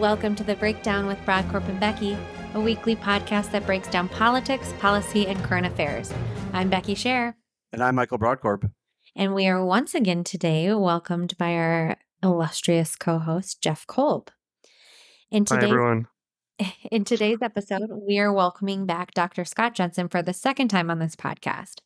Welcome 0.00 0.34
to 0.36 0.44
the 0.44 0.56
Breakdown 0.56 1.06
with 1.06 1.18
Brodkorb 1.26 1.68
and 1.68 1.78
Becky, 1.78 2.16
a 2.54 2.60
weekly 2.60 2.96
podcast 2.96 3.50
that 3.50 3.66
breaks 3.66 3.86
down 3.86 4.08
politics, 4.08 4.72
policy, 4.78 5.26
and 5.26 5.38
current 5.44 5.66
affairs. 5.66 6.10
I'm 6.54 6.70
Becky 6.70 6.94
Scherr. 6.94 7.34
And 7.70 7.82
I'm 7.82 7.96
Michael 7.96 8.18
Brodkorb. 8.18 8.70
And 9.14 9.34
we 9.34 9.46
are 9.46 9.62
once 9.62 9.94
again 9.94 10.24
today 10.24 10.72
welcomed 10.72 11.36
by 11.36 11.52
our 11.52 11.98
illustrious 12.22 12.96
co 12.96 13.18
host, 13.18 13.60
Jeff 13.60 13.86
Kolb. 13.86 14.30
In 15.30 15.44
Hi, 15.50 15.62
everyone. 15.62 16.06
In 16.90 17.04
today's 17.04 17.42
episode, 17.42 17.90
we 17.90 18.18
are 18.18 18.32
welcoming 18.32 18.86
back 18.86 19.12
Dr. 19.12 19.44
Scott 19.44 19.74
Jensen 19.74 20.08
for 20.08 20.22
the 20.22 20.32
second 20.32 20.68
time 20.68 20.90
on 20.90 20.98
this 20.98 21.14
podcast. 21.14 21.80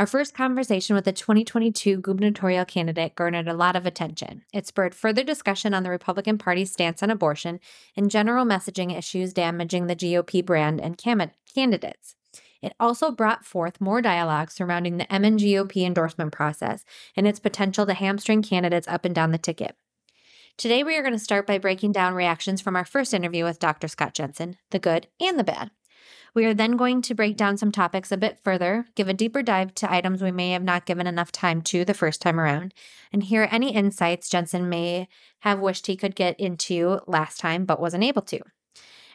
Our 0.00 0.06
first 0.06 0.32
conversation 0.32 0.96
with 0.96 1.04
the 1.04 1.12
2022 1.12 2.00
gubernatorial 2.00 2.64
candidate 2.64 3.14
garnered 3.14 3.48
a 3.48 3.52
lot 3.52 3.76
of 3.76 3.84
attention. 3.84 4.44
It 4.50 4.66
spurred 4.66 4.94
further 4.94 5.22
discussion 5.22 5.74
on 5.74 5.82
the 5.82 5.90
Republican 5.90 6.38
Party's 6.38 6.72
stance 6.72 7.02
on 7.02 7.10
abortion 7.10 7.60
and 7.94 8.10
general 8.10 8.46
messaging 8.46 8.96
issues 8.96 9.34
damaging 9.34 9.88
the 9.88 9.94
GOP 9.94 10.42
brand 10.42 10.80
and 10.80 10.96
cam- 10.96 11.32
candidates. 11.54 12.16
It 12.62 12.72
also 12.80 13.10
brought 13.10 13.44
forth 13.44 13.78
more 13.78 14.00
dialogue 14.00 14.50
surrounding 14.50 14.96
the 14.96 15.04
MNGOP 15.04 15.84
endorsement 15.84 16.32
process 16.32 16.82
and 17.14 17.26
its 17.26 17.38
potential 17.38 17.84
to 17.84 17.92
hamstring 17.92 18.40
candidates 18.40 18.88
up 18.88 19.04
and 19.04 19.14
down 19.14 19.32
the 19.32 19.36
ticket. 19.36 19.76
Today, 20.56 20.82
we 20.82 20.96
are 20.96 21.02
going 21.02 21.12
to 21.12 21.18
start 21.18 21.46
by 21.46 21.58
breaking 21.58 21.92
down 21.92 22.14
reactions 22.14 22.62
from 22.62 22.74
our 22.74 22.86
first 22.86 23.12
interview 23.12 23.44
with 23.44 23.58
Dr. 23.58 23.86
Scott 23.86 24.14
Jensen, 24.14 24.56
the 24.70 24.78
good 24.78 25.08
and 25.20 25.38
the 25.38 25.44
bad. 25.44 25.70
We 26.34 26.44
are 26.46 26.54
then 26.54 26.76
going 26.76 27.02
to 27.02 27.14
break 27.14 27.36
down 27.36 27.56
some 27.56 27.72
topics 27.72 28.12
a 28.12 28.16
bit 28.16 28.38
further, 28.42 28.86
give 28.94 29.08
a 29.08 29.14
deeper 29.14 29.42
dive 29.42 29.74
to 29.76 29.92
items 29.92 30.22
we 30.22 30.30
may 30.30 30.50
have 30.52 30.62
not 30.62 30.86
given 30.86 31.06
enough 31.06 31.32
time 31.32 31.62
to 31.62 31.84
the 31.84 31.94
first 31.94 32.22
time 32.22 32.38
around, 32.38 32.72
and 33.12 33.22
hear 33.22 33.48
any 33.50 33.74
insights 33.74 34.28
Jensen 34.28 34.68
may 34.68 35.08
have 35.40 35.58
wished 35.58 35.86
he 35.86 35.96
could 35.96 36.14
get 36.14 36.38
into 36.38 37.00
last 37.06 37.38
time 37.38 37.64
but 37.64 37.80
wasn't 37.80 38.04
able 38.04 38.22
to. 38.22 38.40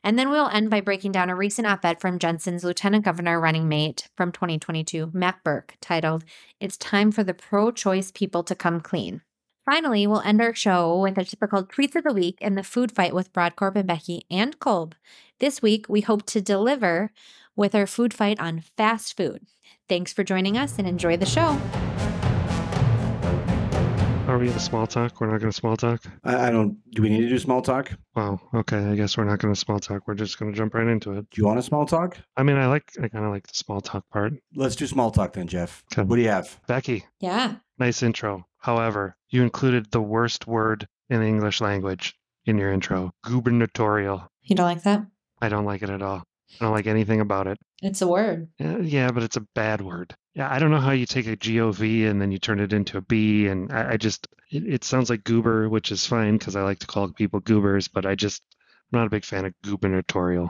And 0.03 0.19
then 0.19 0.29
we'll 0.29 0.49
end 0.49 0.69
by 0.69 0.81
breaking 0.81 1.13
down 1.13 1.31
a 1.31 1.35
recent 1.35 1.67
op 1.67 1.83
ed 1.83 1.99
from 1.99 2.19
Jensen's 2.19 2.63
lieutenant 2.63 3.03
governor 3.03 3.39
running 3.39 3.67
mate 3.67 4.07
from 4.15 4.31
2022, 4.31 5.09
Matt 5.13 5.43
Birk, 5.43 5.77
titled, 5.81 6.23
It's 6.59 6.77
Time 6.77 7.11
for 7.11 7.23
the 7.23 7.33
Pro 7.33 7.71
Choice 7.71 8.11
People 8.11 8.43
to 8.43 8.53
Come 8.53 8.81
Clean. 8.81 9.21
Finally, 9.65 10.05
we'll 10.05 10.21
end 10.21 10.39
our 10.41 10.53
show 10.53 10.99
with 10.99 11.17
a 11.17 11.25
typical 11.25 11.65
Tweets 11.65 11.95
of 11.95 12.03
the 12.03 12.13
Week 12.13 12.37
and 12.39 12.55
the 12.55 12.61
food 12.61 12.91
fight 12.91 13.15
with 13.15 13.33
Brodkorb 13.33 13.75
and 13.75 13.87
Becky 13.87 14.23
and 14.29 14.59
Kolb. 14.59 14.93
This 15.39 15.59
week, 15.59 15.87
we 15.89 16.01
hope 16.01 16.23
to 16.27 16.39
deliver 16.39 17.11
with 17.55 17.73
our 17.73 17.87
food 17.87 18.13
fight 18.13 18.39
on 18.39 18.61
fast 18.77 19.17
food. 19.17 19.47
Thanks 19.89 20.13
for 20.13 20.23
joining 20.23 20.55
us 20.55 20.77
and 20.77 20.87
enjoy 20.87 21.17
the 21.17 21.25
show. 21.25 21.59
Are 24.27 24.37
we 24.37 24.51
in 24.51 24.59
small 24.59 24.85
talk? 24.85 25.19
We're 25.19 25.31
not 25.31 25.39
going 25.39 25.51
to 25.51 25.57
small 25.57 25.75
talk? 25.75 26.03
I, 26.23 26.47
I, 26.47 26.51
don't. 26.51 26.77
Do 26.91 27.01
we 27.01 27.09
need 27.09 27.21
to 27.21 27.29
do 27.29 27.39
small 27.39 27.63
talk? 27.63 27.91
Wow. 28.15 28.39
Okay. 28.53 28.77
I 28.77 28.95
guess 28.95 29.17
we're 29.17 29.23
not 29.23 29.39
going 29.39 29.53
to 29.53 29.59
small 29.59 29.79
talk. 29.79 30.07
We're 30.07 30.13
just 30.13 30.37
going 30.37 30.51
to 30.51 30.57
jump 30.57 30.75
right 30.75 30.87
into 30.87 31.13
it. 31.13 31.29
Do 31.31 31.41
you 31.41 31.45
want 31.45 31.57
a 31.57 31.63
small 31.63 31.87
talk? 31.87 32.17
I 32.37 32.43
mean, 32.43 32.57
I 32.57 32.67
like, 32.67 32.91
I 33.01 33.07
kind 33.07 33.25
of 33.25 33.31
like 33.31 33.47
the 33.47 33.55
small 33.55 33.81
talk 33.81 34.07
part. 34.09 34.33
Let's 34.55 34.75
do 34.75 34.85
small 34.85 35.09
talk 35.09 35.33
then, 35.33 35.47
Jeff. 35.47 35.83
Okay. 35.91 36.03
What 36.03 36.17
do 36.17 36.21
you 36.21 36.29
have? 36.29 36.59
Becky. 36.67 37.05
Yeah. 37.19 37.55
Nice 37.79 38.03
intro. 38.03 38.45
However, 38.65 39.15
you 39.29 39.43
included 39.43 39.91
the 39.91 40.01
worst 40.01 40.47
word 40.47 40.87
in 41.07 41.19
the 41.19 41.27
English 41.27 41.61
language 41.61 42.15
in 42.47 42.57
your 42.57 42.73
intro 42.73 43.13
gubernatorial. 43.23 44.27
You 44.41 44.55
don't 44.55 44.65
like 44.65 44.81
that? 44.81 45.05
I 45.39 45.49
don't 45.49 45.65
like 45.65 45.83
it 45.83 45.91
at 45.91 46.01
all. 46.01 46.23
I 46.59 46.65
don't 46.65 46.73
like 46.73 46.87
anything 46.87 47.21
about 47.21 47.45
it. 47.45 47.59
It's 47.83 48.01
a 48.01 48.07
word. 48.07 48.49
Yeah, 48.57 48.79
yeah, 48.79 49.11
but 49.11 49.21
it's 49.21 49.37
a 49.37 49.47
bad 49.53 49.81
word. 49.81 50.15
Yeah, 50.33 50.51
I 50.51 50.57
don't 50.57 50.71
know 50.71 50.79
how 50.79 50.93
you 50.93 51.05
take 51.05 51.27
a 51.27 51.37
GOV 51.37 52.09
and 52.09 52.19
then 52.19 52.31
you 52.31 52.39
turn 52.39 52.59
it 52.59 52.73
into 52.73 52.97
a 52.97 53.01
B. 53.01 53.45
And 53.45 53.71
I, 53.71 53.91
I 53.91 53.97
just, 53.97 54.27
it, 54.49 54.65
it, 54.65 54.83
sounds 54.83 55.11
like 55.11 55.23
goober, 55.23 55.69
which 55.69 55.91
is 55.91 56.07
fine 56.07 56.39
because 56.39 56.55
I 56.55 56.63
like 56.63 56.79
to 56.79 56.87
call 56.87 57.07
people 57.09 57.41
goobers, 57.41 57.87
but 57.87 58.07
I 58.07 58.15
just, 58.15 58.41
I'm 58.91 58.97
not 58.97 59.05
a 59.05 59.11
big 59.11 59.25
fan 59.25 59.45
of 59.45 59.53
gubernatorial. 59.61 60.49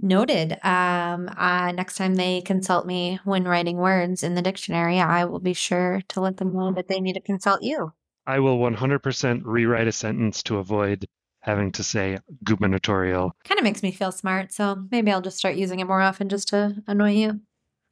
Noted. 0.00 0.58
Um, 0.64 1.30
uh, 1.36 1.72
next 1.72 1.96
time 1.96 2.16
they 2.16 2.40
consult 2.42 2.86
me 2.86 3.20
when 3.24 3.44
writing 3.44 3.76
words 3.76 4.22
in 4.22 4.34
the 4.34 4.42
dictionary, 4.42 4.98
I 5.00 5.24
will 5.24 5.40
be 5.40 5.54
sure 5.54 6.02
to 6.08 6.20
let 6.20 6.36
them 6.36 6.52
know 6.52 6.72
that 6.72 6.88
they 6.88 7.00
need 7.00 7.14
to 7.14 7.20
consult 7.20 7.62
you. 7.62 7.92
I 8.26 8.40
will 8.40 8.58
100% 8.58 9.42
rewrite 9.44 9.86
a 9.86 9.92
sentence 9.92 10.42
to 10.44 10.58
avoid 10.58 11.06
having 11.40 11.72
to 11.72 11.84
say 11.84 12.18
gubernatorial. 12.42 13.36
Kind 13.44 13.58
of 13.58 13.64
makes 13.64 13.82
me 13.82 13.92
feel 13.92 14.12
smart, 14.12 14.52
so 14.52 14.84
maybe 14.90 15.10
I'll 15.12 15.20
just 15.20 15.38
start 15.38 15.56
using 15.56 15.80
it 15.80 15.86
more 15.86 16.00
often 16.00 16.28
just 16.28 16.48
to 16.48 16.82
annoy 16.86 17.12
you. 17.12 17.40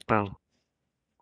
Well, 0.08 0.40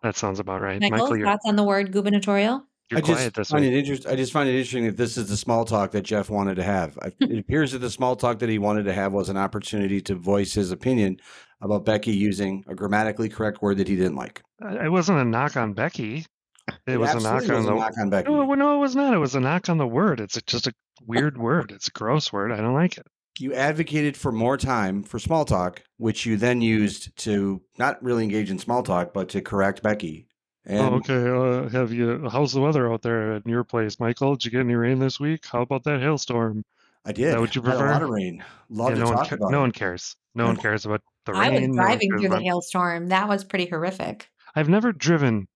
that 0.01 0.15
sounds 0.15 0.39
about 0.39 0.61
right. 0.61 0.79
Michael, 0.79 1.09
Michael 1.09 1.23
thoughts 1.23 1.45
on 1.45 1.57
the 1.57 1.63
word 1.63 1.91
gubernatorial? 1.91 2.65
You're 2.91 2.97
I 2.97 3.29
just 3.29 3.49
find 3.49 3.63
it 3.63 3.73
interest, 3.73 4.05
I 4.05 4.17
just 4.17 4.33
find 4.33 4.49
it 4.49 4.51
interesting 4.51 4.85
that 4.85 4.97
this 4.97 5.15
is 5.15 5.29
the 5.29 5.37
small 5.37 5.63
talk 5.63 5.91
that 5.91 6.01
Jeff 6.01 6.29
wanted 6.29 6.55
to 6.55 6.63
have. 6.63 6.95
Hmm. 6.95 7.31
it 7.31 7.39
appears 7.39 7.71
that 7.71 7.79
the 7.79 7.89
small 7.89 8.17
talk 8.17 8.39
that 8.39 8.49
he 8.49 8.59
wanted 8.59 8.83
to 8.83 8.93
have 8.93 9.13
was 9.13 9.29
an 9.29 9.37
opportunity 9.37 10.01
to 10.01 10.15
voice 10.15 10.53
his 10.53 10.71
opinion 10.71 11.17
about 11.61 11.85
Becky 11.85 12.11
using 12.11 12.65
a 12.67 12.75
grammatically 12.75 13.29
correct 13.29 13.61
word 13.61 13.77
that 13.77 13.87
he 13.87 13.95
didn't 13.95 14.17
like. 14.17 14.43
Uh, 14.63 14.83
it 14.83 14.89
wasn't 14.89 15.19
a 15.19 15.23
knock 15.23 15.55
on 15.55 15.71
Becky. 15.71 16.25
It, 16.67 16.93
it 16.93 16.97
was 16.97 17.13
a 17.15 17.19
knock 17.21 17.49
on 17.49 17.65
the 17.65 17.73
knock 17.73 17.93
on 17.97 18.09
Becky. 18.09 18.29
No, 18.29 18.53
no, 18.55 18.75
it 18.75 18.79
was 18.79 18.95
not. 18.95 19.13
It 19.13 19.19
was 19.19 19.35
a 19.35 19.39
knock 19.39 19.69
on 19.69 19.77
the 19.77 19.87
word. 19.87 20.19
It's 20.19 20.41
just 20.45 20.67
a 20.67 20.73
weird 21.05 21.37
word. 21.37 21.71
It's 21.71 21.87
a 21.87 21.91
gross 21.91 22.33
word. 22.33 22.51
I 22.51 22.57
don't 22.57 22.73
like 22.73 22.97
it. 22.97 23.07
You 23.39 23.53
advocated 23.53 24.17
for 24.17 24.33
more 24.33 24.57
time 24.57 25.03
for 25.03 25.17
small 25.17 25.45
talk, 25.45 25.81
which 25.97 26.25
you 26.25 26.35
then 26.35 26.61
used 26.61 27.15
to 27.19 27.61
not 27.77 28.03
really 28.03 28.23
engage 28.23 28.51
in 28.51 28.59
small 28.59 28.83
talk, 28.83 29.13
but 29.13 29.29
to 29.29 29.41
correct 29.41 29.81
Becky 29.81 30.27
and 30.65 30.79
oh, 30.79 30.93
okay. 30.95 31.27
Uh, 31.27 31.69
have 31.69 31.91
you? 31.91 32.29
How's 32.29 32.53
the 32.53 32.61
weather 32.61 32.91
out 32.91 33.01
there 33.01 33.33
at 33.33 33.47
your 33.47 33.63
place, 33.63 33.99
Michael? 33.99 34.35
Did 34.35 34.45
you 34.45 34.51
get 34.51 34.59
any 34.61 34.75
rain 34.75 34.99
this 34.99 35.19
week? 35.19 35.45
How 35.45 35.61
about 35.61 35.83
that 35.85 36.01
hailstorm? 36.01 36.63
I 37.05 37.11
did. 37.11 37.27
Is 37.27 37.33
that 37.33 37.39
what 37.39 37.55
you 37.55 37.61
prefer? 37.61 37.87
a 37.87 37.91
lot 37.91 38.03
of 38.03 38.09
rain. 38.09 38.43
Love 38.69 38.89
yeah, 38.89 38.95
to 38.95 38.99
no 39.01 39.05
talk 39.07 39.17
one 39.17 39.25
ca- 39.25 39.35
about. 39.35 39.51
No 39.51 39.59
one 39.61 39.71
cares. 39.71 40.15
No 40.35 40.45
one 40.45 40.57
cares 40.57 40.85
about 40.85 41.01
the 41.25 41.33
rain. 41.33 41.41
I 41.41 41.49
was 41.49 41.75
driving 41.75 42.09
no 42.11 42.19
through 42.19 42.29
the 42.29 42.41
hailstorm. 42.41 43.07
That 43.07 43.27
was 43.27 43.43
pretty 43.43 43.65
horrific. 43.65 44.29
I've 44.55 44.69
never 44.69 44.91
driven 44.91 45.47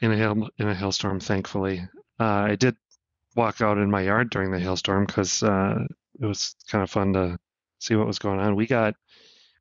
in 0.00 0.12
a 0.12 0.16
hail 0.16 0.48
in 0.58 0.68
a 0.68 0.74
hailstorm. 0.74 1.20
Thankfully, 1.20 1.80
uh, 2.20 2.24
I 2.24 2.56
did 2.56 2.76
walk 3.34 3.60
out 3.60 3.78
in 3.78 3.90
my 3.90 4.02
yard 4.02 4.30
during 4.30 4.52
the 4.52 4.60
hailstorm 4.60 5.06
because 5.06 5.42
uh, 5.42 5.84
it 6.20 6.26
was 6.26 6.54
kind 6.70 6.82
of 6.82 6.90
fun 6.90 7.12
to 7.14 7.38
see 7.80 7.96
what 7.96 8.06
was 8.06 8.18
going 8.20 8.38
on. 8.38 8.54
We 8.54 8.66
got 8.66 8.94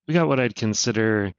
we 0.07 0.13
got 0.13 0.27
what 0.27 0.39
I'd 0.39 0.55
consider 0.55 1.33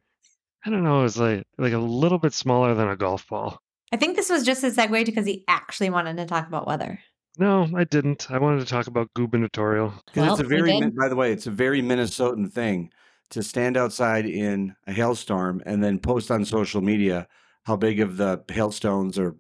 I 0.65 0.71
don't 0.71 0.85
know, 0.85 1.01
it 1.01 1.05
was 1.05 1.19
like 1.19 1.47
like 1.59 1.73
a 1.73 1.79
little 1.79 2.19
bit 2.19 2.33
smaller 2.33 2.75
than 2.75 2.89
a 2.89 2.97
golf 2.97 3.29
ball. 3.29 3.61
I 3.93 3.97
think 3.97 4.17
this 4.17 4.31
was 4.31 4.45
just 4.45 4.65
a 4.65 4.71
segue 4.71 5.07
because 5.07 5.27
he 5.27 5.45
actually 5.47 5.91
wanted 5.91 6.17
to 6.17 6.27
talk 6.27 6.49
about 6.49 6.67
weather. 6.67 6.99
No, 7.39 7.69
I 7.75 7.85
didn't. 7.85 8.31
I 8.31 8.39
wanted 8.39 8.61
to 8.61 8.67
talk 8.67 8.87
about 8.87 9.13
gubernatorial. 9.15 9.93
Because 10.07 10.23
well, 10.23 10.33
it's 10.35 10.43
a 10.43 10.47
very, 10.47 10.81
by 10.91 11.09
the 11.09 11.17
way, 11.17 11.33
it's 11.33 11.47
a 11.47 11.51
very 11.51 11.83
Minnesotan 11.83 12.53
thing 12.53 12.91
to 13.31 13.43
stand 13.43 13.77
outside 13.77 14.27
in 14.27 14.75
a 14.87 14.93
hailstorm 14.93 15.63
and 15.67 15.83
then 15.83 15.99
post 15.99 16.31
on 16.31 16.45
social 16.45 16.81
media 16.81 17.27
how 17.65 17.77
big 17.77 18.01
of 18.01 18.17
the 18.17 18.43
hailstones 18.49 19.19
or 19.19 19.37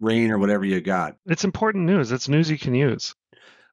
rain 0.00 0.30
or 0.30 0.38
whatever 0.38 0.64
you 0.64 0.80
got. 0.80 1.16
It's 1.26 1.44
important 1.44 1.84
news. 1.84 2.12
It's 2.12 2.28
news 2.28 2.50
you 2.50 2.58
can 2.58 2.74
use. 2.74 3.14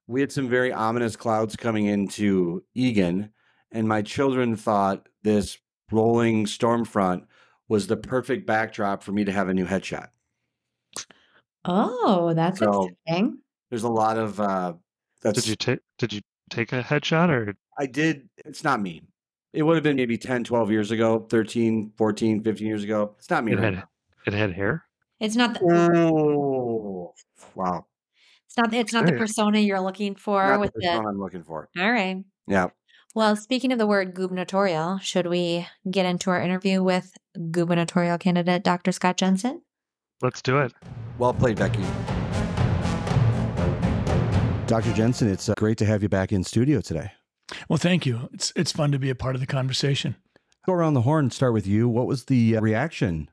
We 0.07 0.21
had 0.21 0.31
some 0.31 0.49
very 0.49 0.71
ominous 0.71 1.15
clouds 1.15 1.55
coming 1.55 1.85
into 1.85 2.63
Eagan, 2.75 3.31
and 3.71 3.87
my 3.87 4.03
children 4.03 4.55
thought 4.55 5.07
this 5.23 5.57
rolling 5.91 6.45
storm 6.47 6.85
front 6.85 7.25
was 7.67 7.87
the 7.87 7.97
perfect 7.97 8.45
backdrop 8.45 9.03
for 9.03 9.11
me 9.11 9.23
to 9.25 9.31
have 9.31 9.49
a 9.49 9.53
new 9.53 9.65
headshot. 9.65 10.09
Oh, 11.65 12.33
that's 12.33 12.59
so 12.59 12.89
interesting. 13.05 13.39
There's 13.69 13.83
a 13.83 13.89
lot 13.89 14.17
of 14.17 14.39
uh 14.39 14.73
that's 15.21 15.41
Did 15.41 15.47
you 15.49 15.55
take 15.55 15.79
did 15.97 16.13
you 16.13 16.21
take 16.49 16.73
a 16.73 16.81
headshot 16.81 17.29
or 17.29 17.55
I 17.77 17.85
did 17.87 18.29
it's 18.37 18.63
not 18.63 18.81
me. 18.81 19.01
It 19.53 19.63
would 19.63 19.75
have 19.75 19.83
been 19.83 19.95
maybe 19.95 20.17
10, 20.17 20.43
12 20.43 20.69
years 20.69 20.91
ago, 20.91 21.25
13, 21.29 21.93
14, 21.97 22.43
15 22.43 22.67
years 22.67 22.83
ago. 22.83 23.15
It's 23.17 23.29
not 23.29 23.43
me. 23.43 23.53
It 23.53 23.55
right 23.55 23.73
had 23.73 23.83
it 24.27 24.33
had 24.33 24.51
hair? 24.53 24.85
It's 25.19 25.35
not 25.35 25.53
the 25.53 25.61
Oh 25.65 27.13
wow. 27.55 27.85
It's 28.45 28.57
not 28.57 28.73
it's 28.73 28.93
not 28.93 29.05
the 29.05 29.13
persona 29.13 29.59
you're 29.59 29.81
looking 29.81 30.15
for 30.15 30.43
not 30.43 30.59
with 30.59 30.73
the 30.73 30.81
persona 30.81 31.09
I'm 31.09 31.19
looking 31.19 31.43
for. 31.43 31.69
All 31.77 31.91
right. 31.91 32.23
Yeah. 32.47 32.69
Well, 33.15 33.37
speaking 33.37 33.71
of 33.71 33.79
the 33.79 33.87
word 33.87 34.13
gubernatorial, 34.13 34.97
should 34.97 35.25
we 35.27 35.65
get 35.89 36.05
into 36.05 36.31
our 36.31 36.41
interview 36.41 36.83
with 36.83 37.17
gubernatorial 37.49 38.17
candidate 38.17 38.61
Dr. 38.61 38.91
Scott 38.91 39.15
Jensen? 39.15 39.61
Let's 40.21 40.41
do 40.41 40.57
it. 40.59 40.73
Well 41.17 41.33
played, 41.33 41.57
Becky. 41.57 41.81
Dr. 44.67 44.91
Jensen, 44.91 45.29
it's 45.29 45.47
uh, 45.47 45.53
great 45.55 45.77
to 45.77 45.85
have 45.85 46.03
you 46.03 46.09
back 46.09 46.33
in 46.33 46.43
studio 46.43 46.81
today. 46.81 47.13
Well, 47.69 47.77
thank 47.77 48.05
you. 48.05 48.27
It's 48.33 48.51
it's 48.57 48.73
fun 48.73 48.91
to 48.91 48.99
be 48.99 49.09
a 49.09 49.15
part 49.15 49.35
of 49.35 49.39
the 49.39 49.47
conversation. 49.47 50.17
Go 50.65 50.73
around 50.73 50.95
the 50.95 51.01
horn. 51.01 51.25
And 51.25 51.33
start 51.33 51.53
with 51.53 51.65
you. 51.65 51.87
What 51.87 52.07
was 52.07 52.25
the 52.25 52.57
uh, 52.57 52.61
reaction 52.61 53.29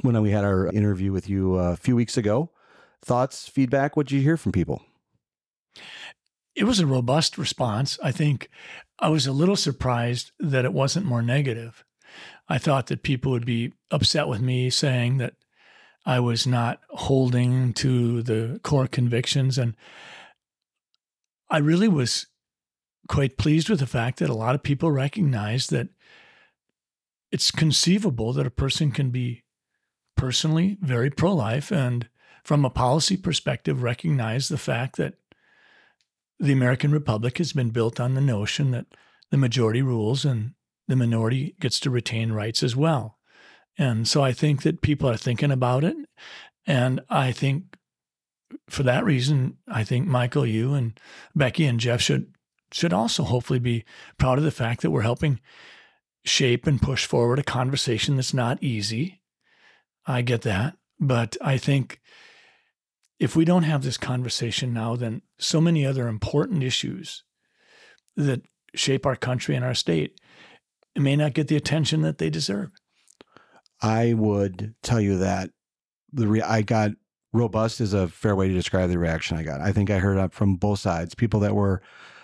when 0.00 0.20
we 0.20 0.32
had 0.32 0.42
our 0.42 0.66
interview 0.72 1.12
with 1.12 1.28
you 1.28 1.56
uh, 1.56 1.74
a 1.74 1.76
few 1.76 1.94
weeks 1.94 2.16
ago? 2.16 2.50
Thoughts, 3.04 3.46
feedback? 3.46 3.96
What 3.96 4.08
did 4.08 4.16
you 4.16 4.22
hear 4.22 4.36
from 4.36 4.50
people? 4.50 4.82
It 6.58 6.64
was 6.64 6.80
a 6.80 6.86
robust 6.86 7.38
response. 7.38 8.00
I 8.02 8.10
think 8.10 8.50
I 8.98 9.10
was 9.10 9.28
a 9.28 9.32
little 9.32 9.54
surprised 9.54 10.32
that 10.40 10.64
it 10.64 10.72
wasn't 10.72 11.06
more 11.06 11.22
negative. 11.22 11.84
I 12.48 12.58
thought 12.58 12.88
that 12.88 13.04
people 13.04 13.30
would 13.30 13.46
be 13.46 13.74
upset 13.92 14.26
with 14.26 14.40
me 14.40 14.68
saying 14.68 15.18
that 15.18 15.34
I 16.04 16.18
was 16.18 16.48
not 16.48 16.80
holding 16.90 17.72
to 17.74 18.24
the 18.24 18.58
core 18.64 18.88
convictions. 18.88 19.56
And 19.56 19.76
I 21.48 21.58
really 21.58 21.86
was 21.86 22.26
quite 23.06 23.38
pleased 23.38 23.68
with 23.68 23.78
the 23.78 23.86
fact 23.86 24.18
that 24.18 24.28
a 24.28 24.34
lot 24.34 24.56
of 24.56 24.64
people 24.64 24.90
recognize 24.90 25.68
that 25.68 25.90
it's 27.30 27.52
conceivable 27.52 28.32
that 28.32 28.48
a 28.48 28.50
person 28.50 28.90
can 28.90 29.10
be 29.10 29.44
personally 30.16 30.76
very 30.80 31.10
pro 31.10 31.32
life 31.32 31.70
and, 31.70 32.08
from 32.42 32.64
a 32.64 32.70
policy 32.70 33.16
perspective, 33.16 33.84
recognize 33.84 34.48
the 34.48 34.58
fact 34.58 34.96
that 34.96 35.14
the 36.38 36.52
American 36.52 36.92
Republic 36.92 37.38
has 37.38 37.52
been 37.52 37.70
built 37.70 37.98
on 37.98 38.14
the 38.14 38.20
notion 38.20 38.70
that 38.70 38.86
the 39.30 39.36
majority 39.36 39.82
rules 39.82 40.24
and 40.24 40.52
the 40.86 40.96
minority 40.96 41.54
gets 41.60 41.78
to 41.80 41.90
retain 41.90 42.32
rights 42.32 42.62
as 42.62 42.74
well. 42.74 43.18
And 43.76 44.08
so 44.08 44.22
I 44.22 44.32
think 44.32 44.62
that 44.62 44.80
people 44.80 45.08
are 45.08 45.16
thinking 45.16 45.50
about 45.50 45.84
it. 45.84 45.96
And 46.66 47.00
I 47.08 47.32
think 47.32 47.76
for 48.68 48.82
that 48.82 49.04
reason, 49.04 49.58
I 49.68 49.84
think 49.84 50.06
Michael, 50.06 50.46
you 50.46 50.74
and 50.74 50.98
Becky 51.34 51.64
and 51.64 51.78
Jeff 51.80 52.00
should 52.00 52.32
should 52.70 52.92
also 52.92 53.22
hopefully 53.22 53.58
be 53.58 53.84
proud 54.18 54.36
of 54.36 54.44
the 54.44 54.50
fact 54.50 54.82
that 54.82 54.90
we're 54.90 55.00
helping 55.00 55.40
shape 56.24 56.66
and 56.66 56.82
push 56.82 57.06
forward 57.06 57.38
a 57.38 57.42
conversation 57.42 58.16
that's 58.16 58.34
not 58.34 58.62
easy. 58.62 59.22
I 60.06 60.20
get 60.22 60.42
that. 60.42 60.76
But 61.00 61.36
I 61.40 61.56
think 61.56 62.00
if 63.18 63.34
we 63.34 63.44
don't 63.44 63.64
have 63.64 63.82
this 63.82 63.98
conversation 63.98 64.72
now, 64.72 64.96
then 64.96 65.22
so 65.38 65.60
many 65.60 65.84
other 65.84 66.08
important 66.08 66.62
issues 66.62 67.24
that 68.16 68.42
shape 68.74 69.06
our 69.06 69.16
country 69.16 69.54
and 69.54 69.64
our 69.64 69.74
state 69.74 70.20
may 70.96 71.16
not 71.16 71.34
get 71.34 71.48
the 71.48 71.56
attention 71.56 72.02
that 72.02 72.18
they 72.18 72.30
deserve. 72.30 72.70
I 73.80 74.14
would 74.14 74.74
tell 74.82 75.00
you 75.00 75.18
that 75.18 75.50
the 76.12 76.26
re- 76.26 76.42
I 76.42 76.62
got 76.62 76.92
robust 77.32 77.80
is 77.80 77.92
a 77.92 78.08
fair 78.08 78.34
way 78.34 78.48
to 78.48 78.54
describe 78.54 78.90
the 78.90 78.98
reaction 78.98 79.36
I 79.36 79.42
got. 79.42 79.60
I 79.60 79.72
think 79.72 79.90
I 79.90 79.98
heard 79.98 80.32
from 80.32 80.56
both 80.56 80.80
sides, 80.80 81.14
people 81.14 81.40
that 81.40 81.54
were 81.54 81.82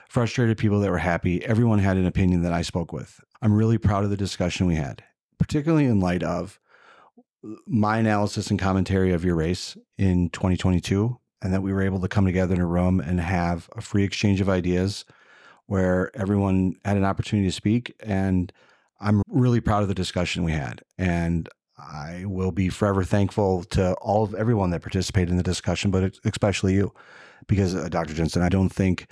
frustrated, 0.09 0.59
people 0.59 0.81
that 0.81 0.91
were 0.91 0.99
happy. 0.99 1.45
Everyone 1.45 1.79
had 1.79 1.97
an 1.97 2.07
opinion 2.07 2.43
that 2.43 2.53
I 2.53 2.63
spoke 2.63 2.93
with. 2.93 3.21
I'm 3.43 3.53
really 3.53 3.79
proud 3.79 4.05
of 4.05 4.11
the 4.11 4.17
discussion 4.17 4.67
we 4.67 4.77
had, 4.77 5.05
particularly 5.39 5.85
in 5.85 6.01
light 6.01 6.23
of 6.23 6.59
my 7.67 7.99
analysis 7.99 8.51
and 8.51 8.59
commentary 8.59 9.13
of 9.13 9.25
your 9.25 9.35
race 9.35 9.77
in 9.99 10.31
2022 10.31 11.19
and 11.43 11.53
that 11.53 11.63
we 11.63 11.73
were 11.73 11.83
able 11.83 12.01
to 12.01 12.09
come 12.09 12.25
together 12.25 12.55
in 12.55 12.61
a 12.61 12.67
room 12.67 13.01
and 13.01 13.21
have 13.21 13.69
a 13.77 13.83
free 13.83 14.03
exchange 14.03 14.41
of 14.41 14.49
ideas 14.49 15.05
where 15.67 16.11
everyone 16.15 16.75
had 16.85 16.97
an 16.97 17.05
opportunity 17.05 17.49
to 17.49 17.53
speak 17.53 17.95
and 18.01 18.53
I'm 19.01 19.23
really 19.29 19.61
proud 19.61 19.83
of 19.83 19.89
the 19.89 19.95
discussion 19.95 20.45
we 20.45 20.53
had 20.53 20.83
and 20.97 21.49
I 21.77 22.25
will 22.27 22.53
be 22.53 22.69
forever 22.69 23.05
thankful 23.05 23.65
to 23.65 23.95
all 23.95 24.25
of 24.25 24.35
everyone 24.35 24.71
that 24.71 24.83
participated 24.83 25.31
in 25.31 25.37
the 25.37 25.43
discussion 25.43 25.91
but 25.91 26.19
especially 26.25 26.75
you 26.75 26.93
because 27.47 27.75
uh, 27.75 27.89
Dr. 27.89 28.15
Jensen 28.15 28.43
I 28.43 28.49
don't 28.49 28.71
think 28.71 29.07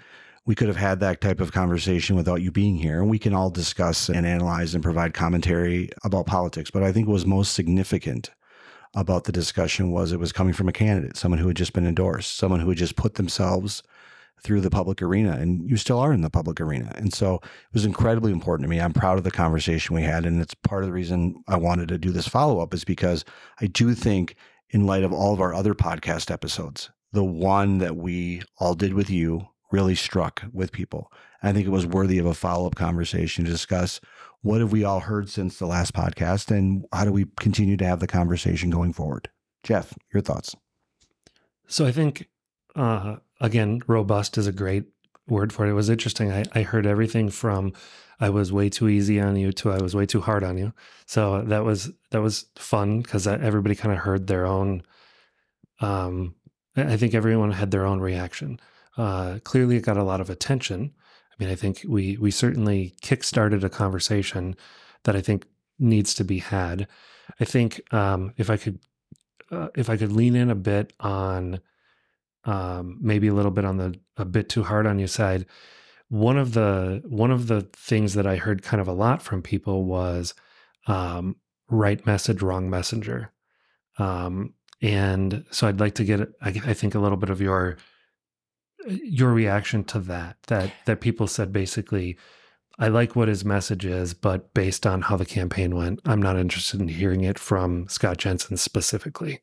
we 0.44 0.55
could 0.55 0.69
have 0.69 0.77
had 0.77 1.00
that 1.00 1.21
type 1.21 1.41
of 1.41 1.53
conversation 1.53 2.17
without 2.17 2.43
you 2.43 2.50
being 2.50 2.77
here. 2.77 3.00
And 3.00 3.09
we 3.09 3.19
can 3.19 3.35
all 3.35 3.50
discuss 3.50 4.09
and 4.09 4.27
analyze 4.27 4.75
and 4.75 4.83
provide 4.83 5.15
commentary 5.15 5.91
about 6.03 6.27
politics. 6.27 6.71
But 6.71 6.83
I 6.83 6.93
think 6.93 7.06
what 7.06 7.15
was 7.15 7.27
most 7.27 7.55
significant 7.55 8.31
about 8.94 9.25
the 9.25 9.33
discussion 9.33 9.91
was 9.91 10.12
it 10.12 10.19
was 10.19 10.33
coming 10.33 10.53
from 10.53 10.69
a 10.69 10.73
candidate, 10.73 11.17
someone 11.17 11.39
who 11.39 11.47
had 11.47 11.56
just 11.56 11.73
been 11.73 11.87
endorsed, 11.87 12.37
someone 12.37 12.61
who 12.61 12.69
had 12.69 12.79
just 12.79 12.97
put 12.97 13.15
themselves 13.15 13.83
through 14.43 14.61
the 14.61 14.71
public 14.71 15.00
arena. 15.00 15.33
And 15.33 15.71
you 15.71 15.77
still 15.77 16.00
are 16.00 16.12
in 16.12 16.23
the 16.23 16.29
public 16.29 16.61
arena. 16.61 16.93
And 16.97 17.15
so 17.15 17.37
it 17.37 17.75
was 17.75 17.85
incredibly 17.85 18.33
important 18.33 18.65
to 18.67 18.71
me. 18.71 18.81
I'm 18.81 18.93
proud 18.93 19.19
of 19.19 19.25
the 19.25 19.31
conversation 19.31 19.95
we 19.95 20.03
had. 20.03 20.27
And 20.27 20.41
it's 20.41 20.55
part 20.55 20.83
of 20.83 20.88
the 20.88 20.93
reason 20.93 21.43
I 21.47 21.56
wanted 21.56 21.88
to 21.91 21.99
do 21.99 22.11
this 22.11 22.27
follow 22.27 22.61
up 22.61 22.75
is 22.75 22.85
because 22.85 23.25
I 23.61 23.67
do 23.67 23.95
think, 23.95 24.35
in 24.71 24.87
light 24.87 25.05
of 25.05 25.12
all 25.12 25.35
of 25.35 25.41
our 25.41 25.55
other 25.55 25.75
podcast 25.75 26.31
episodes, 26.31 26.91
the 27.12 27.23
one 27.23 27.79
that 27.79 27.95
we 27.95 28.43
all 28.59 28.75
did 28.75 28.95
with 28.95 29.11
you 29.11 29.47
really 29.73 29.95
struck 29.95 30.45
with 30.53 30.71
people. 30.71 31.11
I 31.43 31.53
think 31.53 31.67
it 31.67 31.71
was 31.71 31.87
worthy 31.87 32.19
of 32.19 32.27
a 32.27 32.35
follow 32.35 32.67
up 32.67 32.77
conversation 32.77 33.45
to 33.45 33.51
discuss 33.51 34.01
what 34.43 34.61
have 34.61 34.73
we 34.73 34.85
all 34.85 35.01
heard 35.01 35.29
since 35.29 35.59
the 35.59 35.67
last 35.67 35.93
podcast 35.93 36.51
and 36.51 36.85
how 36.93 37.05
do 37.05 37.13
we 37.13 37.27
continue 37.41 37.77
to 37.77 37.87
have 37.87 38.01
the 38.01 38.07
conversation 38.07 38.71
going 38.71 38.93
forward. 38.93 39.29
Jeff, 39.63 39.95
your 40.13 40.23
thoughts? 40.23 40.55
So 41.67 41.87
I 41.87 41.93
think, 41.93 42.29
uh, 42.77 43.17
again, 43.41 43.83
robust 43.87 44.37
is 44.37 44.47
a 44.47 44.53
great 44.53 44.85
word 45.29 45.53
for 45.53 45.67
it. 45.67 45.71
It 45.71 45.75
was 45.75 45.89
interesting. 45.89 46.33
I, 46.33 46.45
I 46.55 46.63
heard 46.63 46.87
everything 46.87 47.31
from 47.31 47.73
I 48.21 48.31
was 48.31 48.53
way 48.53 48.69
too 48.69 48.89
easy 48.89 49.21
on 49.21 49.37
you 49.37 49.53
to 49.53 49.73
I 49.73 49.83
was 49.83 49.97
way 49.97 50.07
too 50.07 50.21
hard 50.21 50.45
on 50.45 50.59
you. 50.59 50.73
So 51.07 51.43
that 51.43 51.65
was 51.65 51.91
that 52.11 52.23
was 52.23 52.47
fun 52.57 53.01
because 53.01 53.27
everybody 53.27 53.75
kind 53.75 53.93
of 53.93 53.99
heard 53.99 54.27
their 54.27 54.47
own. 54.47 54.83
Um, 55.81 56.35
I 56.77 56.97
think 56.97 57.15
everyone 57.15 57.51
had 57.51 57.71
their 57.71 57.85
own 57.85 58.01
reaction. 58.01 58.61
Uh, 58.97 59.39
clearly, 59.44 59.77
it 59.77 59.85
got 59.85 59.97
a 59.97 60.05
lot 60.05 60.21
of 60.21 60.31
attention. 60.31 60.93
I 61.31 61.43
mean, 61.43 61.53
I 61.53 61.55
think 61.55 61.85
we 61.89 62.17
we 62.19 62.31
certainly 62.31 62.94
kickstarted 63.03 63.65
a 63.65 63.71
conversation 63.71 64.56
that 65.05 65.17
I 65.17 65.21
think 65.21 65.47
needs 65.79 66.15
to 66.15 66.25
be 66.25 66.39
had. 66.39 66.87
I 67.41 67.44
think 67.44 67.81
um, 67.93 68.33
if 68.37 68.50
I 68.50 68.56
could 68.56 68.79
uh, 69.50 69.69
if 69.75 69.89
I 69.89 69.97
could 69.97 70.12
lean 70.12 70.37
in 70.37 70.50
a 70.50 70.55
bit 70.55 70.93
on 71.00 71.61
um, 72.44 72.99
maybe 73.00 73.29
a 73.29 73.35
little 73.35 73.50
bit 73.50 73.65
on 73.65 73.77
the 73.77 73.94
a 74.17 74.25
bit 74.25 74.49
too 74.49 74.62
hard 74.62 74.87
on 74.87 74.99
your 74.99 75.09
side. 75.09 75.47
One 76.09 76.37
of 76.37 76.53
the 76.53 77.03
one 77.06 77.31
of 77.31 77.47
the 77.47 77.62
things 77.75 78.15
that 78.15 78.27
I 78.27 78.37
heard 78.37 78.62
kind 78.62 78.81
of 78.81 78.88
a 78.88 78.93
lot 78.93 79.23
from 79.23 79.43
people 79.43 79.85
was 79.85 80.35
um, 80.87 81.37
right 81.71 82.05
message, 82.06 82.43
wrong 82.43 82.69
messenger. 82.69 83.33
Um, 83.99 84.55
and 84.81 85.45
so 85.50 85.69
I'd 85.69 85.81
like 85.81 85.95
to 85.95 86.05
get, 86.05 86.21
I, 86.41 86.49
I 86.49 86.75
think, 86.75 86.95
a 86.95 86.99
little 86.99 87.17
bit 87.17 87.31
of 87.31 87.41
your 87.41 87.77
your 88.87 89.32
reaction 89.32 89.84
to 89.84 90.00
that 90.00 90.37
that 90.49 90.73
that 90.87 91.00
people 91.00 91.26
said 91.26 91.52
basically 91.52 92.17
I 92.79 92.88
like 92.88 93.14
what 93.14 93.29
his 93.29 93.44
message 93.44 93.84
is, 93.84 94.14
but 94.14 94.55
based 94.55 94.87
on 94.87 95.02
how 95.02 95.17
the 95.17 95.26
campaign 95.26 95.76
went, 95.76 96.00
I'm 96.05 96.23
not 96.23 96.38
interested 96.38 96.81
in 96.81 96.88
hearing 96.88 97.23
it 97.23 97.38
from 97.38 97.87
Scott 97.88 98.17
Jensen 98.17 98.56
specifically. 98.56 99.40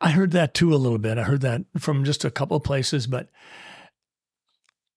I 0.00 0.10
heard 0.10 0.30
that 0.32 0.54
too 0.54 0.74
a 0.74 0.76
little 0.76 0.98
bit. 0.98 1.18
I 1.18 1.24
heard 1.24 1.42
that 1.42 1.62
from 1.78 2.04
just 2.04 2.24
a 2.24 2.30
couple 2.30 2.56
of 2.56 2.64
places, 2.64 3.06
but 3.06 3.28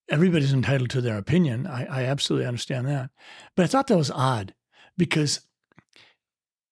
everybody's 0.09 0.53
entitled 0.53 0.89
to 0.91 1.01
their 1.01 1.17
opinion. 1.17 1.67
I, 1.67 1.85
I 1.85 2.03
absolutely 2.05 2.47
understand 2.47 2.87
that. 2.87 3.09
But 3.55 3.63
I 3.63 3.67
thought 3.67 3.87
that 3.87 3.97
was 3.97 4.11
odd 4.11 4.53
because 4.97 5.41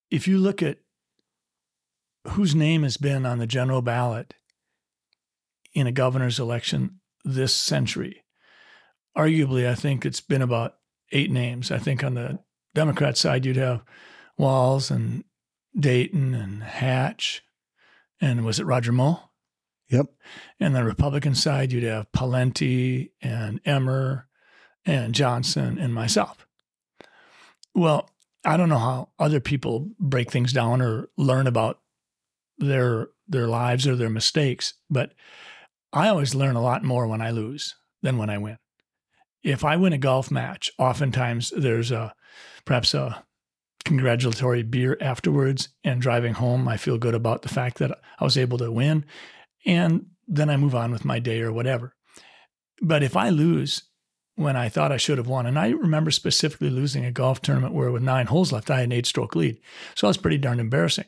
if 0.10 0.28
you 0.28 0.38
look 0.38 0.64
at 0.64 0.80
whose 2.30 2.56
name 2.56 2.84
has 2.84 2.98
been 2.98 3.26
on 3.26 3.40
the 3.40 3.48
general 3.48 3.82
ballot 3.82 4.34
in 5.76 5.86
a 5.86 5.92
governor's 5.92 6.40
election 6.40 7.00
this 7.24 7.54
century. 7.54 8.24
Arguably, 9.16 9.68
I 9.68 9.76
think 9.76 10.06
it's 10.06 10.22
been 10.22 10.42
about 10.42 10.76
eight 11.12 11.30
names. 11.30 11.70
I 11.70 11.78
think 11.78 12.04
on 12.04 12.16
the 12.16 12.40
Democrat 12.74 13.18
side, 13.18 13.46
you'd 13.46 13.58
have 13.58 13.84
Walz 14.38 14.90
and 14.90 15.24
Dayton 15.78 16.34
and 16.34 16.64
Hatch. 16.64 17.44
And 18.20 18.46
was 18.46 18.60
it 18.60 18.66
Roger 18.66 18.92
Moe? 18.92 19.20
Yep. 19.90 20.08
And 20.60 20.76
the 20.76 20.84
Republican 20.84 21.36
side, 21.36 21.72
you'd 21.72 21.84
have 21.84 22.12
Pawlenty 22.12 23.12
and 23.22 23.60
Emmer 23.66 24.28
and 24.86 25.14
Johnson 25.14 25.78
and 25.78 25.94
myself. 25.94 26.48
Well, 27.74 28.10
I 28.46 28.58
don't 28.58 28.70
know 28.70 28.78
how 28.78 29.10
other 29.20 29.40
people 29.40 29.90
break 30.00 30.32
things 30.32 30.54
down 30.54 30.82
or 30.82 31.10
learn 31.18 31.48
about 31.48 31.80
their 32.58 33.10
their 33.28 33.48
lives 33.48 33.88
or 33.88 33.96
their 33.96 34.10
mistakes, 34.10 34.76
but 34.90 35.14
I 35.96 36.10
always 36.10 36.36
learn 36.36 36.58
a 36.58 36.62
lot 36.62 36.84
more 36.84 37.08
when 37.08 37.22
I 37.22 37.32
lose 37.32 37.74
than 38.02 38.18
when 38.18 38.30
I 38.30 38.38
win. 38.38 38.58
If 39.44 39.64
I 39.64 39.78
win 39.78 39.94
a 39.94 39.98
golf 39.98 40.30
match, 40.30 40.70
oftentimes 40.78 41.54
there's 41.56 41.90
a 41.90 42.14
perhaps 42.66 42.94
a 42.94 43.24
congratulatory 43.86 44.64
beer 44.64 44.98
afterwards 45.00 45.70
and 45.84 46.02
driving 46.02 46.34
home 46.34 46.68
I 46.68 46.76
feel 46.76 46.98
good 46.98 47.14
about 47.14 47.44
the 47.44 47.50
fact 47.50 47.78
that 47.78 47.98
I 48.20 48.24
was 48.24 48.38
able 48.38 48.58
to 48.58 48.72
win 48.72 49.06
and 49.66 50.08
then 50.28 50.50
I 50.50 50.58
move 50.58 50.76
on 50.76 50.92
with 50.92 51.06
my 51.06 51.20
day 51.20 51.42
or 51.42 51.54
whatever. 51.54 51.96
But 52.82 53.04
if 53.04 53.16
I 53.16 53.30
lose 53.30 53.84
when 54.36 54.58
I 54.58 54.68
thought 54.68 54.92
I 54.92 54.98
should 54.98 55.18
have 55.18 55.28
won, 55.28 55.46
and 55.46 55.58
I 55.58 55.70
remember 55.70 56.12
specifically 56.12 56.70
losing 56.70 57.06
a 57.06 57.12
golf 57.12 57.42
tournament 57.42 57.74
where 57.74 57.92
with 57.92 58.04
nine 58.04 58.26
holes 58.26 58.52
left, 58.52 58.70
I 58.70 58.78
had 58.78 58.86
an 58.86 58.92
eight 58.92 59.06
stroke 59.06 59.34
lead. 59.34 59.62
So 59.96 60.08
that 60.08 60.10
was 60.10 60.18
pretty 60.18 60.40
darn 60.40 60.60
embarrassing. 60.60 61.06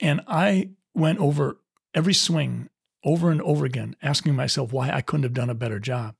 And 0.00 0.20
I 0.28 0.70
went 0.94 1.20
over 1.20 1.58
every 1.94 2.12
swing 2.12 2.68
over 3.04 3.30
and 3.30 3.42
over 3.42 3.64
again, 3.64 3.96
asking 4.02 4.34
myself 4.34 4.72
why 4.72 4.90
I 4.90 5.00
couldn't 5.00 5.24
have 5.24 5.34
done 5.34 5.50
a 5.50 5.54
better 5.54 5.78
job, 5.78 6.14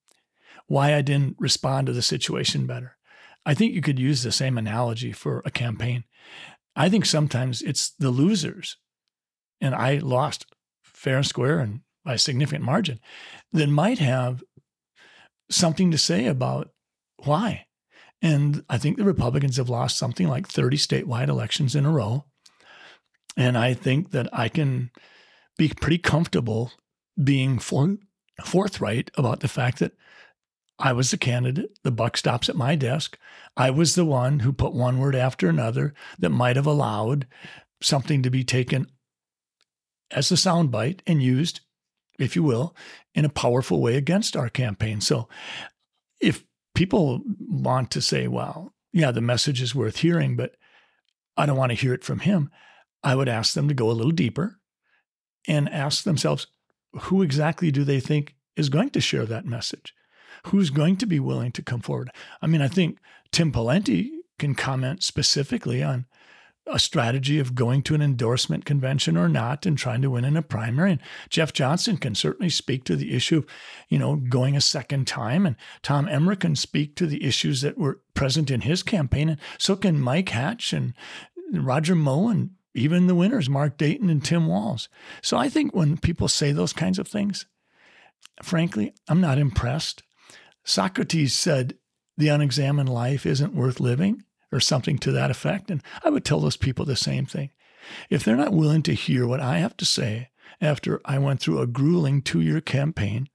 why 0.67 0.95
I 0.95 1.03
didn't 1.03 1.37
respond 1.39 1.87
to 1.87 1.93
the 1.93 2.03
situation 2.03 2.67
better. 2.67 2.97
I 3.47 3.55
think 3.55 3.75
you 3.75 3.83
could 3.83 3.99
use 3.99 4.23
the 4.23 4.33
same 4.33 4.57
analogy 4.57 5.13
for 5.13 5.43
a 5.45 5.51
campaign. 5.51 6.05
I 6.77 6.89
think 6.89 7.07
sometimes 7.07 7.63
it's 7.63 7.91
the 7.91 8.11
losers, 8.11 8.77
and 9.61 9.75
I 9.75 9.99
lost 9.99 10.47
fair 10.83 11.19
and 11.19 11.27
square 11.27 11.61
and 11.61 11.81
by 12.05 12.15
a 12.15 12.19
significant 12.19 12.65
margin, 12.65 13.01
that 13.53 13.69
might 13.69 13.99
have 13.99 14.43
something 15.51 15.91
to 15.91 15.99
say 15.99 16.27
about 16.27 16.71
why. 17.25 17.67
And 18.21 18.65
I 18.69 18.79
think 18.79 18.97
the 18.97 19.05
Republicans 19.05 19.57
have 19.57 19.69
lost 19.69 19.97
something 19.97 20.29
like 20.29 20.47
30 20.47 20.77
statewide 20.77 21.29
elections 21.29 21.75
in 21.75 21.87
a 21.87 21.91
row. 21.91 22.25
And 23.37 23.59
I 23.59 23.75
think 23.75 24.11
that 24.13 24.29
I 24.33 24.49
can 24.49 24.91
be 25.57 25.69
pretty 25.69 25.99
comfortable 25.99 26.73
being 27.23 27.59
for, 27.59 27.97
forthright 28.45 29.11
about 29.17 29.41
the 29.41 29.49
fact 29.49 29.79
that 29.79 29.93
I 30.79 30.93
was 30.93 31.11
the 31.11 31.19
candidate. 31.19 31.79
The 31.85 31.93
buck 31.93 32.17
stops 32.17 32.49
at 32.49 32.57
my 32.57 32.75
desk. 32.75 33.17
I 33.57 33.71
was 33.71 33.95
the 33.95 34.05
one 34.05 34.41
who 34.41 34.53
put 34.53 34.73
one 34.73 34.99
word 34.99 35.15
after 35.15 35.49
another 35.49 35.95
that 36.19 36.31
might 36.31 36.57
have 36.57 36.67
allowed 36.67 37.27
something 37.81 38.23
to 38.23 38.31
be 38.31 38.43
taken 38.43 38.89
as 40.11 40.33
a 40.33 40.35
soundbite 40.35 41.01
and 41.07 41.23
used, 41.23 41.61
if 42.19 42.35
you 42.35 42.43
will, 42.43 42.75
in 43.15 43.25
a 43.25 43.31
powerful 43.31 43.81
way 43.81 43.97
against 43.97 44.37
our 44.37 44.49
campaign. 44.49 45.01
So 45.01 45.29
if 46.21 46.45
people 46.75 47.23
want 47.39 47.91
to 47.93 48.01
say, 48.01 48.27
well, 48.27 48.75
yeah, 48.93 49.13
the 49.13 49.21
message 49.21 49.63
is 49.63 49.75
worth 49.75 49.99
hearing, 49.99 50.37
but 50.37 50.57
I 51.37 51.47
don't 51.47 51.57
want 51.57 51.71
to 51.71 51.79
hear 51.79 51.95
it 51.95 52.05
from 52.05 52.21
him, 52.21 52.51
I 53.03 53.15
would 53.15 53.29
ask 53.29 53.55
them 53.55 53.69
to 53.69 53.75
go 53.75 53.91
a 53.91 53.93
little 53.93 54.13
deeper 54.13 54.59
and 55.47 55.69
ask 55.69 56.05
themselves, 56.05 56.47
who 56.93 57.23
exactly 57.23 57.71
do 57.71 57.85
they 57.85 58.01
think 58.01 58.35
is 58.57 58.69
going 58.69 58.91
to 58.91 59.01
share 59.01 59.27
that 59.27 59.47
message? 59.47 59.95
Who's 60.47 60.71
going 60.71 60.97
to 60.99 61.07
be 61.07 61.21
willing 61.21 61.53
to 61.53 61.63
come 61.63 61.81
forward? 61.81 62.11
I 62.43 62.47
mean, 62.47 62.61
I 62.61 62.69
think 62.69 62.99
Tim 63.33 63.51
Pawlenty 63.53 64.11
can 64.39 64.55
comment 64.55 65.03
specifically 65.03 65.83
on 65.83 66.07
a 66.67 66.79
strategy 66.79 67.39
of 67.39 67.55
going 67.55 67.83
to 67.83 67.95
an 67.95 68.01
endorsement 68.01 68.65
convention 68.65 69.17
or 69.17 69.29
not 69.29 69.67
and 69.67 69.77
trying 69.77 70.01
to 70.01 70.11
win 70.11 70.25
in 70.25 70.37
a 70.37 70.43
primary. 70.43 70.93
And 70.93 71.01
Jeff 71.29 71.53
Johnson 71.53 71.99
can 71.99 72.15
certainly 72.15 72.49
speak 72.49 72.85
to 72.85 72.97
the 72.97 73.15
issue 73.15 73.39
of, 73.39 73.47
you 73.89 73.99
know, 73.99 74.17
going 74.17 74.57
a 74.57 74.63
second 74.63 75.07
time. 75.07 75.45
And 75.45 75.57
Tom 75.83 76.09
Emmer 76.09 76.35
can 76.37 76.57
speak 76.57 76.97
to 76.97 77.07
the 77.07 77.23
issues 77.25 77.61
that 77.61 77.77
were 77.77 78.01
present 78.15 78.51
in 78.51 78.63
his 78.63 78.83
campaign. 78.83 79.29
And 79.29 79.41
so 79.59 79.77
can 79.77 80.01
Mike 80.01 80.31
Hatch 80.31 80.73
and 80.73 80.95
Roger 81.53 81.95
Moe 81.95 82.29
and 82.29 82.51
even 82.75 83.07
the 83.07 83.15
winners, 83.15 83.49
Mark 83.49 83.79
Dayton 83.79 84.11
and 84.11 84.25
Tim 84.25 84.47
Walz. 84.47 84.89
So 85.23 85.37
I 85.37 85.49
think 85.49 85.75
when 85.75 85.97
people 85.97 86.29
say 86.29 86.53
those 86.53 86.73
kinds 86.73 86.99
of 86.99 87.07
things, 87.07 87.47
frankly, 88.43 88.95
I'm 89.09 89.21
not 89.21 89.39
impressed. 89.39 90.03
Socrates 90.65 91.35
said, 91.35 91.75
the 92.17 92.29
unexamined 92.29 92.89
life 92.89 93.27
isn't 93.27 93.55
worth 93.55 93.81
living 93.81 94.23
or 94.53 94.61
something 94.61 94.99
to 94.99 95.13
that 95.13 95.31
effect. 95.31 95.71
And 95.71 95.83
I 96.05 96.11
would 96.11 96.25
tell 96.25 96.41
those 96.41 96.57
people 96.57 96.85
the 96.85 96.97
same 96.97 97.27
thing. 97.27 97.51
If 98.09 98.25
they're 98.25 98.37
not 98.37 98.53
willing 98.53 98.83
to 98.85 98.95
hear 98.95 99.27
what 99.27 99.41
I 99.41 99.59
have 99.59 99.77
to 99.79 99.85
say 99.85 100.31
after 100.61 101.01
I 101.05 101.19
went 101.19 101.41
through 101.41 101.61
a 101.61 101.67
grueling 101.67 102.23
two 102.23 102.41
year 102.41 102.61
campaign, 102.61 103.29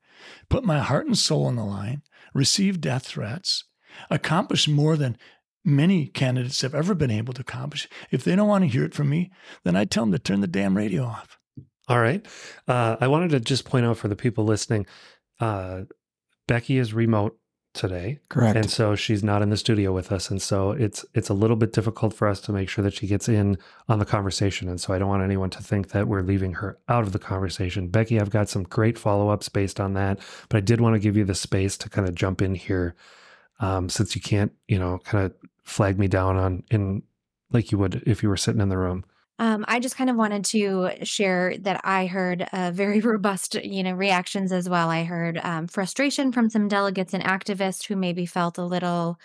put 0.49 0.63
my 0.63 0.79
heart 0.79 1.05
and 1.05 1.17
soul 1.17 1.45
on 1.45 1.55
the 1.55 1.63
line, 1.63 2.01
received 2.33 2.81
death 2.81 3.05
threats, 3.05 3.65
accomplished 4.09 4.67
more 4.67 4.95
than 4.95 5.17
many 5.65 6.07
candidates 6.07 6.61
have 6.61 6.75
ever 6.75 6.95
been 6.95 7.11
able 7.11 7.33
to 7.33 7.41
accomplish. 7.41 7.87
If 8.11 8.23
they 8.23 8.35
don't 8.35 8.47
want 8.47 8.63
to 8.63 8.69
hear 8.69 8.83
it 8.83 8.93
from 8.93 9.09
me, 9.09 9.31
then 9.63 9.75
I 9.75 9.85
tell 9.85 10.03
them 10.03 10.11
to 10.13 10.19
turn 10.19 10.41
the 10.41 10.47
damn 10.47 10.77
radio 10.77 11.03
off. 11.03 11.37
All 11.87 11.99
right. 11.99 12.25
Uh, 12.67 12.97
I 13.01 13.07
wanted 13.07 13.31
to 13.31 13.39
just 13.39 13.65
point 13.65 13.85
out 13.85 13.97
for 13.97 14.07
the 14.07 14.15
people 14.15 14.45
listening 14.45 14.85
uh, 15.39 15.83
Becky 16.47 16.77
is 16.77 16.93
remote 16.93 17.37
today. 17.73 18.19
Correct. 18.29 18.57
And 18.57 18.69
so 18.69 18.95
she's 18.95 19.23
not 19.23 19.41
in 19.41 19.49
the 19.49 19.57
studio 19.57 19.93
with 19.93 20.11
us. 20.11 20.31
And 20.31 20.41
so 20.41 20.71
it's 20.71 21.05
it's 21.13 21.29
a 21.29 21.33
little 21.33 21.55
bit 21.55 21.73
difficult 21.73 22.13
for 22.13 22.27
us 22.27 22.41
to 22.41 22.51
make 22.51 22.69
sure 22.69 22.83
that 22.83 22.93
she 22.93 23.07
gets 23.07 23.29
in 23.29 23.57
on 23.87 23.99
the 23.99 24.05
conversation. 24.05 24.67
And 24.67 24.81
so 24.81 24.93
I 24.93 24.99
don't 24.99 25.09
want 25.09 25.23
anyone 25.23 25.51
to 25.51 25.63
think 25.63 25.89
that 25.89 26.07
we're 26.07 26.21
leaving 26.21 26.53
her 26.53 26.79
out 26.87 27.03
of 27.03 27.11
the 27.11 27.19
conversation. 27.19 27.87
Becky, 27.87 28.19
I've 28.19 28.31
got 28.31 28.49
some 28.49 28.63
great 28.63 28.97
follow-ups 28.97 29.49
based 29.49 29.79
on 29.79 29.93
that. 29.93 30.19
But 30.49 30.57
I 30.57 30.61
did 30.61 30.81
want 30.81 30.95
to 30.95 30.99
give 30.99 31.15
you 31.15 31.25
the 31.25 31.35
space 31.35 31.77
to 31.77 31.89
kind 31.89 32.07
of 32.07 32.15
jump 32.15 32.41
in 32.41 32.55
here. 32.55 32.95
Um, 33.59 33.89
since 33.89 34.15
you 34.15 34.21
can't, 34.21 34.53
you 34.67 34.79
know, 34.79 34.99
kind 35.03 35.25
of 35.25 35.33
flag 35.63 35.99
me 35.99 36.07
down 36.07 36.37
on 36.37 36.63
in 36.71 37.03
like 37.51 37.71
you 37.71 37.77
would 37.77 38.03
if 38.05 38.23
you 38.23 38.29
were 38.29 38.37
sitting 38.37 38.61
in 38.61 38.69
the 38.69 38.77
room. 38.77 39.03
Um, 39.39 39.63
I 39.69 39.79
just 39.79 39.95
kind 39.95 40.09
of 40.09 40.17
wanted 40.17 40.43
to 40.45 40.89
share 41.03 41.57
that 41.59 41.79
I 41.85 42.07
heard 42.07 42.47
uh, 42.51 42.71
very 42.71 42.99
robust, 43.13 43.55
you 43.55 43.83
know, 43.83 43.93
reactions 43.93 44.51
as 44.51 44.67
well. 44.67 44.89
I 44.89 45.05
heard 45.05 45.39
um, 45.43 45.67
frustration 45.67 46.31
from 46.31 46.49
some 46.49 46.67
delegates 46.67 47.13
and 47.13 47.23
activists 47.23 47.87
who 47.87 47.95
maybe 47.95 48.25
felt 48.25 48.57
a 48.57 48.65
little 48.65 49.17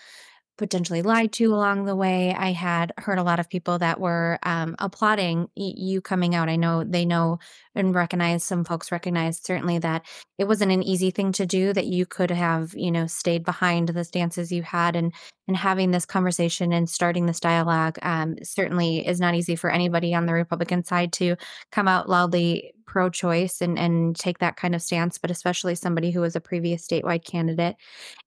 potentially 0.57 1.01
lied 1.01 1.31
to 1.33 1.53
along 1.53 1.85
the 1.85 1.95
way. 1.95 2.33
I 2.33 2.51
had 2.51 2.93
heard 2.97 3.17
a 3.17 3.23
lot 3.23 3.39
of 3.39 3.49
people 3.49 3.77
that 3.79 3.99
were 3.99 4.39
um, 4.43 4.75
applauding 4.79 5.49
you 5.55 6.01
coming 6.01 6.35
out. 6.35 6.49
I 6.49 6.55
know 6.55 6.83
they 6.83 7.05
know 7.05 7.39
and 7.75 7.93
recognize 7.93 8.43
some 8.43 8.63
folks 8.63 8.91
recognize 8.91 9.39
certainly 9.39 9.79
that 9.79 10.05
it 10.37 10.47
wasn't 10.47 10.71
an 10.71 10.83
easy 10.83 11.11
thing 11.11 11.31
to 11.33 11.45
do. 11.45 11.73
That 11.73 11.87
you 11.87 12.05
could 12.05 12.31
have 12.31 12.73
you 12.75 12.91
know 12.91 13.07
stayed 13.07 13.43
behind 13.43 13.89
the 13.89 14.03
stances 14.03 14.51
you 14.51 14.63
had 14.63 14.95
and 14.95 15.13
and 15.47 15.57
having 15.57 15.91
this 15.91 16.05
conversation 16.05 16.73
and 16.73 16.89
starting 16.89 17.25
this 17.25 17.39
dialogue 17.39 17.99
um, 18.01 18.35
certainly 18.43 19.05
is 19.05 19.19
not 19.19 19.35
easy 19.35 19.55
for 19.55 19.69
anybody 19.69 20.13
on 20.13 20.25
the 20.25 20.33
Republican 20.33 20.83
side 20.83 21.13
to 21.13 21.35
come 21.71 21.87
out 21.87 22.09
loudly 22.09 22.74
pro-choice 22.85 23.61
and 23.61 23.77
and 23.77 24.15
take 24.15 24.39
that 24.39 24.57
kind 24.57 24.75
of 24.75 24.81
stance, 24.81 25.17
but 25.17 25.31
especially 25.31 25.75
somebody 25.75 26.11
who 26.11 26.21
was 26.21 26.35
a 26.35 26.41
previous 26.41 26.87
statewide 26.87 27.25
candidate. 27.25 27.75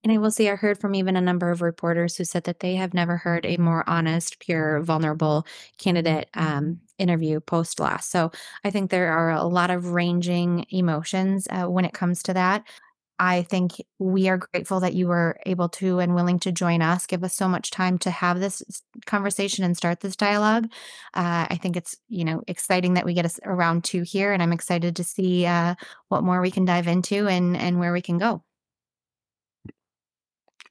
And 0.04 0.12
I 0.12 0.18
will 0.18 0.30
say 0.30 0.50
I 0.50 0.56
heard 0.56 0.80
from 0.80 0.94
even 0.94 1.16
a 1.16 1.20
number 1.20 1.50
of 1.50 1.62
reporters 1.62 2.16
who 2.16 2.24
said 2.24 2.44
that 2.44 2.60
they 2.60 2.74
have 2.76 2.94
never 2.94 3.16
heard 3.16 3.46
a 3.46 3.56
more 3.56 3.88
honest, 3.88 4.40
pure, 4.40 4.80
vulnerable 4.82 5.46
candidate 5.78 6.28
um, 6.34 6.80
interview 6.98 7.40
post 7.40 7.80
loss. 7.80 8.06
So 8.06 8.30
I 8.64 8.70
think 8.70 8.90
there 8.90 9.12
are 9.12 9.30
a 9.30 9.44
lot 9.44 9.70
of 9.70 9.92
ranging 9.92 10.66
emotions 10.70 11.46
uh, 11.50 11.66
when 11.66 11.84
it 11.84 11.94
comes 11.94 12.22
to 12.24 12.34
that. 12.34 12.64
I 13.18 13.42
think 13.42 13.82
we 13.98 14.28
are 14.28 14.38
grateful 14.38 14.80
that 14.80 14.94
you 14.94 15.08
were 15.08 15.38
able 15.44 15.68
to 15.70 15.98
and 15.98 16.14
willing 16.14 16.38
to 16.40 16.52
join 16.52 16.82
us, 16.82 17.06
give 17.06 17.24
us 17.24 17.34
so 17.34 17.48
much 17.48 17.70
time 17.70 17.98
to 17.98 18.10
have 18.10 18.38
this 18.38 18.62
conversation 19.06 19.64
and 19.64 19.76
start 19.76 20.00
this 20.00 20.16
dialogue. 20.16 20.64
Uh, 21.14 21.46
I 21.50 21.58
think 21.60 21.76
it's 21.76 21.96
you 22.08 22.24
know 22.24 22.42
exciting 22.46 22.94
that 22.94 23.04
we 23.04 23.14
get 23.14 23.24
us 23.24 23.40
around 23.44 23.84
two 23.84 24.02
here, 24.02 24.32
and 24.32 24.42
I'm 24.42 24.52
excited 24.52 24.96
to 24.96 25.04
see 25.04 25.46
uh, 25.46 25.74
what 26.08 26.22
more 26.22 26.40
we 26.40 26.50
can 26.50 26.64
dive 26.64 26.86
into 26.86 27.26
and 27.26 27.56
and 27.56 27.78
where 27.78 27.92
we 27.92 28.02
can 28.02 28.18
go. 28.18 28.42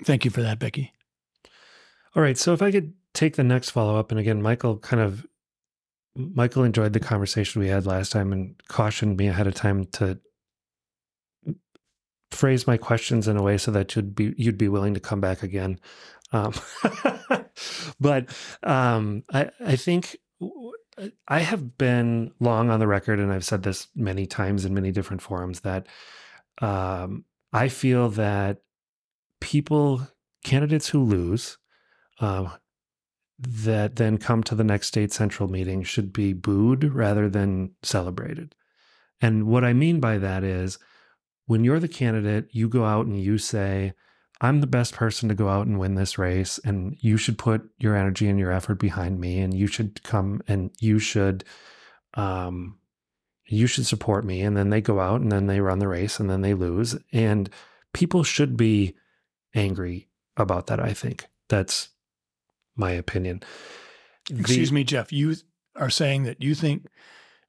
Thank 0.04 0.26
you 0.26 0.32
for 0.32 0.42
that, 0.42 0.60
Becky. 0.60 0.94
All 2.16 2.22
right, 2.22 2.38
so 2.38 2.54
if 2.54 2.62
I 2.62 2.72
could 2.72 2.94
take 3.14 3.36
the 3.36 3.44
next 3.44 3.72
follow 3.72 3.98
up, 3.98 4.12
and 4.12 4.20
again, 4.20 4.42
Michael 4.42 4.78
kind 4.78 5.02
of 5.02 5.26
Michael 6.16 6.64
enjoyed 6.64 6.94
the 6.94 7.00
conversation 7.00 7.62
we 7.62 7.68
had 7.68 7.86
last 7.86 8.12
time 8.12 8.32
and 8.32 8.56
cautioned 8.68 9.18
me 9.18 9.28
ahead 9.28 9.48
of 9.48 9.54
time 9.54 9.86
to 9.86 10.20
phrase 12.32 12.68
my 12.68 12.78
questions 12.78 13.28
in 13.28 13.38
a 13.38 13.44
way 13.44 13.58
so 13.58 13.72
that 13.72 13.96
you'd 13.96 14.16
be 14.16 14.34
you'd 14.38 14.58
be 14.58 14.70
willing 14.70 14.94
to 14.94 15.00
come 15.00 15.22
back 15.22 15.44
again. 15.44 15.80
Um, 16.32 16.54
but 18.00 18.36
um, 18.64 19.24
I 19.32 19.50
I 19.60 19.76
think 19.76 20.18
I 21.28 21.40
have 21.40 21.78
been 21.78 22.32
long 22.40 22.70
on 22.70 22.80
the 22.80 22.88
record, 22.88 23.20
and 23.20 23.32
I've 23.32 23.46
said 23.46 23.64
this 23.64 23.88
many 23.96 24.26
times 24.26 24.66
in 24.66 24.74
many 24.74 24.92
different 24.92 25.22
forums 25.22 25.62
that 25.62 25.88
um, 26.62 27.26
I 27.54 27.70
feel 27.70 28.10
that 28.10 28.60
people 29.40 30.08
candidates 30.44 30.90
who 30.90 31.04
lose. 31.04 31.58
Uh, 32.20 32.50
that 33.40 33.98
then 33.98 34.18
come 34.18 34.42
to 34.42 34.56
the 34.56 34.64
next 34.64 34.88
state 34.88 35.14
central 35.14 35.48
meeting 35.48 35.84
should 35.84 36.12
be 36.12 36.34
booed 36.34 36.84
rather 36.84 37.30
than 37.30 37.72
celebrated. 37.84 38.56
And 39.22 39.46
what 39.46 39.64
I 39.64 39.74
mean 39.74 40.00
by 40.00 40.18
that 40.18 40.44
is 40.44 40.80
when 41.48 41.64
you're 41.64 41.80
the 41.80 41.88
candidate, 41.88 42.50
you 42.52 42.70
go 42.70 42.86
out 42.86 43.08
and 43.08 43.20
you 43.20 43.38
say, 43.38 43.94
I'm 44.40 44.62
the 44.62 44.68
best 44.68 44.94
person 44.94 45.28
to 45.30 45.36
go 45.36 45.50
out 45.50 45.66
and 45.66 45.80
win 45.80 45.96
this 45.96 46.20
race, 46.20 46.60
and 46.64 46.96
you 47.00 47.18
should 47.18 47.40
put 47.40 47.68
your 47.80 47.96
energy 47.96 48.28
and 48.28 48.38
your 48.38 48.52
effort 48.52 48.76
behind 48.76 49.20
me, 49.20 49.40
and 49.40 49.54
you 49.54 49.66
should 49.66 50.04
come 50.04 50.42
and 50.48 50.70
you 50.80 51.00
should, 51.00 51.44
um, 52.14 52.78
you 53.48 53.66
should 53.66 53.88
support 53.88 54.26
me. 54.26 54.42
And 54.42 54.56
then 54.56 54.70
they 54.70 54.82
go 54.82 55.00
out 55.00 55.22
and 55.22 55.32
then 55.32 55.48
they 55.48 55.60
run 55.60 55.80
the 55.80 55.88
race 55.88 56.20
and 56.20 56.30
then 56.30 56.42
they 56.42 56.54
lose. 56.54 56.96
And 57.12 57.50
people 57.94 58.24
should 58.24 58.58
be 58.58 58.96
angry 59.56 60.10
about 60.36 60.68
that. 60.68 60.80
I 60.80 60.94
think 60.94 61.26
that's 61.48 61.90
my 62.76 62.92
opinion. 62.92 63.42
Excuse 64.30 64.70
the, 64.70 64.76
me, 64.76 64.84
Jeff. 64.84 65.12
You 65.12 65.36
are 65.76 65.90
saying 65.90 66.24
that 66.24 66.44
you 66.44 66.54
think 66.54 66.86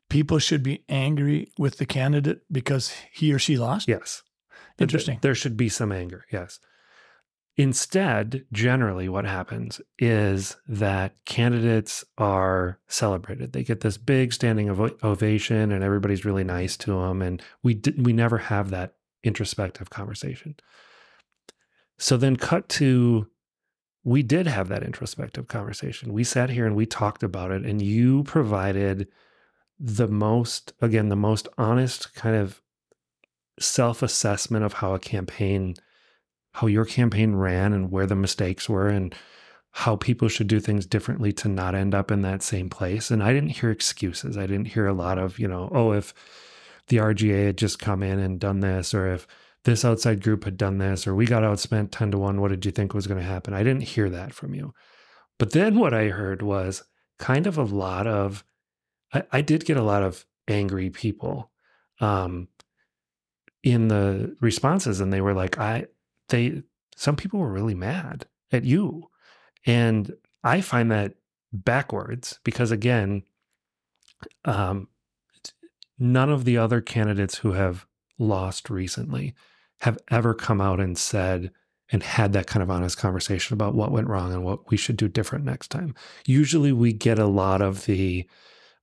people 0.08 0.38
should 0.38 0.62
be 0.62 0.84
angry 0.88 1.52
with 1.58 1.78
the 1.78 1.86
candidate 1.86 2.42
because 2.50 2.92
he 3.12 3.32
or 3.32 3.38
she 3.38 3.56
lost? 3.56 3.88
Yes. 3.88 4.22
Interesting. 4.78 5.18
There 5.22 5.34
should 5.34 5.56
be 5.56 5.68
some 5.68 5.92
anger. 5.92 6.24
Yes. 6.30 6.60
Instead, 7.56 8.44
generally, 8.52 9.08
what 9.08 9.24
happens 9.24 9.80
is 9.98 10.56
that 10.68 11.12
candidates 11.24 12.04
are 12.16 12.78
celebrated. 12.86 13.52
They 13.52 13.64
get 13.64 13.80
this 13.80 13.98
big 13.98 14.32
standing 14.32 14.70
ovation, 15.02 15.72
and 15.72 15.82
everybody's 15.82 16.24
really 16.24 16.44
nice 16.44 16.76
to 16.78 16.92
them. 16.92 17.20
And 17.20 17.42
we 17.64 17.74
did, 17.74 18.06
we 18.06 18.12
never 18.12 18.38
have 18.38 18.70
that 18.70 18.94
introspective 19.24 19.90
conversation. 19.90 20.54
So 21.98 22.16
then, 22.16 22.36
cut 22.36 22.68
to 22.70 23.26
we 24.04 24.22
did 24.22 24.46
have 24.46 24.68
that 24.68 24.84
introspective 24.84 25.48
conversation. 25.48 26.12
We 26.12 26.22
sat 26.22 26.50
here 26.50 26.64
and 26.64 26.76
we 26.76 26.86
talked 26.86 27.24
about 27.24 27.50
it, 27.50 27.66
and 27.66 27.82
you 27.82 28.22
provided 28.22 29.08
the 29.78 30.08
most, 30.08 30.72
again, 30.80 31.08
the 31.08 31.16
most 31.16 31.48
honest 31.56 32.14
kind 32.14 32.36
of 32.36 32.62
self 33.60 34.02
assessment 34.02 34.64
of 34.64 34.74
how 34.74 34.94
a 34.94 34.98
campaign, 34.98 35.74
how 36.52 36.66
your 36.66 36.84
campaign 36.84 37.34
ran 37.34 37.72
and 37.72 37.90
where 37.90 38.06
the 38.06 38.16
mistakes 38.16 38.68
were 38.68 38.88
and 38.88 39.14
how 39.72 39.96
people 39.96 40.28
should 40.28 40.48
do 40.48 40.60
things 40.60 40.86
differently 40.86 41.32
to 41.32 41.48
not 41.48 41.74
end 41.74 41.94
up 41.94 42.10
in 42.10 42.22
that 42.22 42.42
same 42.42 42.68
place. 42.68 43.10
And 43.10 43.22
I 43.22 43.32
didn't 43.32 43.50
hear 43.50 43.70
excuses. 43.70 44.36
I 44.36 44.46
didn't 44.46 44.68
hear 44.68 44.86
a 44.86 44.94
lot 44.94 45.18
of, 45.18 45.38
you 45.38 45.46
know, 45.46 45.68
oh, 45.72 45.92
if 45.92 46.14
the 46.88 46.96
RGA 46.96 47.46
had 47.46 47.58
just 47.58 47.78
come 47.78 48.02
in 48.02 48.18
and 48.18 48.40
done 48.40 48.60
this, 48.60 48.94
or 48.94 49.12
if 49.12 49.26
this 49.64 49.84
outside 49.84 50.22
group 50.22 50.44
had 50.44 50.56
done 50.56 50.78
this, 50.78 51.06
or 51.06 51.14
we 51.14 51.26
got 51.26 51.42
outspent 51.42 51.90
10 51.90 52.12
to 52.12 52.18
1. 52.18 52.40
What 52.40 52.50
did 52.50 52.64
you 52.64 52.72
think 52.72 52.94
was 52.94 53.06
going 53.06 53.20
to 53.20 53.26
happen? 53.26 53.54
I 53.54 53.62
didn't 53.62 53.82
hear 53.82 54.08
that 54.10 54.32
from 54.32 54.54
you. 54.54 54.72
But 55.38 55.52
then 55.52 55.78
what 55.78 55.94
I 55.94 56.08
heard 56.08 56.42
was 56.42 56.82
kind 57.18 57.46
of 57.46 57.58
a 57.58 57.64
lot 57.64 58.06
of, 58.06 58.44
I, 59.12 59.22
I 59.32 59.40
did 59.40 59.64
get 59.64 59.76
a 59.76 59.82
lot 59.82 60.02
of 60.02 60.24
angry 60.46 60.90
people 60.90 61.50
um, 62.00 62.48
in 63.62 63.88
the 63.88 64.36
responses. 64.40 65.00
And 65.00 65.12
they 65.12 65.20
were 65.20 65.34
like, 65.34 65.58
I, 65.58 65.86
they, 66.28 66.62
some 66.96 67.16
people 67.16 67.40
were 67.40 67.52
really 67.52 67.74
mad 67.74 68.26
at 68.52 68.64
you. 68.64 69.08
And 69.66 70.14
I 70.44 70.60
find 70.60 70.90
that 70.90 71.14
backwards 71.52 72.38
because, 72.44 72.70
again, 72.70 73.22
um, 74.44 74.88
none 75.98 76.30
of 76.30 76.44
the 76.44 76.58
other 76.58 76.80
candidates 76.80 77.38
who 77.38 77.52
have 77.52 77.86
lost 78.18 78.70
recently 78.70 79.34
have 79.80 79.98
ever 80.10 80.34
come 80.34 80.60
out 80.60 80.80
and 80.80 80.98
said 80.98 81.50
and 81.90 82.02
had 82.02 82.32
that 82.32 82.46
kind 82.46 82.62
of 82.62 82.70
honest 82.70 82.98
conversation 82.98 83.54
about 83.54 83.74
what 83.74 83.92
went 83.92 84.08
wrong 84.08 84.32
and 84.32 84.44
what 84.44 84.70
we 84.70 84.76
should 84.76 84.96
do 84.96 85.08
different 85.08 85.44
next 85.44 85.68
time. 85.68 85.94
Usually 86.26 86.72
we 86.72 86.92
get 86.92 87.18
a 87.18 87.26
lot 87.26 87.62
of 87.62 87.86
the 87.86 88.28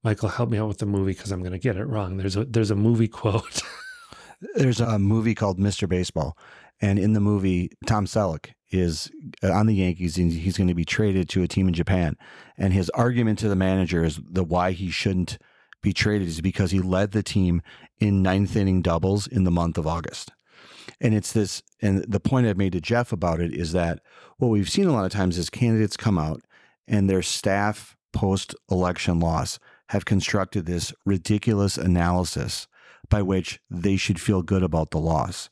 Michael 0.06 0.30
help 0.30 0.52
me 0.52 0.60
out 0.60 0.68
with 0.68 0.78
the 0.78 0.86
movie 0.86 1.14
because 1.14 1.32
I'm 1.32 1.40
going 1.40 1.52
to 1.52 1.58
get 1.58 1.78
it 1.78 1.86
wrong. 1.86 2.18
There's 2.18 2.36
a 2.36 2.46
there's 2.46 2.70
a 2.70 2.76
movie 2.76 3.08
quote. 3.08 3.64
there's 4.56 4.80
a 4.80 5.00
movie 5.00 5.34
called 5.34 5.60
Mr. 5.60 5.90
Baseball 5.90 6.38
and 6.80 7.00
in 7.00 7.14
the 7.14 7.20
movie 7.20 7.72
Tom 7.88 8.06
Selleck 8.06 8.52
is 8.70 9.10
uh, 9.44 9.52
on 9.52 9.66
the 9.66 9.74
Yankees 9.74 10.18
and 10.20 10.32
he's 10.32 10.58
going 10.58 10.68
to 10.68 10.76
be 10.76 10.86
traded 10.86 11.28
to 11.30 11.42
a 11.42 11.48
team 11.48 11.68
in 11.68 11.74
Japan 11.74 12.16
and 12.56 12.72
his 12.72 12.92
argument 12.92 13.40
to 13.40 13.50
the 13.50 13.56
manager 13.56 14.04
is 14.04 14.20
the 14.30 14.44
why 14.44 14.74
he 14.74 14.92
shouldn't 14.92 15.40
be 15.82 15.92
traded 15.92 16.28
is 16.28 16.42
because 16.42 16.70
he 16.70 16.80
led 16.80 17.12
the 17.12 17.24
team 17.24 17.64
in 18.00 18.22
ninth 18.22 18.56
inning 18.56 18.84
doubles 18.84 19.26
in 19.26 19.44
the 19.44 19.52
month 19.52 19.78
of 19.78 19.88
August. 19.88 20.32
And 21.02 21.16
it's 21.16 21.32
this, 21.32 21.64
and 21.82 22.06
the 22.08 22.20
point 22.20 22.46
I've 22.46 22.58
made 22.58 22.74
to 22.74 22.82
Jeff 22.82 23.12
about 23.12 23.40
it 23.40 23.54
is 23.54 23.72
that 23.72 24.00
what 24.38 24.50
we've 24.50 24.70
seen 24.70 24.88
a 24.88 24.94
lot 24.94 25.06
of 25.06 25.12
times 25.12 25.38
is 25.38 25.50
candidates 25.50 25.98
come 25.98 26.20
out 26.20 26.42
and 26.88 27.10
their 27.10 27.24
staff 27.24 27.96
post 28.14 28.56
election 28.70 29.20
loss 29.20 29.60
have 29.90 30.06
constructed 30.06 30.66
this 30.66 30.94
ridiculous 31.06 31.78
analysis 31.78 32.68
by 33.10 33.22
which 33.22 33.60
they 33.70 33.96
should 33.96 34.20
feel 34.20 34.42
good 34.42 34.64
about 34.64 34.92
the 34.92 35.00
loss. 35.00 35.50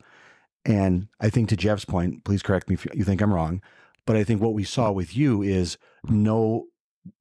And 0.66 1.08
I 1.20 1.30
think 1.30 1.50
to 1.50 1.58
Jeff's 1.58 1.86
point, 1.86 2.24
please 2.24 2.42
correct 2.42 2.70
me 2.70 2.76
if 2.76 2.88
you 2.94 3.04
think 3.04 3.22
I'm 3.22 3.34
wrong, 3.34 3.62
but 4.06 4.16
I 4.16 4.24
think 4.24 4.42
what 4.42 4.54
we 4.54 4.64
saw 4.64 4.92
with 4.92 5.16
you 5.16 5.42
is 5.42 5.78
no 6.06 6.66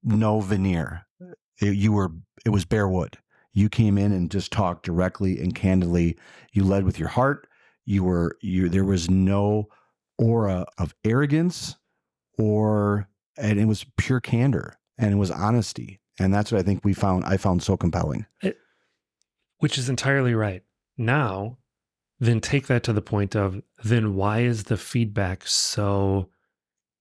no 0.03 0.41
veneer. 0.41 1.07
It, 1.61 1.75
You 1.75 1.93
were 1.93 2.13
it 2.45 2.51
was 2.51 2.65
bare 2.65 2.89
wood. 2.89 3.19
You 3.53 3.69
came 3.69 3.99
in 3.99 4.13
and 4.13 4.31
just 4.31 4.53
talked 4.53 4.85
directly 4.85 5.39
and 5.41 5.55
candidly. 5.55 6.17
You 6.53 6.65
led 6.65 6.85
with 6.85 6.99
your 6.99 7.09
heart. 7.09 7.47
You 7.85 8.05
were 8.05 8.37
you 8.41 8.69
there 8.69 8.85
was 8.85 9.11
no 9.11 9.69
aura 10.19 10.67
of 10.79 10.95
arrogance 11.05 11.77
or 12.39 13.09
and 13.37 13.59
it 13.59 13.65
was 13.65 13.85
pure 13.97 14.21
candor 14.21 14.79
and 14.99 15.13
it 15.13 15.17
was 15.17 15.31
honesty. 15.31 16.01
And 16.19 16.33
that's 16.33 16.53
what 16.53 16.59
I 16.59 16.63
think 16.63 16.85
we 16.85 16.95
found 16.95 17.25
I 17.25 17.37
found 17.37 17.63
so 17.63 17.77
compelling. 17.77 18.27
It, 18.43 18.59
which 19.59 19.79
is 19.79 19.89
entirely 19.89 20.35
right. 20.35 20.63
Now, 20.99 21.59
then 22.21 22.41
take 22.41 22.67
that 22.67 22.83
to 22.85 22.93
the 22.93 23.03
point 23.03 23.35
of 23.35 23.63
then 23.83 24.15
why 24.15 24.41
is 24.41 24.65
the 24.65 24.77
feedback 24.77 25.47
so 25.47 26.29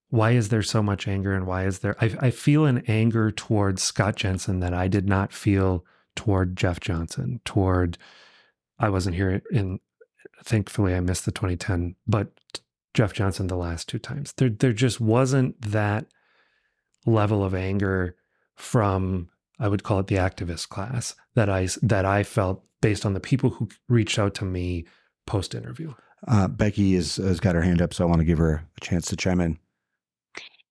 why 0.09 0.31
is 0.31 0.49
there 0.49 0.63
so 0.63 0.81
much 0.81 1.07
anger 1.07 1.33
and 1.33 1.45
why 1.45 1.65
is 1.65 1.79
there 1.79 1.95
I, 2.01 2.15
I 2.19 2.31
feel 2.31 2.65
an 2.65 2.83
anger 2.87 3.31
towards 3.31 3.83
Scott 3.83 4.15
Jensen 4.15 4.59
that 4.61 4.73
I 4.73 4.87
did 4.87 5.07
not 5.07 5.31
feel 5.31 5.85
toward 6.15 6.55
Jeff 6.55 6.79
Johnson, 6.79 7.39
toward 7.45 7.97
I 8.79 8.89
wasn't 8.89 9.15
here 9.15 9.41
in 9.51 9.79
thankfully 10.43 10.95
I 10.95 10.99
missed 11.01 11.25
the 11.25 11.31
2010, 11.31 11.95
but 12.07 12.31
Jeff 12.93 13.13
Johnson 13.13 13.47
the 13.47 13.55
last 13.55 13.87
two 13.87 13.99
times. 13.99 14.33
There 14.33 14.49
there 14.49 14.73
just 14.73 14.99
wasn't 14.99 15.61
that 15.61 16.07
level 17.05 17.43
of 17.43 17.53
anger 17.53 18.15
from 18.55 19.29
I 19.59 19.67
would 19.67 19.83
call 19.83 19.99
it 19.99 20.07
the 20.07 20.15
activist 20.15 20.69
class 20.69 21.15
that 21.35 21.49
I 21.49 21.67
that 21.83 22.05
I 22.05 22.23
felt 22.23 22.63
based 22.81 23.05
on 23.05 23.13
the 23.13 23.19
people 23.19 23.51
who 23.51 23.69
reached 23.87 24.17
out 24.17 24.33
to 24.35 24.45
me 24.45 24.85
post 25.25 25.53
interview. 25.55 25.93
Uh, 26.27 26.47
Becky 26.47 26.95
is, 26.95 27.15
has 27.15 27.39
got 27.39 27.55
her 27.55 27.61
hand 27.61 27.81
up, 27.81 27.93
so 27.93 28.03
I 28.03 28.07
want 28.07 28.19
to 28.19 28.25
give 28.25 28.37
her 28.37 28.67
a 28.77 28.81
chance 28.81 29.07
to 29.07 29.15
chime 29.15 29.41
in. 29.41 29.57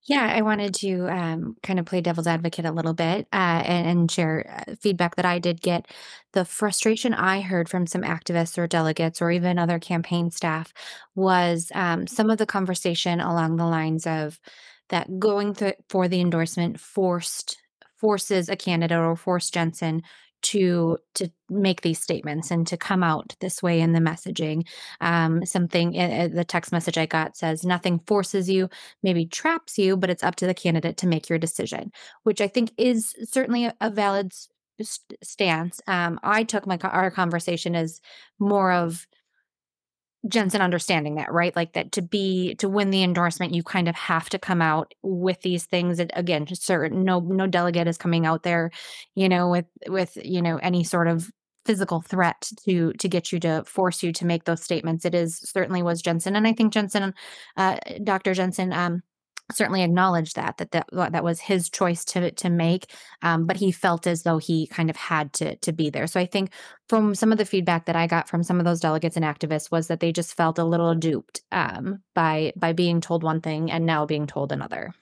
Yeah, 0.04 0.32
I 0.34 0.42
wanted 0.42 0.74
to 0.76 1.08
um, 1.08 1.56
kind 1.62 1.78
of 1.78 1.86
play 1.86 2.00
devil's 2.00 2.26
advocate 2.26 2.64
a 2.64 2.72
little 2.72 2.94
bit 2.94 3.28
uh, 3.32 3.62
and, 3.64 3.86
and, 3.86 4.10
share 4.10 4.64
uh, 4.66 4.74
feedback 4.80 5.16
that 5.16 5.26
I 5.26 5.38
did 5.38 5.60
get. 5.60 5.86
The 6.32 6.44
frustration 6.44 7.12
I 7.14 7.42
heard 7.42 7.68
from 7.68 7.86
some 7.86 8.02
activists 8.02 8.56
or 8.56 8.66
delegates 8.66 9.20
or 9.20 9.30
even 9.30 9.58
other 9.58 9.78
campaign 9.78 10.30
staff 10.30 10.72
was 11.14 11.70
um, 11.74 12.06
some 12.06 12.30
of 12.30 12.38
the 12.38 12.46
conversation 12.46 13.20
along 13.20 13.56
the 13.56 13.66
lines 13.66 14.06
of 14.06 14.40
that 14.88 15.20
going 15.20 15.54
th- 15.54 15.76
for 15.88 16.08
the 16.08 16.20
endorsement 16.20 16.80
forced 16.80 17.58
forces 18.00 18.48
a 18.48 18.56
candidate 18.56 18.98
or 18.98 19.16
force 19.16 19.50
Jensen 19.50 20.02
to 20.42 20.98
to 21.14 21.30
make 21.48 21.82
these 21.82 22.00
statements 22.00 22.50
and 22.50 22.66
to 22.66 22.76
come 22.76 23.02
out 23.02 23.36
this 23.40 23.62
way 23.62 23.80
in 23.80 23.92
the 23.92 24.00
messaging. 24.00 24.66
Um, 25.00 25.44
something 25.44 25.98
uh, 25.98 26.28
the 26.32 26.44
text 26.44 26.72
message 26.72 26.96
i 26.96 27.06
got 27.06 27.36
says 27.36 27.64
nothing 27.64 28.00
forces 28.06 28.48
you 28.48 28.68
maybe 29.02 29.26
traps 29.26 29.78
you 29.78 29.96
but 29.96 30.10
it's 30.10 30.24
up 30.24 30.36
to 30.36 30.46
the 30.46 30.54
candidate 30.54 30.96
to 30.98 31.06
make 31.06 31.28
your 31.28 31.38
decision 31.38 31.92
which 32.22 32.40
i 32.40 32.48
think 32.48 32.72
is 32.78 33.14
certainly 33.24 33.70
a, 33.80 33.90
valid 33.90 34.32
st- 34.80 35.18
stance. 35.22 35.80
Um, 35.86 36.18
i 36.22 36.42
took 36.44 36.66
my 36.66 36.78
our 36.82 37.10
conversation 37.10 37.74
as 37.74 38.00
more 38.38 38.72
of 38.72 39.06
Jensen 40.28 40.60
understanding 40.60 41.14
that, 41.14 41.32
right? 41.32 41.54
Like 41.56 41.72
that 41.72 41.92
to 41.92 42.02
be 42.02 42.54
to 42.56 42.68
win 42.68 42.90
the 42.90 43.02
endorsement, 43.02 43.54
you 43.54 43.62
kind 43.62 43.88
of 43.88 43.94
have 43.94 44.28
to 44.30 44.38
come 44.38 44.60
out 44.60 44.94
with 45.02 45.40
these 45.40 45.64
things. 45.64 45.96
That, 45.96 46.10
again, 46.14 46.46
certain 46.54 47.04
no 47.04 47.20
no 47.20 47.46
delegate 47.46 47.88
is 47.88 47.96
coming 47.96 48.26
out 48.26 48.42
there, 48.42 48.70
you 49.14 49.28
know, 49.28 49.48
with 49.48 49.66
with 49.88 50.18
you 50.22 50.42
know 50.42 50.58
any 50.58 50.84
sort 50.84 51.08
of 51.08 51.30
physical 51.64 52.02
threat 52.02 52.50
to 52.64 52.92
to 52.94 53.08
get 53.08 53.32
you 53.32 53.40
to 53.40 53.64
force 53.64 54.02
you 54.02 54.12
to 54.12 54.26
make 54.26 54.44
those 54.44 54.62
statements. 54.62 55.04
It 55.04 55.14
is 55.14 55.38
certainly 55.38 55.82
was 55.82 56.02
Jensen, 56.02 56.36
and 56.36 56.46
I 56.46 56.52
think 56.52 56.72
Jensen, 56.72 57.14
uh, 57.56 57.76
Dr. 58.04 58.34
Jensen, 58.34 58.72
um, 58.74 59.02
certainly 59.52 59.82
acknowledged 59.82 60.36
that 60.36 60.58
that 60.58 60.70
that, 60.70 60.88
that 61.12 61.24
was 61.24 61.40
his 61.40 61.68
choice 61.70 62.04
to 62.04 62.30
to 62.32 62.50
make 62.50 62.92
um, 63.22 63.46
but 63.46 63.56
he 63.56 63.72
felt 63.72 64.06
as 64.06 64.22
though 64.22 64.38
he 64.38 64.66
kind 64.66 64.90
of 64.90 64.96
had 64.96 65.32
to 65.32 65.56
to 65.56 65.72
be 65.72 65.90
there. 65.90 66.06
So 66.06 66.20
i 66.20 66.26
think 66.26 66.52
from 66.88 67.14
some 67.14 67.32
of 67.32 67.38
the 67.38 67.44
feedback 67.44 67.86
that 67.86 67.96
i 67.96 68.06
got 68.06 68.28
from 68.28 68.42
some 68.42 68.58
of 68.58 68.64
those 68.64 68.80
delegates 68.80 69.16
and 69.16 69.24
activists 69.24 69.70
was 69.70 69.88
that 69.88 70.00
they 70.00 70.12
just 70.12 70.36
felt 70.36 70.58
a 70.58 70.64
little 70.64 70.94
duped 70.94 71.42
um, 71.52 72.02
by 72.14 72.52
by 72.56 72.72
being 72.72 73.00
told 73.00 73.22
one 73.22 73.40
thing 73.40 73.70
and 73.70 73.86
now 73.86 74.06
being 74.06 74.26
told 74.26 74.52
another. 74.52 74.92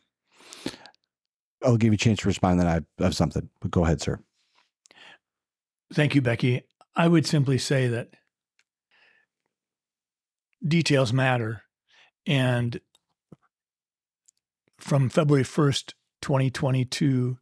I'll 1.65 1.77
give 1.77 1.93
you 1.93 1.95
a 1.95 1.99
chance 1.99 2.21
to 2.21 2.29
respond 2.29 2.61
then 2.61 2.67
i 2.67 3.03
have 3.03 3.17
something 3.17 3.49
but 3.61 3.71
go 3.71 3.85
ahead 3.85 4.01
sir. 4.01 4.21
Thank 5.93 6.15
you 6.15 6.21
becky. 6.21 6.63
I 6.95 7.09
would 7.09 7.27
simply 7.27 7.59
say 7.59 7.89
that 7.89 8.11
details 10.67 11.13
matter 11.13 11.63
and 12.27 12.81
from 14.89 15.11
February 15.11 15.45
1st, 15.45 15.93
2022 16.23 17.37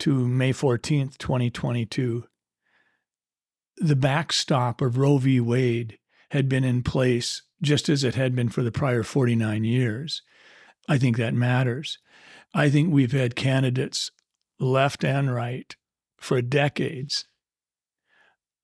to 0.00 0.28
May 0.28 0.52
14th, 0.52 1.16
2022, 1.16 2.24
the 3.76 3.94
backstop 3.94 4.80
of 4.80 4.98
Roe 4.98 5.18
v. 5.18 5.38
Wade 5.38 5.98
had 6.32 6.48
been 6.48 6.64
in 6.64 6.82
place 6.82 7.42
just 7.62 7.88
as 7.88 8.02
it 8.02 8.16
had 8.16 8.34
been 8.34 8.48
for 8.48 8.64
the 8.64 8.72
prior 8.72 9.04
49 9.04 9.62
years. 9.62 10.22
I 10.88 10.98
think 10.98 11.16
that 11.18 11.34
matters. 11.34 11.98
I 12.52 12.68
think 12.68 12.92
we've 12.92 13.12
had 13.12 13.36
candidates 13.36 14.10
left 14.58 15.04
and 15.04 15.32
right 15.32 15.72
for 16.18 16.42
decades 16.42 17.26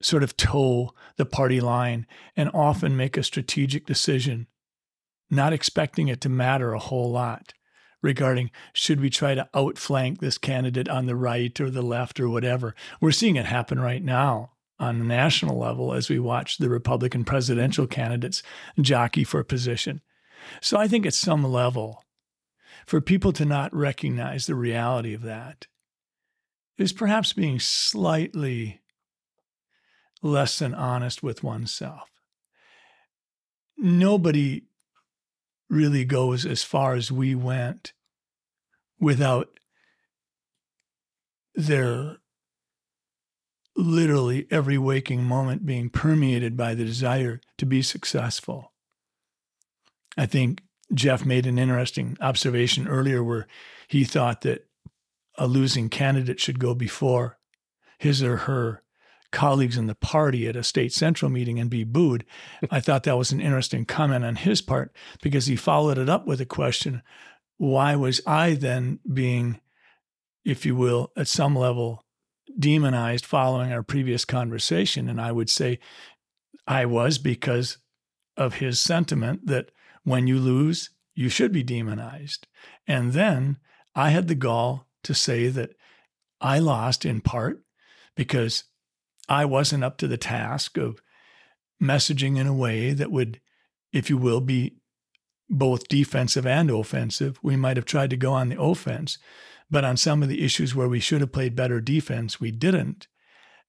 sort 0.02 0.24
of 0.24 0.36
toe 0.36 0.90
the 1.18 1.24
party 1.24 1.60
line 1.60 2.08
and 2.36 2.50
often 2.52 2.96
make 2.96 3.16
a 3.16 3.22
strategic 3.22 3.86
decision, 3.86 4.48
not 5.30 5.52
expecting 5.52 6.08
it 6.08 6.20
to 6.22 6.28
matter 6.28 6.72
a 6.72 6.80
whole 6.80 7.12
lot 7.12 7.52
regarding 8.02 8.50
should 8.72 9.00
we 9.00 9.08
try 9.08 9.34
to 9.34 9.48
outflank 9.54 10.20
this 10.20 10.36
candidate 10.36 10.88
on 10.88 11.06
the 11.06 11.16
right 11.16 11.58
or 11.60 11.70
the 11.70 11.82
left 11.82 12.20
or 12.20 12.28
whatever. 12.28 12.74
We're 13.00 13.12
seeing 13.12 13.36
it 13.36 13.46
happen 13.46 13.80
right 13.80 14.02
now 14.02 14.50
on 14.78 14.98
the 14.98 15.04
national 15.04 15.56
level 15.56 15.94
as 15.94 16.10
we 16.10 16.18
watch 16.18 16.58
the 16.58 16.68
Republican 16.68 17.24
presidential 17.24 17.86
candidates 17.86 18.42
jockey 18.80 19.24
for 19.24 19.42
position. 19.44 20.00
So 20.60 20.76
I 20.76 20.88
think 20.88 21.06
at 21.06 21.14
some 21.14 21.44
level, 21.44 22.04
for 22.84 23.00
people 23.00 23.32
to 23.34 23.44
not 23.44 23.74
recognize 23.74 24.46
the 24.46 24.56
reality 24.56 25.14
of 25.14 25.22
that 25.22 25.68
is 26.78 26.92
perhaps 26.92 27.32
being 27.32 27.60
slightly 27.60 28.80
less 30.20 30.58
than 30.58 30.74
honest 30.74 31.22
with 31.22 31.44
oneself. 31.44 32.08
Nobody 33.76 34.64
really 35.72 36.04
goes 36.04 36.44
as 36.44 36.62
far 36.62 36.94
as 36.94 37.10
we 37.10 37.34
went 37.34 37.94
without 39.00 39.58
their 41.54 42.18
literally 43.74 44.46
every 44.50 44.76
waking 44.76 45.24
moment 45.24 45.64
being 45.64 45.88
permeated 45.88 46.58
by 46.58 46.74
the 46.74 46.84
desire 46.84 47.40
to 47.56 47.64
be 47.64 47.80
successful. 47.80 48.74
I 50.18 50.26
think 50.26 50.62
Jeff 50.92 51.24
made 51.24 51.46
an 51.46 51.58
interesting 51.58 52.18
observation 52.20 52.86
earlier 52.86 53.24
where 53.24 53.46
he 53.88 54.04
thought 54.04 54.42
that 54.42 54.66
a 55.38 55.46
losing 55.46 55.88
candidate 55.88 56.38
should 56.38 56.58
go 56.58 56.74
before 56.74 57.38
his 57.98 58.22
or 58.22 58.36
her 58.36 58.81
colleagues 59.32 59.76
in 59.76 59.86
the 59.86 59.94
party 59.94 60.46
at 60.46 60.56
a 60.56 60.62
state 60.62 60.92
central 60.92 61.30
meeting 61.30 61.58
and 61.58 61.68
be 61.68 61.84
booed. 61.84 62.24
I 62.70 62.80
thought 62.80 63.02
that 63.04 63.18
was 63.18 63.32
an 63.32 63.40
interesting 63.40 63.84
comment 63.84 64.24
on 64.24 64.36
his 64.36 64.62
part 64.62 64.94
because 65.22 65.46
he 65.46 65.56
followed 65.56 65.98
it 65.98 66.08
up 66.08 66.26
with 66.26 66.40
a 66.40 66.46
question 66.46 67.02
why 67.58 67.94
was 67.94 68.20
I 68.26 68.54
then 68.54 68.98
being, 69.12 69.60
if 70.44 70.66
you 70.66 70.74
will, 70.74 71.12
at 71.16 71.28
some 71.28 71.54
level, 71.54 72.04
demonized 72.58 73.24
following 73.24 73.72
our 73.72 73.84
previous 73.84 74.24
conversation? 74.24 75.08
And 75.08 75.20
I 75.20 75.30
would 75.30 75.48
say 75.48 75.78
I 76.66 76.86
was 76.86 77.18
because 77.18 77.78
of 78.36 78.54
his 78.54 78.80
sentiment 78.80 79.46
that 79.46 79.70
when 80.02 80.26
you 80.26 80.40
lose, 80.40 80.90
you 81.14 81.28
should 81.28 81.52
be 81.52 81.62
demonized. 81.62 82.48
And 82.86 83.12
then 83.12 83.58
I 83.94 84.10
had 84.10 84.26
the 84.26 84.34
gall 84.34 84.88
to 85.04 85.14
say 85.14 85.48
that 85.48 85.70
I 86.40 86.58
lost 86.58 87.04
in 87.04 87.20
part 87.20 87.62
because 88.16 88.64
I 89.32 89.46
wasn't 89.46 89.82
up 89.82 89.96
to 89.96 90.06
the 90.06 90.18
task 90.18 90.76
of 90.76 91.00
messaging 91.82 92.36
in 92.38 92.46
a 92.46 92.52
way 92.52 92.92
that 92.92 93.10
would, 93.10 93.40
if 93.90 94.10
you 94.10 94.18
will, 94.18 94.42
be 94.42 94.76
both 95.48 95.88
defensive 95.88 96.46
and 96.46 96.70
offensive. 96.70 97.38
We 97.42 97.56
might 97.56 97.78
have 97.78 97.86
tried 97.86 98.10
to 98.10 98.16
go 98.18 98.34
on 98.34 98.50
the 98.50 98.60
offense, 98.60 99.16
but 99.70 99.86
on 99.86 99.96
some 99.96 100.22
of 100.22 100.28
the 100.28 100.44
issues 100.44 100.74
where 100.74 100.88
we 100.88 101.00
should 101.00 101.22
have 101.22 101.32
played 101.32 101.56
better 101.56 101.80
defense, 101.80 102.42
we 102.42 102.50
didn't. 102.50 103.08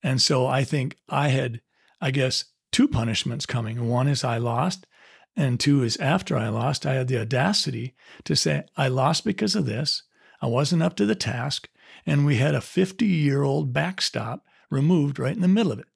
And 0.04 0.21
so 0.21 0.45
I 0.45 0.65
think 0.65 0.97
I 1.08 1.30
had, 1.30 1.62
I 2.02 2.12
guess, 2.12 2.43
two 2.73 2.89
punishments 2.89 3.45
coming. 3.45 3.88
One 3.88 4.10
is 4.10 4.26
I 4.26 4.39
lost, 4.39 4.86
and 5.34 5.62
two 5.62 5.82
is 5.82 5.95
after 5.95 6.36
I 6.38 6.49
lost, 6.49 6.86
I 6.86 6.95
had 6.95 7.08
the 7.08 7.21
audacity 7.21 7.95
to 8.26 8.36
say, 8.36 8.65
I 8.76 8.89
lost 8.89 9.23
because 9.23 9.56
of 9.56 9.65
this. 9.65 10.04
I 10.41 10.47
wasn't 10.47 10.84
up 10.84 10.97
to 10.97 11.06
the 11.06 11.15
task. 11.15 11.69
And 12.06 12.26
we 12.26 12.36
had 12.36 12.54
a 12.54 12.60
50 12.60 13.06
year 13.06 13.43
old 13.43 13.71
backstop 13.71 14.43
removed 14.74 15.20
right 15.20 15.36
in 15.36 15.42
the 15.42 15.48
middle 15.48 15.72
of 15.72 15.80
it. 15.80 15.88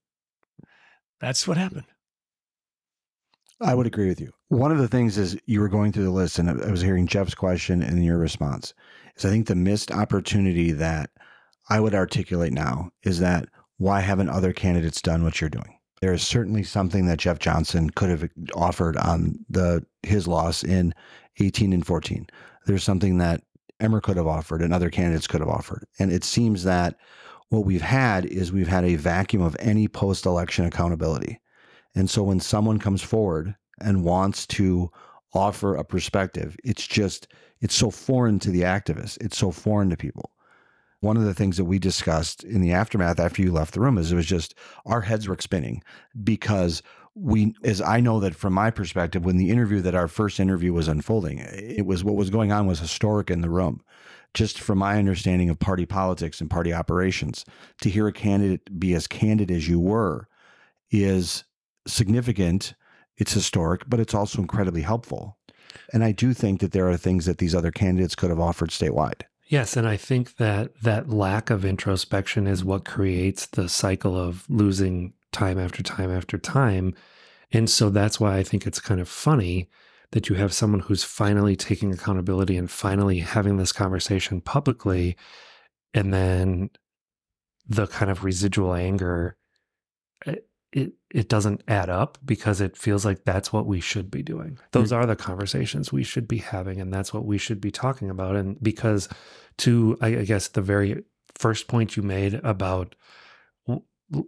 That's 1.19 1.47
what 1.47 1.57
happened. 1.57 1.85
I 3.59 3.73
would 3.73 3.87
agree 3.87 4.07
with 4.07 4.21
you. 4.21 4.31
One 4.49 4.71
of 4.71 4.77
the 4.77 4.87
things 4.87 5.17
is 5.17 5.37
you 5.47 5.59
were 5.59 5.67
going 5.67 5.91
through 5.91 6.03
the 6.03 6.11
list, 6.11 6.37
and 6.37 6.49
I 6.49 6.69
was 6.69 6.81
hearing 6.81 7.07
Jeff's 7.07 7.33
question 7.33 7.81
and 7.81 8.05
your 8.05 8.17
response. 8.17 8.73
Is 9.15 9.25
I 9.25 9.29
think 9.29 9.47
the 9.47 9.55
missed 9.55 9.91
opportunity 9.91 10.71
that 10.73 11.09
I 11.69 11.79
would 11.79 11.95
articulate 11.95 12.53
now 12.53 12.91
is 13.03 13.19
that 13.19 13.49
why 13.77 14.01
haven't 14.01 14.29
other 14.29 14.53
candidates 14.53 15.01
done 15.01 15.23
what 15.23 15.41
you're 15.41 15.49
doing? 15.49 15.77
There 16.01 16.13
is 16.13 16.25
certainly 16.25 16.63
something 16.63 17.07
that 17.07 17.17
Jeff 17.17 17.39
Johnson 17.39 17.89
could 17.89 18.09
have 18.09 18.29
offered 18.53 18.95
on 18.97 19.39
the 19.49 19.83
his 20.03 20.27
loss 20.27 20.63
in 20.63 20.93
18 21.39 21.73
and 21.73 21.85
14. 21.85 22.27
There's 22.67 22.83
something 22.83 23.17
that 23.17 23.41
Emmer 23.79 24.01
could 24.01 24.17
have 24.17 24.27
offered 24.27 24.61
and 24.61 24.73
other 24.73 24.89
candidates 24.89 25.27
could 25.27 25.41
have 25.41 25.49
offered. 25.49 25.85
And 25.99 26.11
it 26.11 26.23
seems 26.23 26.63
that 26.63 26.95
what 27.49 27.65
we've 27.65 27.81
had 27.81 28.25
is 28.25 28.51
we've 28.51 28.67
had 28.67 28.83
a 28.83 28.95
vacuum 28.95 29.41
of 29.41 29.55
any 29.59 29.87
post 29.87 30.25
election 30.25 30.65
accountability. 30.65 31.39
And 31.95 32.09
so 32.09 32.23
when 32.23 32.39
someone 32.39 32.79
comes 32.79 33.01
forward 33.01 33.55
and 33.81 34.03
wants 34.03 34.45
to 34.47 34.91
offer 35.33 35.75
a 35.75 35.83
perspective, 35.83 36.57
it's 36.63 36.85
just, 36.85 37.27
it's 37.61 37.75
so 37.75 37.89
foreign 37.89 38.39
to 38.39 38.51
the 38.51 38.61
activists. 38.61 39.17
It's 39.21 39.37
so 39.37 39.51
foreign 39.51 39.89
to 39.89 39.97
people. 39.97 40.31
One 40.99 41.15
of 41.15 41.23
the 41.23 41.33
things 41.33 41.57
that 41.57 41.65
we 41.65 41.79
discussed 41.79 42.43
in 42.43 42.61
the 42.61 42.73
aftermath 42.73 43.19
after 43.19 43.41
you 43.41 43.51
left 43.51 43.73
the 43.73 43.79
room 43.79 43.97
is 43.97 44.11
it 44.11 44.15
was 44.15 44.25
just 44.25 44.55
our 44.85 45.01
heads 45.01 45.27
were 45.27 45.37
spinning 45.39 45.83
because 46.23 46.81
we, 47.13 47.55
as 47.63 47.81
I 47.81 47.99
know 47.99 48.19
that 48.19 48.35
from 48.35 48.53
my 48.53 48.71
perspective, 48.71 49.23
when 49.23 49.37
the 49.37 49.49
interview 49.49 49.81
that 49.81 49.95
our 49.95 50.07
first 50.07 50.39
interview 50.39 50.73
was 50.73 50.87
unfolding, 50.87 51.39
it 51.39 51.85
was 51.85 52.03
what 52.03 52.15
was 52.15 52.29
going 52.29 52.51
on 52.51 52.67
was 52.67 52.79
historic 52.79 53.29
in 53.31 53.41
the 53.41 53.49
room 53.49 53.81
just 54.37 54.59
from 54.59 54.77
my 54.77 54.99
understanding 54.99 55.49
of 55.49 55.57
party 55.57 55.87
politics 55.87 56.39
and 56.39 56.47
party 56.47 56.71
operations, 56.71 57.43
to 57.81 57.89
hear 57.89 58.07
a 58.07 58.13
candidate 58.13 58.79
be 58.79 58.93
as 58.93 59.07
candid 59.07 59.49
as 59.49 59.67
you 59.67 59.79
were 59.79 60.27
is 60.91 61.43
significant. 61.87 62.75
It's 63.17 63.33
historic, 63.33 63.89
but 63.89 63.99
it's 63.99 64.13
also 64.13 64.39
incredibly 64.39 64.83
helpful. 64.83 65.39
And 65.91 66.03
I 66.03 66.11
do 66.11 66.35
think 66.35 66.59
that 66.59 66.71
there 66.71 66.87
are 66.87 66.97
things 66.97 67.25
that 67.25 67.39
these 67.39 67.55
other 67.55 67.71
candidates 67.71 68.13
could 68.13 68.29
have 68.29 68.39
offered 68.39 68.69
statewide. 68.69 69.23
Yes, 69.47 69.75
and 69.75 69.87
I 69.87 69.97
think 69.97 70.35
that 70.35 70.79
that 70.83 71.09
lack 71.09 71.49
of 71.49 71.65
introspection 71.65 72.45
is 72.45 72.63
what 72.63 72.85
creates 72.85 73.47
the 73.47 73.67
cycle 73.67 74.15
of 74.15 74.47
losing 74.49 75.13
time 75.31 75.57
after 75.57 75.81
time 75.81 76.11
after 76.11 76.37
time. 76.37 76.93
And 77.51 77.67
so 77.67 77.89
that's 77.89 78.19
why 78.19 78.37
I 78.37 78.43
think 78.43 78.67
it's 78.67 78.79
kind 78.79 79.01
of 79.01 79.09
funny 79.09 79.67
that 80.11 80.29
you 80.29 80.35
have 80.35 80.53
someone 80.53 80.81
who's 80.81 81.03
finally 81.03 81.55
taking 81.55 81.93
accountability 81.93 82.57
and 82.57 82.71
finally 82.71 83.19
having 83.19 83.57
this 83.57 83.71
conversation 83.71 84.41
publicly 84.41 85.17
and 85.93 86.13
then 86.13 86.69
the 87.67 87.87
kind 87.87 88.09
of 88.09 88.23
residual 88.23 88.73
anger 88.73 89.37
it, 90.25 90.29
eh, 90.29 90.81
it 90.81 90.93
it 91.09 91.29
doesn't 91.29 91.63
add 91.67 91.89
up 91.89 92.17
because 92.25 92.59
it 92.59 92.75
feels 92.75 93.05
like 93.05 93.23
that's 93.23 93.53
what 93.53 93.65
we 93.65 93.79
should 93.79 94.11
be 94.11 94.21
doing. 94.21 94.59
Those 94.73 94.91
are 94.91 95.05
the 95.05 95.15
conversations 95.15 95.91
we 95.93 96.03
should 96.03 96.27
be 96.27 96.39
having, 96.39 96.81
and 96.81 96.93
that's 96.93 97.13
what 97.13 97.25
we 97.25 97.37
should 97.37 97.61
be 97.61 97.71
talking 97.71 98.09
about. 98.09 98.35
And 98.35 98.61
because, 98.61 99.07
to 99.59 99.97
I, 100.01 100.07
I 100.07 100.25
guess 100.25 100.49
the 100.49 100.61
very 100.61 101.05
first 101.35 101.69
point 101.69 101.95
you 101.95 102.03
made 102.03 102.35
about 102.43 102.95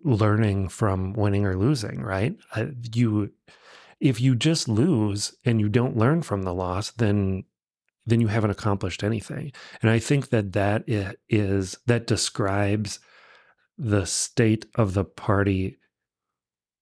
learning 0.04 0.70
from 0.70 1.14
winning 1.14 1.46
or 1.46 1.58
losing, 1.58 2.02
right? 2.02 2.36
you 2.94 3.32
if 4.00 4.22
you 4.22 4.36
just 4.36 4.68
lose 4.68 5.36
and 5.44 5.60
you 5.60 5.70
don't 5.70 5.98
learn 5.98 6.22
from 6.22 6.44
the 6.44 6.54
loss, 6.54 6.92
then 6.92 7.44
then 8.06 8.22
you 8.22 8.28
haven't 8.28 8.50
accomplished 8.50 9.04
anything. 9.04 9.52
And 9.82 9.92
I 9.92 10.00
think 10.00 10.30
that 10.30 10.54
that 10.54 10.84
is 10.88 11.78
that 11.86 12.08
describes 12.08 13.00
the 13.78 14.06
state 14.06 14.66
of 14.76 14.94
the 14.94 15.06
party 15.06 15.78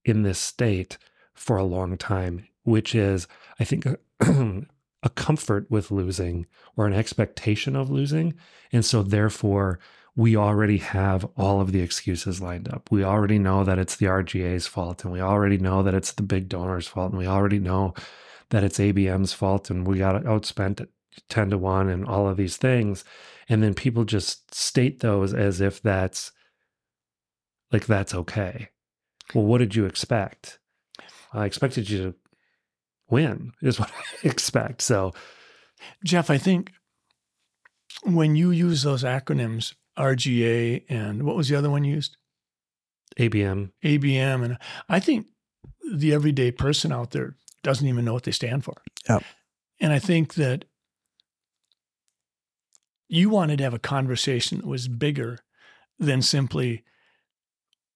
in 0.04 0.24
this 0.24 0.40
state 0.40 0.98
for 1.34 1.58
a 1.58 1.64
long 1.64 1.98
time, 1.98 2.48
which 2.64 2.96
is, 2.96 3.28
I 3.60 3.64
think, 3.66 3.86
a, 3.86 3.98
comfort 5.16 5.70
with 5.70 5.92
losing 5.92 6.46
or 6.76 6.86
an 6.86 6.94
expectation 6.94 7.76
of 7.76 7.90
losing. 7.90 8.34
And 8.74 8.84
so, 8.84 9.04
therefore, 9.04 9.80
we 10.18 10.36
already 10.36 10.80
have 10.80 11.30
all 11.38 11.62
of 11.62 11.72
the 11.72 11.80
excuses 11.80 12.42
lined 12.42 12.68
up. 12.68 12.90
We 12.90 13.04
already 13.04 13.38
know 13.38 13.64
that 13.64 13.78
it's 13.78 13.96
the 13.96 14.08
RGA's 14.08 14.66
fault, 14.66 15.04
and 15.04 15.14
we 15.14 15.22
already 15.22 15.60
know 15.60 15.84
that 15.84 15.94
it's 15.94 16.12
the 16.12 16.24
big 16.24 16.50
donor's 16.50 16.88
fault, 16.88 17.12
and 17.12 17.20
we 17.20 17.28
already 17.28 17.60
know 17.60 17.94
that 18.50 18.64
it's 18.64 18.80
ABM's 18.80 19.32
fault, 19.32 19.70
and 19.70 19.86
we 19.86 20.00
got 20.00 20.24
outspent 20.24 20.82
at 20.82 20.90
10 21.30 21.52
to 21.52 21.58
1 21.60 21.90
and 21.90 22.04
all 22.04 22.28
of 22.28 22.36
these 22.36 22.58
things. 22.58 23.04
And 23.48 23.62
then 23.62 23.76
people 23.76 24.06
just 24.06 24.54
state 24.56 25.02
those 25.02 25.36
as 25.36 25.62
if 25.62 25.84
that's 25.84 26.32
like 27.72 27.86
that's 27.86 28.16
okay. 28.16 28.70
Well, 29.36 29.46
what 29.46 29.60
did 29.60 29.76
you 29.76 29.86
expect? 29.86 30.58
I 31.32 31.46
expected 31.46 31.92
you 31.92 31.98
to 32.04 32.16
win, 33.08 33.52
is 33.62 33.80
what 33.80 33.92
I 33.92 34.04
expect. 34.28 34.82
So, 34.82 35.14
Jeff, 36.04 36.32
I 36.32 36.40
think 36.40 36.72
when 38.04 38.36
you 38.36 38.50
use 38.50 38.82
those 38.82 39.04
acronyms, 39.04 39.76
RGA, 39.98 40.84
and 40.90 41.24
what 41.24 41.36
was 41.36 41.50
the 41.50 41.56
other 41.56 41.70
one 41.70 41.84
used? 41.84 42.18
ABM. 43.20 43.72
ABM. 43.84 44.46
And 44.46 44.58
I 44.90 45.00
think 45.00 45.28
the 45.94 46.14
everyday 46.14 46.52
person 46.52 46.92
out 46.92 47.12
there 47.12 47.36
doesn't 47.64 47.88
even 47.88 48.06
know 48.06 48.14
what 48.14 48.24
they 48.24 48.32
stand 48.32 48.64
for. 48.64 48.76
Yep. 49.10 49.24
And 49.80 49.94
I 49.94 50.00
think 50.00 50.36
that 50.36 50.66
you 53.10 53.30
wanted 53.30 53.58
to 53.58 53.64
have 53.64 53.74
a 53.74 53.80
conversation 53.80 54.60
that 54.60 54.68
was 54.68 54.88
bigger 54.88 55.40
than 56.00 56.22
simply 56.22 56.84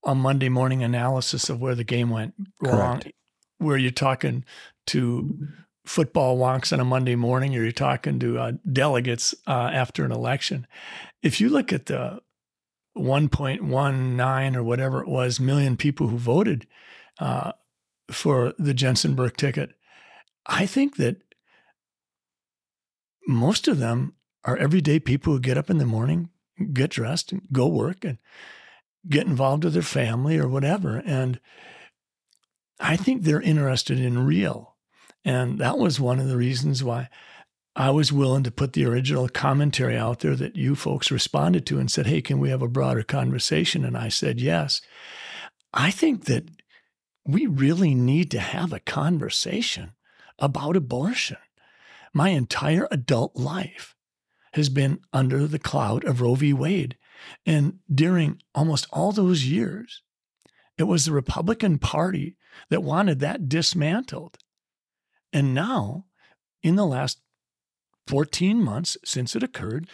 a 0.06 0.16
Monday 0.16 0.50
morning 0.50 0.84
analysis 0.84 1.50
of 1.50 1.62
where 1.62 1.76
the 1.76 1.84
game 1.84 2.10
went 2.10 2.34
wrong, 2.60 3.02
Correct. 3.02 3.16
where 3.60 3.78
you're 3.78 3.92
talking 3.92 4.44
to 4.88 5.48
football 5.86 6.38
wonks 6.38 6.72
on 6.72 6.80
a 6.80 6.86
Monday 6.86 7.16
morning 7.16 7.56
or 7.56 7.64
you're 7.64 7.72
talking 7.72 8.20
to 8.20 8.38
uh, 8.38 8.52
delegates 8.72 9.34
uh, 9.48 9.72
after 9.74 10.06
an 10.06 10.12
election. 10.12 10.68
If 11.24 11.42
you 11.42 11.50
look 11.50 11.74
at 11.74 11.88
the 11.88 12.22
1.19 12.98 14.56
or 14.56 14.64
whatever 14.64 15.02
it 15.02 15.08
was 15.08 15.40
million 15.40 15.78
people 15.78 16.08
who 16.08 16.18
voted 16.18 16.68
uh, 17.20 17.54
for 18.10 18.54
the 18.58 18.74
Jensen 18.74 19.16
Birk 19.16 19.38
ticket, 19.38 19.72
I 20.46 20.66
think 20.66 20.98
that 20.98 21.18
most 23.28 23.68
of 23.68 23.80
them 23.80 24.16
are 24.44 24.58
everyday 24.58 25.00
people 25.00 25.34
who 25.34 25.40
get 25.40 25.58
up 25.58 25.70
in 25.70 25.78
the 25.78 25.86
morning, 25.86 26.30
get 26.74 26.92
dressed, 26.92 27.32
and 27.32 27.42
go 27.52 27.68
work 27.68 28.04
and 28.04 28.18
get 29.08 29.28
involved 29.28 29.64
with 29.64 29.74
their 29.74 29.82
family 29.82 30.38
or 30.38 30.48
whatever. 30.48 31.02
And 31.06 31.40
I 32.80 32.98
think 32.98 33.24
they're 33.24 33.42
interested 33.42 34.00
in 34.00 34.26
real 34.26 34.71
and 35.24 35.60
that 35.60 35.78
was 35.78 36.00
one 36.00 36.20
of 36.20 36.28
the 36.28 36.38
reasons 36.38 36.84
why 36.84 37.10
I 37.76 37.90
was 37.92 38.12
willing 38.12 38.44
to 38.44 38.52
put 38.52 38.74
the 38.74 38.86
original 38.86 39.30
commentary 39.30 39.98
out 39.98 40.20
there 40.20 40.36
that 40.36 40.56
you 40.56 40.76
folks 40.76 41.12
responded 41.12 41.66
to 41.68 41.80
and 41.80 41.90
said, 41.90 42.08
Hey, 42.08 42.22
can 42.22 42.40
we 42.40 42.50
have 42.50 42.62
a 42.62 42.68
broader 42.68 43.04
conversation? 43.04 43.86
And 43.86 43.98
I 43.98 44.10
said, 44.10 44.42
Yes. 44.42 44.82
I 45.74 45.90
think 45.90 46.26
that 46.26 46.50
we 47.26 47.46
really 47.46 47.96
need 47.96 48.30
to 48.32 48.40
have 48.40 48.74
a 48.74 48.80
conversation 48.80 49.92
about 50.38 50.76
abortion. 50.76 51.38
My 52.14 52.30
entire 52.30 52.88
adult 52.92 53.38
life 53.38 53.96
has 54.54 54.68
been 54.68 55.00
under 55.14 55.48
the 55.48 55.60
cloud 55.60 56.04
of 56.04 56.20
Roe 56.20 56.36
v. 56.36 56.52
Wade. 56.52 56.98
And 57.46 57.80
during 57.94 58.42
almost 58.54 58.88
all 58.92 59.14
those 59.14 59.46
years, 59.46 60.02
it 60.78 60.84
was 60.84 61.06
the 61.06 61.14
Republican 61.14 61.78
Party 61.78 62.36
that 62.70 62.84
wanted 62.84 63.20
that 63.20 63.48
dismantled. 63.48 64.38
And 65.34 65.54
now, 65.54 66.06
in 66.62 66.76
the 66.76 66.86
last 66.86 67.22
14 68.08 68.62
months 68.62 68.98
since 69.06 69.36
it 69.36 69.44
occurred, 69.44 69.88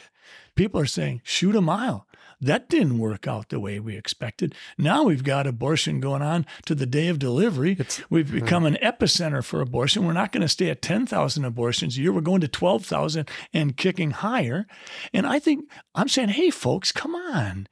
people 0.56 0.80
are 0.80 0.86
saying, 0.86 1.22
shoot 1.24 1.56
a 1.56 1.62
mile. 1.62 2.08
That 2.40 2.70
didn't 2.70 3.00
work 3.00 3.28
out 3.28 3.50
the 3.50 3.60
way 3.60 3.80
we 3.80 3.98
expected. 3.98 4.54
Now 4.78 5.04
we've 5.04 5.24
got 5.24 5.48
abortion 5.48 6.00
going 6.00 6.22
on 6.22 6.46
to 6.66 6.76
the 6.76 6.86
day 6.86 7.08
of 7.08 7.18
delivery. 7.18 7.76
It's, 7.80 8.02
we've 8.12 8.32
become 8.32 8.66
an 8.66 8.78
epicenter 8.84 9.44
for 9.44 9.60
abortion. 9.60 10.06
We're 10.06 10.14
not 10.14 10.32
going 10.32 10.42
to 10.44 10.48
stay 10.48 10.70
at 10.70 10.84
10,000 10.84 11.46
abortions 11.46 11.98
a 11.98 12.02
year. 12.02 12.14
We're 12.14 12.22
going 12.22 12.42
to 12.42 12.48
12,000 12.48 13.28
and 13.54 13.76
kicking 13.76 14.12
higher. 14.12 14.68
And 15.14 15.26
I 15.26 15.40
think 15.40 15.66
I'm 15.96 16.08
saying, 16.08 16.30
hey, 16.30 16.52
folks, 16.52 16.92
come 16.92 17.16
on. 17.16 17.68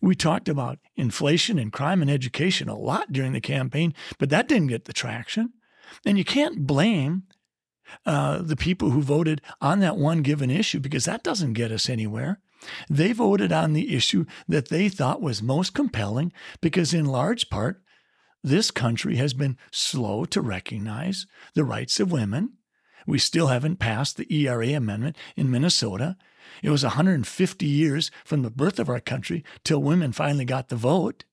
We 0.00 0.14
talked 0.14 0.48
about 0.48 0.78
inflation 0.96 1.58
and 1.58 1.72
crime 1.72 2.00
and 2.00 2.10
education 2.10 2.70
a 2.70 2.76
lot 2.76 3.12
during 3.12 3.32
the 3.32 3.40
campaign, 3.40 3.92
but 4.18 4.30
that 4.30 4.48
didn't 4.48 4.68
get 4.68 4.86
the 4.86 4.92
traction. 4.94 5.52
And 6.04 6.18
you 6.18 6.24
can't 6.24 6.66
blame 6.66 7.24
uh, 8.04 8.42
the 8.42 8.56
people 8.56 8.90
who 8.90 9.02
voted 9.02 9.40
on 9.60 9.80
that 9.80 9.96
one 9.96 10.22
given 10.22 10.50
issue 10.50 10.80
because 10.80 11.04
that 11.04 11.22
doesn't 11.22 11.52
get 11.52 11.72
us 11.72 11.88
anywhere. 11.88 12.40
They 12.88 13.12
voted 13.12 13.52
on 13.52 13.72
the 13.72 13.94
issue 13.94 14.24
that 14.48 14.68
they 14.68 14.88
thought 14.88 15.22
was 15.22 15.42
most 15.42 15.74
compelling 15.74 16.32
because, 16.60 16.94
in 16.94 17.04
large 17.04 17.48
part, 17.50 17.82
this 18.42 18.70
country 18.70 19.16
has 19.16 19.34
been 19.34 19.58
slow 19.70 20.24
to 20.26 20.40
recognize 20.40 21.26
the 21.54 21.64
rights 21.64 22.00
of 22.00 22.12
women. 22.12 22.54
We 23.06 23.18
still 23.18 23.48
haven't 23.48 23.78
passed 23.78 24.16
the 24.16 24.32
ERA 24.32 24.68
amendment 24.68 25.16
in 25.36 25.50
Minnesota. 25.50 26.16
It 26.62 26.70
was 26.70 26.82
150 26.82 27.66
years 27.66 28.10
from 28.24 28.42
the 28.42 28.50
birth 28.50 28.78
of 28.78 28.88
our 28.88 29.00
country 29.00 29.44
till 29.64 29.82
women 29.82 30.12
finally 30.12 30.44
got 30.44 30.68
the 30.68 30.76
vote. 30.76 31.24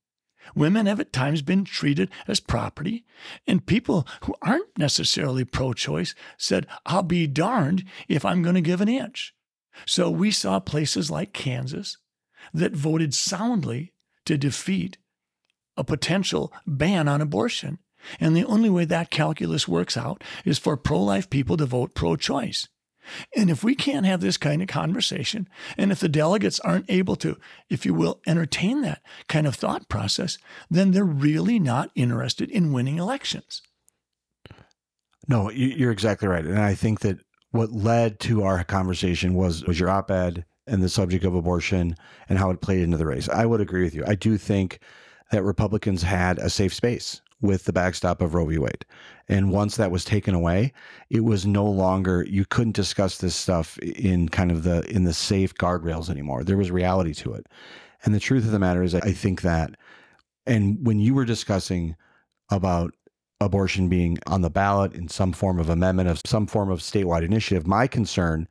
Women 0.56 0.86
have 0.86 1.00
at 1.00 1.14
times 1.14 1.42
been 1.42 1.64
treated 1.64 2.10
as 2.28 2.40
property, 2.40 3.06
and 3.48 3.66
people 3.66 4.08
who 4.24 4.36
aren't 4.42 4.78
necessarily 4.78 5.46
pro 5.46 5.74
choice 5.74 6.14
said, 6.38 6.68
I'll 6.86 7.04
be 7.04 7.28
darned 7.28 7.84
if 8.08 8.26
I'm 8.26 8.44
going 8.44 8.56
to 8.56 8.62
give 8.62 8.82
an 8.82 8.90
inch. 8.90 9.34
So 9.86 10.10
we 10.10 10.32
saw 10.32 10.60
places 10.60 11.10
like 11.10 11.34
Kansas 11.34 11.98
that 12.54 12.74
voted 12.74 13.14
soundly 13.14 13.94
to 14.26 14.38
defeat 14.38 14.98
a 15.76 15.84
potential 15.84 16.54
ban 16.68 17.08
on 17.08 17.22
abortion. 17.22 17.80
And 18.20 18.36
the 18.36 18.46
only 18.46 18.70
way 18.70 18.86
that 18.86 19.12
calculus 19.12 19.68
works 19.68 19.98
out 19.98 20.24
is 20.46 20.60
for 20.60 20.78
pro 20.78 21.02
life 21.02 21.30
people 21.30 21.58
to 21.58 21.66
vote 21.66 21.96
pro 21.96 22.16
choice. 22.16 22.68
And 23.36 23.50
if 23.50 23.64
we 23.64 23.76
can't 23.76 24.06
have 24.06 24.22
this 24.22 24.38
kind 24.38 24.62
of 24.62 24.68
conversation, 24.68 25.48
and 25.78 25.92
if 25.92 26.00
the 26.00 26.10
delegates 26.10 26.60
aren't 26.62 26.90
able 26.90 27.16
to, 27.18 27.38
if 27.70 27.86
you 27.86 27.94
will, 27.94 28.22
entertain 28.26 28.82
that 28.82 29.02
kind 29.28 29.48
of 29.48 29.56
thought 29.56 29.90
process, 29.90 30.38
then 30.70 30.92
they're 30.92 31.04
really 31.04 31.60
not 31.60 31.92
interested 31.96 32.50
in 32.50 32.74
winning 32.74 32.98
elections. 32.98 33.62
No, 35.28 35.50
you're 35.50 35.92
exactly 35.92 36.28
right. 36.28 36.46
And 36.46 36.60
I 36.60 36.76
think 36.76 37.00
that 37.02 37.20
what 37.52 37.72
led 37.72 38.20
to 38.22 38.44
our 38.44 38.64
conversation 38.64 39.36
was, 39.36 39.64
was 39.64 39.80
your 39.80 39.90
op 39.90 40.12
ed 40.12 40.46
and 40.68 40.82
the 40.82 40.90
subject 40.90 41.24
of 41.26 41.36
abortion 41.36 41.96
and 42.28 42.40
how 42.40 42.50
it 42.50 42.62
played 42.62 42.82
into 42.82 42.98
the 42.98 43.06
race. 43.06 43.30
I 43.30 43.46
would 43.46 43.62
agree 43.62 43.84
with 43.84 43.96
you. 43.96 44.04
I 44.08 44.16
do 44.16 44.38
think 44.38 44.80
that 45.32 45.44
Republicans 45.44 46.04
had 46.04 46.40
a 46.40 46.50
safe 46.50 46.74
space 46.74 47.22
with 47.44 47.66
the 47.66 47.74
backstop 47.74 48.22
of 48.22 48.34
Roe 48.34 48.46
v. 48.46 48.58
Wade. 48.58 48.86
And 49.28 49.52
once 49.52 49.76
that 49.76 49.92
was 49.92 50.06
taken 50.06 50.34
away, 50.34 50.74
it 51.10 51.24
was 51.24 51.46
no 51.46 51.66
longer 51.66 52.26
you 52.28 52.46
couldn't 52.46 52.76
discuss 52.76 53.18
this 53.18 53.36
stuff 53.36 53.78
in 53.80 54.30
kind 54.30 54.50
of 54.50 54.64
the 54.64 54.82
in 54.90 55.04
the 55.04 55.14
safe 55.14 55.54
guardrails 55.54 56.10
anymore. 56.10 56.44
There 56.44 56.58
was 56.58 56.72
reality 56.72 57.14
to 57.16 57.34
it. 57.34 57.46
And 58.04 58.16
the 58.16 58.20
truth 58.20 58.46
of 58.46 58.52
the 58.52 58.60
matter 58.60 58.82
is 58.82 58.96
I 58.96 59.12
think 59.12 59.42
that 59.42 59.76
and 60.46 60.86
when 60.86 61.00
you 61.00 61.14
were 61.14 61.26
discussing 61.26 61.96
about 62.50 62.94
abortion 63.40 63.90
being 63.90 64.18
on 64.26 64.42
the 64.42 64.50
ballot 64.50 64.94
in 64.94 65.10
some 65.10 65.34
form 65.34 65.60
of 65.60 65.70
amendment 65.70 66.10
of 66.10 66.22
some 66.26 66.48
form 66.48 66.70
of 66.70 66.80
statewide 66.80 67.24
initiative, 67.24 67.68
my 67.68 67.88
concern 67.88 68.48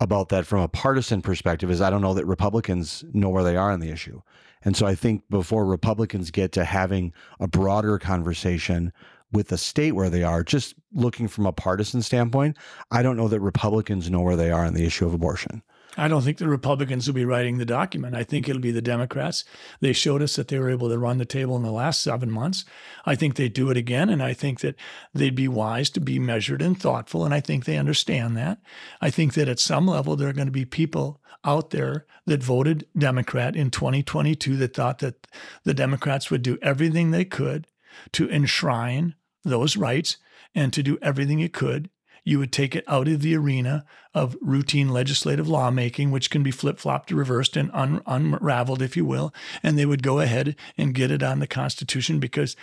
about 0.00 0.30
that 0.30 0.46
from 0.46 0.60
a 0.60 0.68
partisan 0.68 1.20
perspective 1.22 1.70
is 1.70 1.80
I 1.80 1.90
don't 1.90 2.02
know 2.02 2.14
that 2.14 2.26
Republicans 2.26 3.04
know 3.12 3.28
where 3.28 3.44
they 3.44 3.56
are 3.56 3.72
on 3.72 3.80
the 3.80 3.90
issue. 3.90 4.20
And 4.66 4.76
so 4.76 4.84
I 4.84 4.96
think 4.96 5.22
before 5.30 5.64
Republicans 5.64 6.32
get 6.32 6.50
to 6.52 6.64
having 6.64 7.14
a 7.38 7.46
broader 7.46 8.00
conversation 8.00 8.92
with 9.32 9.46
the 9.46 9.58
state 9.58 9.92
where 9.92 10.10
they 10.10 10.24
are, 10.24 10.42
just 10.42 10.74
looking 10.92 11.28
from 11.28 11.46
a 11.46 11.52
partisan 11.52 12.02
standpoint, 12.02 12.56
I 12.90 13.02
don't 13.02 13.16
know 13.16 13.28
that 13.28 13.40
Republicans 13.40 14.10
know 14.10 14.22
where 14.22 14.34
they 14.34 14.50
are 14.50 14.64
on 14.64 14.74
the 14.74 14.84
issue 14.84 15.06
of 15.06 15.14
abortion. 15.14 15.62
I 15.96 16.08
don't 16.08 16.22
think 16.22 16.38
the 16.38 16.48
Republicans 16.48 17.06
will 17.06 17.14
be 17.14 17.24
writing 17.24 17.58
the 17.58 17.64
document. 17.64 18.16
I 18.16 18.24
think 18.24 18.48
it'll 18.48 18.60
be 18.60 18.72
the 18.72 18.82
Democrats. 18.82 19.44
They 19.80 19.92
showed 19.92 20.20
us 20.20 20.34
that 20.34 20.48
they 20.48 20.58
were 20.58 20.68
able 20.68 20.88
to 20.88 20.98
run 20.98 21.18
the 21.18 21.24
table 21.24 21.56
in 21.56 21.62
the 21.62 21.70
last 21.70 22.02
seven 22.02 22.30
months. 22.30 22.64
I 23.06 23.14
think 23.14 23.36
they 23.36 23.48
do 23.48 23.70
it 23.70 23.76
again. 23.76 24.10
And 24.10 24.20
I 24.20 24.34
think 24.34 24.60
that 24.60 24.74
they'd 25.14 25.34
be 25.34 25.48
wise 25.48 25.90
to 25.90 26.00
be 26.00 26.18
measured 26.18 26.60
and 26.60 26.78
thoughtful. 26.78 27.24
And 27.24 27.32
I 27.32 27.40
think 27.40 27.64
they 27.64 27.78
understand 27.78 28.36
that. 28.36 28.58
I 29.00 29.10
think 29.10 29.34
that 29.34 29.48
at 29.48 29.60
some 29.60 29.86
level, 29.86 30.16
there 30.16 30.28
are 30.28 30.34
going 30.34 30.48
to 30.48 30.52
be 30.52 30.64
people 30.64 31.22
out 31.46 31.70
there 31.70 32.04
that 32.26 32.42
voted 32.42 32.86
Democrat 32.96 33.56
in 33.56 33.70
2022 33.70 34.56
that 34.56 34.74
thought 34.74 34.98
that 34.98 35.26
the 35.64 35.74
Democrats 35.74 36.30
would 36.30 36.42
do 36.42 36.58
everything 36.60 37.10
they 37.10 37.24
could 37.24 37.66
to 38.12 38.28
enshrine 38.28 39.14
those 39.44 39.76
rights 39.76 40.16
and 40.54 40.72
to 40.72 40.82
do 40.82 40.98
everything 41.00 41.40
it 41.40 41.52
could 41.52 41.88
you 42.26 42.40
would 42.40 42.52
take 42.52 42.74
it 42.74 42.82
out 42.88 43.06
of 43.06 43.22
the 43.22 43.36
arena 43.36 43.84
of 44.12 44.36
routine 44.40 44.88
legislative 44.88 45.48
lawmaking, 45.48 46.10
which 46.10 46.28
can 46.28 46.42
be 46.42 46.50
flip 46.50 46.80
flopped, 46.80 47.12
reversed, 47.12 47.56
and 47.56 47.70
un- 47.72 48.02
unraveled, 48.04 48.82
if 48.82 48.96
you 48.96 49.04
will. 49.04 49.32
And 49.62 49.78
they 49.78 49.86
would 49.86 50.02
go 50.02 50.18
ahead 50.18 50.56
and 50.76 50.92
get 50.92 51.12
it 51.12 51.22
on 51.22 51.38
the 51.38 51.46
Constitution 51.46 52.18
because 52.18 52.56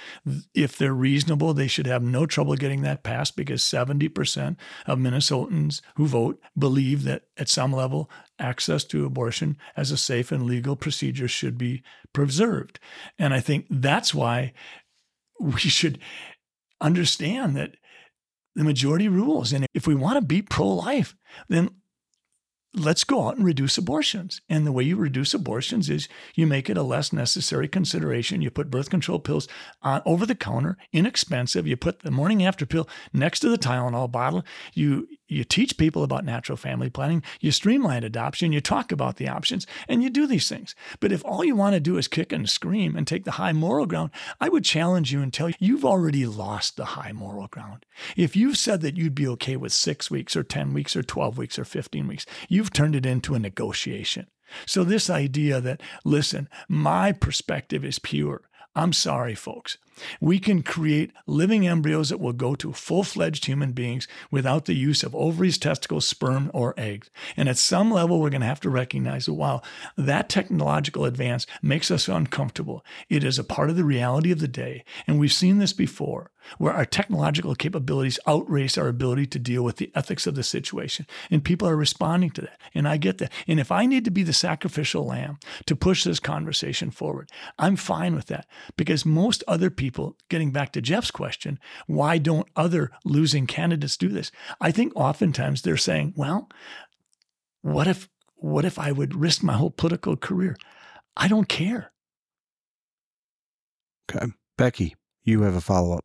if 0.53 0.77
they're 0.77 0.93
reasonable, 0.93 1.53
they 1.53 1.67
should 1.67 1.87
have 1.87 2.03
no 2.03 2.25
trouble 2.25 2.55
getting 2.57 2.81
that 2.81 3.03
passed 3.03 3.37
because 3.37 3.61
70% 3.61 4.57
of 4.85 4.99
Minnesotans 4.99 5.81
who 5.95 6.07
vote 6.07 6.41
believe 6.57 7.03
that 7.05 7.23
at 7.37 7.47
some 7.47 7.71
level, 7.71 8.11
access 8.37 8.83
to 8.83 9.05
abortion 9.05 9.55
as 9.77 9.91
a 9.91 9.97
safe 9.97 10.29
and 10.33 10.43
legal 10.43 10.75
procedure 10.75 11.29
should 11.29 11.57
be 11.57 11.83
preserved. 12.11 12.81
And 13.17 13.33
I 13.33 13.39
think 13.39 13.67
that's 13.69 14.13
why 14.13 14.51
we 15.39 15.61
should 15.61 15.99
understand 16.81 17.55
that 17.55 17.77
the 18.55 18.63
majority 18.63 19.07
rules. 19.07 19.53
And 19.53 19.65
if 19.73 19.87
we 19.87 19.95
want 19.95 20.17
to 20.17 20.25
be 20.25 20.41
pro 20.41 20.67
life, 20.67 21.15
then 21.49 21.69
let's 22.75 23.03
go 23.03 23.27
out 23.27 23.37
and 23.37 23.45
reduce 23.45 23.77
abortions. 23.77 24.41
And 24.49 24.65
the 24.65 24.71
way 24.71 24.83
you 24.83 24.95
reduce 24.95 25.33
abortions 25.33 25.89
is 25.89 26.07
you 26.35 26.47
make 26.47 26.69
it 26.69 26.77
a 26.77 26.83
less 26.83 27.13
necessary 27.13 27.67
consideration. 27.67 28.41
You 28.41 28.49
put 28.49 28.71
birth 28.71 28.89
control 28.89 29.19
pills 29.19 29.47
on 29.81 30.01
over 30.05 30.25
the 30.25 30.35
counter, 30.35 30.77
inexpensive. 30.91 31.67
You 31.67 31.77
put 31.77 31.99
the 31.99 32.11
morning 32.11 32.43
after 32.43 32.65
pill 32.65 32.89
next 33.11 33.41
to 33.41 33.49
the 33.49 33.57
Tylenol 33.57 34.11
bottle. 34.11 34.43
You 34.73 35.07
you 35.33 35.43
teach 35.43 35.77
people 35.77 36.03
about 36.03 36.25
natural 36.25 36.57
family 36.57 36.89
planning, 36.89 37.23
you 37.39 37.51
streamline 37.51 38.03
adoption, 38.03 38.51
you 38.51 38.61
talk 38.61 38.91
about 38.91 39.17
the 39.17 39.27
options, 39.27 39.67
and 39.87 40.03
you 40.03 40.09
do 40.09 40.27
these 40.27 40.47
things. 40.47 40.75
But 40.99 41.11
if 41.11 41.23
all 41.25 41.43
you 41.43 41.55
want 41.55 41.73
to 41.73 41.79
do 41.79 41.97
is 41.97 42.07
kick 42.07 42.31
and 42.31 42.49
scream 42.49 42.95
and 42.95 43.05
take 43.05 43.25
the 43.25 43.31
high 43.31 43.53
moral 43.53 43.85
ground, 43.85 44.11
I 44.39 44.49
would 44.49 44.63
challenge 44.63 45.11
you 45.11 45.21
and 45.21 45.33
tell 45.33 45.49
you 45.49 45.55
you've 45.59 45.85
already 45.85 46.25
lost 46.25 46.77
the 46.77 46.85
high 46.85 47.11
moral 47.11 47.47
ground. 47.47 47.85
If 48.15 48.35
you've 48.35 48.57
said 48.57 48.81
that 48.81 48.97
you'd 48.97 49.15
be 49.15 49.27
okay 49.29 49.57
with 49.57 49.73
six 49.73 50.09
weeks 50.09 50.35
or 50.35 50.43
10 50.43 50.73
weeks 50.73 50.95
or 50.95 51.03
12 51.03 51.37
weeks 51.37 51.59
or 51.59 51.65
15 51.65 52.07
weeks, 52.07 52.25
you've 52.49 52.71
turned 52.71 52.95
it 52.95 53.05
into 53.05 53.35
a 53.35 53.39
negotiation. 53.39 54.27
So, 54.65 54.83
this 54.83 55.09
idea 55.09 55.59
that, 55.61 55.81
listen, 56.05 56.47
my 56.67 57.11
perspective 57.11 57.83
is 57.83 57.97
pure. 57.97 58.41
I'm 58.75 58.93
sorry, 58.93 59.35
folks. 59.35 59.77
We 60.19 60.39
can 60.39 60.63
create 60.63 61.11
living 61.25 61.67
embryos 61.67 62.09
that 62.09 62.19
will 62.19 62.33
go 62.33 62.55
to 62.55 62.73
full 62.73 63.03
fledged 63.03 63.45
human 63.45 63.71
beings 63.71 64.07
without 64.31 64.65
the 64.65 64.73
use 64.73 65.03
of 65.03 65.15
ovaries, 65.15 65.57
testicles, 65.57 66.07
sperm, 66.07 66.49
or 66.53 66.73
eggs. 66.77 67.09
And 67.37 67.47
at 67.49 67.57
some 67.57 67.91
level, 67.91 68.19
we're 68.19 68.29
going 68.29 68.41
to 68.41 68.47
have 68.47 68.61
to 68.61 68.69
recognize 68.69 69.25
that 69.25 69.33
while 69.33 69.63
that 69.97 70.29
technological 70.29 71.05
advance 71.05 71.45
makes 71.61 71.91
us 71.91 72.07
uncomfortable, 72.07 72.85
it 73.09 73.23
is 73.23 73.39
a 73.39 73.43
part 73.43 73.69
of 73.69 73.75
the 73.75 73.85
reality 73.85 74.31
of 74.31 74.39
the 74.39 74.47
day. 74.47 74.83
And 75.07 75.19
we've 75.19 75.33
seen 75.33 75.59
this 75.59 75.73
before 75.73 76.31
where 76.57 76.73
our 76.73 76.85
technological 76.85 77.55
capabilities 77.55 78.19
outrace 78.27 78.77
our 78.77 78.87
ability 78.87 79.25
to 79.27 79.39
deal 79.39 79.63
with 79.63 79.77
the 79.77 79.91
ethics 79.95 80.27
of 80.27 80.35
the 80.35 80.43
situation. 80.43 81.05
And 81.31 81.43
people 81.43 81.67
are 81.67 81.75
responding 81.75 82.31
to 82.31 82.41
that. 82.41 82.59
And 82.73 82.87
I 82.87 82.97
get 82.97 83.17
that. 83.19 83.31
And 83.47 83.59
if 83.59 83.71
I 83.71 83.85
need 83.85 84.05
to 84.05 84.11
be 84.11 84.23
the 84.23 84.33
sacrificial 84.33 85.05
lamb 85.05 85.39
to 85.65 85.75
push 85.75 86.03
this 86.03 86.19
conversation 86.19 86.91
forward, 86.91 87.29
I'm 87.57 87.75
fine 87.75 88.15
with 88.15 88.27
that. 88.27 88.47
Because 88.77 89.05
most 89.05 89.43
other 89.47 89.69
people, 89.69 89.82
getting 90.29 90.51
back 90.51 90.71
to 90.73 90.81
Jeff's 90.81 91.11
question, 91.11 91.59
why 91.87 92.17
don't 92.17 92.47
other 92.55 92.91
losing 93.03 93.47
candidates 93.47 93.97
do 93.97 94.09
this? 94.09 94.31
I 94.61 94.71
think 94.71 94.93
oftentimes 94.95 95.61
they're 95.61 95.77
saying, 95.77 96.13
well, 96.15 96.49
what 97.61 97.87
if 97.87 98.09
what 98.35 98.65
if 98.65 98.77
I 98.77 98.91
would 98.91 99.15
risk 99.15 99.41
my 99.41 99.53
whole 99.53 99.71
political 99.71 100.17
career? 100.17 100.57
I 101.15 101.27
don't 101.27 101.47
care. 101.47 101.93
Okay. 104.09 104.25
Becky, 104.57 104.95
you 105.23 105.43
have 105.43 105.55
a 105.55 105.61
follow 105.61 105.97
up. 105.97 106.03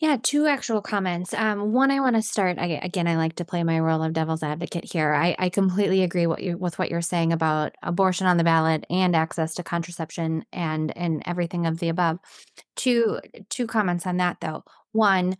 Yeah, 0.00 0.16
two 0.22 0.46
actual 0.46 0.80
comments. 0.80 1.34
Um, 1.34 1.72
one, 1.72 1.90
I 1.90 2.00
want 2.00 2.16
to 2.16 2.22
start 2.22 2.58
I, 2.58 2.80
again. 2.82 3.06
I 3.06 3.16
like 3.16 3.36
to 3.36 3.44
play 3.44 3.62
my 3.62 3.78
role 3.78 4.02
of 4.02 4.14
devil's 4.14 4.42
advocate 4.42 4.90
here. 4.90 5.12
I, 5.12 5.36
I 5.38 5.50
completely 5.50 6.02
agree 6.02 6.26
what 6.26 6.42
you, 6.42 6.56
with 6.56 6.78
what 6.78 6.90
you're 6.90 7.02
saying 7.02 7.34
about 7.34 7.74
abortion 7.82 8.26
on 8.26 8.38
the 8.38 8.44
ballot 8.44 8.86
and 8.88 9.14
access 9.14 9.52
to 9.54 9.62
contraception 9.62 10.46
and 10.54 10.96
and 10.96 11.22
everything 11.26 11.66
of 11.66 11.80
the 11.80 11.90
above. 11.90 12.18
Two 12.76 13.20
two 13.50 13.66
comments 13.66 14.06
on 14.06 14.16
that 14.16 14.38
though. 14.40 14.64
One, 14.92 15.36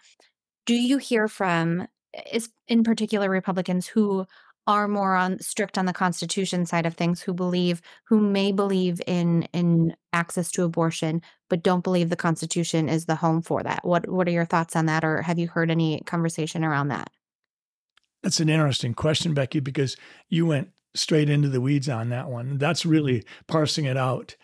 do 0.66 0.74
you 0.74 0.98
hear 0.98 1.26
from 1.26 1.86
is 2.30 2.50
in 2.68 2.84
particular 2.84 3.30
Republicans 3.30 3.86
who 3.86 4.26
are 4.66 4.88
more 4.88 5.14
on 5.14 5.38
strict 5.40 5.78
on 5.78 5.86
the 5.86 5.92
constitution 5.92 6.66
side 6.66 6.86
of 6.86 6.94
things 6.94 7.20
who 7.20 7.32
believe 7.32 7.80
who 8.04 8.20
may 8.20 8.52
believe 8.52 9.00
in 9.06 9.42
in 9.52 9.94
access 10.12 10.50
to 10.50 10.64
abortion 10.64 11.22
but 11.48 11.62
don't 11.62 11.84
believe 11.84 12.08
the 12.08 12.16
constitution 12.16 12.88
is 12.88 13.06
the 13.06 13.16
home 13.16 13.42
for 13.42 13.62
that. 13.62 13.84
What 13.84 14.08
what 14.08 14.28
are 14.28 14.32
your 14.32 14.44
thoughts 14.44 14.76
on 14.76 14.86
that 14.86 15.04
or 15.04 15.22
have 15.22 15.38
you 15.38 15.48
heard 15.48 15.70
any 15.70 16.00
conversation 16.06 16.64
around 16.64 16.88
that? 16.88 17.10
That's 18.22 18.40
an 18.40 18.48
interesting 18.48 18.94
question 18.94 19.34
becky 19.34 19.60
because 19.60 19.96
you 20.28 20.46
went 20.46 20.70
straight 20.94 21.30
into 21.30 21.48
the 21.48 21.60
weeds 21.60 21.88
on 21.88 22.10
that 22.10 22.28
one. 22.28 22.58
That's 22.58 22.84
really 22.84 23.24
parsing 23.46 23.84
it 23.84 23.96
out. 23.96 24.36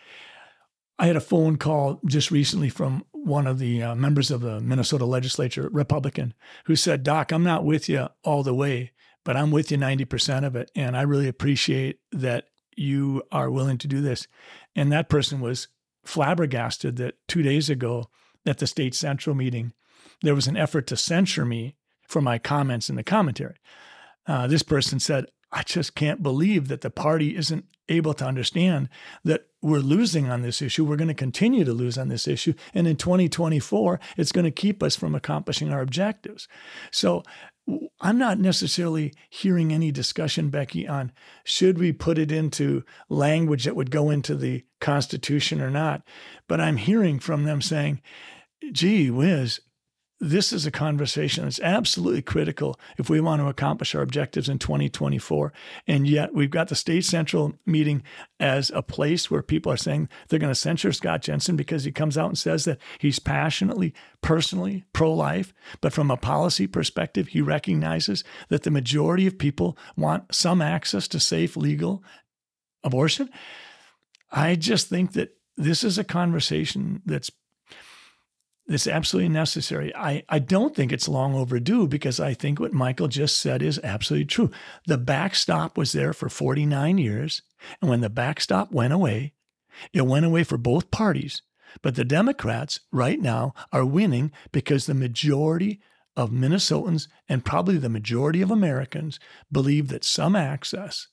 I 0.99 1.05
had 1.05 1.15
a 1.15 1.21
phone 1.21 1.57
call 1.57 1.99
just 2.05 2.31
recently 2.31 2.69
from 2.69 3.05
one 3.11 3.45
of 3.45 3.59
the 3.59 3.83
uh, 3.83 3.93
members 3.93 4.31
of 4.31 4.39
the 4.39 4.61
minnesota 4.61 5.03
legislature 5.03 5.69
republican 5.73 6.33
who 6.65 6.77
said 6.77 7.03
doc 7.03 7.31
i'm 7.31 7.43
not 7.43 7.65
with 7.65 7.89
you 7.89 8.07
all 8.23 8.41
the 8.41 8.53
way 8.53 8.91
but 9.27 9.35
I'm 9.35 9.51
with 9.51 9.73
you 9.73 9.77
90% 9.77 10.45
of 10.45 10.55
it. 10.55 10.71
And 10.73 10.95
I 10.95 11.01
really 11.01 11.27
appreciate 11.27 11.99
that 12.13 12.45
you 12.77 13.23
are 13.29 13.51
willing 13.51 13.77
to 13.79 13.87
do 13.87 13.99
this. 13.99 14.25
And 14.73 14.89
that 14.93 15.09
person 15.09 15.41
was 15.41 15.67
flabbergasted 16.05 16.95
that 16.95 17.15
two 17.27 17.41
days 17.41 17.69
ago 17.69 18.05
at 18.45 18.59
the 18.59 18.67
state 18.67 18.95
central 18.95 19.35
meeting, 19.35 19.73
there 20.21 20.33
was 20.33 20.47
an 20.47 20.55
effort 20.55 20.87
to 20.87 20.95
censure 20.95 21.43
me 21.43 21.75
for 22.07 22.21
my 22.21 22.37
comments 22.37 22.89
in 22.89 22.95
the 22.95 23.03
commentary. 23.03 23.57
Uh, 24.25 24.47
this 24.47 24.63
person 24.63 24.97
said, 24.97 25.25
I 25.51 25.63
just 25.63 25.93
can't 25.93 26.23
believe 26.23 26.69
that 26.69 26.79
the 26.79 26.89
party 26.89 27.35
isn't 27.35 27.65
able 27.89 28.13
to 28.13 28.25
understand 28.25 28.87
that 29.25 29.47
we're 29.61 29.79
losing 29.79 30.29
on 30.29 30.41
this 30.41 30.61
issue. 30.61 30.85
We're 30.85 30.95
going 30.95 31.09
to 31.09 31.13
continue 31.13 31.65
to 31.65 31.73
lose 31.73 31.97
on 31.97 32.07
this 32.07 32.29
issue. 32.29 32.53
And 32.73 32.87
in 32.87 32.95
2024, 32.95 33.99
it's 34.15 34.31
going 34.31 34.45
to 34.45 34.51
keep 34.51 34.81
us 34.81 34.95
from 34.95 35.15
accomplishing 35.15 35.73
our 35.73 35.81
objectives. 35.81 36.47
So 36.91 37.23
I'm 37.99 38.17
not 38.17 38.39
necessarily 38.39 39.13
hearing 39.29 39.73
any 39.73 39.91
discussion, 39.91 40.49
Becky, 40.49 40.87
on 40.87 41.11
should 41.43 41.77
we 41.77 41.91
put 41.91 42.17
it 42.17 42.31
into 42.31 42.83
language 43.09 43.65
that 43.65 43.75
would 43.75 43.91
go 43.91 44.09
into 44.09 44.35
the 44.35 44.63
Constitution 44.79 45.61
or 45.61 45.69
not. 45.69 46.03
But 46.47 46.61
I'm 46.61 46.77
hearing 46.77 47.19
from 47.19 47.43
them 47.43 47.61
saying, 47.61 48.01
gee 48.71 49.09
whiz, 49.09 49.59
this 50.19 50.51
is 50.51 50.65
a 50.65 50.71
conversation 50.71 51.43
that's 51.43 51.59
absolutely 51.59 52.23
critical 52.23 52.79
if 52.97 53.09
we 53.09 53.21
want 53.21 53.39
to 53.41 53.47
accomplish 53.47 53.93
our 53.93 54.01
objectives 54.01 54.49
in 54.49 54.57
2024. 54.57 55.53
And 55.85 56.07
yet 56.07 56.33
we've 56.33 56.49
got 56.49 56.69
the 56.69 56.75
state 56.75 57.05
central 57.05 57.53
meeting 57.65 58.01
as 58.39 58.71
a 58.73 58.81
place 58.81 59.29
where 59.29 59.43
people 59.43 59.71
are 59.71 59.77
saying 59.77 60.09
they're 60.27 60.39
going 60.39 60.51
to 60.51 60.55
censure 60.55 60.91
Scott 60.91 61.21
Jensen 61.21 61.55
because 61.55 61.83
he 61.83 61.91
comes 61.91 62.17
out 62.17 62.29
and 62.29 62.37
says 62.37 62.65
that 62.65 62.79
he's 62.97 63.19
passionately, 63.19 63.93
personally 64.21 64.85
pro 64.91 65.13
life. 65.13 65.53
But 65.81 65.93
from 65.93 66.09
a 66.09 66.17
policy 66.17 66.65
perspective, 66.65 67.29
he 67.29 67.41
recognizes 67.41 68.23
that 68.49 68.63
the 68.63 68.71
majority 68.71 69.27
of 69.27 69.37
people 69.37 69.77
want 69.95 70.33
some 70.33 70.61
access 70.61 71.07
to 71.09 71.19
safe, 71.19 71.55
legal 71.55 72.03
abortion. 72.83 73.29
I 74.31 74.55
just 74.55 74.89
think 74.89 75.13
that 75.13 75.35
this 75.55 75.83
is 75.83 75.97
a 75.97 76.03
conversation 76.03 77.01
that's 77.05 77.31
it's 78.67 78.87
absolutely 78.87 79.29
necessary. 79.29 79.95
I, 79.95 80.23
I 80.27 80.39
don't 80.39 80.75
think 80.75 80.91
it's 80.91 81.07
long 81.07 81.35
overdue 81.35 81.87
because 81.87 82.19
I 82.19 82.33
think 82.33 82.59
what 82.59 82.73
Michael 82.73 83.07
just 83.07 83.39
said 83.39 83.61
is 83.61 83.79
absolutely 83.83 84.25
true. 84.25 84.51
The 84.85 84.97
backstop 84.97 85.77
was 85.77 85.93
there 85.93 86.11
for 86.11 86.27
49 86.27 86.97
years. 86.97 87.41
And 87.81 87.89
when 87.89 88.01
the 88.01 88.09
backstop 88.09 88.71
went 88.71 88.91
away, 88.91 89.33
it 89.93 90.05
went 90.05 90.25
away 90.25 90.43
for 90.43 90.57
both 90.57 90.91
parties. 90.91 91.41
But 91.81 91.95
the 91.95 92.03
Democrats 92.03 92.81
right 92.91 93.19
now 93.19 93.53
are 93.71 93.85
winning 93.85 94.31
because 94.51 94.85
the 94.85 94.93
majority 94.93 95.79
of 96.15 96.31
Minnesotans 96.31 97.07
and 97.29 97.45
probably 97.45 97.77
the 97.77 97.89
majority 97.89 98.41
of 98.41 98.51
Americans 98.51 99.19
believe 99.51 99.87
that 99.89 100.03
some 100.03 100.35
access 100.35 101.07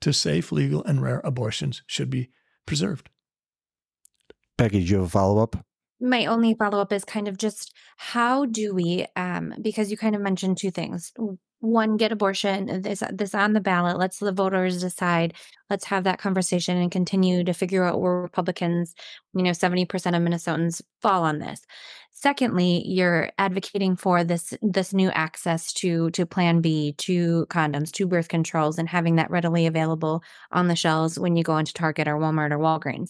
to 0.00 0.12
safe, 0.12 0.50
legal, 0.50 0.82
and 0.84 1.02
rare 1.02 1.20
abortions 1.24 1.82
should 1.86 2.10
be 2.10 2.30
preserved. 2.64 3.10
Becky, 4.56 4.80
do 4.80 4.86
you 4.86 4.96
have 4.98 5.06
a 5.06 5.10
follow 5.10 5.42
up? 5.42 5.56
My 6.04 6.26
only 6.26 6.54
follow-up 6.54 6.92
is 6.92 7.04
kind 7.04 7.28
of 7.28 7.38
just 7.38 7.74
how 7.96 8.44
do 8.44 8.74
we 8.74 9.06
um 9.16 9.54
because 9.62 9.90
you 9.90 9.96
kind 9.96 10.14
of 10.14 10.20
mentioned 10.20 10.58
two 10.58 10.70
things 10.70 11.12
one 11.60 11.96
get 11.96 12.12
abortion 12.12 12.82
this 12.82 13.02
this 13.10 13.34
on 13.34 13.54
the 13.54 13.60
ballot 13.60 13.98
let's 13.98 14.18
the 14.18 14.30
voters 14.32 14.80
decide 14.82 15.32
let's 15.70 15.86
have 15.86 16.04
that 16.04 16.18
conversation 16.18 16.76
and 16.76 16.92
continue 16.92 17.42
to 17.42 17.54
figure 17.54 17.84
out 17.84 18.00
where 18.00 18.20
republicans 18.20 18.94
you 19.32 19.42
know 19.42 19.50
70% 19.50 19.84
of 19.92 20.22
minnesotans 20.22 20.82
fall 21.00 21.22
on 21.24 21.38
this. 21.38 21.62
Secondly 22.12 22.82
you're 22.86 23.30
advocating 23.38 23.96
for 23.96 24.24
this 24.24 24.52
this 24.60 24.92
new 24.92 25.08
access 25.10 25.72
to 25.74 26.10
to 26.10 26.26
plan 26.26 26.60
b 26.60 26.92
to 26.98 27.46
condoms 27.48 27.90
to 27.92 28.06
birth 28.06 28.28
controls 28.28 28.78
and 28.78 28.88
having 28.88 29.16
that 29.16 29.30
readily 29.30 29.66
available 29.66 30.22
on 30.52 30.68
the 30.68 30.76
shelves 30.76 31.18
when 31.18 31.34
you 31.34 31.42
go 31.42 31.56
into 31.56 31.72
target 31.72 32.08
or 32.08 32.16
walmart 32.16 32.52
or 32.52 32.58
walgreens. 32.58 33.08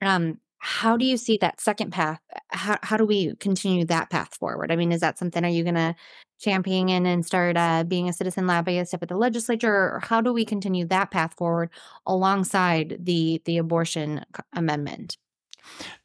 Um 0.00 0.38
how 0.64 0.96
do 0.96 1.04
you 1.04 1.16
see 1.16 1.38
that 1.38 1.60
second 1.60 1.90
path? 1.90 2.20
How 2.50 2.78
how 2.84 2.96
do 2.96 3.04
we 3.04 3.34
continue 3.40 3.84
that 3.86 4.10
path 4.10 4.36
forward? 4.36 4.70
I 4.70 4.76
mean, 4.76 4.92
is 4.92 5.00
that 5.00 5.18
something? 5.18 5.44
Are 5.44 5.48
you 5.48 5.64
going 5.64 5.74
to 5.74 5.96
champion 6.38 6.88
in 6.88 7.04
and 7.04 7.26
start 7.26 7.56
uh, 7.56 7.82
being 7.82 8.08
a 8.08 8.12
citizen 8.12 8.46
lobbyist 8.46 8.94
up 8.94 9.02
at 9.02 9.08
the 9.08 9.16
legislature, 9.16 9.74
or 9.74 10.00
how 10.04 10.20
do 10.20 10.32
we 10.32 10.44
continue 10.44 10.86
that 10.86 11.10
path 11.10 11.34
forward 11.34 11.68
alongside 12.06 12.96
the 13.00 13.42
the 13.44 13.58
abortion 13.58 14.24
amendment? 14.52 15.16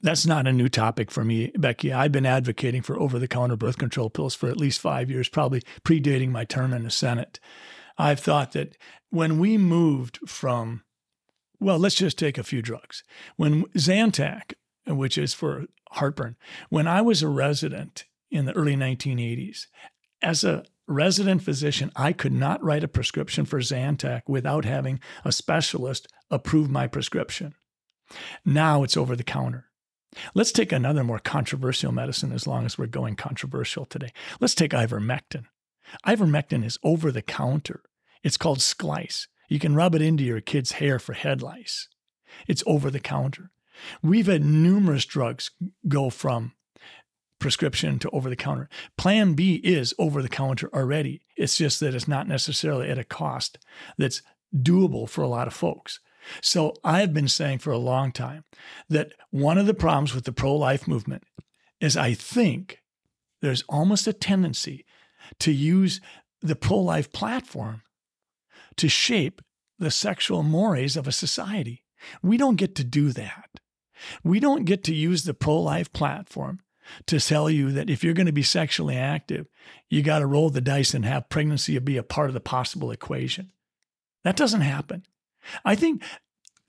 That's 0.02 0.26
not 0.26 0.48
a 0.48 0.54
new 0.54 0.70
topic 0.70 1.12
for 1.12 1.24
me, 1.24 1.52
Becky. 1.56 1.94
I've 1.94 2.12
been 2.12 2.26
advocating 2.26 2.82
for 2.82 3.00
over 3.00 3.20
the 3.20 3.28
counter 3.28 3.58
birth 3.58 3.78
control 3.78 4.10
pills 4.10 4.34
for 4.34 4.50
at 4.50 4.58
least 4.58 4.82
five 4.82 5.12
years, 5.12 5.30
probably 5.30 5.62
predating 5.84 6.32
my 6.32 6.46
term 6.46 6.74
in 6.74 6.84
the 6.84 6.90
Senate. 6.90 7.40
I've 7.96 8.20
thought 8.20 8.54
that 8.54 8.76
when 9.12 9.38
we 9.38 9.60
moved 9.60 10.18
from 10.28 10.82
well, 11.60 11.80
let's 11.80 11.96
just 11.96 12.18
take 12.18 12.38
a 12.38 12.44
few 12.44 12.62
drugs. 12.62 13.04
When 13.36 13.66
Zantac, 13.78 14.54
which 14.86 15.18
is 15.18 15.34
for 15.34 15.66
heartburn, 15.92 16.36
when 16.70 16.88
I 16.88 17.02
was 17.02 17.24
a 17.24 17.28
resident 17.28 18.06
in 18.30 18.46
the 18.46 18.54
early 18.54 18.76
1980s, 18.76 19.68
as 20.22 20.44
a 20.44 20.66
resident 20.88 21.44
physician, 21.44 21.92
I 21.96 22.14
could 22.14 22.34
not 22.34 22.64
write 22.64 22.84
a 22.84 22.88
prescription 22.88 23.46
for 23.46 23.60
Zantac 23.60 24.22
without 24.28 24.66
having 24.66 25.00
a 25.26 25.32
specialist 25.32 26.08
approve 26.32 26.70
my 26.70 26.88
prescription. 26.88 27.56
Now 28.46 28.84
it's 28.84 28.98
over 28.98 29.16
the 29.16 29.24
counter. 29.24 29.66
Let's 30.34 30.52
take 30.52 30.72
another 30.72 31.04
more 31.04 31.20
controversial 31.20 31.92
medicine 31.92 32.32
as 32.32 32.48
long 32.48 32.66
as 32.66 32.78
we're 32.78 32.88
going 32.88 33.16
controversial 33.16 33.86
today. 33.86 34.14
Let's 34.40 34.56
take 34.56 34.72
ivermectin. 34.72 35.46
Ivermectin 36.06 36.64
is 36.64 36.80
over 36.84 37.12
the 37.12 37.22
counter. 37.22 37.82
It's 38.24 38.38
called 38.38 38.60
Sklice. 38.60 39.28
You 39.48 39.60
can 39.60 39.76
rub 39.76 39.96
it 39.96 40.02
into 40.02 40.24
your 40.24 40.42
kid's 40.42 40.74
hair 40.74 41.00
for 41.00 41.14
head 41.14 41.42
lice. 41.42 41.88
It's 42.48 42.64
over 42.66 42.92
the 42.92 43.00
counter. 43.00 43.52
We've 44.02 44.28
had 44.28 44.44
numerous 44.44 45.06
drugs 45.06 45.52
go 45.88 46.10
from 46.10 46.54
prescription 47.40 48.00
to 48.00 48.10
over 48.10 48.30
the 48.30 48.36
counter. 48.36 48.68
Plan 48.98 49.34
B 49.34 49.56
is 49.64 49.94
over 50.00 50.22
the 50.22 50.30
counter 50.30 50.70
already. 50.74 51.22
It's 51.36 51.58
just 51.58 51.80
that 51.80 51.94
it's 51.94 52.08
not 52.08 52.28
necessarily 52.28 52.90
at 52.90 52.98
a 52.98 53.04
cost 53.04 53.60
that's 53.98 54.22
doable 54.56 55.08
for 55.08 55.22
a 55.22 55.28
lot 55.28 55.48
of 55.48 55.54
folks. 55.54 56.00
So 56.42 56.74
I've 56.84 57.14
been 57.14 57.28
saying 57.28 57.60
for 57.60 57.72
a 57.72 57.78
long 57.78 58.12
time 58.12 58.44
that 58.90 59.14
one 59.30 59.58
of 59.58 59.66
the 59.66 59.74
problems 59.74 60.14
with 60.14 60.26
the 60.26 60.32
pro 60.32 60.56
life 60.56 60.88
movement 60.88 61.24
is 61.80 61.96
I 61.96 62.14
think 62.14 62.82
there's 63.42 63.64
almost 63.70 64.08
a 64.08 64.14
tendency 64.14 64.86
to 65.40 65.52
use 65.52 66.02
the 66.42 66.56
pro 66.56 66.78
life 66.78 67.12
platform 67.12 67.84
to 68.78 68.90
shape 68.90 69.42
the 69.80 69.92
sexual 69.92 70.44
mores 70.44 70.98
of 70.98 71.08
a 71.08 71.12
society. 71.12 71.84
We 72.22 72.38
don't 72.38 72.56
get 72.56 72.76
to 72.76 72.84
do 72.84 73.12
that. 73.12 73.60
We 74.24 74.40
don't 74.40 74.66
get 74.66 74.84
to 74.86 74.94
use 74.94 75.24
the 75.24 75.34
pro 75.34 75.60
life 75.60 75.92
platform 75.92 76.60
to 77.08 77.20
tell 77.20 77.50
you 77.50 77.72
that 77.72 77.90
if 77.90 78.04
you're 78.04 78.14
going 78.14 78.28
to 78.28 78.32
be 78.32 78.44
sexually 78.44 78.96
active, 78.96 79.48
you 79.90 80.02
got 80.02 80.20
to 80.20 80.26
roll 80.26 80.50
the 80.50 80.62
dice 80.62 80.94
and 80.94 81.06
have 81.06 81.30
pregnancy 81.30 81.78
be 81.80 81.98
a 81.98 82.04
part 82.04 82.30
of 82.30 82.34
the 82.34 82.40
possible 82.40 82.92
equation. 82.92 83.52
That 84.24 84.38
doesn't 84.38 84.62
happen. 84.62 85.06
I 85.66 85.76
think 85.76 86.04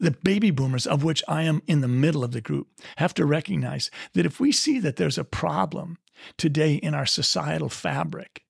the 0.00 0.10
baby 0.10 0.50
boomers, 0.50 0.86
of 0.86 1.02
which 1.02 1.22
I 1.26 1.42
am 1.42 1.62
in 1.66 1.80
the 1.80 1.88
middle 1.88 2.22
of 2.24 2.32
the 2.32 2.40
group, 2.40 2.68
have 2.96 3.14
to 3.14 3.26
recognize 3.26 3.90
that 4.14 4.26
if 4.26 4.38
we 4.38 4.52
see 4.52 4.78
that 4.80 4.96
there's 4.96 5.18
a 5.18 5.24
problem 5.24 5.98
today 6.36 6.74
in 6.74 6.94
our 6.94 7.06
societal 7.06 7.68
fabric, 7.68 8.42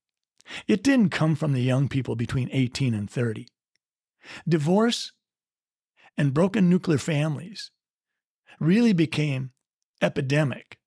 it 0.66 0.82
didn't 0.82 1.10
come 1.10 1.34
from 1.34 1.52
the 1.52 1.62
young 1.62 1.88
people 1.88 2.16
between 2.16 2.48
18 2.52 2.94
and 2.94 3.10
30. 3.10 3.46
Divorce 4.46 5.12
and 6.16 6.34
broken 6.34 6.68
nuclear 6.68 6.98
families 6.98 7.70
really 8.60 8.92
became 8.92 9.52
epidemic 10.02 10.78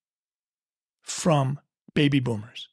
from 1.02 1.60
baby 1.94 2.20
boomers, 2.20 2.70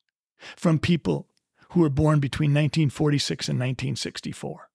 from 0.57 0.79
people 0.79 1.29
who 1.71 1.81
were 1.81 1.91
born 1.91 2.21
between 2.21 2.51
1946 2.51 3.49
and 3.49 3.59
1964. 3.59 4.71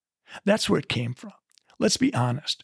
That's 0.46 0.70
where 0.70 0.80
it 0.80 0.90
came 0.90 1.14
from. 1.14 1.34
Let's 1.80 1.98
be 1.98 2.14
honest. 2.14 2.64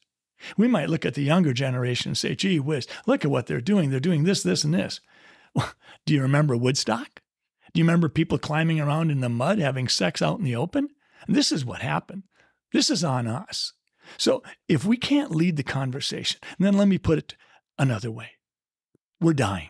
We 0.58 0.68
might 0.68 0.90
look 0.90 1.06
at 1.06 1.16
the 1.16 1.24
younger 1.24 1.54
generation 1.54 2.10
and 2.10 2.18
say, 2.18 2.36
gee 2.36 2.60
whiz, 2.60 2.88
look 3.06 3.26
at 3.26 3.32
what 3.32 3.48
they're 3.48 3.60
doing. 3.62 3.90
They're 3.90 4.00
doing 4.00 4.24
this, 4.24 4.44
this, 4.44 4.64
and 4.64 4.74
this. 4.74 5.02
Do 6.06 6.14
you 6.14 6.22
remember 6.22 6.56
Woodstock? 6.56 7.22
Do 7.74 7.80
you 7.80 7.84
remember 7.84 8.10
people 8.10 8.38
climbing 8.38 8.80
around 8.80 9.12
in 9.12 9.22
the 9.22 9.30
mud 9.30 9.60
having 9.60 9.88
sex 9.88 10.22
out 10.22 10.40
in 10.40 10.46
the 10.46 10.56
open? 10.56 10.90
This 11.28 11.52
is 11.52 11.66
what 11.66 11.82
happened. 11.82 12.24
This 12.72 12.90
is 12.90 13.04
on 13.04 13.28
us. 13.28 13.74
So 14.18 14.44
if 14.68 14.86
we 14.86 14.98
can't 14.98 15.36
lead 15.36 15.58
the 15.58 15.64
conversation, 15.64 16.40
then 16.58 16.76
let 16.76 16.88
me 16.88 16.98
put 16.98 17.20
it 17.20 17.36
another 17.78 18.12
way 18.12 18.32
we're 19.22 19.34
dying. 19.34 19.70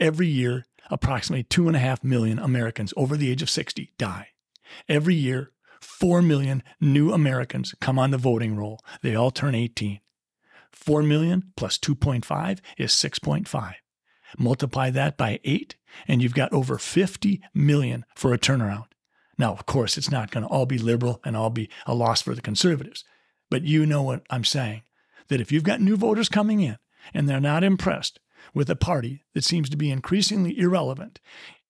Every 0.00 0.26
year, 0.26 0.64
approximately 0.90 1.44
two 1.44 1.68
and 1.68 1.76
a 1.76 1.80
half 1.80 2.02
million 2.02 2.38
Americans 2.38 2.94
over 2.96 3.16
the 3.16 3.30
age 3.30 3.42
of 3.42 3.50
60 3.50 3.92
die. 3.98 4.28
Every 4.88 5.14
year, 5.14 5.52
4 5.80 6.22
million 6.22 6.62
new 6.80 7.12
Americans 7.12 7.74
come 7.80 7.98
on 7.98 8.10
the 8.10 8.18
voting 8.18 8.56
roll. 8.56 8.80
They 9.02 9.14
all 9.14 9.30
turn 9.30 9.54
18. 9.54 10.00
4 10.72 11.02
million 11.02 11.52
plus 11.56 11.78
2.5 11.78 12.60
is 12.78 12.90
6.5. 12.92 13.74
Multiply 14.38 14.90
that 14.90 15.16
by 15.16 15.40
8, 15.44 15.76
and 16.08 16.22
you've 16.22 16.34
got 16.34 16.52
over 16.52 16.78
50 16.78 17.40
million 17.52 18.04
for 18.14 18.32
a 18.32 18.38
turnaround. 18.38 18.86
Now, 19.38 19.52
of 19.52 19.66
course, 19.66 19.98
it's 19.98 20.10
not 20.10 20.30
going 20.30 20.44
to 20.44 20.50
all 20.50 20.66
be 20.66 20.78
liberal 20.78 21.20
and 21.24 21.36
all 21.36 21.50
be 21.50 21.68
a 21.86 21.94
loss 21.94 22.22
for 22.22 22.34
the 22.34 22.40
conservatives. 22.40 23.04
But 23.50 23.62
you 23.62 23.86
know 23.86 24.02
what 24.02 24.22
I'm 24.30 24.44
saying 24.44 24.82
that 25.28 25.40
if 25.40 25.50
you've 25.50 25.64
got 25.64 25.80
new 25.80 25.96
voters 25.96 26.28
coming 26.28 26.60
in 26.60 26.78
and 27.12 27.28
they're 27.28 27.40
not 27.40 27.64
impressed 27.64 28.20
with 28.52 28.68
a 28.70 28.76
party 28.76 29.22
that 29.32 29.44
seems 29.44 29.70
to 29.70 29.76
be 29.76 29.90
increasingly 29.90 30.58
irrelevant 30.58 31.20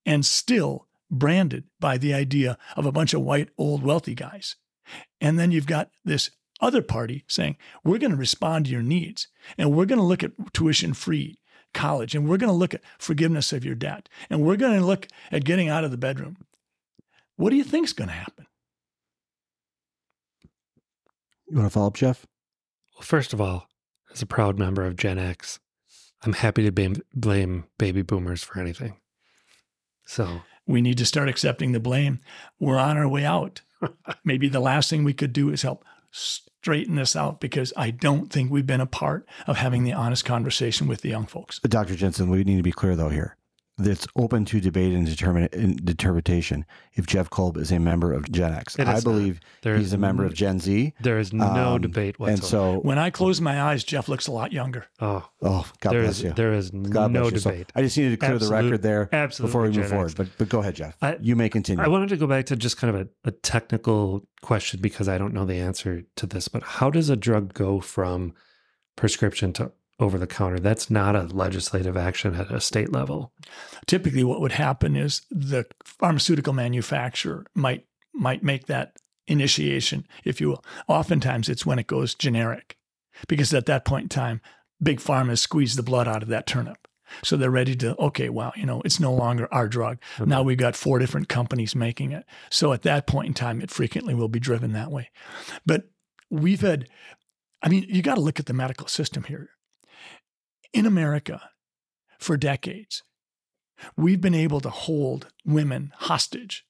and 0.04 0.26
still 0.26 0.86
branded 1.10 1.64
by 1.80 1.96
the 1.96 2.12
idea 2.12 2.58
of 2.76 2.86
a 2.86 2.92
bunch 2.92 3.14
of 3.14 3.22
white, 3.22 3.48
old, 3.56 3.82
wealthy 3.82 4.14
guys. 4.14 4.56
And 5.20 5.38
then 5.38 5.50
you've 5.52 5.66
got 5.66 5.90
this 6.04 6.30
other 6.60 6.82
party 6.82 7.24
saying, 7.26 7.56
we're 7.84 7.98
going 7.98 8.10
to 8.10 8.16
respond 8.16 8.66
to 8.66 8.72
your 8.72 8.82
needs 8.82 9.28
and 9.56 9.72
we're 9.72 9.86
going 9.86 9.98
to 9.98 10.04
look 10.04 10.22
at 10.22 10.32
tuition 10.52 10.94
free 10.94 11.38
college 11.74 12.14
and 12.14 12.28
we're 12.28 12.38
going 12.38 12.48
to 12.48 12.56
look 12.56 12.74
at 12.74 12.82
forgiveness 12.98 13.52
of 13.52 13.64
your 13.64 13.74
debt 13.74 14.08
and 14.30 14.42
we're 14.42 14.56
going 14.56 14.78
to 14.78 14.84
look 14.84 15.08
at 15.30 15.44
getting 15.44 15.68
out 15.68 15.84
of 15.84 15.90
the 15.90 15.96
bedroom. 15.96 16.36
What 17.36 17.50
do 17.50 17.56
you 17.56 17.64
think 17.64 17.86
is 17.86 17.92
going 17.92 18.08
to 18.08 18.14
happen? 18.14 18.46
You 21.48 21.58
want 21.58 21.66
to 21.66 21.70
follow 21.70 21.88
up, 21.88 21.94
Jeff? 21.94 22.26
Well, 22.94 23.02
first 23.02 23.32
of 23.32 23.40
all, 23.40 23.68
as 24.12 24.22
a 24.22 24.26
proud 24.26 24.58
member 24.58 24.86
of 24.86 24.96
Gen 24.96 25.18
X, 25.18 25.58
I'm 26.22 26.32
happy 26.32 26.64
to 26.64 26.72
blame, 26.72 26.96
blame 27.14 27.64
baby 27.78 28.02
boomers 28.02 28.42
for 28.42 28.58
anything. 28.60 28.96
So 30.06 30.40
we 30.66 30.80
need 30.80 30.98
to 30.98 31.06
start 31.06 31.28
accepting 31.28 31.72
the 31.72 31.80
blame. 31.80 32.20
We're 32.58 32.78
on 32.78 32.96
our 32.96 33.08
way 33.08 33.24
out. 33.24 33.60
Maybe 34.24 34.48
the 34.48 34.60
last 34.60 34.88
thing 34.88 35.04
we 35.04 35.12
could 35.12 35.32
do 35.32 35.50
is 35.50 35.62
help 35.62 35.84
straighten 36.64 36.94
this 36.94 37.14
out 37.14 37.40
because 37.40 37.74
I 37.76 37.90
don't 37.90 38.32
think 38.32 38.50
we've 38.50 38.66
been 38.66 38.80
a 38.80 38.86
part 38.86 39.28
of 39.46 39.58
having 39.58 39.84
the 39.84 39.92
honest 39.92 40.24
conversation 40.24 40.86
with 40.86 41.02
the 41.02 41.10
young 41.10 41.26
folks. 41.26 41.60
Dr. 41.60 41.94
Jensen, 41.94 42.30
we 42.30 42.42
need 42.42 42.56
to 42.56 42.62
be 42.62 42.72
clear 42.72 42.96
though 42.96 43.10
here 43.10 43.36
that's 43.76 44.06
open 44.16 44.44
to 44.44 44.60
debate 44.60 44.92
and 44.92 45.04
determine 45.04 45.48
interpretation 45.52 46.64
if 46.92 47.06
Jeff 47.06 47.28
Kolb 47.28 47.56
is 47.56 47.72
a 47.72 47.80
member 47.80 48.12
of 48.12 48.30
Gen 48.30 48.52
X. 48.52 48.78
I 48.78 49.00
believe 49.00 49.40
he's 49.62 49.92
a 49.92 49.98
member 49.98 50.24
of 50.24 50.32
Gen 50.34 50.60
Z. 50.60 50.92
There 51.00 51.18
is 51.18 51.32
no 51.32 51.74
um, 51.74 51.80
debate 51.80 52.18
whatsoever. 52.18 52.40
And 52.40 52.44
so 52.44 52.78
when 52.80 52.98
I 52.98 53.10
close 53.10 53.40
my 53.40 53.62
eyes, 53.62 53.82
Jeff 53.82 54.08
looks 54.08 54.28
a 54.28 54.32
lot 54.32 54.52
younger. 54.52 54.86
Oh, 55.00 55.28
oh 55.42 55.68
God 55.80 55.90
bless 55.90 56.18
is, 56.18 56.22
you. 56.22 56.32
There 56.32 56.52
is 56.52 56.70
God 56.70 57.10
no 57.10 57.30
debate. 57.30 57.68
So 57.68 57.72
I 57.74 57.82
just 57.82 57.98
needed 57.98 58.10
to 58.12 58.16
clear 58.18 58.34
Absolute, 58.34 58.48
the 58.48 58.64
record 58.64 58.82
there 58.82 59.08
Absolutely. 59.12 59.48
before 59.48 59.62
we 59.62 59.68
move 59.68 59.76
Gen 59.76 59.88
forward. 59.88 60.04
X. 60.06 60.14
But 60.14 60.28
but 60.38 60.48
go 60.48 60.60
ahead, 60.60 60.76
Jeff. 60.76 60.96
I, 61.02 61.16
you 61.20 61.34
may 61.34 61.48
continue. 61.48 61.82
I 61.82 61.88
wanted 61.88 62.10
to 62.10 62.16
go 62.16 62.26
back 62.26 62.46
to 62.46 62.56
just 62.56 62.76
kind 62.76 62.94
of 62.94 63.02
a, 63.02 63.28
a 63.28 63.32
technical 63.32 64.26
question 64.40 64.80
because 64.80 65.08
I 65.08 65.18
don't 65.18 65.34
know 65.34 65.44
the 65.44 65.58
answer 65.58 66.04
to 66.16 66.26
this, 66.26 66.46
but 66.46 66.62
how 66.62 66.90
does 66.90 67.10
a 67.10 67.16
drug 67.16 67.54
go 67.54 67.80
from 67.80 68.34
prescription 68.96 69.52
to 69.54 69.72
over 70.00 70.18
the 70.18 70.26
counter. 70.26 70.58
That's 70.58 70.90
not 70.90 71.16
a 71.16 71.22
legislative 71.22 71.96
action 71.96 72.34
at 72.34 72.50
a 72.50 72.60
state 72.60 72.92
level. 72.92 73.32
Typically, 73.86 74.24
what 74.24 74.40
would 74.40 74.52
happen 74.52 74.96
is 74.96 75.22
the 75.30 75.66
pharmaceutical 75.84 76.52
manufacturer 76.52 77.46
might 77.54 77.86
might 78.12 78.42
make 78.42 78.66
that 78.66 78.96
initiation, 79.26 80.06
if 80.24 80.40
you 80.40 80.48
will. 80.48 80.64
Oftentimes, 80.88 81.48
it's 81.48 81.66
when 81.66 81.78
it 81.78 81.86
goes 81.86 82.14
generic, 82.14 82.76
because 83.28 83.52
at 83.54 83.66
that 83.66 83.84
point 83.84 84.04
in 84.04 84.08
time, 84.08 84.40
big 84.82 85.00
pharma 85.00 85.30
has 85.30 85.40
squeezed 85.40 85.78
the 85.78 85.82
blood 85.82 86.06
out 86.06 86.22
of 86.22 86.28
that 86.28 86.46
turnip. 86.46 86.88
So 87.22 87.36
they're 87.36 87.50
ready 87.50 87.76
to, 87.76 87.96
okay, 87.96 88.28
well, 88.28 88.52
you 88.56 88.66
know, 88.66 88.82
it's 88.84 88.98
no 88.98 89.12
longer 89.12 89.52
our 89.52 89.68
drug. 89.68 89.98
Okay. 90.18 90.28
Now 90.28 90.42
we've 90.42 90.58
got 90.58 90.74
four 90.74 90.98
different 90.98 91.28
companies 91.28 91.74
making 91.74 92.12
it. 92.12 92.24
So 92.50 92.72
at 92.72 92.82
that 92.82 93.06
point 93.06 93.28
in 93.28 93.34
time, 93.34 93.60
it 93.60 93.70
frequently 93.70 94.14
will 94.14 94.28
be 94.28 94.40
driven 94.40 94.72
that 94.72 94.90
way. 94.90 95.10
But 95.66 95.84
we've 96.30 96.60
had, 96.60 96.88
I 97.62 97.68
mean, 97.68 97.86
you 97.88 98.02
got 98.02 98.16
to 98.16 98.20
look 98.20 98.40
at 98.40 98.46
the 98.46 98.52
medical 98.52 98.88
system 98.88 99.24
here 99.24 99.50
in 100.74 100.84
America 100.84 101.40
for 102.18 102.36
decades, 102.36 103.02
we've 103.96 104.20
been 104.20 104.34
able 104.34 104.60
to 104.60 104.70
hold 104.70 105.28
women 105.46 105.92
hostage 105.96 106.64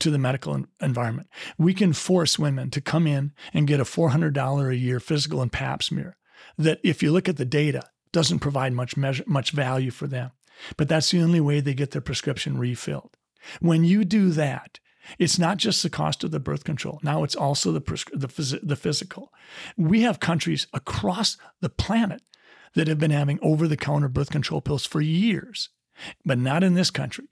to 0.00 0.10
the 0.10 0.18
medical 0.18 0.64
environment. 0.80 1.28
We 1.58 1.74
can 1.74 1.92
force 1.92 2.38
women 2.38 2.70
to 2.70 2.80
come 2.80 3.06
in 3.06 3.32
and 3.54 3.68
get 3.68 3.78
a 3.78 3.84
$400 3.84 4.68
a 4.68 4.76
year 4.76 4.98
physical 4.98 5.40
and 5.40 5.52
pap 5.52 5.82
smear 5.82 6.16
that 6.58 6.80
if 6.82 7.02
you 7.02 7.12
look 7.12 7.28
at 7.28 7.36
the 7.36 7.44
data 7.44 7.82
doesn't 8.10 8.40
provide 8.40 8.72
much 8.72 8.96
measure, 8.96 9.24
much 9.26 9.52
value 9.52 9.90
for 9.90 10.06
them. 10.06 10.32
But 10.76 10.88
that's 10.88 11.10
the 11.10 11.22
only 11.22 11.40
way 11.40 11.60
they 11.60 11.74
get 11.74 11.92
their 11.92 12.00
prescription 12.00 12.58
refilled. 12.58 13.16
When 13.60 13.84
you 13.84 14.04
do 14.04 14.30
that, 14.30 14.78
it's 15.18 15.38
not 15.38 15.56
just 15.56 15.82
the 15.82 15.90
cost 15.90 16.24
of 16.24 16.30
the 16.30 16.40
birth 16.40 16.64
control. 16.64 17.00
Now 17.02 17.24
it's 17.24 17.34
also 17.34 17.72
the, 17.72 17.80
the, 18.12 18.60
the 18.62 18.76
physical. 18.76 19.32
We 19.76 20.02
have 20.02 20.20
countries 20.20 20.66
across 20.72 21.36
the 21.60 21.70
planet 21.70 22.22
that 22.74 22.88
have 22.88 22.98
been 22.98 23.10
having 23.10 23.38
over 23.42 23.68
the 23.68 23.76
counter 23.76 24.08
birth 24.08 24.30
control 24.30 24.60
pills 24.60 24.86
for 24.86 25.00
years, 25.00 25.68
but 26.24 26.38
not 26.38 26.62
in 26.62 26.74
this 26.74 26.90
country. 26.90 27.28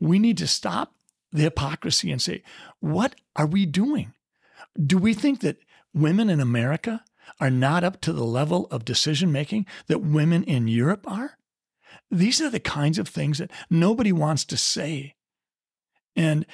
We 0.00 0.18
need 0.18 0.38
to 0.38 0.46
stop 0.46 0.94
the 1.32 1.42
hypocrisy 1.42 2.10
and 2.10 2.20
say, 2.20 2.42
what 2.80 3.14
are 3.34 3.46
we 3.46 3.66
doing? 3.66 4.12
Do 4.84 4.98
we 4.98 5.14
think 5.14 5.40
that 5.40 5.58
women 5.94 6.28
in 6.30 6.40
America 6.40 7.04
are 7.40 7.50
not 7.50 7.84
up 7.84 8.00
to 8.02 8.12
the 8.12 8.24
level 8.24 8.66
of 8.70 8.84
decision 8.84 9.32
making 9.32 9.66
that 9.86 10.00
women 10.00 10.42
in 10.44 10.68
Europe 10.68 11.04
are? 11.08 11.38
These 12.10 12.40
are 12.40 12.50
the 12.50 12.60
kinds 12.60 12.98
of 12.98 13.08
things 13.08 13.38
that 13.38 13.50
nobody 13.70 14.12
wants 14.12 14.44
to 14.46 14.56
say. 14.56 15.14
And 16.14 16.46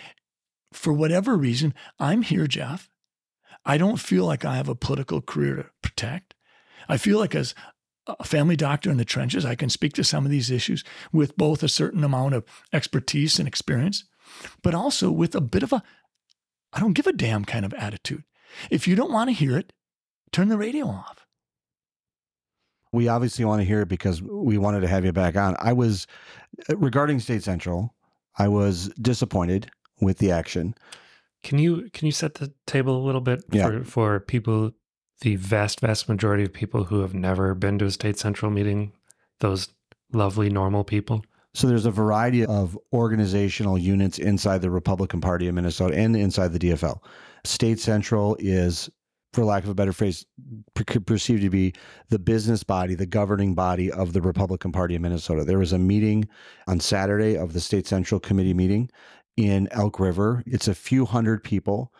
for 0.72 0.92
whatever 0.92 1.36
reason, 1.36 1.74
I'm 1.98 2.22
here, 2.22 2.46
Jeff. 2.46 2.88
I 3.64 3.78
don't 3.78 4.00
feel 4.00 4.24
like 4.24 4.44
I 4.44 4.56
have 4.56 4.68
a 4.68 4.74
political 4.74 5.20
career 5.20 5.56
to 5.56 5.70
protect. 5.82 6.34
I 6.88 6.96
feel 6.96 7.18
like 7.18 7.34
as 7.34 7.54
a 8.06 8.24
family 8.24 8.56
doctor 8.56 8.90
in 8.90 8.96
the 8.96 9.04
trenches. 9.04 9.44
I 9.44 9.54
can 9.54 9.68
speak 9.68 9.92
to 9.94 10.04
some 10.04 10.24
of 10.24 10.30
these 10.30 10.50
issues 10.50 10.84
with 11.12 11.36
both 11.36 11.62
a 11.62 11.68
certain 11.68 12.04
amount 12.04 12.34
of 12.34 12.44
expertise 12.72 13.38
and 13.38 13.46
experience, 13.46 14.04
but 14.62 14.74
also 14.74 15.10
with 15.10 15.34
a 15.34 15.40
bit 15.40 15.62
of 15.62 15.72
a 15.72 15.82
I 16.72 16.80
don't 16.80 16.94
give 16.94 17.06
a 17.06 17.12
damn 17.12 17.44
kind 17.44 17.64
of 17.64 17.74
attitude. 17.74 18.24
If 18.70 18.88
you 18.88 18.96
don't 18.96 19.12
want 19.12 19.28
to 19.28 19.34
hear 19.34 19.56
it, 19.58 19.72
turn 20.30 20.48
the 20.48 20.56
radio 20.56 20.86
off. 20.86 21.26
We 22.92 23.08
obviously 23.08 23.44
want 23.44 23.60
to 23.60 23.64
hear 23.64 23.82
it 23.82 23.88
because 23.88 24.22
we 24.22 24.58
wanted 24.58 24.80
to 24.80 24.88
have 24.88 25.04
you 25.04 25.12
back 25.12 25.36
on. 25.36 25.56
I 25.58 25.72
was, 25.72 26.06
regarding 26.68 27.20
State 27.20 27.42
Central, 27.42 27.94
I 28.38 28.48
was 28.48 28.88
disappointed 29.00 29.70
with 30.00 30.18
the 30.18 30.30
action. 30.30 30.74
Can 31.42 31.58
you 31.58 31.90
can 31.92 32.06
you 32.06 32.12
set 32.12 32.34
the 32.34 32.52
table 32.66 32.96
a 32.96 33.04
little 33.04 33.20
bit 33.20 33.42
yeah. 33.50 33.66
for, 33.66 33.84
for 33.84 34.20
people 34.20 34.72
the 35.22 35.36
vast, 35.36 35.80
vast 35.80 36.08
majority 36.08 36.44
of 36.44 36.52
people 36.52 36.84
who 36.84 37.00
have 37.00 37.14
never 37.14 37.54
been 37.54 37.78
to 37.78 37.86
a 37.86 37.90
state 37.90 38.18
central 38.18 38.50
meeting, 38.50 38.92
those 39.40 39.68
lovely, 40.12 40.50
normal 40.50 40.84
people? 40.84 41.24
So 41.54 41.66
there's 41.66 41.86
a 41.86 41.90
variety 41.90 42.46
of 42.46 42.78
organizational 42.92 43.76
units 43.78 44.18
inside 44.18 44.62
the 44.62 44.70
Republican 44.70 45.20
Party 45.20 45.48
of 45.48 45.54
Minnesota 45.54 45.94
and 45.94 46.16
inside 46.16 46.52
the 46.52 46.58
DFL. 46.58 46.98
State 47.44 47.78
Central 47.78 48.36
is, 48.38 48.88
for 49.32 49.44
lack 49.44 49.64
of 49.64 49.68
a 49.68 49.74
better 49.74 49.92
phrase, 49.92 50.24
perceived 50.74 51.42
to 51.42 51.50
be 51.50 51.74
the 52.08 52.18
business 52.18 52.62
body, 52.62 52.94
the 52.94 53.06
governing 53.06 53.54
body 53.54 53.90
of 53.90 54.14
the 54.14 54.22
Republican 54.22 54.72
Party 54.72 54.94
of 54.96 55.02
Minnesota. 55.02 55.44
There 55.44 55.58
was 55.58 55.72
a 55.72 55.78
meeting 55.78 56.26
on 56.66 56.80
Saturday 56.80 57.36
of 57.36 57.52
the 57.52 57.60
State 57.60 57.86
Central 57.86 58.18
Committee 58.18 58.54
meeting 58.54 58.90
in 59.36 59.68
Elk 59.72 60.00
River. 60.00 60.42
It's 60.46 60.68
a 60.68 60.74
few 60.74 61.04
hundred 61.04 61.44
people. 61.44 61.92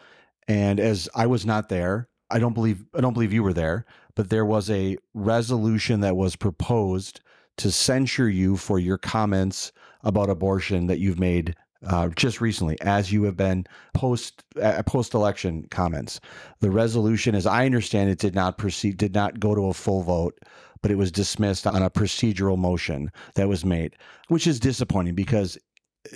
And 0.49 0.81
as 0.81 1.09
I 1.15 1.27
was 1.27 1.45
not 1.45 1.69
there, 1.69 2.09
I 2.33 2.39
don't 2.39 2.55
believe 2.55 2.85
I 2.95 3.01
don't 3.01 3.13
believe 3.13 3.33
you 3.33 3.43
were 3.43 3.53
there, 3.53 3.85
but 4.15 4.31
there 4.31 4.45
was 4.45 4.71
a 4.71 4.97
resolution 5.15 6.01
that 6.01 6.17
was 6.17 6.35
proposed 6.35 7.21
to 7.59 7.71
censure 7.71 8.29
you 8.29 8.57
for 8.57 8.79
your 8.79 8.99
comments 8.99 9.73
about 10.03 10.31
abortion 10.31 10.87
that 10.87 10.99
you've 10.99 11.21
made 11.21 11.55
uh, 11.87 12.09
just 12.09 12.41
recently, 12.41 12.81
as 12.81 13.13
you 13.13 13.25
have 13.25 13.37
been 13.37 13.67
post 13.93 14.45
uh, 14.61 14.83
post 14.85 15.15
election 15.15 15.67
comments. 15.71 16.21
The 16.61 16.71
resolution, 16.71 17.35
as 17.35 17.47
I 17.47 17.67
understand 17.67 18.11
it, 18.11 18.19
did 18.19 18.35
not 18.35 18.59
proceed, 18.59 18.97
did 18.97 19.15
not 19.15 19.39
go 19.39 19.55
to 19.55 19.67
a 19.67 19.75
full 19.75 20.03
vote, 20.03 20.39
but 20.81 20.91
it 20.91 20.97
was 20.97 21.13
dismissed 21.13 21.67
on 21.67 21.83
a 21.83 21.91
procedural 21.91 22.57
motion 22.57 23.11
that 23.35 23.49
was 23.49 23.65
made, 23.65 23.97
which 24.29 24.47
is 24.47 24.61
disappointing 24.61 25.15
because 25.15 25.59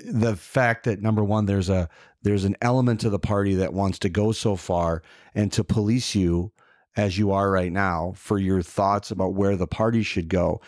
the 0.05 0.37
fact 0.37 0.85
that 0.85 1.01
number 1.01 1.23
one, 1.23 1.47
there's 1.47 1.69
a 1.69 1.89
there's 2.23 2.45
an 2.45 2.57
element 2.61 3.05
of 3.05 3.13
the 3.13 3.19
party 3.19 3.55
that 3.55 3.73
wants 3.73 3.99
to 4.01 4.09
go 4.09 4.33
so 4.33 4.57
far 4.57 5.03
and 5.35 5.53
to 5.53 5.63
police 5.63 6.15
you 6.15 6.53
as 6.97 7.19
you 7.19 7.31
are 7.31 7.51
right 7.51 7.73
now 7.73 8.13
for 8.17 8.39
your 8.39 8.63
thoughts 8.63 9.11
about 9.11 9.35
where 9.35 9.55
the 9.55 9.67
party 9.67 10.03
should 10.03 10.29
go 10.29 10.61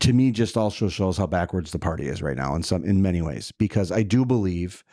to 0.00 0.12
me 0.12 0.30
just 0.30 0.56
also 0.56 0.88
shows 0.88 1.16
how 1.16 1.26
backwards 1.26 1.70
the 1.70 1.78
party 1.78 2.08
is 2.08 2.22
right 2.22 2.36
now 2.36 2.54
in 2.54 2.62
some 2.62 2.84
in 2.84 3.02
many 3.02 3.22
ways. 3.22 3.52
Because 3.52 3.92
I 3.92 4.02
do 4.02 4.24
believe 4.24 4.84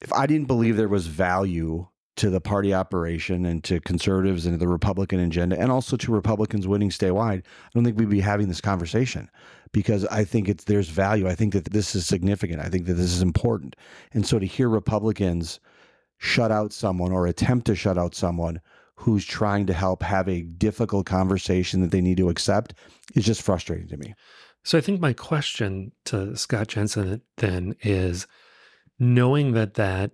if 0.00 0.12
I 0.12 0.26
didn't 0.26 0.46
believe 0.46 0.76
there 0.76 0.88
was 0.88 1.06
value 1.06 1.88
to 2.16 2.30
the 2.30 2.40
party 2.40 2.74
operation 2.74 3.46
and 3.46 3.64
to 3.64 3.80
conservatives 3.80 4.44
and 4.44 4.54
to 4.54 4.58
the 4.58 4.68
Republican 4.68 5.20
agenda 5.20 5.58
and 5.58 5.70
also 5.70 5.96
to 5.96 6.12
Republicans 6.12 6.68
winning 6.68 6.90
statewide, 6.90 7.38
I 7.40 7.70
don't 7.74 7.84
think 7.84 7.98
we'd 7.98 8.10
be 8.10 8.20
having 8.20 8.48
this 8.48 8.60
conversation 8.60 9.30
because 9.72 10.04
I 10.06 10.24
think 10.24 10.48
it's 10.48 10.64
there's 10.64 10.88
value. 10.88 11.28
I 11.28 11.34
think 11.34 11.52
that 11.52 11.72
this 11.72 11.94
is 11.94 12.06
significant. 12.06 12.60
I 12.60 12.68
think 12.68 12.86
that 12.86 12.94
this 12.94 13.12
is 13.12 13.22
important. 13.22 13.76
And 14.12 14.26
so 14.26 14.38
to 14.38 14.46
hear 14.46 14.68
Republicans 14.68 15.60
shut 16.18 16.50
out 16.50 16.72
someone 16.72 17.12
or 17.12 17.26
attempt 17.26 17.66
to 17.66 17.74
shut 17.74 17.96
out 17.96 18.14
someone 18.14 18.60
who's 18.96 19.24
trying 19.24 19.66
to 19.66 19.72
help 19.72 20.02
have 20.02 20.28
a 20.28 20.42
difficult 20.42 21.06
conversation 21.06 21.80
that 21.80 21.90
they 21.90 22.02
need 22.02 22.18
to 22.18 22.28
accept 22.28 22.74
is 23.14 23.24
just 23.24 23.40
frustrating 23.40 23.88
to 23.88 23.96
me. 23.96 24.14
So 24.62 24.76
I 24.76 24.82
think 24.82 25.00
my 25.00 25.14
question 25.14 25.92
to 26.06 26.36
Scott 26.36 26.68
Jensen 26.68 27.22
then 27.38 27.74
is 27.80 28.26
knowing 28.98 29.52
that 29.52 29.74
that 29.74 30.10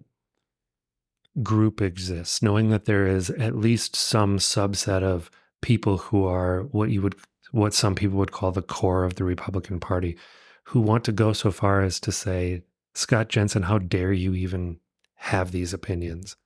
group 1.43 1.83
exists, 1.83 2.43
knowing 2.43 2.71
that 2.71 2.85
there 2.85 3.07
is 3.07 3.31
at 3.31 3.57
least 3.57 3.97
some 3.97 4.39
subset 4.39 5.03
of 5.03 5.31
people 5.61 5.99
who 5.99 6.25
are 6.25 6.63
what 6.71 6.91
you 6.91 7.03
would 7.03 7.17
what 7.57 7.73
some 7.73 7.95
people 7.95 8.19
would 8.19 8.33
call 8.33 8.53
the 8.53 8.61
core 8.61 9.05
of 9.05 9.15
the 9.15 9.25
Republican 9.25 9.81
Party 9.81 10.17
who 10.65 10.81
want 10.81 11.05
to 11.05 11.13
go 11.13 11.33
so 11.33 11.51
far 11.51 11.81
as 11.81 11.99
to 12.01 12.13
say, 12.13 12.63
Scott 12.95 13.29
Jensen, 13.29 13.63
how 13.63 13.79
dare 13.79 14.13
you 14.13 14.35
even 14.35 14.79
have 15.15 15.53
these 15.53 15.73
opinions? 15.73 16.37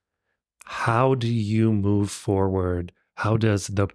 How 0.64 1.16
do 1.16 1.26
you 1.26 1.72
move 1.72 2.12
forward? 2.12 2.92
How 3.16 3.36
does 3.36 3.66
the 3.66 3.88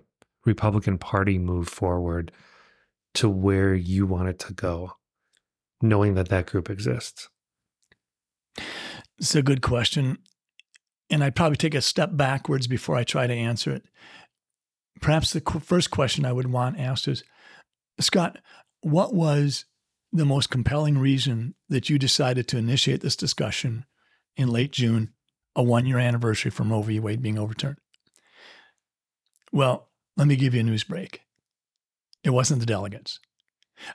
Republican 0.45 0.97
Party 0.97 1.37
move 1.37 1.69
forward 1.69 2.33
to 3.13 3.29
where 3.29 3.73
you 3.73 4.05
want 4.05 4.27
it 4.27 4.39
to 4.39 4.53
go, 4.53 4.91
knowing 5.81 6.15
that 6.15 6.27
that 6.27 6.47
group 6.47 6.69
exists? 6.69 7.29
It's 9.17 9.35
a 9.35 9.41
good 9.41 9.61
question. 9.61 10.17
And 11.09 11.23
I'd 11.23 11.35
probably 11.35 11.55
take 11.55 11.75
a 11.75 11.81
step 11.81 12.09
backwards 12.13 12.67
before 12.67 12.97
I 12.97 13.05
try 13.05 13.25
to 13.25 13.33
answer 13.33 13.71
it. 13.71 13.85
Perhaps 15.01 15.33
the 15.33 15.41
first 15.61 15.91
question 15.91 16.25
I 16.25 16.31
would 16.31 16.51
want 16.51 16.79
asked 16.79 17.07
is 17.07 17.23
Scott, 17.99 18.39
what 18.81 19.13
was 19.13 19.65
the 20.11 20.25
most 20.25 20.49
compelling 20.49 20.97
reason 20.97 21.55
that 21.69 21.89
you 21.89 21.99
decided 21.99 22.47
to 22.47 22.57
initiate 22.57 23.01
this 23.01 23.15
discussion 23.15 23.85
in 24.37 24.47
late 24.49 24.71
June 24.71 25.11
a 25.55 25.63
one 25.63 25.85
year 25.85 25.99
anniversary 25.99 26.51
from 26.51 26.71
Roe 26.71 26.81
v. 26.81 26.99
Wade 26.99 27.21
being 27.21 27.39
overturned. 27.39 27.77
Well, 29.51 29.89
let 30.17 30.27
me 30.27 30.35
give 30.35 30.53
you 30.53 30.59
a 30.61 30.63
news 30.63 30.83
break. 30.83 31.21
It 32.23 32.31
wasn't 32.31 32.59
the 32.59 32.65
delegates. 32.65 33.19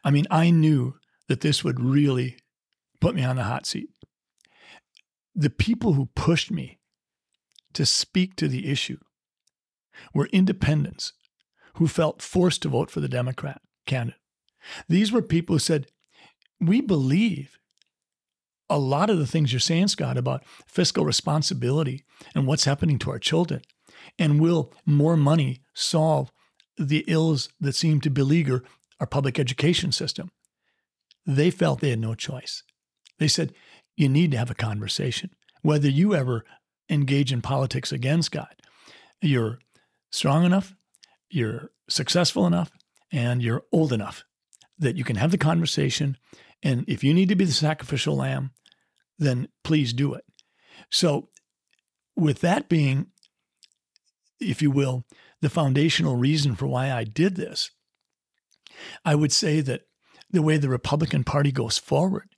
I 0.05 0.11
mean, 0.11 0.26
I 0.30 0.51
knew 0.51 0.94
that 1.28 1.40
this 1.40 1.62
would 1.64 1.80
really 1.80 2.38
put 3.01 3.14
me 3.14 3.24
on 3.24 3.36
the 3.36 3.44
hot 3.44 3.66
seat. 3.66 3.90
The 5.34 5.51
people 5.51 5.94
who 5.94 6.11
pushed 6.14 6.51
me 6.51 6.78
to 7.74 7.86
speak 7.86 8.36
to 8.36 8.48
the 8.48 8.70
issue 8.70 8.98
were 10.14 10.26
independents 10.26 11.12
who 11.74 11.86
felt 11.86 12.22
forced 12.22 12.62
to 12.62 12.68
vote 12.68 12.90
for 12.90 13.01
the 13.01 13.09
Democrat 13.09 13.61
candidate. 13.86 14.20
These 14.88 15.12
were 15.12 15.22
people 15.22 15.55
who 15.55 15.61
said, 15.61 15.86
We 16.61 16.80
believe 16.80 17.59
a 18.68 18.78
lot 18.78 19.11
of 19.11 19.18
the 19.18 19.26
things 19.26 19.53
you're 19.53 19.61
saying, 19.61 19.88
Scott, 19.88 20.16
about 20.16 20.44
fiscal 20.66 21.05
responsibility 21.05 22.05
and 22.34 22.46
what's 22.46 22.64
happening 22.64 22.98
to 23.01 23.11
our 23.11 23.18
children. 23.18 23.62
And 24.18 24.40
will 24.40 24.72
more 24.86 25.16
money 25.16 25.62
solve 25.74 26.30
the 26.76 27.05
ills 27.09 27.48
that 27.61 27.74
seem 27.74 28.01
to 28.03 28.11
beleaguer 28.11 28.62
our 29.01 29.07
public 29.07 29.38
education 29.38 29.92
system? 29.92 30.30
They 31.26 31.51
felt 31.51 31.80
they 31.80 31.90
had 31.90 31.98
no 31.98 32.14
choice. 32.14 32.62
They 33.18 33.28
said, 33.28 33.53
you 33.96 34.09
need 34.09 34.30
to 34.30 34.38
have 34.38 34.51
a 34.51 34.55
conversation. 34.55 35.30
Whether 35.61 35.88
you 35.88 36.14
ever 36.14 36.44
engage 36.88 37.32
in 37.32 37.42
politics 37.42 37.92
again, 37.92 38.22
Scott, 38.22 38.62
you're 39.20 39.59
strong 40.11 40.45
enough, 40.45 40.75
you're 41.31 41.71
successful 41.89 42.47
enough, 42.47 42.71
and 43.13 43.43
you're 43.43 43.65
old 43.73 43.93
enough 43.93 44.25
that 44.79 44.97
you 44.97 45.05
can 45.05 45.17
have 45.17 45.31
the 45.31 45.39
conversation. 45.39 46.17
And 46.63 46.85
if 46.89 47.05
you 47.05 47.15
need 47.15 47.29
to 47.29 47.37
be 47.37 47.45
the 47.45 47.53
sacrificial 47.53 48.17
lamb, 48.17 48.53
then 49.19 49.49
please 49.63 49.93
do 49.93 50.15
it. 50.15 50.25
So, 50.91 51.29
with 52.17 52.41
that 52.41 52.69
being, 52.69 53.07
if 54.41 54.61
you 54.61 54.71
will, 54.71 55.05
the 55.41 55.49
foundational 55.49 56.17
reason 56.17 56.55
for 56.55 56.67
why 56.67 56.91
I 56.91 57.05
did 57.05 57.37
this, 57.37 57.71
I 59.05 59.15
would 59.15 59.33
say 59.33 59.61
that 59.61 59.83
the 60.31 60.43
way 60.43 60.57
the 60.57 60.69
Republican 60.69 61.25
Party 61.25 61.53
goes 61.53 61.79
forward 61.79 62.29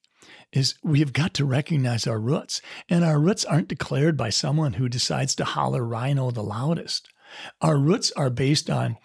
is 0.53 0.75
we 0.83 1.01
have 1.01 1.13
got 1.13 1.35
to 1.35 1.45
recognize 1.45 2.07
our 2.07 2.19
roots. 2.19 2.61
And 2.89 3.05
our 3.05 3.19
roots 3.19 3.45
aren't 3.45 3.69
declared 3.69 4.17
by 4.17 4.31
someone 4.31 4.75
who 4.75 4.89
decides 4.89 5.35
to 5.37 5.45
holler 5.45 5.85
RINO 5.85 6.31
the 6.31 6.43
loudest. 6.43 7.09
Our 7.61 7.77
roots 7.77 8.13
are 8.13 8.31
based 8.31 8.69
on 8.71 8.97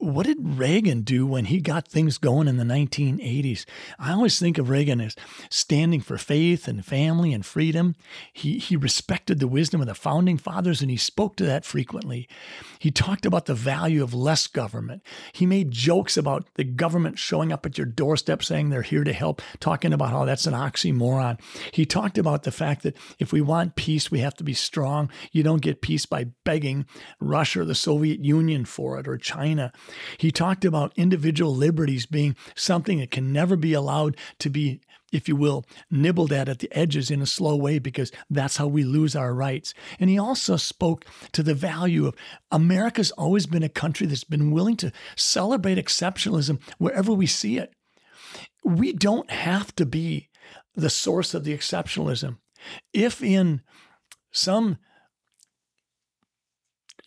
what 0.00 0.24
did 0.24 0.38
Reagan 0.40 1.02
do 1.02 1.26
when 1.26 1.44
he 1.44 1.60
got 1.60 1.86
things 1.86 2.16
going 2.16 2.48
in 2.48 2.56
the 2.56 2.64
1980s? 2.64 3.66
I 3.98 4.12
always 4.12 4.38
think 4.38 4.56
of 4.56 4.70
Reagan 4.70 4.98
as 4.98 5.14
standing 5.50 6.00
for 6.00 6.16
faith 6.16 6.66
and 6.66 6.84
family 6.84 7.34
and 7.34 7.44
freedom. 7.44 7.94
He, 8.32 8.58
he 8.58 8.76
respected 8.76 9.40
the 9.40 9.46
wisdom 9.46 9.82
of 9.82 9.86
the 9.86 9.94
founding 9.94 10.38
fathers 10.38 10.80
and 10.80 10.90
he 10.90 10.96
spoke 10.96 11.36
to 11.36 11.44
that 11.44 11.66
frequently. 11.66 12.26
He 12.78 12.90
talked 12.90 13.26
about 13.26 13.44
the 13.44 13.54
value 13.54 14.02
of 14.02 14.14
less 14.14 14.46
government. 14.46 15.02
He 15.32 15.44
made 15.44 15.70
jokes 15.70 16.16
about 16.16 16.48
the 16.54 16.64
government 16.64 17.18
showing 17.18 17.52
up 17.52 17.66
at 17.66 17.76
your 17.76 17.86
doorstep 17.86 18.42
saying 18.42 18.70
they're 18.70 18.80
here 18.80 19.04
to 19.04 19.12
help, 19.12 19.42
talking 19.60 19.92
about 19.92 20.10
how 20.10 20.24
that's 20.24 20.46
an 20.46 20.54
oxymoron. 20.54 21.38
He 21.72 21.84
talked 21.84 22.16
about 22.16 22.44
the 22.44 22.52
fact 22.52 22.84
that 22.84 22.96
if 23.18 23.34
we 23.34 23.42
want 23.42 23.76
peace, 23.76 24.10
we 24.10 24.20
have 24.20 24.34
to 24.36 24.44
be 24.44 24.54
strong. 24.54 25.10
You 25.30 25.42
don't 25.42 25.60
get 25.60 25.82
peace 25.82 26.06
by 26.06 26.28
begging 26.44 26.86
Russia 27.20 27.60
or 27.60 27.64
the 27.66 27.74
Soviet 27.74 28.24
Union 28.24 28.64
for 28.64 28.98
it 28.98 29.06
or 29.06 29.18
China. 29.18 29.72
He 30.18 30.30
talked 30.30 30.64
about 30.64 30.92
individual 30.96 31.54
liberties 31.54 32.06
being 32.06 32.36
something 32.54 32.98
that 32.98 33.10
can 33.10 33.32
never 33.32 33.56
be 33.56 33.72
allowed 33.72 34.16
to 34.38 34.50
be 34.50 34.80
if 35.12 35.28
you 35.28 35.36
will, 35.36 35.64
nibbled 35.90 36.32
at 36.32 36.48
at 36.48 36.60
the 36.60 36.70
edges 36.72 37.10
in 37.10 37.20
a 37.20 37.26
slow 37.26 37.56
way 37.56 37.78
because 37.78 38.12
that's 38.28 38.56
how 38.56 38.66
we 38.66 38.84
lose 38.84 39.16
our 39.16 39.34
rights. 39.34 39.74
And 39.98 40.08
he 40.08 40.18
also 40.18 40.56
spoke 40.56 41.04
to 41.32 41.42
the 41.42 41.54
value 41.54 42.06
of 42.06 42.14
America's 42.50 43.10
always 43.12 43.46
been 43.46 43.62
a 43.62 43.68
country 43.68 44.06
that's 44.06 44.24
been 44.24 44.50
willing 44.52 44.76
to 44.76 44.92
celebrate 45.16 45.78
exceptionalism 45.78 46.60
wherever 46.78 47.12
we 47.12 47.26
see 47.26 47.58
it. 47.58 47.72
We 48.64 48.92
don't 48.92 49.30
have 49.30 49.74
to 49.76 49.86
be 49.86 50.28
the 50.74 50.90
source 50.90 51.34
of 51.34 51.44
the 51.44 51.56
exceptionalism. 51.56 52.38
If 52.92 53.22
in 53.22 53.62
some 54.30 54.78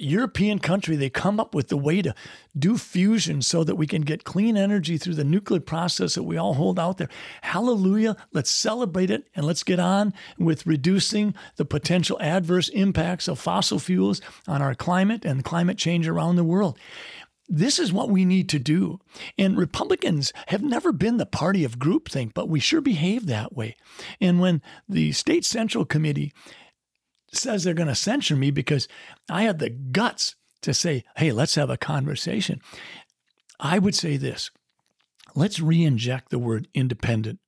European 0.04 0.60
country, 0.60 0.96
they 0.96 1.10
come 1.10 1.40
up 1.40 1.56
with 1.56 1.70
the 1.70 1.78
way 1.78 2.02
to 2.02 2.14
do 2.58 2.78
fusion 2.78 3.42
so 3.42 3.64
that 3.64 3.76
we 3.76 3.88
can 3.88 4.02
get 4.02 4.24
clean 4.24 4.58
energy 4.58 4.98
through 4.98 5.16
the 5.16 5.24
nuclear 5.24 5.60
process 5.60 6.16
that 6.16 6.24
we 6.24 6.38
all 6.38 6.54
hold 6.54 6.80
out 6.80 6.98
there. 6.98 7.10
Hallelujah. 7.42 8.16
Let's 8.32 8.50
celebrate 8.50 9.10
it 9.10 9.28
and 9.36 9.46
let's 9.46 9.64
get 9.64 9.80
on 9.80 10.14
with 10.38 10.68
reducing 10.68 11.34
the 11.56 11.66
potential 11.66 12.18
adverse 12.22 12.70
impacts 12.70 13.28
of 13.28 13.40
fossil 13.40 13.80
fuels 13.80 14.22
on 14.48 14.62
our 14.62 14.76
climate 14.76 15.26
and 15.26 15.44
climate 15.44 15.78
change 15.78 16.08
around 16.08 16.36
the 16.36 16.44
world. 16.44 16.78
This 17.50 17.78
is 17.78 17.92
what 17.92 18.10
we 18.10 18.24
need 18.24 18.48
to 18.50 18.60
do. 18.60 19.00
And 19.38 19.58
Republicans 19.58 20.32
have 20.48 20.64
never 20.64 20.92
been 20.92 21.18
the 21.18 21.26
party 21.26 21.64
of 21.64 21.78
groupthink, 21.78 22.34
but 22.34 22.48
we 22.48 22.60
sure 22.60 22.82
behave 22.82 23.26
that 23.26 23.54
way. 23.54 23.76
And 24.22 24.40
when 24.40 24.62
the 24.88 25.12
State 25.12 25.46
Central 25.46 25.86
Committee 25.86 26.34
says 27.36 27.64
they're 27.64 27.74
going 27.74 27.88
to 27.88 27.96
censure 27.96 28.36
me 28.36 28.52
because 28.52 28.88
I 29.30 29.44
had 29.44 29.60
the 29.60 29.70
guts 29.70 30.36
to 30.62 30.74
say, 30.74 31.04
hey, 31.18 31.32
let's 31.32 31.56
have 31.56 31.70
a 31.70 31.78
conversation. 31.78 32.62
I 33.60 33.80
would 33.80 33.96
say 33.96 34.18
this 34.18 34.50
let's 35.36 35.60
re 35.60 35.84
inject 35.84 36.30
the 36.30 36.40
word 36.40 36.68
independent 36.74 37.40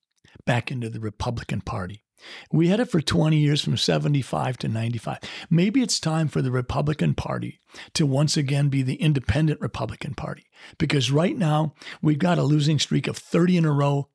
back 0.45 0.71
into 0.71 0.89
the 0.89 0.99
Republican 0.99 1.61
Party. 1.61 2.03
We 2.51 2.69
had 2.69 2.79
it 2.79 2.89
for 2.89 3.01
20 3.01 3.37
years 3.37 3.63
from 3.63 3.77
75 3.77 4.57
to 4.57 4.67
95. 4.67 5.19
Maybe 5.49 5.81
it's 5.81 5.99
time 5.99 6.27
for 6.27 6.41
the 6.41 6.51
Republican 6.51 7.13
Party 7.13 7.59
to 7.93 8.05
once 8.05 8.35
again 8.37 8.69
be 8.69 8.81
the 8.81 8.95
independent 8.95 9.61
Republican 9.61 10.15
Party 10.15 10.45
because 10.77 11.11
right 11.11 11.37
now 11.37 11.73
we've 12.01 12.19
got 12.19 12.39
a 12.39 12.43
losing 12.43 12.79
streak 12.79 13.07
of 13.07 13.17
30 13.17 13.57
in 13.57 13.65
a 13.65 13.71
row. 13.71 14.09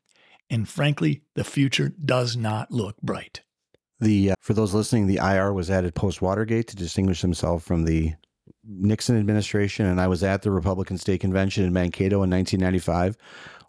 And 0.49 0.69
frankly, 0.69 1.23
the 1.37 1.45
future 1.45 1.93
does 2.05 2.37
not 2.37 2.73
look 2.73 3.01
bright. 3.01 3.43
The 4.01 4.33
uh, 4.33 4.35
for 4.41 4.55
those 4.55 4.75
listening, 4.75 5.07
the 5.07 5.19
IR 5.19 5.53
was 5.53 5.71
added 5.71 5.95
post 5.95 6.23
Watergate 6.23 6.67
to 6.69 6.77
distinguish 6.77 7.21
himself 7.21 7.63
from 7.63 7.85
the 7.85 8.15
Nixon 8.65 9.19
administration, 9.19 9.87
and 9.87 10.01
I 10.01 10.09
was 10.09 10.23
at 10.23 10.43
the 10.43 10.51
Republican 10.51 10.97
State 10.97 11.21
Convention 11.21 11.65
in 11.65 11.73
Mankato 11.73 12.23
in 12.23 12.31
1995, 12.31 13.17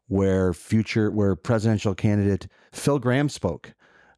where 0.07 0.53
future 0.53 1.11
where 1.11 1.35
presidential 1.35 1.93
candidate 1.93 2.47
Phil 2.71 2.99
Gramm 2.99 3.27
spoke, 3.27 3.73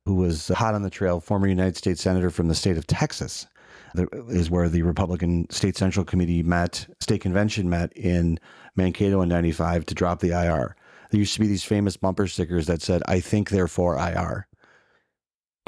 who 0.05 0.15
was 0.15 0.49
hot 0.49 0.75
on 0.75 0.83
the 0.83 0.89
trail, 0.89 1.19
former 1.19 1.47
United 1.47 1.77
States 1.77 2.01
senator 2.01 2.29
from 2.29 2.47
the 2.47 2.55
state 2.55 2.77
of 2.77 2.85
Texas. 2.85 3.47
That 3.95 4.07
is 4.29 4.49
where 4.49 4.69
the 4.69 4.81
Republican 4.81 5.47
State 5.49 5.77
Central 5.77 6.05
Committee 6.05 6.41
met, 6.43 6.87
state 6.99 7.21
convention 7.21 7.69
met 7.69 7.91
in 7.93 8.39
Mankato 8.75 9.21
in 9.21 9.29
95 9.29 9.85
to 9.85 9.95
drop 9.95 10.19
the 10.19 10.31
IR. 10.31 10.75
There 11.11 11.19
used 11.19 11.35
to 11.35 11.39
be 11.39 11.47
these 11.47 11.63
famous 11.63 11.95
bumper 11.95 12.27
stickers 12.27 12.65
that 12.65 12.81
said, 12.81 13.03
I 13.07 13.19
think, 13.19 13.49
therefore, 13.49 13.97
IR. 13.97 14.47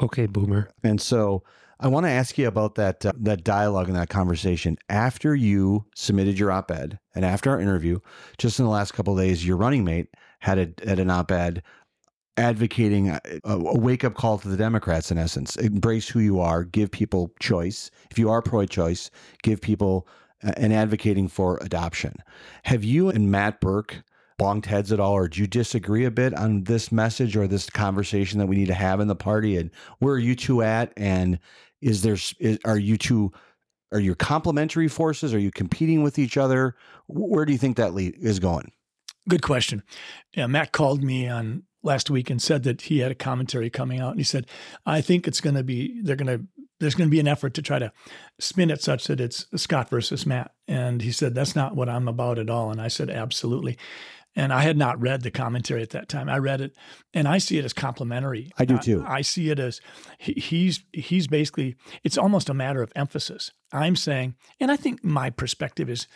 Okay, 0.00 0.26
boomer. 0.26 0.68
And 0.82 1.00
so 1.00 1.42
I 1.80 1.88
want 1.88 2.06
to 2.06 2.10
ask 2.10 2.36
you 2.38 2.48
about 2.48 2.74
that 2.76 3.04
uh, 3.04 3.12
that 3.20 3.44
dialogue 3.44 3.88
and 3.88 3.96
that 3.96 4.08
conversation 4.08 4.76
after 4.88 5.34
you 5.34 5.86
submitted 5.94 6.38
your 6.38 6.50
op-ed 6.50 6.98
and 7.14 7.24
after 7.24 7.50
our 7.50 7.60
interview. 7.60 8.00
Just 8.38 8.58
in 8.58 8.64
the 8.64 8.70
last 8.70 8.92
couple 8.92 9.16
days, 9.16 9.46
your 9.46 9.56
running 9.56 9.84
mate 9.84 10.08
had 10.40 10.58
a, 10.58 10.88
had 10.88 10.98
an 10.98 11.10
op-ed 11.10 11.62
advocating 12.38 13.08
a, 13.08 13.20
a 13.44 13.78
wake-up 13.78 14.14
call 14.14 14.38
to 14.38 14.48
the 14.48 14.56
Democrats. 14.56 15.10
In 15.10 15.18
essence, 15.18 15.56
embrace 15.56 16.08
who 16.08 16.20
you 16.20 16.40
are, 16.40 16.64
give 16.64 16.90
people 16.90 17.32
choice. 17.40 17.90
If 18.10 18.18
you 18.18 18.28
are 18.28 18.42
pro-choice, 18.42 19.10
give 19.42 19.62
people 19.62 20.06
uh, 20.44 20.52
and 20.58 20.72
advocating 20.72 21.28
for 21.28 21.58
adoption. 21.62 22.16
Have 22.64 22.84
you 22.84 23.08
and 23.08 23.30
Matt 23.30 23.60
Birk? 23.60 24.02
Bumped 24.38 24.66
heads 24.66 24.92
at 24.92 25.00
all, 25.00 25.12
or 25.12 25.28
do 25.28 25.40
you 25.40 25.46
disagree 25.46 26.04
a 26.04 26.10
bit 26.10 26.34
on 26.34 26.64
this 26.64 26.92
message 26.92 27.36
or 27.36 27.46
this 27.46 27.70
conversation 27.70 28.38
that 28.38 28.46
we 28.46 28.56
need 28.56 28.66
to 28.66 28.74
have 28.74 29.00
in 29.00 29.08
the 29.08 29.16
party? 29.16 29.56
And 29.56 29.70
where 29.98 30.14
are 30.14 30.18
you 30.18 30.34
two 30.34 30.62
at? 30.62 30.92
And 30.96 31.38
is 31.80 32.02
there 32.02 32.16
is, 32.38 32.58
are 32.64 32.78
you 32.78 32.96
two 32.96 33.32
are 33.92 34.00
you 34.00 34.14
complementary 34.14 34.88
forces? 34.88 35.32
Are 35.32 35.38
you 35.38 35.50
competing 35.50 36.02
with 36.02 36.18
each 36.18 36.36
other? 36.36 36.74
Where 37.06 37.44
do 37.44 37.52
you 37.52 37.58
think 37.58 37.76
that 37.76 37.94
lead 37.94 38.16
is 38.18 38.40
going? 38.40 38.72
Good 39.28 39.42
question. 39.42 39.82
Yeah, 40.34 40.46
Matt 40.46 40.72
called 40.72 41.02
me 41.02 41.28
on 41.28 41.64
last 41.82 42.10
week 42.10 42.30
and 42.30 42.42
said 42.42 42.64
that 42.64 42.82
he 42.82 42.98
had 42.98 43.12
a 43.12 43.14
commentary 43.14 43.70
coming 43.70 44.00
out, 44.00 44.10
and 44.10 44.20
he 44.20 44.24
said, 44.24 44.46
"I 44.84 45.00
think 45.00 45.26
it's 45.26 45.40
going 45.40 45.56
to 45.56 45.64
be 45.64 46.00
they're 46.02 46.16
going 46.16 46.38
to 46.38 46.46
there's 46.78 46.94
going 46.94 47.08
to 47.08 47.12
be 47.12 47.20
an 47.20 47.28
effort 47.28 47.54
to 47.54 47.62
try 47.62 47.78
to 47.78 47.90
spin 48.38 48.70
it 48.70 48.82
such 48.82 49.06
that 49.06 49.20
it's 49.20 49.46
Scott 49.56 49.88
versus 49.88 50.26
Matt." 50.26 50.52
And 50.68 51.02
he 51.02 51.12
said, 51.12 51.34
"That's 51.34 51.56
not 51.56 51.74
what 51.74 51.88
I'm 51.88 52.08
about 52.08 52.38
at 52.38 52.50
all." 52.50 52.70
And 52.70 52.80
I 52.80 52.88
said, 52.88 53.10
"Absolutely." 53.10 53.78
And 54.38 54.52
I 54.52 54.62
had 54.62 54.76
not 54.76 55.00
read 55.00 55.22
the 55.22 55.30
commentary 55.30 55.82
at 55.82 55.90
that 55.90 56.10
time. 56.10 56.28
I 56.28 56.36
read 56.36 56.60
it, 56.60 56.76
and 57.14 57.26
I 57.26 57.38
see 57.38 57.58
it 57.58 57.64
as 57.64 57.72
complimentary. 57.72 58.52
I 58.58 58.66
do 58.66 58.78
too. 58.78 59.02
I, 59.06 59.16
I 59.16 59.20
see 59.22 59.50
it 59.50 59.58
as 59.58 59.80
he, 60.18 60.34
he's 60.34 60.84
he's 60.92 61.26
basically. 61.26 61.74
It's 62.04 62.18
almost 62.18 62.50
a 62.50 62.54
matter 62.54 62.82
of 62.82 62.92
emphasis. 62.94 63.50
I'm 63.72 63.96
saying, 63.96 64.34
and 64.60 64.70
I 64.70 64.76
think 64.76 65.02
my 65.02 65.30
perspective 65.30 65.88
is 65.88 66.06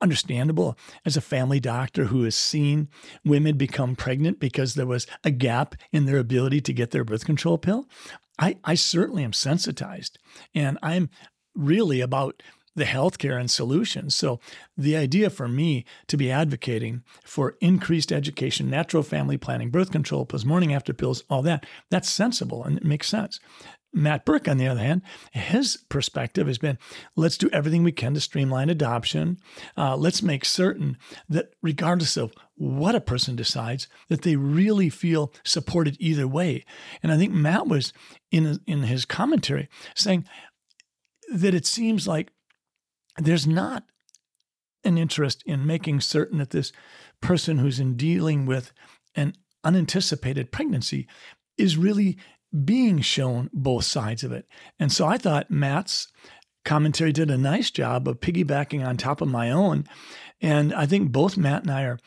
understandable 0.00 0.76
as 1.04 1.16
a 1.16 1.20
family 1.20 1.60
doctor 1.60 2.04
who 2.04 2.24
has 2.24 2.34
seen 2.34 2.88
women 3.24 3.56
become 3.56 3.96
pregnant 3.96 4.38
because 4.38 4.74
there 4.74 4.86
was 4.86 5.06
a 5.24 5.30
gap 5.30 5.74
in 5.92 6.06
their 6.06 6.18
ability 6.18 6.60
to 6.62 6.72
get 6.72 6.90
their 6.90 7.04
birth 7.04 7.24
control 7.24 7.58
pill. 7.58 7.88
I, 8.38 8.56
I 8.64 8.74
certainly 8.74 9.24
am 9.24 9.32
sensitized, 9.32 10.18
and 10.54 10.78
I'm 10.82 11.10
really 11.54 12.00
about 12.00 12.42
the 12.74 12.84
healthcare 12.84 13.38
and 13.38 13.50
solutions. 13.50 14.14
So, 14.14 14.40
the 14.76 14.96
idea 14.96 15.30
for 15.30 15.48
me 15.48 15.84
to 16.06 16.16
be 16.16 16.30
advocating 16.30 17.02
for 17.24 17.56
increased 17.60 18.12
education, 18.12 18.70
natural 18.70 19.02
family 19.02 19.36
planning, 19.36 19.70
birth 19.70 19.90
control 19.90 20.26
pills, 20.26 20.44
morning 20.44 20.72
after 20.72 20.92
pills, 20.92 21.24
all 21.28 21.42
that, 21.42 21.66
that's 21.90 22.10
sensible 22.10 22.64
and 22.64 22.76
it 22.76 22.84
makes 22.84 23.08
sense. 23.08 23.40
Matt 23.92 24.24
Birk, 24.24 24.48
on 24.48 24.58
the 24.58 24.66
other 24.66 24.80
hand, 24.80 25.02
his 25.32 25.78
perspective 25.88 26.46
has 26.46 26.58
been 26.58 26.78
let's 27.16 27.38
do 27.38 27.48
everything 27.52 27.82
we 27.82 27.92
can 27.92 28.14
to 28.14 28.20
streamline 28.20 28.68
adoption. 28.68 29.38
Uh, 29.76 29.96
let's 29.96 30.22
make 30.22 30.44
certain 30.44 30.98
that, 31.28 31.54
regardless 31.62 32.16
of 32.16 32.34
what 32.56 32.94
a 32.94 33.00
person 33.00 33.34
decides, 33.34 33.88
that 34.08 34.22
they 34.22 34.36
really 34.36 34.90
feel 34.90 35.32
supported 35.44 35.96
either 35.98 36.28
way. 36.28 36.64
And 37.02 37.10
I 37.10 37.16
think 37.16 37.32
Matt 37.32 37.66
was 37.66 37.92
in, 38.30 38.60
in 38.66 38.82
his 38.82 39.04
commentary 39.04 39.68
saying 39.94 40.26
that 41.32 41.54
it 41.54 41.66
seems 41.66 42.06
like 42.06 42.30
there's 43.18 43.46
not 43.46 43.84
an 44.84 44.96
interest 44.96 45.42
in 45.44 45.66
making 45.66 46.00
certain 46.00 46.38
that 46.38 46.50
this 46.50 46.72
person 47.20 47.58
who's 47.58 47.80
in 47.80 47.96
dealing 47.96 48.46
with 48.46 48.72
an 49.14 49.34
unanticipated 49.64 50.52
pregnancy 50.52 51.06
is 51.56 51.76
really 51.76 52.16
being 52.64 53.00
shown 53.00 53.50
both 53.52 53.84
sides 53.84 54.24
of 54.24 54.32
it. 54.32 54.46
And 54.78 54.90
so 54.92 55.06
I 55.06 55.18
thought 55.18 55.50
Matt's 55.50 56.08
commentary 56.64 57.12
did 57.12 57.30
a 57.30 57.38
nice 57.38 57.70
job 57.70 58.08
of 58.08 58.20
piggybacking 58.20 58.86
on 58.86 58.96
top 58.96 59.20
of 59.20 59.28
my 59.28 59.50
own. 59.50 59.84
And 60.40 60.72
I 60.72 60.86
think 60.86 61.10
both 61.12 61.36
Matt 61.36 61.62
and 61.62 61.70
I 61.70 61.82
are 61.82 61.98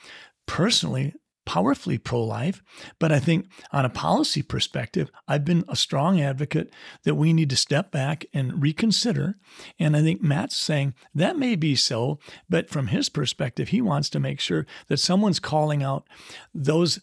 personally 0.47 1.13
powerfully 1.45 1.97
pro 1.97 2.23
life. 2.23 2.61
But 2.99 3.11
I 3.11 3.19
think 3.19 3.47
on 3.71 3.85
a 3.85 3.89
policy 3.89 4.41
perspective, 4.41 5.09
I've 5.27 5.45
been 5.45 5.63
a 5.67 5.75
strong 5.75 6.21
advocate 6.21 6.73
that 7.03 7.15
we 7.15 7.33
need 7.33 7.49
to 7.49 7.55
step 7.55 7.91
back 7.91 8.25
and 8.33 8.61
reconsider. 8.61 9.35
And 9.79 9.95
I 9.95 10.01
think 10.01 10.21
Matt's 10.21 10.55
saying 10.55 10.93
that 11.13 11.37
may 11.37 11.55
be 11.55 11.75
so, 11.75 12.19
but 12.49 12.69
from 12.69 12.87
his 12.87 13.09
perspective, 13.09 13.69
he 13.69 13.81
wants 13.81 14.09
to 14.11 14.19
make 14.19 14.39
sure 14.39 14.65
that 14.87 14.97
someone's 14.97 15.39
calling 15.39 15.83
out 15.83 16.07
those 16.53 16.99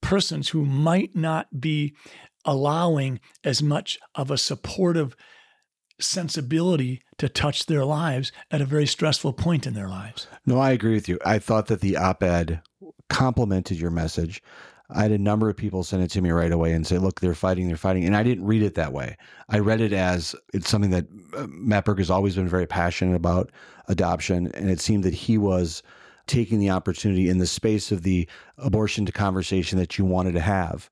persons 0.00 0.50
who 0.50 0.64
might 0.64 1.14
not 1.14 1.60
be 1.60 1.94
allowing 2.44 3.20
as 3.44 3.62
much 3.62 3.98
of 4.14 4.30
a 4.30 4.38
supportive 4.38 5.14
sensibility 6.00 7.02
to 7.18 7.28
touch 7.28 7.66
their 7.66 7.84
lives 7.84 8.30
at 8.50 8.60
a 8.60 8.66
very 8.66 8.86
stressful 8.86 9.32
point 9.32 9.66
in 9.66 9.74
their 9.74 9.88
lives. 9.88 10.28
No, 10.46 10.58
I 10.58 10.70
agree 10.70 10.94
with 10.94 11.08
you. 11.08 11.18
I 11.24 11.38
thought 11.38 11.66
that 11.66 11.80
the 11.80 11.96
op 11.96 12.22
ed 12.22 12.62
complimented 13.08 13.78
your 13.78 13.90
message. 13.90 14.42
I 14.90 15.02
had 15.02 15.12
a 15.12 15.18
number 15.18 15.50
of 15.50 15.56
people 15.56 15.84
send 15.84 16.02
it 16.02 16.10
to 16.12 16.22
me 16.22 16.30
right 16.30 16.50
away 16.50 16.72
and 16.72 16.86
say, 16.86 16.96
look, 16.96 17.20
they're 17.20 17.34
fighting, 17.34 17.68
they're 17.68 17.76
fighting. 17.76 18.04
And 18.04 18.16
I 18.16 18.22
didn't 18.22 18.46
read 18.46 18.62
it 18.62 18.74
that 18.76 18.92
way. 18.92 19.16
I 19.50 19.58
read 19.58 19.82
it 19.82 19.92
as 19.92 20.34
it's 20.54 20.70
something 20.70 20.90
that 20.92 21.06
uh, 21.36 21.46
Matt 21.48 21.84
Birk 21.84 21.98
has 21.98 22.10
always 22.10 22.36
been 22.36 22.48
very 22.48 22.66
passionate 22.66 23.14
about 23.14 23.50
adoption. 23.88 24.50
And 24.54 24.70
it 24.70 24.80
seemed 24.80 25.04
that 25.04 25.14
he 25.14 25.36
was 25.36 25.82
taking 26.26 26.58
the 26.58 26.70
opportunity 26.70 27.28
in 27.28 27.38
the 27.38 27.46
space 27.46 27.92
of 27.92 28.02
the 28.02 28.26
abortion 28.56 29.04
to 29.06 29.12
conversation 29.12 29.78
that 29.78 29.98
you 29.98 30.04
wanted 30.06 30.32
to 30.32 30.40
have, 30.40 30.88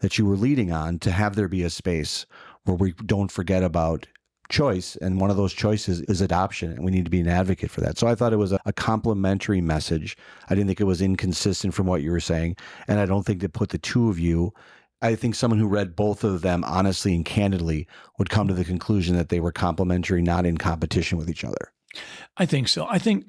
that 0.00 0.16
you 0.16 0.26
were 0.26 0.36
leading 0.36 0.72
on, 0.72 0.98
to 1.00 1.10
have 1.10 1.34
there 1.34 1.48
be 1.48 1.62
a 1.62 1.70
space 1.70 2.26
where 2.64 2.76
we 2.76 2.92
don't 3.04 3.32
forget 3.32 3.64
about 3.64 4.06
choice, 4.50 4.96
and 4.96 5.20
one 5.20 5.30
of 5.30 5.36
those 5.36 5.52
choices 5.52 6.02
is 6.02 6.20
adoption, 6.20 6.72
and 6.72 6.84
we 6.84 6.90
need 6.90 7.04
to 7.04 7.10
be 7.10 7.20
an 7.20 7.28
advocate 7.28 7.70
for 7.70 7.80
that. 7.80 7.96
So 7.96 8.06
I 8.06 8.14
thought 8.14 8.32
it 8.32 8.36
was 8.36 8.52
a, 8.52 8.60
a 8.66 8.72
complimentary 8.72 9.60
message. 9.60 10.16
I 10.48 10.54
didn't 10.54 10.66
think 10.66 10.80
it 10.80 10.84
was 10.84 11.00
inconsistent 11.00 11.74
from 11.74 11.86
what 11.86 12.02
you 12.02 12.10
were 12.10 12.20
saying, 12.20 12.56
and 12.88 13.00
I 13.00 13.06
don't 13.06 13.24
think 13.24 13.40
that 13.40 13.52
put 13.52 13.70
the 13.70 13.78
two 13.78 14.08
of 14.08 14.18
you. 14.18 14.52
I 15.02 15.14
think 15.14 15.34
someone 15.34 15.58
who 15.58 15.66
read 15.66 15.96
both 15.96 16.24
of 16.24 16.42
them 16.42 16.62
honestly 16.64 17.14
and 17.14 17.24
candidly 17.24 17.86
would 18.18 18.28
come 18.28 18.48
to 18.48 18.54
the 18.54 18.64
conclusion 18.64 19.16
that 19.16 19.30
they 19.30 19.40
were 19.40 19.52
complementary, 19.52 20.20
not 20.20 20.44
in 20.44 20.58
competition 20.58 21.16
with 21.16 21.30
each 21.30 21.44
other. 21.44 21.72
I 22.36 22.44
think 22.44 22.68
so. 22.68 22.86
I 22.88 22.98
think 22.98 23.24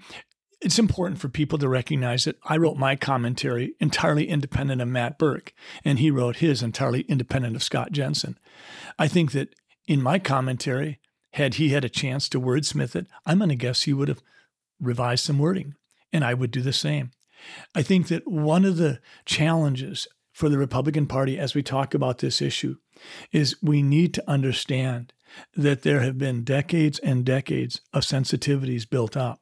it's 0.61 0.77
important 0.77 1.19
for 1.19 1.29
people 1.29 1.57
to 1.57 1.67
recognize 1.67 2.25
that 2.25 2.37
I 2.45 2.57
wrote 2.57 2.77
my 2.77 2.95
commentary 2.95 3.73
entirely 3.79 4.27
independent 4.27 4.81
of 4.81 4.87
Matt 4.87 5.17
Birk, 5.17 5.53
and 5.83 5.99
he 5.99 6.11
wrote 6.11 6.37
his 6.37 6.61
entirely 6.61 7.01
independent 7.01 7.55
of 7.55 7.63
Scott 7.63 7.91
Jensen. 7.91 8.37
I 8.99 9.07
think 9.07 9.31
that 9.31 9.55
in 9.87 10.01
my 10.01 10.19
commentary, 10.19 10.99
had 11.33 11.55
he 11.55 11.69
had 11.69 11.85
a 11.85 11.89
chance 11.89 12.27
to 12.29 12.41
wordsmith 12.41 12.95
it, 12.95 13.07
I'm 13.25 13.39
going 13.39 13.49
to 13.49 13.55
guess 13.55 13.83
he 13.83 13.93
would 13.93 14.07
have 14.07 14.21
revised 14.79 15.25
some 15.25 15.39
wording, 15.39 15.75
and 16.11 16.23
I 16.23 16.33
would 16.33 16.51
do 16.51 16.61
the 16.61 16.73
same. 16.73 17.11
I 17.73 17.81
think 17.81 18.07
that 18.07 18.27
one 18.27 18.65
of 18.65 18.77
the 18.77 18.99
challenges 19.25 20.07
for 20.31 20.49
the 20.49 20.57
Republican 20.57 21.07
Party 21.07 21.37
as 21.37 21.53
we 21.53 21.63
talk 21.63 21.93
about 21.93 22.19
this 22.19 22.41
issue 22.41 22.77
is 23.31 23.61
we 23.61 23.81
need 23.81 24.13
to 24.13 24.29
understand 24.29 25.13
that 25.55 25.83
there 25.83 26.01
have 26.01 26.17
been 26.17 26.43
decades 26.43 26.99
and 26.99 27.25
decades 27.25 27.81
of 27.93 28.03
sensitivities 28.03 28.89
built 28.89 29.15
up. 29.15 29.40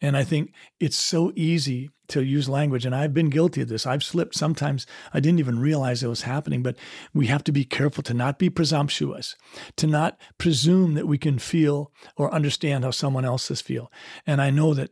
And 0.00 0.16
I 0.16 0.24
think 0.24 0.52
it's 0.80 0.96
so 0.96 1.32
easy 1.34 1.90
to 2.08 2.22
use 2.22 2.48
language. 2.48 2.84
And 2.84 2.94
I've 2.94 3.14
been 3.14 3.30
guilty 3.30 3.62
of 3.62 3.68
this. 3.68 3.86
I've 3.86 4.04
slipped 4.04 4.34
sometimes. 4.34 4.86
I 5.14 5.20
didn't 5.20 5.38
even 5.38 5.58
realize 5.58 6.02
it 6.02 6.08
was 6.08 6.22
happening, 6.22 6.62
but 6.62 6.76
we 7.14 7.26
have 7.26 7.44
to 7.44 7.52
be 7.52 7.64
careful 7.64 8.02
to 8.04 8.14
not 8.14 8.38
be 8.38 8.50
presumptuous, 8.50 9.36
to 9.76 9.86
not 9.86 10.18
presume 10.38 10.94
that 10.94 11.06
we 11.06 11.18
can 11.18 11.38
feel 11.38 11.90
or 12.16 12.32
understand 12.32 12.84
how 12.84 12.90
someone 12.90 13.24
else's 13.24 13.60
feel. 13.60 13.90
And 14.26 14.42
I 14.42 14.50
know 14.50 14.74
that 14.74 14.90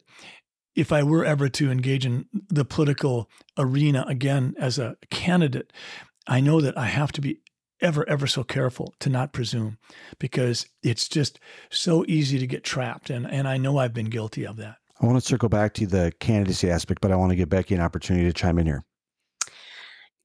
if 0.75 0.93
I 0.93 1.03
were 1.03 1.25
ever 1.25 1.49
to 1.49 1.71
engage 1.71 2.07
in 2.07 2.27
the 2.33 2.65
political 2.65 3.29
arena 3.59 4.05
again 4.09 4.55
as 4.59 4.79
a 4.79 4.97
candidate, 5.11 5.73
I 6.27 6.41
know 6.41 6.61
that 6.61 6.79
I 6.79 6.87
have 6.87 7.13
to 7.13 7.21
be 7.21 7.41
ever, 7.81 8.09
ever 8.09 8.27
so 8.27 8.45
careful 8.45 8.95
to 9.01 9.09
not 9.11 9.33
presume 9.33 9.79
because 10.19 10.67
it's 10.83 11.09
just 11.09 11.41
so 11.71 12.05
easy 12.07 12.39
to 12.39 12.47
get 12.47 12.65
trapped. 12.65 13.11
And, 13.11 13.27
and 13.27 13.49
I 13.49 13.57
know 13.57 13.79
I've 13.79 13.95
been 13.95 14.11
guilty 14.11 14.47
of 14.47 14.57
that. 14.57 14.77
I 15.01 15.07
want 15.07 15.21
to 15.21 15.27
circle 15.27 15.49
back 15.49 15.73
to 15.75 15.87
the 15.87 16.13
candidacy 16.21 16.71
aspect, 16.71 17.01
but 17.01 17.11
I 17.11 17.17
want 17.17 17.31
to 17.31 17.37
give 17.37 17.49
Becky 17.49 17.75
an 17.75 17.81
opportunity 17.81 18.27
to 18.27 18.33
chime 18.33 18.59
in 18.59 18.67
here. 18.67 18.85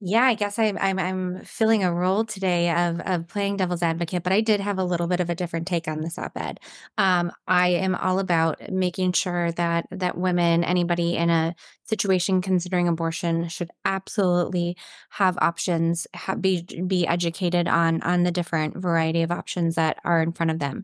Yeah, 0.02 0.26
I 0.26 0.34
guess 0.36 0.60
I'm 0.60 0.78
I'm 0.80 1.00
I'm 1.00 1.44
filling 1.46 1.84
a 1.84 1.94
role 1.94 2.26
today 2.26 2.70
of 2.70 3.00
of 3.00 3.30
playing 3.30 3.56
devil's 3.58 3.82
advocate, 3.82 4.24
but 4.24 4.34
I 4.34 4.42
did 4.42 4.60
have 4.60 4.78
a 4.78 4.84
little 4.84 5.08
bit 5.08 5.22
of 5.22 5.30
a 5.30 5.36
different 5.36 5.68
take 5.68 5.88
on 5.88 6.02
this 6.02 6.20
op-ed. 6.20 6.60
Um, 6.98 7.32
I 7.48 7.70
am 7.70 7.96
all 7.96 8.20
about 8.20 8.70
making 8.70 9.14
sure 9.14 9.54
that 9.54 9.88
that 9.92 10.18
women, 10.18 10.66
anybody 10.66 11.16
in 11.16 11.30
a 11.30 11.56
situation 11.86 12.42
considering 12.42 12.90
abortion, 12.90 13.48
should 13.48 13.72
absolutely 13.86 14.76
have 15.12 15.38
options, 15.42 16.08
ha- 16.14 16.36
be 16.36 16.64
be 16.86 17.08
educated 17.08 17.70
on 17.70 18.02
on 18.02 18.24
the 18.24 18.32
different 18.32 18.76
variety 18.76 19.22
of 19.22 19.32
options 19.32 19.76
that 19.76 19.98
are 20.04 20.22
in 20.22 20.34
front 20.34 20.52
of 20.52 20.60
them. 20.60 20.84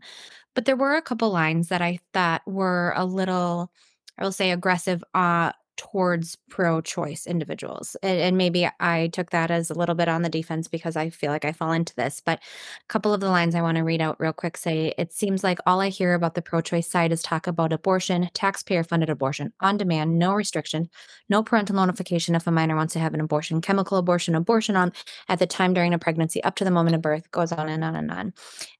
But 0.54 0.64
there 0.66 0.76
were 0.76 0.96
a 0.96 1.02
couple 1.02 1.30
lines 1.30 1.68
that 1.68 1.82
I 1.82 2.00
thought 2.12 2.42
were 2.46 2.92
a 2.96 3.04
little, 3.04 3.70
I 4.18 4.24
will 4.24 4.32
say, 4.32 4.50
aggressive 4.50 5.02
uh, 5.14 5.52
towards 5.90 6.36
pro-choice 6.48 7.26
individuals 7.26 7.96
and, 8.04 8.20
and, 8.20 8.36
maybe 8.36 8.68
i 8.78 9.08
took 9.08 9.30
that 9.30 9.50
as 9.50 9.68
a 9.68 9.74
little 9.74 9.96
bit 9.96 10.08
on 10.08 10.22
the 10.22 10.28
defense 10.28 10.68
because 10.68 10.96
i 10.96 11.10
feel 11.10 11.30
like 11.30 11.44
i 11.44 11.50
fall 11.50 11.72
into 11.72 11.94
this 11.96 12.22
but 12.24 12.38
a 12.38 12.88
couple 12.88 13.12
of 13.12 13.20
the 13.20 13.28
lines 13.28 13.56
i 13.56 13.60
want 13.60 13.76
to 13.76 13.82
read 13.82 14.00
out 14.00 14.18
real 14.20 14.32
quick 14.32 14.56
say 14.56 14.94
it 14.96 15.12
seems 15.12 15.42
like 15.42 15.58
all 15.66 15.80
i 15.80 15.88
hear 15.88 16.14
about 16.14 16.34
the 16.34 16.42
pro-choice 16.42 16.88
side 16.88 17.10
is 17.10 17.20
talk 17.20 17.48
about 17.48 17.72
abortion 17.72 18.28
taxpayer 18.32 18.84
funded 18.84 19.10
abortion 19.10 19.52
on 19.60 19.76
demand 19.76 20.16
no 20.16 20.32
restriction 20.34 20.88
no 21.28 21.42
parental 21.42 21.74
notification 21.74 22.36
if 22.36 22.46
a 22.46 22.50
minor 22.52 22.76
wants 22.76 22.92
to 22.92 23.00
have 23.00 23.12
an 23.12 23.20
abortion 23.20 23.60
chemical 23.60 23.98
abortion 23.98 24.36
abortion 24.36 24.76
on 24.76 24.92
at 25.28 25.40
the 25.40 25.46
time 25.46 25.74
during 25.74 25.92
a 25.92 25.98
pregnancy 25.98 26.42
up 26.44 26.54
to 26.54 26.64
the 26.64 26.70
moment 26.70 26.94
of 26.94 27.02
birth 27.02 27.28
goes 27.32 27.50
on 27.50 27.68
and 27.68 27.82
on 27.82 27.96
and 27.96 28.10
on. 28.10 28.32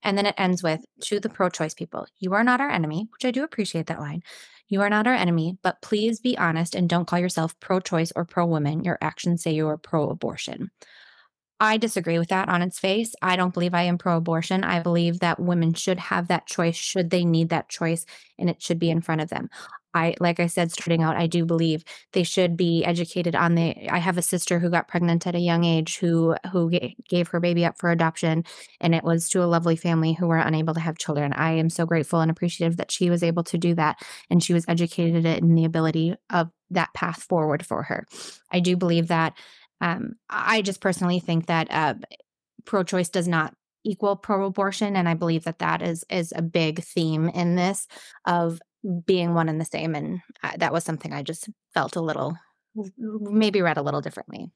And 0.05 0.16
then 0.16 0.26
it 0.26 0.34
ends 0.38 0.62
with 0.62 0.84
to 1.00 1.18
the 1.18 1.28
pro-choice 1.28 1.74
people 1.74 2.07
you 2.20 2.32
are 2.34 2.44
not 2.44 2.61
our 2.61 2.70
enemy 2.70 3.09
which 3.12 3.24
i 3.24 3.32
do 3.32 3.42
appreciate 3.42 3.86
that 3.86 4.00
line 4.00 4.22
you 4.73 4.81
are 4.81 4.89
not 4.89 5.07
our 5.07 5.12
enemy, 5.12 5.59
but 5.62 5.83
please 5.83 6.18
be 6.18 6.39
honest 6.39 6.75
and 6.75 6.89
don't 6.89 7.07
call 7.07 7.18
yourself 7.18 7.59
pro 7.61 7.79
choice 7.79 8.11
or 8.16 8.25
pro 8.25 8.47
woman. 8.47 8.85
Your 8.85 8.97
actions 9.03 9.43
say 9.43 9.53
you 9.53 9.68
are 9.68 9.77
pro 9.77 10.09
abortion. 10.09 10.70
I 11.61 11.77
disagree 11.77 12.18
with 12.18 12.31
that 12.31 12.49
on 12.49 12.62
its 12.62 12.79
face. 12.79 13.14
I 13.20 13.37
don't 13.37 13.53
believe 13.53 13.75
I 13.75 13.83
am 13.83 13.99
pro 13.99 14.16
abortion. 14.16 14.64
I 14.64 14.81
believe 14.81 15.20
that 15.20 15.39
women 15.39 15.75
should 15.75 15.99
have 15.99 16.29
that 16.29 16.47
choice 16.47 16.75
should 16.75 17.11
they 17.11 17.23
need 17.23 17.51
that 17.51 17.68
choice 17.68 18.07
and 18.39 18.49
it 18.49 18.62
should 18.62 18.79
be 18.79 18.89
in 18.89 19.03
front 19.03 19.20
of 19.20 19.29
them. 19.29 19.51
I 19.95 20.14
like 20.20 20.40
I 20.40 20.47
said 20.47 20.72
starting 20.72 21.03
out 21.03 21.16
I 21.16 21.26
do 21.26 21.45
believe 21.45 21.84
they 22.12 22.22
should 22.22 22.57
be 22.57 22.84
educated 22.84 23.34
on 23.34 23.55
the 23.55 23.88
I 23.90 23.99
have 23.99 24.18
a 24.18 24.22
sister 24.22 24.59
who 24.59 24.70
got 24.70 24.88
pregnant 24.88 25.26
at 25.26 25.34
a 25.34 25.40
young 25.40 25.64
age 25.64 25.99
who 25.99 26.34
who 26.53 26.70
gave 27.09 27.28
her 27.28 27.40
baby 27.40 27.64
up 27.64 27.78
for 27.78 27.90
adoption 27.90 28.45
and 28.80 28.95
it 28.95 29.05
was 29.05 29.28
to 29.30 29.43
a 29.43 29.47
lovely 29.47 29.76
family 29.76 30.12
who 30.12 30.26
were 30.26 30.38
unable 30.38 30.74
to 30.74 30.80
have 30.80 30.99
children. 30.99 31.32
I 31.32 31.53
am 31.53 31.70
so 31.70 31.86
grateful 31.86 32.20
and 32.20 32.30
appreciative 32.30 32.76
that 32.78 32.90
she 32.90 33.11
was 33.11 33.22
able 33.22 33.45
to 33.45 33.59
do 33.59 33.74
that 33.74 33.97
and 34.30 34.43
she 34.43 34.55
was 34.55 34.64
educated 34.68 35.24
in 35.26 35.55
the 35.55 35.64
ability 35.64 36.14
of 36.30 36.51
that 36.70 36.95
path 36.95 37.22
forward 37.22 37.64
for 37.64 37.82
her. 37.84 38.07
I 38.51 38.61
do 38.61 38.76
believe 38.76 39.09
that 39.09 39.34
um, 39.80 40.14
I 40.30 40.62
just 40.62 40.80
personally 40.80 41.20
think 41.20 41.47
that 41.47 41.66
uh, 41.70 41.95
pro-choice 42.64 43.09
does 43.09 43.28
not 43.28 43.55
equal 43.84 44.14
pro-abortion 44.14 44.95
and 44.95 45.09
i 45.09 45.14
believe 45.14 45.45
that 45.45 45.59
that 45.59 45.82
is 45.82 46.05
is 46.09 46.32
a 46.36 46.43
big 46.43 46.82
theme 46.82 47.28
in 47.28 47.57
this 47.57 47.88
of 48.26 48.61
being 49.07 49.35
one 49.35 49.49
and 49.49 49.61
the 49.61 49.64
same. 49.64 49.95
And 49.95 50.20
I, 50.43 50.57
that 50.59 50.72
was 50.72 50.85
something 50.85 51.12
I 51.12 51.22
just 51.22 51.49
felt 51.74 51.97
a 51.97 52.01
little, 52.01 52.37
maybe 52.97 53.62
read 53.62 53.76
a 53.76 53.83
little 53.83 54.01
differently. 54.01 54.51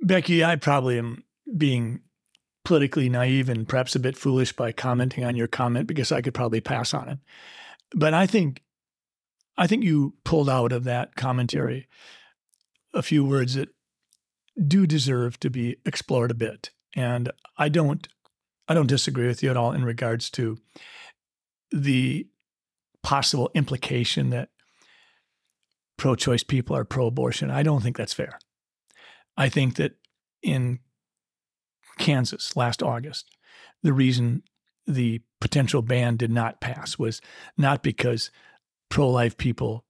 Becky, 0.00 0.44
I 0.44 0.56
probably 0.56 0.98
am 0.98 1.24
being 1.56 2.00
politically 2.64 3.08
naive 3.08 3.48
and 3.48 3.68
perhaps 3.68 3.94
a 3.94 4.00
bit 4.00 4.16
foolish 4.16 4.52
by 4.52 4.72
commenting 4.72 5.24
on 5.24 5.36
your 5.36 5.46
comment 5.46 5.86
because 5.86 6.10
I 6.10 6.22
could 6.22 6.34
probably 6.34 6.60
pass 6.60 6.94
on 6.94 7.08
it. 7.08 7.18
But 7.94 8.14
I 8.14 8.26
think 8.26 8.62
I 9.56 9.66
think 9.66 9.84
you 9.84 10.14
pulled 10.24 10.50
out 10.50 10.72
of 10.72 10.84
that 10.84 11.14
commentary 11.14 11.86
a 12.92 13.02
few 13.02 13.24
words 13.24 13.54
that 13.54 13.68
do 14.66 14.86
deserve 14.86 15.38
to 15.40 15.50
be 15.50 15.76
explored 15.84 16.30
a 16.30 16.34
bit. 16.34 16.70
And 16.96 17.30
I 17.56 17.68
don't 17.68 18.08
I 18.66 18.74
don't 18.74 18.86
disagree 18.86 19.26
with 19.26 19.42
you 19.42 19.50
at 19.50 19.56
all 19.56 19.72
in 19.72 19.84
regards 19.84 20.30
to 20.30 20.58
the 21.70 22.26
possible 23.04 23.50
implication 23.54 24.30
that 24.30 24.48
pro 25.96 26.16
choice 26.16 26.42
people 26.42 26.74
are 26.74 26.84
pro 26.84 27.06
abortion. 27.06 27.50
I 27.50 27.62
don't 27.62 27.82
think 27.82 27.96
that's 27.96 28.14
fair. 28.14 28.38
I 29.36 29.48
think 29.48 29.76
that 29.76 29.92
in 30.42 30.80
Kansas 31.98 32.56
last 32.56 32.82
August, 32.82 33.30
the 33.82 33.92
reason 33.92 34.42
the 34.86 35.22
potential 35.40 35.82
ban 35.82 36.16
did 36.16 36.30
not 36.30 36.60
pass 36.60 36.98
was 36.98 37.20
not 37.56 37.82
because 37.82 38.30
pro 38.88 39.08
life 39.08 39.36
people 39.36 39.84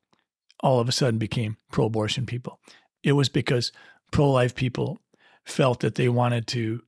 all 0.61 0.81
of 0.81 0.89
a 0.89 0.93
sudden 0.93 1.19
became 1.19 1.57
pro 1.71 1.87
abortion 1.87 2.27
people. 2.27 2.61
It 3.03 3.13
was 3.13 3.29
because 3.29 3.73
pro 4.11 4.31
life 4.31 4.55
people 4.55 4.99
felt 5.45 5.81
that 5.81 5.95
they 5.95 6.09
wanted 6.09 6.47
to 6.49 6.83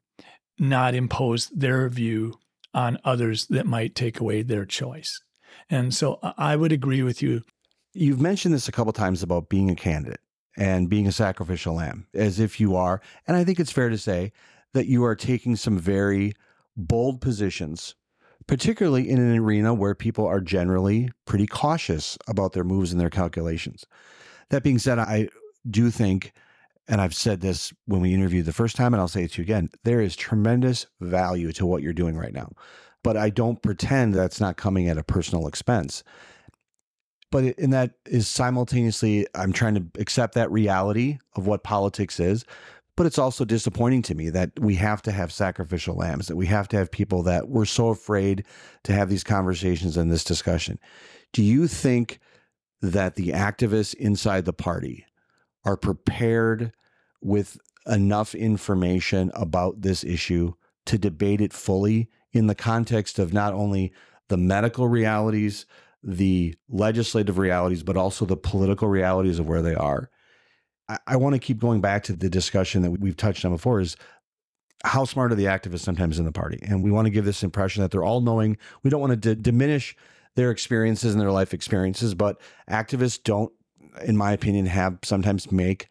not 0.58 0.94
impose 0.94 1.48
their 1.48 1.88
view 1.88 2.34
on 2.72 2.98
others 3.04 3.46
that 3.46 3.66
might 3.66 3.94
take 3.94 4.20
away 4.20 4.42
their 4.42 4.64
choice. 4.64 5.20
And 5.68 5.94
so 5.94 6.18
I 6.22 6.56
would 6.56 6.72
agree 6.72 7.02
with 7.02 7.22
you. 7.22 7.42
You've 7.92 8.20
mentioned 8.20 8.54
this 8.54 8.68
a 8.68 8.72
couple 8.72 8.92
times 8.92 9.22
about 9.22 9.48
being 9.48 9.70
a 9.70 9.76
candidate 9.76 10.20
and 10.56 10.88
being 10.88 11.06
a 11.06 11.12
sacrificial 11.12 11.74
lamb, 11.74 12.06
as 12.14 12.40
if 12.40 12.60
you 12.60 12.76
are. 12.76 13.00
And 13.26 13.36
I 13.36 13.44
think 13.44 13.60
it's 13.60 13.72
fair 13.72 13.88
to 13.88 13.98
say 13.98 14.32
that 14.74 14.86
you 14.86 15.04
are 15.04 15.14
taking 15.14 15.56
some 15.56 15.78
very 15.78 16.32
bold 16.76 17.20
positions, 17.20 17.94
particularly 18.46 19.08
in 19.08 19.18
an 19.18 19.36
arena 19.36 19.74
where 19.74 19.94
people 19.94 20.26
are 20.26 20.40
generally 20.40 21.10
pretty 21.24 21.46
cautious 21.46 22.18
about 22.26 22.52
their 22.52 22.64
moves 22.64 22.92
and 22.92 23.00
their 23.00 23.10
calculations. 23.10 23.86
That 24.50 24.62
being 24.62 24.78
said, 24.78 24.98
I 24.98 25.28
do 25.68 25.90
think, 25.90 26.32
and 26.88 27.00
I've 27.00 27.14
said 27.14 27.40
this 27.40 27.72
when 27.86 28.00
we 28.00 28.14
interviewed 28.14 28.46
the 28.46 28.52
first 28.52 28.76
time, 28.76 28.94
and 28.94 29.00
I'll 29.00 29.08
say 29.08 29.24
it 29.24 29.32
to 29.32 29.42
you 29.42 29.44
again 29.44 29.70
there 29.84 30.00
is 30.00 30.14
tremendous 30.14 30.86
value 31.00 31.52
to 31.52 31.66
what 31.66 31.82
you're 31.82 31.92
doing 31.92 32.16
right 32.16 32.34
now 32.34 32.50
but 33.06 33.16
I 33.16 33.30
don't 33.30 33.62
pretend 33.62 34.14
that's 34.14 34.40
not 34.40 34.56
coming 34.56 34.88
at 34.88 34.98
a 34.98 35.04
personal 35.04 35.46
expense. 35.46 36.02
But 37.30 37.44
in 37.44 37.70
that 37.70 37.92
is 38.04 38.26
simultaneously, 38.26 39.28
I'm 39.32 39.52
trying 39.52 39.76
to 39.76 39.86
accept 40.00 40.34
that 40.34 40.50
reality 40.50 41.18
of 41.36 41.46
what 41.46 41.62
politics 41.62 42.18
is. 42.18 42.44
But 42.96 43.06
it's 43.06 43.16
also 43.16 43.44
disappointing 43.44 44.02
to 44.02 44.16
me 44.16 44.28
that 44.30 44.58
we 44.58 44.74
have 44.74 45.02
to 45.02 45.12
have 45.12 45.30
sacrificial 45.30 45.94
lambs, 45.94 46.26
that 46.26 46.34
we 46.34 46.46
have 46.46 46.66
to 46.66 46.76
have 46.78 46.90
people 46.90 47.22
that 47.22 47.48
we're 47.48 47.64
so 47.64 47.90
afraid 47.90 48.44
to 48.82 48.92
have 48.92 49.08
these 49.08 49.22
conversations 49.22 49.96
and 49.96 50.10
this 50.10 50.24
discussion. 50.24 50.80
Do 51.32 51.44
you 51.44 51.68
think 51.68 52.18
that 52.82 53.14
the 53.14 53.28
activists 53.28 53.94
inside 53.94 54.46
the 54.46 54.52
party 54.52 55.06
are 55.64 55.76
prepared 55.76 56.72
with 57.20 57.56
enough 57.86 58.34
information 58.34 59.30
about 59.34 59.82
this 59.82 60.02
issue 60.02 60.54
to 60.86 60.98
debate 60.98 61.40
it 61.40 61.52
fully 61.52 62.08
in 62.32 62.46
the 62.46 62.54
context 62.54 63.18
of 63.18 63.32
not 63.32 63.52
only 63.52 63.92
the 64.28 64.36
medical 64.36 64.88
realities, 64.88 65.66
the 66.02 66.54
legislative 66.68 67.38
realities, 67.38 67.82
but 67.82 67.96
also 67.96 68.24
the 68.24 68.36
political 68.36 68.88
realities 68.88 69.38
of 69.38 69.48
where 69.48 69.62
they 69.62 69.74
are. 69.74 70.10
I, 70.88 70.98
I 71.06 71.16
want 71.16 71.34
to 71.34 71.38
keep 71.38 71.58
going 71.58 71.80
back 71.80 72.04
to 72.04 72.12
the 72.12 72.30
discussion 72.30 72.82
that 72.82 72.90
we've 72.90 73.16
touched 73.16 73.44
on 73.44 73.52
before 73.52 73.80
is 73.80 73.96
how 74.84 75.04
smart 75.04 75.32
are 75.32 75.36
the 75.36 75.46
activists 75.46 75.80
sometimes 75.80 76.18
in 76.18 76.24
the 76.24 76.32
party? 76.32 76.58
And 76.62 76.82
we 76.82 76.90
want 76.90 77.06
to 77.06 77.10
give 77.10 77.24
this 77.24 77.42
impression 77.42 77.82
that 77.82 77.90
they're 77.90 78.04
all 78.04 78.20
knowing. 78.20 78.56
We 78.82 78.90
don't 78.90 79.00
want 79.00 79.20
to 79.20 79.34
d- 79.34 79.40
diminish 79.40 79.96
their 80.34 80.50
experiences 80.50 81.12
and 81.14 81.20
their 81.20 81.32
life 81.32 81.54
experiences, 81.54 82.14
but 82.14 82.40
activists 82.70 83.22
don't, 83.22 83.52
in 84.04 84.16
my 84.16 84.32
opinion, 84.32 84.66
have 84.66 84.98
sometimes 85.02 85.50
make 85.50 85.88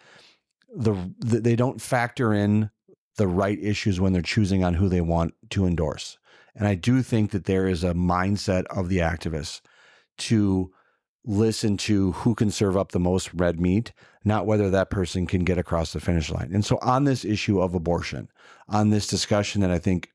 the, 0.74 0.94
the 1.20 1.40
they 1.40 1.56
don't 1.56 1.82
factor 1.82 2.34
in 2.34 2.70
the 3.18 3.28
right 3.28 3.58
issues 3.62 4.00
when 4.00 4.14
they're 4.14 4.22
choosing 4.22 4.64
on 4.64 4.76
who 4.76 4.88
they 4.88 5.02
want 5.02 5.34
to 5.50 5.66
endorse. 5.66 6.18
And 6.56 6.68
I 6.68 6.76
do 6.76 7.02
think 7.02 7.32
that 7.32 7.46
there 7.46 7.68
is 7.68 7.84
a 7.84 7.94
mindset 7.94 8.66
of 8.66 8.90
the 8.90 9.00
activists 9.00 9.62
to 10.18 10.72
listen 11.26 11.76
to 11.76 12.12
who 12.14 12.36
can 12.36 12.52
serve 12.52 12.78
up 12.78 12.92
the 12.92 13.00
most 13.00 13.34
red 13.34 13.60
meat, 13.60 13.92
not 14.24 14.46
whether 14.46 14.70
that 14.70 14.90
person 14.90 15.26
can 15.26 15.44
get 15.44 15.58
across 15.58 15.92
the 15.92 16.00
finish 16.00 16.30
line. 16.30 16.52
And 16.54 16.64
so, 16.64 16.78
on 16.82 17.04
this 17.04 17.26
issue 17.26 17.60
of 17.60 17.74
abortion, 17.74 18.30
on 18.70 18.90
this 18.90 19.08
discussion 19.08 19.62
that 19.62 19.72
I 19.72 19.80
think 19.80 20.10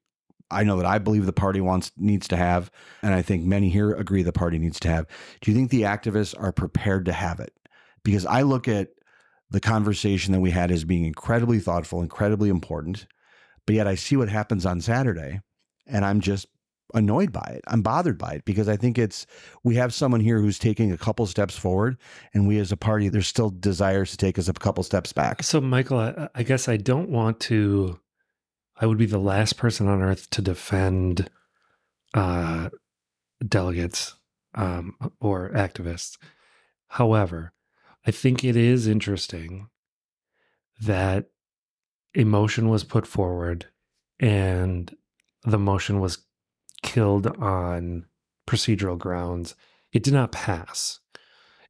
I 0.50 0.64
know 0.64 0.76
that 0.76 0.86
I 0.86 0.98
believe 0.98 1.26
the 1.26 1.32
party 1.32 1.60
wants 1.60 1.92
needs 1.96 2.26
to 2.28 2.36
have, 2.36 2.70
and 3.02 3.14
I 3.14 3.22
think 3.22 3.44
many 3.44 3.68
here 3.68 3.92
agree 3.92 4.22
the 4.22 4.32
party 4.32 4.58
needs 4.58 4.80
to 4.80 4.88
have. 4.88 5.06
Do 5.40 5.50
you 5.50 5.56
think 5.56 5.70
the 5.70 5.82
activists 5.82 6.34
are 6.40 6.52
prepared 6.52 7.04
to 7.06 7.12
have 7.12 7.40
it? 7.40 7.52
Because 8.02 8.24
I 8.26 8.42
look 8.42 8.66
at 8.66 8.88
the 9.50 9.60
conversation 9.60 10.32
that 10.32 10.40
we 10.40 10.52
had 10.52 10.70
as 10.70 10.84
being 10.84 11.04
incredibly 11.04 11.58
thoughtful, 11.58 12.00
incredibly 12.00 12.48
important, 12.48 13.06
but 13.66 13.74
yet 13.74 13.86
I 13.86 13.94
see 13.94 14.16
what 14.16 14.28
happens 14.28 14.64
on 14.64 14.80
Saturday 14.80 15.40
and 15.90 16.04
I'm 16.04 16.20
just 16.20 16.46
annoyed 16.94 17.32
by 17.32 17.52
it. 17.54 17.62
I'm 17.68 17.82
bothered 17.82 18.18
by 18.18 18.32
it 18.32 18.44
because 18.44 18.68
I 18.68 18.76
think 18.76 18.98
it's 18.98 19.26
we 19.62 19.76
have 19.76 19.94
someone 19.94 20.20
here 20.20 20.40
who's 20.40 20.58
taking 20.58 20.92
a 20.92 20.98
couple 20.98 21.26
steps 21.26 21.56
forward, 21.56 21.98
and 22.34 22.48
we 22.48 22.58
as 22.58 22.72
a 22.72 22.76
party, 22.76 23.08
there's 23.08 23.28
still 23.28 23.50
desires 23.50 24.10
to 24.12 24.16
take 24.16 24.38
us 24.38 24.48
a 24.48 24.52
couple 24.52 24.82
steps 24.82 25.12
back. 25.12 25.42
So, 25.42 25.60
Michael, 25.60 25.98
I, 25.98 26.28
I 26.34 26.42
guess 26.42 26.68
I 26.68 26.76
don't 26.76 27.10
want 27.10 27.40
to 27.40 28.00
I 28.80 28.86
would 28.86 28.98
be 28.98 29.06
the 29.06 29.18
last 29.18 29.58
person 29.58 29.86
on 29.86 30.00
earth 30.00 30.30
to 30.30 30.42
defend 30.42 31.28
uh, 32.14 32.70
delegates 33.46 34.14
um, 34.54 34.94
or 35.20 35.50
activists. 35.50 36.16
However, 36.88 37.52
I 38.06 38.10
think 38.10 38.42
it 38.42 38.56
is 38.56 38.86
interesting 38.86 39.68
that 40.80 41.26
emotion 42.14 42.70
was 42.70 42.82
put 42.82 43.06
forward 43.06 43.66
and 44.18 44.96
the 45.44 45.58
motion 45.58 46.00
was 46.00 46.18
killed 46.82 47.26
on 47.38 48.06
procedural 48.46 48.98
grounds. 48.98 49.54
It 49.92 50.02
did 50.02 50.14
not 50.14 50.32
pass. 50.32 51.00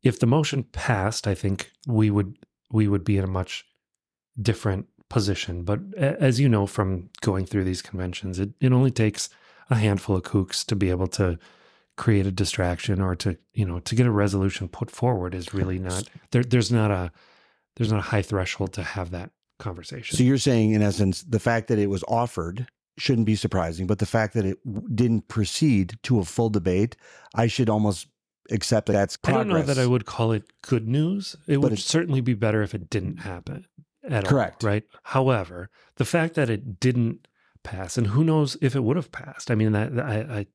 If 0.03 0.19
the 0.19 0.27
motion 0.27 0.65
passed, 0.65 1.27
I 1.27 1.35
think 1.35 1.71
we 1.87 2.11
would 2.11 2.37
we 2.71 2.89
would 2.89 3.05
be 3.05 3.19
in 3.19 3.25
a 3.25 3.29
much 3.29 3.65
different 4.41 4.87
position. 5.09 5.65
But 5.65 5.81
as 5.97 6.41
you 6.41 6.49
know 6.49 6.67
from 6.67 7.11
going 7.21 7.45
through 7.45 7.65
these 7.65 7.83
conventions, 7.83 8.39
it, 8.39 8.51
it 8.61 8.73
only 8.73 8.91
takes 8.91 9.29
a 9.69 9.75
handful 9.75 10.17
of 10.17 10.23
kooks 10.23 10.65
to 10.67 10.77
be 10.77 10.91
able 10.91 11.09
to 11.09 11.39
create 11.97 12.27
a 12.27 12.33
distraction 12.33 13.01
or 13.01 13.15
to 13.15 13.37
you 13.53 13.67
know 13.67 13.81
to 13.81 13.95
get 13.95 14.07
a 14.07 14.11
resolution 14.11 14.69
put 14.69 14.91
forward 14.91 15.35
is 15.35 15.53
really 15.53 15.79
not 15.79 16.09
there. 16.31 16.43
There's 16.43 16.73
not 16.73 16.91
a 16.91 17.13
there's 17.77 17.93
not 17.93 17.99
a 17.99 18.11
high 18.11 18.23
threshold 18.23 18.73
to 18.75 18.83
have 18.83 19.11
that 19.11 19.31
conversation. 19.59 20.17
So 20.17 20.25
you're 20.25 20.39
saying, 20.39 20.73
in 20.73 20.83
essence, 20.83 21.23
the 21.23 21.39
fact 21.39 21.69
that 21.69 21.79
it 21.79 21.89
was 21.89 22.03
offered 22.09 22.67
shouldn't 22.99 23.27
be 23.27 23.37
surprising, 23.37 23.87
but 23.87 23.99
the 23.99 24.07
fact 24.07 24.35
that 24.35 24.45
it 24.45 24.59
didn't 24.95 25.29
proceed 25.29 25.99
to 26.03 26.19
a 26.19 26.25
full 26.25 26.51
debate, 26.51 26.97
I 27.35 27.47
should 27.47 27.71
almost 27.71 28.09
accept 28.51 28.87
that 28.87 28.95
that's 28.95 29.17
progress. 29.17 29.41
I 29.41 29.45
don't 29.45 29.53
know 29.53 29.63
that 29.63 29.79
I 29.79 29.87
would 29.87 30.07
call 30.07 30.33
it 30.33 30.45
good 30.63 30.89
news. 30.89 31.37
It 31.47 31.61
But 31.61 31.71
would 31.71 31.79
certainly 31.79 32.21
be 32.21 32.35
better 32.35 32.63
if 32.63 32.75
it 32.75 32.91
didn't 32.91 33.19
happen 33.19 33.67
at 34.05 34.25
all. 34.25 34.31
Correct. 34.31 34.65
all. 34.65 34.71
Right. 34.71 34.85
However, 35.05 35.71
the 35.97 36.05
fact 36.05 36.35
that 36.35 36.51
it 36.51 36.81
didn't 36.81 37.27
pass, 37.63 37.97
and 37.97 38.09
who 38.09 38.25
knows 38.25 38.57
if 38.61 38.75
it 38.75 38.85
would 38.85 38.97
have 38.97 39.13
passed. 39.13 39.51
I 39.51 39.55
mean, 39.55 39.73
that 39.73 39.99
I, 39.99 40.39
I 40.39 40.47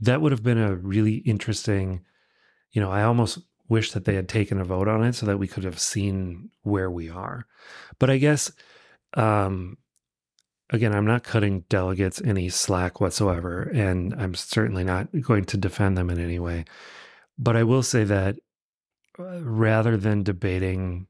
that 0.00 0.20
would 0.20 0.32
have 0.32 0.42
been 0.42 0.58
a 0.58 0.74
really 0.74 1.16
interesting. 1.16 2.04
You 2.72 2.80
know, 2.80 2.90
I 2.90 3.02
almost 3.02 3.38
wish 3.68 3.92
that 3.92 4.04
they 4.04 4.14
had 4.14 4.28
taken 4.28 4.60
a 4.60 4.64
vote 4.64 4.88
on 4.88 5.02
it 5.04 5.14
so 5.14 5.26
that 5.26 5.38
we 5.38 5.46
could 5.46 5.64
have 5.64 5.78
seen 5.78 6.50
where 6.62 6.90
we 6.90 7.08
are. 7.08 7.46
But 7.98 8.10
I 8.10 8.18
guess, 8.18 8.50
um, 9.14 9.76
again, 10.72 10.94
I'm 10.94 11.06
not 11.06 11.22
cutting 11.22 11.60
delegates 11.68 12.20
any 12.24 12.48
slack 12.48 13.00
whatsoever, 13.00 13.70
and 13.74 14.14
I'm 14.14 14.34
certainly 14.34 14.82
not 14.82 15.08
going 15.20 15.44
to 15.44 15.56
defend 15.56 15.96
them 15.96 16.10
in 16.10 16.18
any 16.18 16.38
way. 16.38 16.64
But 17.38 17.56
I 17.56 17.62
will 17.62 17.82
say 17.82 18.04
that 18.04 18.36
uh, 19.18 19.40
rather 19.42 19.96
than 19.96 20.22
debating 20.22 21.06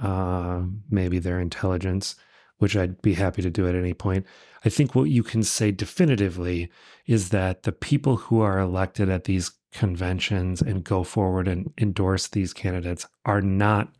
uh, 0.00 0.62
maybe 0.90 1.18
their 1.18 1.40
intelligence, 1.40 2.16
which 2.58 2.76
I'd 2.76 3.00
be 3.00 3.14
happy 3.14 3.42
to 3.42 3.50
do 3.50 3.66
at 3.66 3.74
any 3.74 3.94
point, 3.94 4.26
I 4.64 4.68
think 4.68 4.94
what 4.94 5.04
you 5.04 5.22
can 5.22 5.42
say 5.42 5.70
definitively 5.70 6.70
is 7.06 7.30
that 7.30 7.62
the 7.62 7.72
people 7.72 8.16
who 8.16 8.40
are 8.40 8.58
elected 8.58 9.08
at 9.08 9.24
these 9.24 9.52
conventions 9.72 10.60
and 10.60 10.84
go 10.84 11.02
forward 11.02 11.48
and 11.48 11.72
endorse 11.78 12.28
these 12.28 12.52
candidates 12.52 13.06
are 13.24 13.40
not 13.40 13.94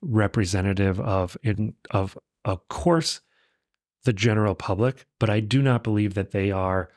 representative 0.00 1.00
of 1.00 1.36
in, 1.42 1.74
of 1.92 2.18
of 2.44 2.66
course 2.68 3.20
the 4.04 4.12
general 4.12 4.54
public, 4.54 5.06
but 5.18 5.30
I 5.30 5.40
do 5.40 5.62
not 5.62 5.84
believe 5.84 6.14
that 6.14 6.32
they 6.32 6.50
are 6.50 6.90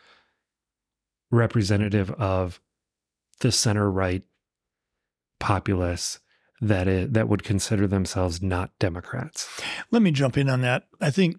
representative 1.31 2.11
of 2.11 2.59
the 3.39 3.51
center 3.51 3.89
right 3.89 4.23
populace 5.39 6.19
that 6.61 6.87
is, 6.87 7.11
that 7.11 7.27
would 7.27 7.43
consider 7.43 7.85
themselves 7.85 8.41
not 8.41 8.71
Democrats. 8.79 9.61
Let 9.91 10.01
me 10.01 10.11
jump 10.11 10.37
in 10.37 10.49
on 10.49 10.61
that. 10.61 10.87
I 11.01 11.11
think 11.11 11.37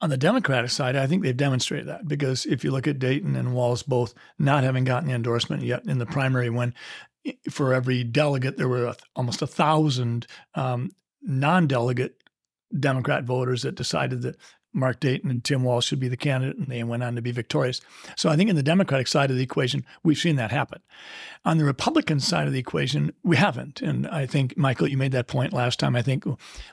on 0.00 0.10
the 0.10 0.16
Democratic 0.16 0.70
side, 0.70 0.96
I 0.96 1.06
think 1.06 1.22
they've 1.22 1.36
demonstrated 1.36 1.88
that 1.88 2.08
because 2.08 2.46
if 2.46 2.64
you 2.64 2.70
look 2.70 2.88
at 2.88 2.98
Dayton 2.98 3.36
and 3.36 3.54
Walz 3.54 3.82
both 3.82 4.14
not 4.38 4.64
having 4.64 4.84
gotten 4.84 5.08
the 5.08 5.14
endorsement 5.14 5.62
yet 5.62 5.84
in 5.86 5.98
the 5.98 6.06
primary, 6.06 6.50
when 6.50 6.74
for 7.50 7.74
every 7.74 8.02
delegate 8.02 8.56
there 8.56 8.68
were 8.68 8.94
almost 9.14 9.42
a 9.42 9.46
thousand 9.46 10.26
um, 10.54 10.90
non-delegate 11.22 12.19
Democrat 12.78 13.24
voters 13.24 13.62
that 13.62 13.74
decided 13.74 14.22
that 14.22 14.36
Mark 14.72 15.00
Dayton 15.00 15.30
and 15.30 15.42
Tim 15.42 15.64
Walz 15.64 15.84
should 15.84 15.98
be 15.98 16.08
the 16.08 16.16
candidate, 16.16 16.56
and 16.56 16.68
they 16.68 16.82
went 16.84 17.02
on 17.02 17.16
to 17.16 17.22
be 17.22 17.32
victorious. 17.32 17.80
So 18.16 18.28
I 18.28 18.36
think 18.36 18.48
in 18.50 18.56
the 18.56 18.62
Democratic 18.62 19.08
side 19.08 19.30
of 19.30 19.36
the 19.36 19.42
equation, 19.42 19.84
we've 20.04 20.18
seen 20.18 20.36
that 20.36 20.52
happen. 20.52 20.80
On 21.44 21.58
the 21.58 21.64
Republican 21.64 22.20
side 22.20 22.46
of 22.46 22.52
the 22.52 22.60
equation, 22.60 23.12
we 23.24 23.36
haven't. 23.36 23.82
And 23.82 24.06
I 24.06 24.26
think, 24.26 24.56
Michael, 24.56 24.88
you 24.88 24.96
made 24.96 25.12
that 25.12 25.26
point 25.26 25.52
last 25.52 25.80
time. 25.80 25.96
I 25.96 26.02
think, 26.02 26.24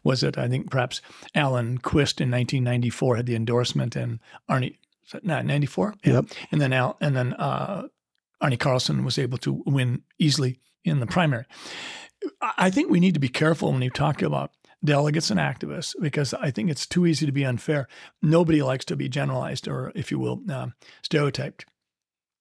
was 0.04 0.24
it, 0.24 0.38
I 0.38 0.48
think 0.48 0.70
perhaps 0.70 1.02
Allen 1.34 1.80
Quist 1.80 2.22
in 2.22 2.30
1994 2.30 3.16
had 3.16 3.26
the 3.26 3.36
endorsement, 3.36 3.96
and 3.96 4.20
Arne, 4.48 4.76
no, 5.24 5.42
94? 5.42 5.96
Yep. 6.04 6.26
And 6.52 6.62
then, 6.62 6.74
Al, 6.74 6.98
and 7.02 7.16
then 7.16 7.34
uh, 7.34 7.88
Arne 8.42 8.58
Carlson 8.58 9.04
was 9.04 9.18
able 9.18 9.40
to 9.40 9.64
win 9.66 10.04
easily 10.20 10.60
in 10.84 11.00
the 11.00 11.08
primary. 11.08 11.46
I 12.42 12.54
I 12.58 12.70
think 12.70 12.90
we 12.90 13.00
need 13.00 13.14
to 13.14 13.20
be 13.20 13.30
careful 13.30 13.72
when 13.72 13.82
you 13.82 13.90
talk 13.90 14.22
about 14.22 14.52
delegates 14.84 15.32
and 15.32 15.40
activists 15.40 15.96
because 16.00 16.34
I 16.34 16.52
think 16.52 16.70
it's 16.70 16.86
too 16.86 17.06
easy 17.06 17.26
to 17.26 17.32
be 17.32 17.46
unfair. 17.46 17.88
Nobody 18.22 18.62
likes 18.62 18.86
to 18.86 18.96
be 18.96 19.10
generalized 19.10 19.68
or, 19.68 19.92
if 19.96 20.12
you 20.12 20.20
will, 20.20 20.42
um, 20.52 20.74
stereotyped. 21.02 21.66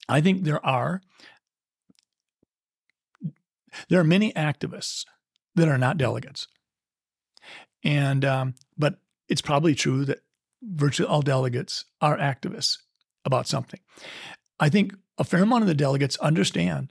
I 0.08 0.20
think 0.20 0.44
there 0.44 0.64
are 0.64 1.00
there 3.88 4.00
are 4.00 4.04
many 4.04 4.32
activists 4.32 5.04
that 5.54 5.68
are 5.68 5.78
not 5.78 5.98
delegates, 5.98 6.46
and 7.82 8.24
um, 8.24 8.54
but 8.78 9.00
it's 9.28 9.42
probably 9.42 9.74
true 9.74 10.04
that 10.04 10.20
virtually 10.62 11.08
all 11.08 11.22
delegates 11.22 11.84
are 12.00 12.16
activists 12.16 12.78
about 13.24 13.48
something. 13.48 13.80
I 14.58 14.68
think 14.68 14.94
a 15.18 15.24
fair 15.24 15.42
amount 15.42 15.62
of 15.62 15.68
the 15.68 15.74
delegates 15.74 16.16
understand 16.18 16.90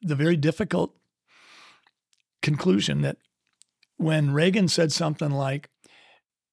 the 0.00 0.16
very 0.16 0.36
difficult 0.36 0.96
conclusion 2.42 3.02
that 3.02 3.18
when 3.96 4.32
Reagan 4.32 4.68
said 4.68 4.92
something 4.92 5.30
like, 5.30 5.68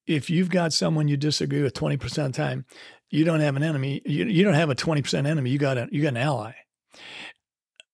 if 0.07 0.29
you've 0.29 0.49
got 0.49 0.73
someone 0.73 1.07
you 1.07 1.17
disagree 1.17 1.61
with 1.61 1.73
20% 1.73 2.03
of 2.03 2.31
the 2.31 2.37
time, 2.37 2.65
you 3.09 3.23
don't 3.23 3.39
have 3.39 3.55
an 3.55 3.63
enemy. 3.63 4.01
You, 4.05 4.25
you 4.25 4.43
don't 4.43 4.53
have 4.53 4.69
a 4.69 4.75
20% 4.75 5.27
enemy. 5.27 5.49
You 5.49 5.57
got 5.57 5.77
a, 5.77 5.87
you 5.91 6.01
got 6.01 6.09
an 6.09 6.17
ally. 6.17 6.53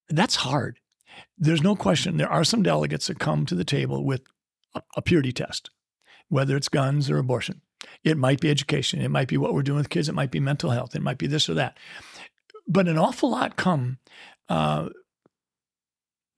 That's 0.08 0.36
hard. 0.36 0.78
There's 1.36 1.62
no 1.62 1.76
question. 1.76 2.16
There 2.16 2.30
are 2.30 2.44
some 2.44 2.62
delegates 2.62 3.08
that 3.08 3.18
come 3.18 3.46
to 3.46 3.54
the 3.54 3.64
table 3.64 4.04
with 4.04 4.22
a, 4.96 5.02
purity 5.02 5.32
test, 5.32 5.70
whether 6.28 6.56
it's 6.56 6.68
guns 6.68 7.10
or 7.10 7.18
abortion. 7.18 7.62
It 8.04 8.16
might 8.16 8.40
be 8.40 8.50
education. 8.50 9.00
It 9.00 9.10
might 9.10 9.28
be 9.28 9.36
what 9.36 9.54
we're 9.54 9.62
doing 9.62 9.78
with 9.78 9.90
kids. 9.90 10.08
It 10.08 10.14
might 10.14 10.30
be 10.30 10.40
mental 10.40 10.70
health. 10.70 10.94
It 10.94 11.02
might 11.02 11.18
be 11.18 11.26
this 11.26 11.48
or 11.48 11.54
that. 11.54 11.78
But 12.66 12.88
an 12.88 12.98
awful 12.98 13.30
lot 13.30 13.56
come 13.56 13.98
uh, 14.48 14.88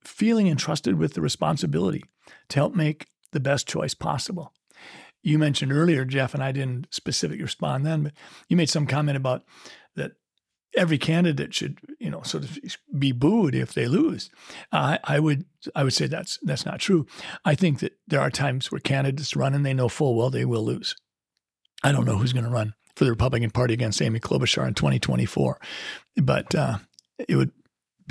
feeling 0.03 0.47
entrusted 0.47 0.97
with 0.97 1.13
the 1.13 1.21
responsibility 1.21 2.03
to 2.49 2.59
help 2.59 2.75
make 2.75 3.07
the 3.31 3.39
best 3.39 3.67
choice 3.67 3.93
possible. 3.93 4.53
You 5.23 5.37
mentioned 5.37 5.71
earlier, 5.71 6.03
Jeff, 6.05 6.33
and 6.33 6.43
I 6.43 6.51
didn't 6.51 6.87
specifically 6.91 7.43
respond 7.43 7.85
then, 7.85 8.03
but 8.03 8.13
you 8.47 8.57
made 8.57 8.69
some 8.69 8.87
comment 8.87 9.17
about 9.17 9.43
that 9.95 10.13
every 10.75 10.97
candidate 10.97 11.53
should, 11.53 11.79
you 11.99 12.09
know, 12.09 12.21
sort 12.23 12.43
of 12.43 12.57
be 12.97 13.11
booed 13.11 13.53
if 13.53 13.73
they 13.73 13.87
lose. 13.87 14.29
I 14.71 14.99
I 15.03 15.19
would 15.19 15.45
I 15.75 15.83
would 15.83 15.93
say 15.93 16.07
that's 16.07 16.39
that's 16.41 16.65
not 16.65 16.79
true. 16.79 17.05
I 17.45 17.55
think 17.55 17.79
that 17.79 17.97
there 18.07 18.21
are 18.21 18.31
times 18.31 18.71
where 18.71 18.79
candidates 18.79 19.35
run 19.35 19.53
and 19.53 19.65
they 19.65 19.73
know 19.73 19.89
full 19.89 20.15
well 20.15 20.29
they 20.29 20.45
will 20.45 20.65
lose. 20.65 20.95
I 21.83 21.91
don't 21.91 22.05
know 22.05 22.17
who's 22.17 22.33
going 22.33 22.45
to 22.45 22.51
run 22.51 22.73
for 22.95 23.05
the 23.05 23.11
Republican 23.11 23.51
Party 23.51 23.73
against 23.73 24.01
Amy 24.01 24.19
Klobuchar 24.19 24.67
in 24.67 24.73
2024, 24.73 25.59
but 26.17 26.53
uh, 26.53 26.77
it 27.27 27.35
would 27.35 27.51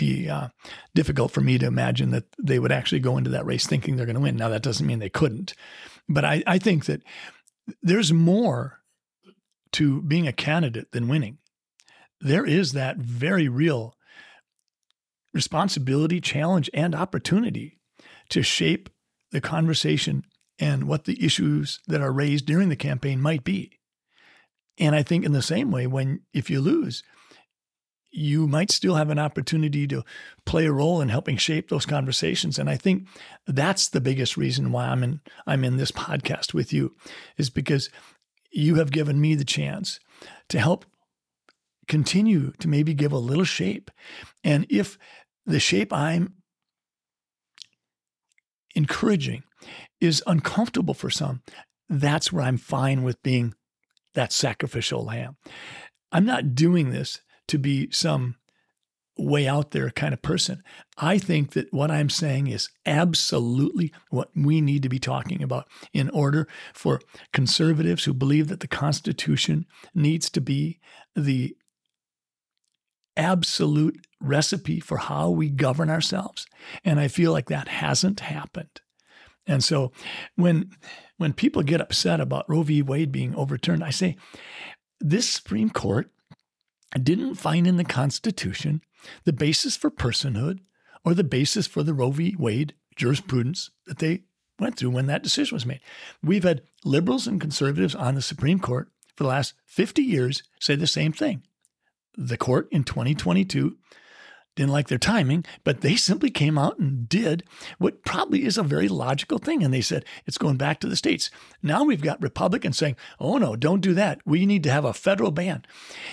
be 0.01 0.29
uh, 0.29 0.49
difficult 0.95 1.31
for 1.31 1.41
me 1.41 1.59
to 1.59 1.67
imagine 1.67 2.11
that 2.11 2.25
they 2.43 2.59
would 2.59 2.73
actually 2.73 3.01
go 3.01 3.17
into 3.17 3.31
that 3.31 3.47
race 3.47 3.67
thinking 3.67 3.97
they're 3.97 4.07
going 4.07 4.15
to 4.15 4.21
win. 4.21 4.37
Now, 4.37 4.49
that 4.49 4.63
doesn't 4.63 4.87
mean 4.87 4.99
they 4.99 5.09
couldn't, 5.09 5.55
but 6.09 6.25
I, 6.25 6.43
I 6.47 6.59
think 6.59 6.87
that 6.87 7.03
there's 7.83 8.13
more 8.13 8.81
to 9.73 10.03
being 10.03 10.27
a 10.27 10.33
candidate 10.33 10.93
than 10.93 11.09
winning. 11.09 11.39
There 12.21 12.45
is 12.45 12.73
that 12.73 12.97
very 12.97 13.49
real 13.49 13.95
responsibility, 15.33 16.21
challenge, 16.21 16.69
and 16.75 16.95
opportunity 16.95 17.79
to 18.31 18.43
shape 18.43 18.91
the 19.31 19.41
conversation 19.41 20.25
and 20.59 20.85
what 20.85 21.05
the 21.05 21.25
issues 21.25 21.81
that 21.87 22.01
are 22.01 22.13
raised 22.13 22.47
during 22.47 22.69
the 22.69 22.77
campaign 22.77 23.21
might 23.21 23.45
be. 23.45 23.79
And 24.79 24.95
I 24.95 25.03
think 25.03 25.25
in 25.25 25.33
the 25.33 25.43
same 25.43 25.71
way, 25.71 25.87
when 25.87 26.21
if 26.33 26.51
you 26.51 26.61
lose, 26.61 27.03
you 28.11 28.47
might 28.49 28.71
still 28.71 28.97
have 28.97 29.11
an 29.11 29.19
opportunity 29.19 29.87
to 29.87 30.03
play 30.45 30.67
a 30.67 30.73
role 30.73 31.01
in 31.01 31.09
helping 31.09 31.37
shape 31.37 31.69
those 31.69 31.87
conversations. 31.87 32.59
And 32.59 32.69
I 32.69 32.77
think 32.77 33.07
that's 33.47 33.89
the 33.89 34.01
biggest 34.01 34.37
reason 34.37 34.73
why 34.73 34.87
I'm 34.87 35.03
in 35.03 35.21
I'm 35.47 35.65
in 35.65 35.77
this 35.77 35.93
podcast 35.93 36.53
with 36.55 36.73
you, 36.73 36.95
is 37.37 37.51
because 37.51 37.89
you 38.51 38.77
have 38.77 38.91
given 38.91 39.21
me 39.21 39.35
the 39.35 39.45
chance 39.45 40.01
to 40.49 40.59
help 40.59 40.85
continue 41.87 42.53
to 42.59 42.69
maybe 42.69 42.95
give 42.95 43.13
a 43.13 43.19
little 43.19 43.45
shape. 43.45 43.91
And 44.43 44.67
if 44.69 44.99
the 45.47 45.61
shape 45.61 45.93
I'm 45.93 46.35
encouraging 48.75 49.45
is 50.01 50.23
uncomfortable 50.27 50.95
for 50.95 51.11
some, 51.11 51.43
that's 51.89 52.33
where 52.33 52.45
I'm 52.45 52.59
fine 52.59 53.03
with 53.03 53.23
being 53.23 53.55
that 54.15 54.33
sacrificial 54.33 55.05
lamb. 55.05 55.37
I'm 56.13 56.25
not 56.25 56.55
doing 56.55 56.91
this 56.91 57.21
to 57.51 57.59
be 57.59 57.91
some 57.91 58.37
way 59.19 59.47
out 59.47 59.73
there 59.73 59.91
kind 59.91 60.15
of 60.15 60.23
person. 60.23 60.63
I 60.97 61.19
think 61.19 61.53
that 61.53 61.73
what 61.73 61.91
I'm 61.91 62.09
saying 62.09 62.47
is 62.47 62.71
absolutely 62.87 63.93
what 64.09 64.31
we 64.35 64.61
need 64.61 64.83
to 64.83 64.89
be 64.89 64.99
talking 64.99 65.43
about 65.43 65.69
in 65.93 66.09
order 66.11 66.49
for 66.73 67.01
conservatives 67.33 68.05
who 68.05 68.15
believe 68.15 68.49
that 68.49 68.61
the 68.61 68.69
Constitution 68.69 69.67
needs 69.95 70.31
to 70.31 70.41
be 70.41 70.81
the 71.15 71.57
absolute 73.17 74.07
recipe 74.21 74.81
for 74.81 74.99
how 74.99 75.29
we 75.29 75.51
govern 75.51 75.91
ourselves. 75.91 76.47
And 76.85 76.99
I 76.99 77.09
feel 77.09 77.33
like 77.33 77.49
that 77.49 77.69
hasn't 77.69 78.21
happened. 78.21 78.81
And 79.47 79.65
so 79.65 79.93
when 80.37 80.71
when 81.17 81.33
people 81.33 81.63
get 81.63 81.81
upset 81.81 82.21
about 82.21 82.49
Roe 82.49 82.63
v. 82.63 82.81
Wade 82.81 83.13
being 83.13 83.35
overturned, 83.35 83.83
I 83.83 83.91
say 83.91 84.17
this 85.01 85.29
Supreme 85.29 85.71
Court 85.71 86.11
didn't 86.99 87.37
find 87.37 87.67
in 87.67 87.77
the 87.77 87.85
Constitution 87.85 88.83
the 89.25 89.33
basis 89.33 89.77
for 89.77 89.91
personhood 89.91 90.61
or 91.05 91.15
the 91.15 91.25
basis 91.25 91.67
for 91.67 91.83
the 91.83 91.95
Roe 91.95 92.11
v. 92.11 92.35
Wade 92.39 92.75
jurisprudence 92.97 93.71
that 93.87 93.99
they 93.99 94.25
went 94.59 94.77
through 94.77 94.91
when 94.91 95.07
that 95.07 95.23
decision 95.23 95.57
was 95.57 95.67
made. 95.67 95.81
We've 96.23 96.45
had 96.45 96.63
liberals 96.85 97.27
and 97.27 97.41
conservatives 97.41 97.95
on 97.95 98.15
the 98.15 98.23
Supreme 98.23 98.61
Court 98.61 98.89
for 99.17 99.25
the 99.25 99.31
last 99.31 99.55
50 99.67 100.03
years 100.03 100.43
say 100.59 100.77
the 100.77 100.87
same 100.87 101.13
thing. 101.13 101.43
The 102.17 102.37
court 102.37 102.69
in 102.71 102.85
2022 102.85 103.77
didn't 104.61 104.73
like 104.73 104.89
their 104.89 104.99
timing, 104.99 105.43
but 105.65 105.81
they 105.81 105.97
simply 105.97 106.29
came 106.29 106.59
out 106.59 106.79
and 106.79 107.09
did 107.09 107.45
what 107.79 108.05
probably 108.05 108.45
is 108.45 108.59
a 108.59 108.63
very 108.63 108.89
logical 108.89 109.39
thing. 109.39 109.65
And 109.65 109.73
they 109.73 109.81
said, 109.81 110.05
it's 110.27 110.37
going 110.37 110.59
back 110.59 110.81
to 110.81 110.87
the 110.87 110.97
states. 110.97 111.31
Now 111.63 111.83
we've 111.83 112.03
got 112.03 112.21
Republicans 112.23 112.77
saying, 112.77 112.97
oh 113.19 113.39
no, 113.39 113.57
don't 113.57 113.81
do 113.81 113.95
that. 113.95 114.21
We 114.27 114.45
need 114.45 114.63
to 114.65 114.71
have 114.71 114.85
a 114.85 114.93
federal 114.93 115.31
ban. 115.31 115.65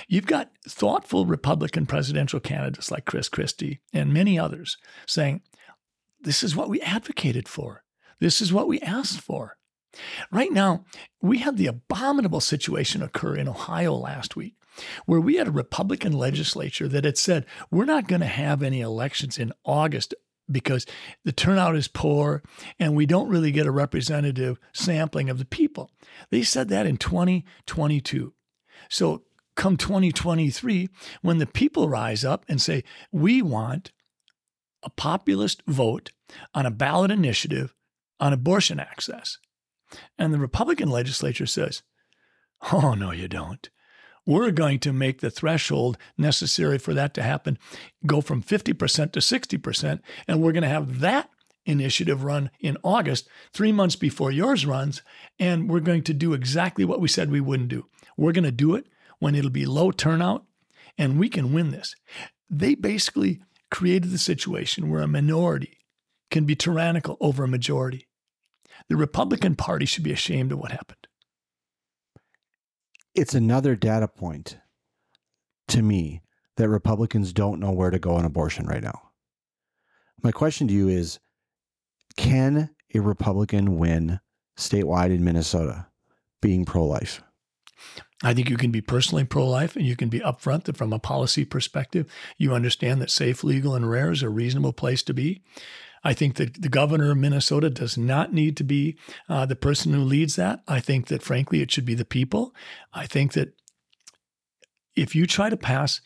You've 0.08 0.28
got 0.28 0.52
thoughtful 0.66 1.26
Republican 1.26 1.86
presidential 1.86 2.40
candidates 2.40 2.90
like 2.90 3.04
Chris 3.04 3.28
Christie 3.28 3.82
and 3.92 4.14
many 4.14 4.40
others 4.40 4.78
saying, 5.06 5.42
this 6.22 6.42
is 6.42 6.56
what 6.56 6.70
we 6.70 6.80
advocated 6.80 7.50
for. 7.50 7.84
This 8.20 8.40
is 8.40 8.54
what 8.54 8.70
we 8.70 8.80
asked 8.80 9.20
for. 9.20 9.58
Right 10.32 10.54
now, 10.54 10.86
we 11.22 11.40
had 11.40 11.58
the 11.58 11.68
abominable 11.68 12.40
situation 12.40 13.02
occur 13.02 13.36
in 13.36 13.50
Ohio 13.50 13.94
last 13.94 14.38
week 14.38 14.56
where 15.06 15.20
we 15.20 15.36
had 15.36 15.48
a 15.48 15.52
Republican 15.52 16.14
legislature 16.14 16.88
that 16.88 17.06
had 17.06 17.18
said, 17.18 17.46
we're 17.72 17.86
not 17.86 18.08
going 18.08 18.22
to 18.22 18.28
have 18.28 18.62
any 18.62 18.82
elections 18.82 19.38
in 19.38 19.54
August 19.66 20.14
because 20.50 20.86
the 21.26 21.32
turnout 21.32 21.76
is 21.76 21.88
poor 21.88 22.42
and 22.80 22.96
we 22.96 23.06
don't 23.06 23.30
really 23.30 23.52
get 23.52 23.68
a 23.68 23.72
representative 23.72 24.60
sampling 24.74 25.30
of 25.30 25.40
the 25.40 25.46
people. 25.46 25.92
They 26.30 26.44
said 26.44 26.70
that 26.70 26.86
in 26.86 26.98
2022. 26.98 28.34
So, 28.90 29.24
come 29.56 29.76
2023, 29.76 30.88
when 31.22 31.40
the 31.40 31.48
people 31.48 31.90
rise 31.90 32.24
up 32.24 32.46
and 32.48 32.62
say, 32.62 32.84
we 33.12 33.42
want 33.42 33.92
a 34.84 34.90
populist 34.92 35.64
vote 35.66 36.12
on 36.54 36.66
a 36.66 36.72
ballot 36.72 37.10
initiative 37.10 37.74
on 38.20 38.34
abortion 38.34 38.80
access, 38.80 39.40
and 40.18 40.34
the 40.34 40.40
Republican 40.40 40.90
legislature 40.90 41.48
says, 41.48 41.82
oh, 42.72 42.94
no, 42.94 43.12
you 43.12 43.28
don't 43.28 43.70
we're 44.28 44.52
going 44.52 44.78
to 44.80 44.94
make 44.94 45.22
the 45.22 45.32
threshold 45.32 45.98
necessary 46.18 46.78
for 46.78 46.94
that 46.94 47.14
to 47.16 47.24
happen 47.24 47.58
go 48.06 48.22
from 48.22 48.44
50% 48.44 49.12
to 49.14 49.20
60%. 49.20 50.00
And 50.28 50.42
we're 50.42 50.52
going 50.52 50.64
to 50.64 50.70
have 50.70 51.00
that 51.00 51.30
initiative 51.66 52.24
run 52.24 52.52
in 52.60 52.78
August, 52.84 53.28
three 53.54 53.72
months 53.72 53.96
before 53.96 54.32
yours 54.32 54.66
runs. 54.66 55.02
And 55.40 55.70
we're 55.70 55.80
going 55.80 56.04
to 56.04 56.14
do 56.14 56.34
exactly 56.34 56.86
what 56.86 57.00
we 57.00 57.08
said 57.08 57.32
we 57.32 57.42
wouldn't 57.42 57.70
do. 57.70 57.88
We're 58.18 58.34
going 58.34 58.44
to 58.44 58.52
do 58.52 58.76
it 58.76 58.88
when 59.20 59.34
it'll 59.34 59.50
be 59.50 59.66
low 59.66 59.92
turnout 59.92 60.46
and 60.98 61.18
we 61.18 61.30
can 61.30 61.54
win 61.54 61.72
this. 61.72 61.96
They 62.50 62.76
basically 62.76 63.42
created 63.72 64.12
the 64.12 64.18
situation 64.18 64.90
where 64.90 65.02
a 65.02 65.08
minority 65.08 65.80
can 66.30 66.44
be 66.46 66.56
tyrannical 66.56 67.18
over 67.22 67.46
a 67.46 67.48
majority. 67.48 68.08
The 68.90 68.98
Republican 68.98 69.56
Party 69.56 69.86
should 69.86 70.04
be 70.04 70.12
ashamed 70.12 70.52
of 70.52 70.60
what 70.60 70.72
happened 70.72 71.07
it's 73.18 73.34
another 73.34 73.76
data 73.76 74.08
point 74.08 74.58
to 75.70 75.82
me 75.82 76.22
that 76.58 76.70
Republicans 76.70 77.34
don't 77.34 77.60
know 77.60 77.72
where 77.72 77.90
to 77.90 78.00
go 78.00 78.16
on 78.16 78.26
abortion 78.26 78.66
right 78.68 78.84
now. 78.84 79.02
My 80.24 80.32
question 80.32 80.68
to 80.68 80.74
you 80.74 80.88
is 80.88 81.20
can 82.16 82.70
a 82.94 83.00
Republican 83.00 83.78
win 83.78 84.20
statewide 84.58 85.14
in 85.14 85.24
Minnesota 85.24 85.88
being 86.42 86.66
pro 86.66 86.86
life? 86.86 87.22
I 88.24 88.34
think 88.34 88.50
you 88.50 88.58
can 88.58 88.72
be 88.72 88.82
personally 88.82 89.24
pro 89.24 89.48
life 89.48 89.76
and 89.76 89.86
you 89.86 89.96
can 89.96 90.10
be 90.10 90.20
upfront 90.20 90.64
that 90.64 90.78
from 90.78 90.92
a 90.92 91.00
policy 91.00 91.46
perspective, 91.46 92.12
you 92.38 92.54
understand 92.54 93.00
that 93.02 93.12
safe, 93.12 93.44
legal, 93.44 93.76
and 93.76 93.90
rare 93.90 94.12
is 94.12 94.24
a 94.24 94.30
reasonable 94.30 94.74
place 94.74 95.04
to 95.04 95.14
be. 95.14 95.44
I 96.08 96.14
think 96.14 96.36
that 96.36 96.62
the 96.62 96.70
governor 96.70 97.12
of 97.12 97.18
Minnesota 97.18 97.70
does 97.70 97.98
not 97.98 98.32
need 98.32 98.56
to 98.56 98.64
be 98.64 98.98
uh, 99.28 99.46
the 99.46 99.58
person 99.58 99.92
who 99.92 100.00
leads 100.00 100.38
that. 100.38 100.62
I 100.66 100.80
think 100.80 101.08
that, 101.08 101.22
frankly, 101.22 101.62
it 101.62 101.70
should 101.70 101.84
be 101.84 101.96
the 101.96 102.06
people. 102.06 102.56
I 102.94 103.06
think 103.06 103.34
that 103.34 103.50
if 104.96 105.16
you 105.16 105.28
try 105.28 105.50
to 105.50 105.58
pass 105.58 106.00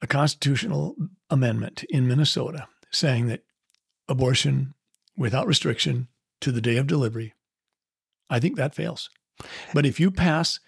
a 0.00 0.06
constitutional 0.06 0.94
amendment 1.30 1.82
in 1.90 2.06
Minnesota 2.06 2.68
saying 2.92 3.26
that 3.26 3.42
abortion 4.06 4.74
without 5.16 5.48
restriction 5.48 6.06
to 6.42 6.52
the 6.52 6.60
day 6.60 6.76
of 6.76 6.86
delivery, 6.86 7.34
I 8.30 8.38
think 8.38 8.54
that 8.54 8.72
fails. 8.72 9.10
But 9.74 9.84
if 9.84 9.98
you 9.98 10.12
pass 10.12 10.60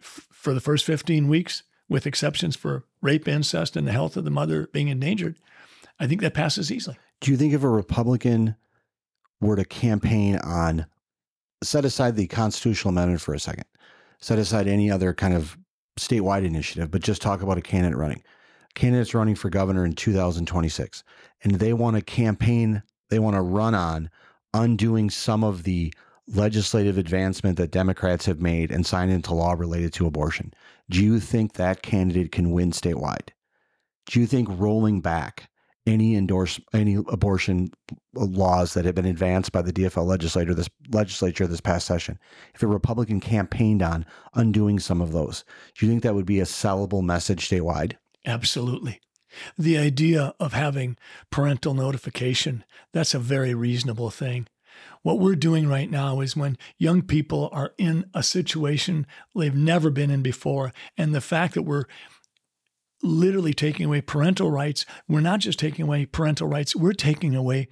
f- 0.00 0.26
for 0.32 0.52
the 0.52 0.60
first 0.60 0.84
15 0.86 1.28
weeks, 1.28 1.62
with 1.88 2.04
exceptions 2.04 2.56
for 2.56 2.82
rape, 3.00 3.28
incest, 3.28 3.76
and 3.76 3.86
the 3.86 3.92
health 3.92 4.16
of 4.16 4.24
the 4.24 4.30
mother 4.32 4.66
being 4.72 4.88
endangered, 4.88 5.36
I 5.98 6.06
think 6.06 6.20
that 6.20 6.34
passes 6.34 6.70
easily. 6.70 6.98
Do 7.20 7.30
you 7.30 7.36
think 7.36 7.54
if 7.54 7.62
a 7.62 7.68
Republican 7.68 8.56
were 9.40 9.56
to 9.56 9.64
campaign 9.64 10.36
on, 10.36 10.86
set 11.62 11.84
aside 11.84 12.16
the 12.16 12.26
constitutional 12.26 12.92
amendment 12.92 13.20
for 13.20 13.34
a 13.34 13.40
second, 13.40 13.64
set 14.20 14.38
aside 14.38 14.66
any 14.66 14.90
other 14.90 15.14
kind 15.14 15.34
of 15.34 15.56
statewide 15.98 16.44
initiative, 16.44 16.90
but 16.90 17.02
just 17.02 17.22
talk 17.22 17.42
about 17.42 17.58
a 17.58 17.62
candidate 17.62 17.98
running, 17.98 18.22
candidates 18.74 19.14
running 19.14 19.34
for 19.34 19.48
governor 19.48 19.84
in 19.84 19.92
2026, 19.94 21.02
and 21.42 21.54
they 21.54 21.72
want 21.72 21.96
to 21.96 22.02
campaign, 22.02 22.82
they 23.08 23.18
want 23.18 23.36
to 23.36 23.42
run 23.42 23.74
on 23.74 24.10
undoing 24.52 25.10
some 25.10 25.44
of 25.44 25.62
the 25.62 25.92
legislative 26.28 26.98
advancement 26.98 27.56
that 27.56 27.70
Democrats 27.70 28.26
have 28.26 28.40
made 28.40 28.70
and 28.70 28.84
signed 28.84 29.12
into 29.12 29.32
law 29.32 29.52
related 29.52 29.92
to 29.92 30.06
abortion. 30.06 30.52
Do 30.90 31.02
you 31.02 31.20
think 31.20 31.54
that 31.54 31.82
candidate 31.82 32.32
can 32.32 32.50
win 32.50 32.72
statewide? 32.72 33.28
Do 34.06 34.20
you 34.20 34.26
think 34.26 34.48
rolling 34.50 35.00
back 35.00 35.48
any 35.86 36.16
endorse 36.16 36.60
any 36.72 36.96
abortion 36.96 37.70
laws 38.14 38.74
that 38.74 38.84
have 38.84 38.94
been 38.94 39.06
advanced 39.06 39.52
by 39.52 39.62
the 39.62 39.72
DFL 39.72 40.06
legislature 40.06 40.54
this 40.54 40.68
legislature 40.90 41.46
this 41.46 41.60
past 41.60 41.86
session. 41.86 42.18
If 42.54 42.62
a 42.62 42.66
Republican 42.66 43.20
campaigned 43.20 43.82
on 43.82 44.04
undoing 44.34 44.80
some 44.80 45.00
of 45.00 45.12
those, 45.12 45.44
do 45.76 45.86
you 45.86 45.92
think 45.92 46.02
that 46.02 46.14
would 46.14 46.26
be 46.26 46.40
a 46.40 46.44
sellable 46.44 47.02
message 47.02 47.48
statewide? 47.48 47.94
Absolutely. 48.24 49.00
The 49.58 49.76
idea 49.78 50.34
of 50.40 50.54
having 50.54 50.96
parental 51.30 51.74
notification, 51.74 52.64
that's 52.92 53.14
a 53.14 53.18
very 53.18 53.54
reasonable 53.54 54.10
thing. 54.10 54.48
What 55.02 55.18
we're 55.18 55.36
doing 55.36 55.68
right 55.68 55.90
now 55.90 56.20
is 56.20 56.36
when 56.36 56.58
young 56.78 57.02
people 57.02 57.48
are 57.52 57.72
in 57.78 58.06
a 58.12 58.22
situation 58.22 59.06
they've 59.34 59.54
never 59.54 59.90
been 59.90 60.10
in 60.10 60.22
before, 60.22 60.72
and 60.98 61.14
the 61.14 61.20
fact 61.20 61.54
that 61.54 61.62
we're 61.62 61.84
literally 63.02 63.54
taking 63.54 63.86
away 63.86 64.00
parental 64.00 64.50
rights. 64.50 64.84
We're 65.08 65.20
not 65.20 65.40
just 65.40 65.58
taking 65.58 65.84
away 65.84 66.06
parental 66.06 66.48
rights, 66.48 66.74
we're 66.74 66.92
taking 66.92 67.34
away 67.34 67.68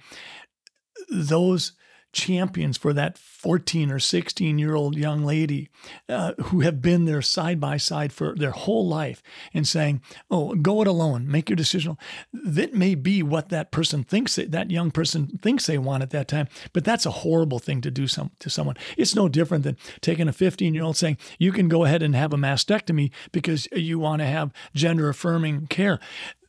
those 1.09 1.73
champions 2.15 2.77
for 2.77 2.93
that 2.93 3.17
14 3.17 3.91
or 3.91 3.99
16 3.99 4.57
year 4.57 4.73
old 4.73 4.95
young 4.95 5.23
lady 5.23 5.69
uh, 6.09 6.33
who 6.45 6.61
have 6.61 6.81
been 6.81 7.05
there 7.05 7.21
side 7.21 7.59
by 7.59 7.77
side 7.77 8.11
for 8.11 8.33
their 8.35 8.51
whole 8.51 8.87
life 8.87 9.21
and 9.53 9.67
saying, 9.67 10.01
Oh, 10.31 10.55
go 10.55 10.81
it 10.81 10.87
alone, 10.87 11.29
make 11.29 11.49
your 11.49 11.57
decision. 11.57 11.97
That 12.33 12.73
may 12.73 12.95
be 12.95 13.21
what 13.21 13.49
that 13.49 13.71
person 13.71 14.03
thinks, 14.03 14.37
that, 14.37 14.51
that 14.51 14.71
young 14.71 14.89
person 14.89 15.27
thinks 15.41 15.67
they 15.67 15.77
want 15.77 16.03
at 16.03 16.09
that 16.11 16.29
time, 16.29 16.47
but 16.73 16.85
that's 16.85 17.05
a 17.05 17.11
horrible 17.11 17.59
thing 17.59 17.81
to 17.81 17.91
do 17.91 18.07
some, 18.07 18.31
to 18.39 18.49
someone. 18.49 18.77
It's 18.97 19.15
no 19.15 19.27
different 19.27 19.65
than 19.65 19.77
taking 20.01 20.29
a 20.29 20.33
15 20.33 20.73
year 20.73 20.83
old 20.83 20.97
saying, 20.97 21.17
You 21.37 21.51
can 21.51 21.67
go 21.67 21.83
ahead 21.83 22.01
and 22.01 22.15
have 22.15 22.33
a 22.33 22.37
mastectomy 22.37 23.11
because 23.33 23.67
you 23.73 23.99
want 23.99 24.21
to 24.21 24.25
have 24.25 24.53
gender 24.73 25.09
affirming 25.09 25.67
care 25.67 25.99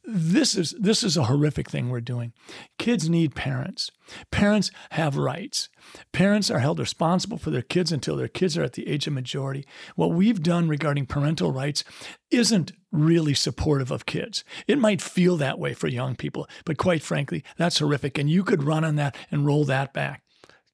this 0.07 0.55
is 0.55 0.75
this 0.79 1.03
is 1.03 1.17
a 1.17 1.25
horrific 1.25 1.69
thing 1.69 1.91
we're 1.91 2.01
doing. 2.01 2.33
Kids 2.79 3.09
need 3.09 3.35
parents. 3.35 3.91
Parents 4.31 4.71
have 4.93 5.17
rights. 5.17 5.69
Parents 6.13 6.49
are 6.51 6.61
held 6.61 6.79
responsible 6.79 7.39
for 7.39 7.51
their 7.51 7.63
kids 7.63 7.91
until 7.91 8.17
their 8.17 8.29
kids 8.29 8.57
are 8.57 8.63
at 8.63 8.75
the 8.75 8.89
age 8.89 9.09
of 9.09 9.13
majority. 9.13 9.67
What 9.97 10.13
we've 10.13 10.43
done 10.43 10.69
regarding 10.69 11.07
parental 11.07 11.51
rights 11.51 11.83
isn't 12.31 12.73
really 12.93 13.35
supportive 13.35 13.91
of 13.91 14.07
kids. 14.07 14.45
It 14.69 14.79
might 14.79 15.03
feel 15.03 15.37
that 15.39 15.59
way 15.59 15.75
for 15.75 15.89
young 15.89 16.15
people, 16.15 16.49
but 16.65 16.79
quite 16.79 17.03
frankly, 17.03 17.43
that's 17.57 17.79
horrific 17.79 18.17
and 18.17 18.31
you 18.31 18.45
could 18.45 18.63
run 18.63 18.85
on 18.85 18.95
that 18.97 19.17
and 19.33 19.45
roll 19.45 19.65
that 19.65 19.93
back. 19.93 20.23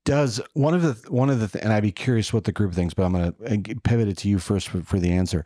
Does 0.04 0.40
one 0.52 0.74
of 0.74 0.82
the 0.82 1.10
one 1.10 1.30
of 1.30 1.40
the 1.40 1.48
th- 1.48 1.64
and 1.64 1.72
I'd 1.72 1.84
be 1.84 1.92
curious 1.92 2.32
what 2.32 2.44
the 2.44 2.52
group 2.52 2.74
thinks, 2.74 2.92
but 2.92 3.04
I'm 3.04 3.12
going 3.12 3.34
uh, 3.46 3.72
to 3.72 3.80
pivot 3.80 4.08
it 4.08 4.18
to 4.18 4.28
you 4.28 4.38
first 4.38 4.68
for, 4.68 4.82
for 4.82 4.98
the 4.98 5.12
answer. 5.12 5.44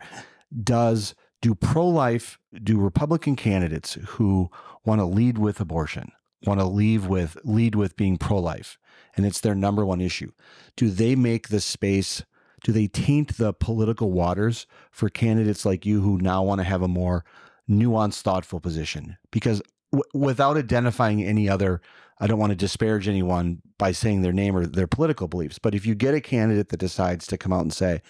Does 0.63 1.13
do 1.41 1.55
pro 1.55 1.87
life 1.87 2.39
do 2.63 2.79
Republican 2.79 3.35
candidates 3.35 3.95
who 4.07 4.49
want 4.85 4.99
to 4.99 5.05
lead 5.05 5.37
with 5.37 5.59
abortion, 5.59 6.11
want 6.45 6.59
to 6.59 6.65
leave 6.65 7.07
with 7.07 7.37
lead 7.43 7.75
with 7.75 7.95
being 7.95 8.17
pro 8.17 8.39
life, 8.39 8.77
and 9.15 9.25
it's 9.25 9.39
their 9.39 9.55
number 9.55 9.85
one 9.85 10.01
issue? 10.01 10.31
Do 10.75 10.89
they 10.89 11.15
make 11.15 11.49
the 11.49 11.61
space? 11.61 12.23
Do 12.63 12.71
they 12.71 12.87
taint 12.87 13.37
the 13.37 13.53
political 13.53 14.11
waters 14.11 14.65
for 14.91 15.09
candidates 15.09 15.65
like 15.65 15.85
you 15.85 16.01
who 16.01 16.17
now 16.17 16.43
want 16.43 16.59
to 16.59 16.65
have 16.65 16.81
a 16.81 16.87
more 16.87 17.23
nuanced, 17.69 18.21
thoughtful 18.21 18.59
position? 18.59 19.17
Because 19.31 19.61
w- 19.91 20.09
without 20.13 20.57
identifying 20.57 21.23
any 21.23 21.47
other 21.47 21.81
I 22.19 22.27
don't 22.27 22.39
want 22.39 22.49
to 22.49 22.55
disparage 22.55 23.07
anyone 23.07 23.61
by 23.77 23.91
saying 23.91 24.21
their 24.21 24.33
name 24.33 24.55
or 24.55 24.65
their 24.65 24.87
political 24.87 25.27
beliefs, 25.27 25.59
but 25.59 25.75
if 25.75 25.85
you 25.85 25.93
get 25.93 26.15
a 26.15 26.21
candidate 26.21 26.69
that 26.69 26.79
decides 26.79 27.27
to 27.27 27.37
come 27.37 27.53
out 27.53 27.61
and 27.61 27.73
say, 27.73 28.01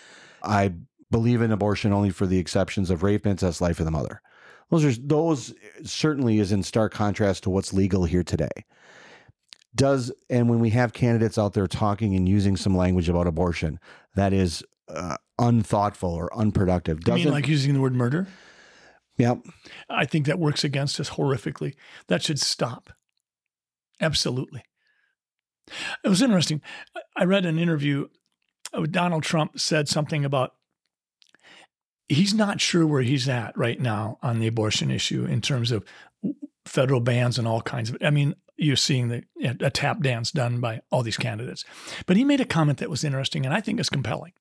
I 0.44 0.74
believe 1.12 1.42
in 1.42 1.52
abortion 1.52 1.94
only 1.94 2.10
for 2.10 2.26
the 2.26 2.38
exceptions 2.38 2.90
of 2.90 3.04
rape, 3.04 3.26
incest, 3.26 3.62
life 3.62 3.80
of 3.80 3.86
the 3.86 3.92
mother. 3.92 4.22
Those 4.70 4.84
are 4.84 5.02
those 5.02 5.54
certainly 5.84 6.40
is 6.40 6.52
in 6.52 6.64
stark 6.64 6.94
contrast 6.94 7.44
to 7.44 7.50
what's 7.50 7.74
legal 7.74 8.04
here 8.06 8.24
today. 8.24 8.66
Does 9.74 10.12
and 10.30 10.50
when 10.50 10.60
we 10.60 10.72
have 10.72 10.92
candidates 10.92 11.38
out 11.38 11.54
there 11.54 11.68
talking 11.68 12.16
and 12.16 12.28
using 12.28 12.58
some 12.58 12.76
language 12.76 13.08
about 13.08 13.28
abortion 13.28 13.80
that 14.16 14.34
is 14.34 14.64
uh, 14.90 15.18
unthoughtful 15.40 16.10
or 16.10 16.36
unproductive, 16.38 16.98
I 16.98 17.06
doesn't 17.06 17.26
mean, 17.26 17.34
like 17.34 17.48
using 17.48 17.74
the 17.74 17.82
word 17.82 17.96
murder? 17.96 18.28
yeah, 19.18 19.36
I 19.90 20.06
think 20.06 20.26
that 20.26 20.40
works 20.40 20.64
against 20.64 21.00
us 21.00 21.12
horrifically. 21.12 21.76
That 22.08 22.22
should 22.22 22.40
stop. 22.40 22.90
Absolutely. 24.02 24.64
It 26.04 26.10
was 26.10 26.22
interesting. 26.22 26.62
I 27.16 27.24
read 27.24 27.46
an 27.46 27.60
interview. 27.60 28.08
With 28.78 28.92
Donald 28.92 29.24
Trump 29.24 29.60
said 29.60 29.88
something 29.88 30.26
about 30.26 30.52
he's 32.10 32.34
not 32.34 32.62
sure 32.62 32.86
where 32.86 33.02
he's 33.02 33.28
at 33.28 33.58
right 33.58 33.80
now 33.80 34.18
on 34.22 34.40
the 34.40 34.48
abortion 34.48 34.92
issue 34.92 35.26
in 35.26 35.42
terms 35.42 35.72
of 35.72 35.84
federal 36.66 37.00
bans 37.00 37.38
and 37.38 37.48
all 37.48 37.62
kinds 37.62 37.90
of. 37.90 37.98
I 38.02 38.10
mean, 38.10 38.36
you're 38.58 38.76
seeing 38.76 39.10
the 39.10 39.24
a 39.62 39.70
tap 39.70 40.02
dance 40.02 40.32
done 40.32 40.60
by 40.60 40.82
all 40.92 41.04
these 41.04 41.18
candidates. 41.18 41.64
But 42.06 42.18
he 42.18 42.24
made 42.24 42.42
a 42.42 42.46
comment 42.46 42.80
that 42.80 42.90
was 42.90 43.04
interesting 43.04 43.46
and 43.46 43.54
I 43.54 43.62
think 43.62 43.80
is 43.80 43.90
compelling. 43.90 44.34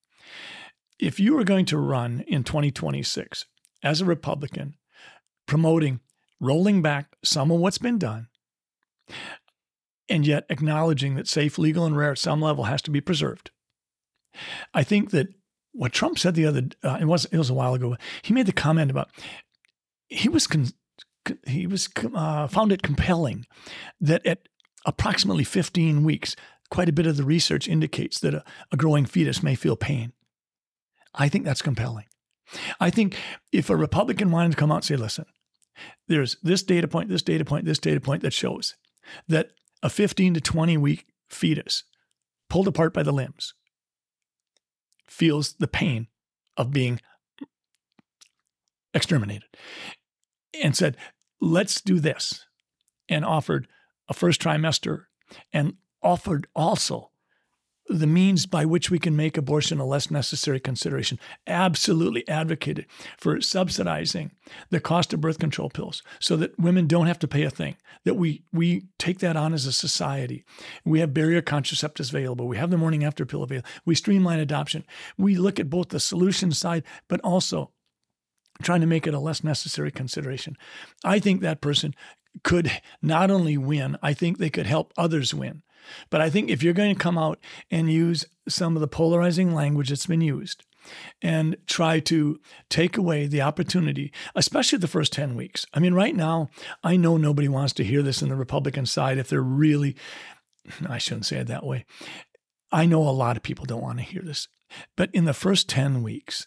If 0.99 1.21
you 1.21 1.39
are 1.39 1.45
going 1.45 1.67
to 1.67 1.79
run 1.79 2.25
in 2.27 2.43
2026 2.43 3.45
as 3.83 4.01
a 4.01 4.07
Republican, 4.07 4.77
promoting 5.47 6.01
rolling 6.41 6.83
back 6.83 7.17
some 7.23 7.51
of 7.51 7.61
what's 7.61 7.79
been 7.79 7.99
done, 7.99 8.29
and 10.09 10.27
yet 10.27 10.47
acknowledging 10.49 11.15
that 11.17 11.29
safe, 11.29 11.59
legal, 11.59 11.85
and 11.85 11.97
rare 11.97 12.13
at 12.13 12.19
some 12.19 12.41
level 12.41 12.65
has 12.65 12.81
to 12.83 12.91
be 12.91 13.01
preserved. 13.01 13.51
I 14.73 14.83
think 14.83 15.11
that 15.11 15.29
what 15.77 15.93
Trump 15.93 16.19
said 16.19 16.35
the 16.35 16.47
other 16.47 16.63
uh, 16.83 16.99
it 17.01 17.05
was 17.05 17.27
it 17.27 17.39
was 17.39 17.51
a 17.51 17.55
while 17.55 17.75
ago. 17.75 17.97
He 18.23 18.33
made 18.33 18.47
the 18.47 18.53
comment 18.53 18.91
about 18.91 19.11
he 20.09 20.29
was 20.29 20.47
con, 20.47 20.69
he 21.47 21.67
was 21.67 21.89
uh, 22.15 22.47
found 22.47 22.73
it 22.73 22.83
compelling 22.83 23.47
that 24.01 24.25
at 24.27 24.49
approximately 24.85 25.45
15 25.45 26.05
weeks, 26.05 26.37
quite 26.71 26.89
a 26.89 26.93
bit 26.93 27.07
of 27.07 27.17
the 27.17 27.25
research 27.25 27.69
indicates 27.69 28.21
that 28.21 28.35
a, 28.35 28.45
a 28.71 28.77
growing 28.77 29.05
fetus 29.05 29.43
may 29.43 29.55
feel 29.55 29.77
pain. 29.77 30.13
I 31.15 31.29
think 31.29 31.45
that's 31.45 31.63
compelling. 31.63 32.05
I 32.79 32.91
think 32.91 33.17
if 33.53 33.69
a 33.69 33.77
Republican 33.77 34.31
wanted 34.31 34.53
to 34.53 34.57
come 34.57 34.71
out 34.71 34.77
and 34.77 34.85
say, 34.85 34.97
listen, 34.97 35.27
there's 36.07 36.37
this 36.43 36.63
data 36.63 36.87
point, 36.87 37.09
this 37.09 37.23
data 37.23 37.45
point, 37.45 37.65
this 37.65 37.79
data 37.79 38.01
point 38.01 38.23
that 38.23 38.33
shows 38.33 38.77
that 39.29 39.51
a 39.83 39.91
15 39.91 40.35
to 40.35 40.41
20 40.41 40.77
week 40.77 41.07
fetus 41.29 41.85
pulled 42.49 42.69
apart 42.69 42.95
by 42.95 43.03
the 43.03 43.13
limbs 43.13 43.55
feels 45.09 45.55
the 45.55 45.69
pain 45.69 46.09
of 46.57 46.73
being 46.73 47.01
exterminated 48.95 49.49
and 50.63 50.77
said, 50.77 50.97
let's 51.41 51.81
do 51.81 52.01
this. 52.01 52.47
And 53.09 53.25
offered 53.25 53.69
a 54.09 54.15
first 54.15 54.41
trimester 54.41 55.05
and 55.53 55.75
offered 56.03 56.49
also 56.57 57.11
the 57.89 58.07
means 58.07 58.47
by 58.47 58.65
which 58.65 58.91
we 58.91 58.99
can 58.99 59.15
make 59.15 59.37
abortion 59.37 59.79
a 59.79 59.85
less 59.85 60.11
necessary 60.11 60.59
consideration. 60.59 61.19
Absolutely 61.47 62.27
advocated 62.29 62.87
for 63.17 63.41
subsidizing 63.41 64.33
the 64.71 64.81
cost 64.81 65.13
of 65.13 65.21
birth 65.21 65.39
control 65.39 65.71
pills 65.71 66.03
so 66.19 66.37
that 66.37 66.59
women 66.59 66.87
don't 66.87 67.07
have 67.07 67.19
to 67.21 67.29
pay 67.29 67.43
a 67.43 67.51
thing, 67.51 67.77
that 68.05 68.15
we, 68.15 68.43
we 68.53 68.87
take 68.99 69.21
that 69.21 69.37
on 69.37 69.55
as 69.55 69.67
a 69.67 69.73
society. 69.73 70.45
We 70.85 71.01
have 71.01 71.15
barrier 71.15 71.43
contraceptives 71.43 72.11
available. 72.11 72.49
We 72.49 72.57
have 72.57 72.71
the 72.71 72.79
morning 72.79 73.05
after 73.05 73.25
pill 73.25 73.43
available. 73.43 73.69
We 73.85 73.95
streamline 73.95 74.41
adoption. 74.41 74.85
We 75.17 75.37
look 75.37 75.61
at 75.61 75.71
both 75.71 75.91
the 75.91 76.01
solution 76.01 76.53
side, 76.53 76.83
but 77.09 77.21
also 77.21 77.71
trying 78.63 78.81
to 78.81 78.87
make 78.87 79.07
it 79.07 79.15
a 79.15 79.21
less 79.21 79.45
necessary 79.45 79.91
consideration. 79.91 80.57
I 81.05 81.19
think 81.19 81.41
that 81.41 81.61
person 81.61 81.95
could 82.43 82.71
not 83.01 83.31
only 83.31 83.57
win, 83.57 83.97
I 84.03 84.13
think 84.13 84.39
they 84.39 84.51
could 84.51 84.67
help 84.67 84.93
others 84.97 85.33
win. 85.33 85.63
But 86.11 86.21
I 86.21 86.31
think 86.31 86.51
if 86.51 86.63
you're 86.63 86.73
going 86.73 86.95
to 86.95 87.01
come 87.01 87.19
out 87.19 87.39
and 87.71 87.91
use 87.91 88.25
some 88.49 88.77
of 88.77 88.81
the 88.81 88.89
polarizing 88.89 89.55
language 89.55 89.89
that's 89.89 90.07
been 90.07 90.21
used 90.21 90.65
and 91.21 91.57
try 91.67 91.99
to 92.01 92.41
take 92.69 92.97
away 92.97 93.27
the 93.27 93.43
opportunity, 93.43 94.13
especially 94.35 94.79
the 94.79 94.87
first 94.87 95.13
10 95.13 95.35
weeks. 95.35 95.67
I 95.75 95.81
mean, 95.81 95.95
right 95.95 96.15
now, 96.15 96.49
I 96.85 96.97
know 96.97 97.17
nobody 97.17 97.49
wants 97.49 97.73
to 97.75 97.85
hear 97.85 98.03
this 98.03 98.23
in 98.23 98.29
the 98.29 98.37
Republican 98.37 98.87
side 98.87 99.19
if 99.19 99.29
they're 99.29 99.43
really, 99.43 99.97
I 100.89 100.99
shouldn't 100.99 101.27
say 101.27 101.39
it 101.39 101.49
that 101.49 101.67
way. 101.67 101.85
I 102.71 102.87
know 102.87 103.03
a 103.03 103.11
lot 103.11 103.37
of 103.37 103.43
people 103.43 103.65
don't 103.65 103.83
want 103.83 103.99
to 103.99 104.05
hear 104.05 104.23
this. 104.23 104.49
But 104.97 105.11
in 105.13 105.25
the 105.25 105.35
first 105.35 105.69
10 105.69 106.03
weeks, 106.03 106.47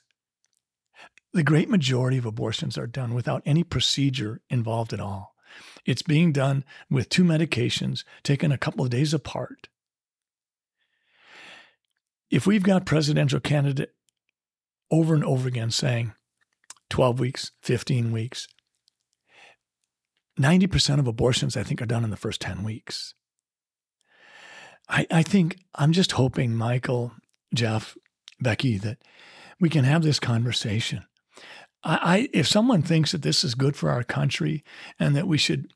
the 1.34 1.44
great 1.44 1.70
majority 1.70 2.18
of 2.18 2.26
abortions 2.26 2.78
are 2.78 2.88
done 2.88 3.14
without 3.14 3.44
any 3.46 3.64
procedure 3.64 4.42
involved 4.50 4.94
at 4.94 5.00
all. 5.00 5.36
It's 5.86 6.02
being 6.02 6.32
done 6.32 6.64
with 6.90 7.10
two 7.10 7.24
medications 7.24 8.04
taken 8.24 8.52
a 8.52 8.58
couple 8.58 8.84
of 8.84 8.92
days 8.92 9.14
apart. 9.14 9.70
If 12.30 12.46
we've 12.46 12.64
got 12.64 12.86
presidential 12.86 13.40
candidate 13.40 13.94
over 14.92 15.16
and 15.16 15.24
over 15.24 15.48
again 15.48 15.72
saying 15.72 16.14
12 16.90 17.20
weeks, 17.20 17.52
15 17.60 18.12
weeks, 18.12 18.48
90% 20.40 21.00
of 21.00 21.08
abortions, 21.08 21.58
I 21.58 21.64
think, 21.64 21.82
are 21.82 21.88
done 21.88 22.04
in 22.04 22.12
the 22.12 22.18
first 22.18 22.40
10 22.42 22.64
weeks. 22.64 23.14
I, 24.88 25.06
I 25.12 25.24
think 25.24 25.58
I'm 25.76 25.92
just 25.92 26.14
hoping, 26.14 26.56
Michael, 26.56 27.12
Jeff, 27.54 27.98
Becky, 28.40 28.78
that 28.78 29.00
we 29.60 29.70
can 29.70 29.84
have 29.84 30.02
this 30.02 30.20
conversation. 30.20 31.06
I, 31.84 32.00
I, 32.02 32.30
if 32.34 32.48
someone 32.48 32.82
thinks 32.82 33.12
that 33.12 33.22
this 33.22 33.44
is 33.44 33.56
good 33.56 33.76
for 33.76 33.90
our 33.90 34.04
country 34.04 34.64
and 35.00 35.16
that 35.16 35.28
we 35.28 35.38
should 35.38 35.74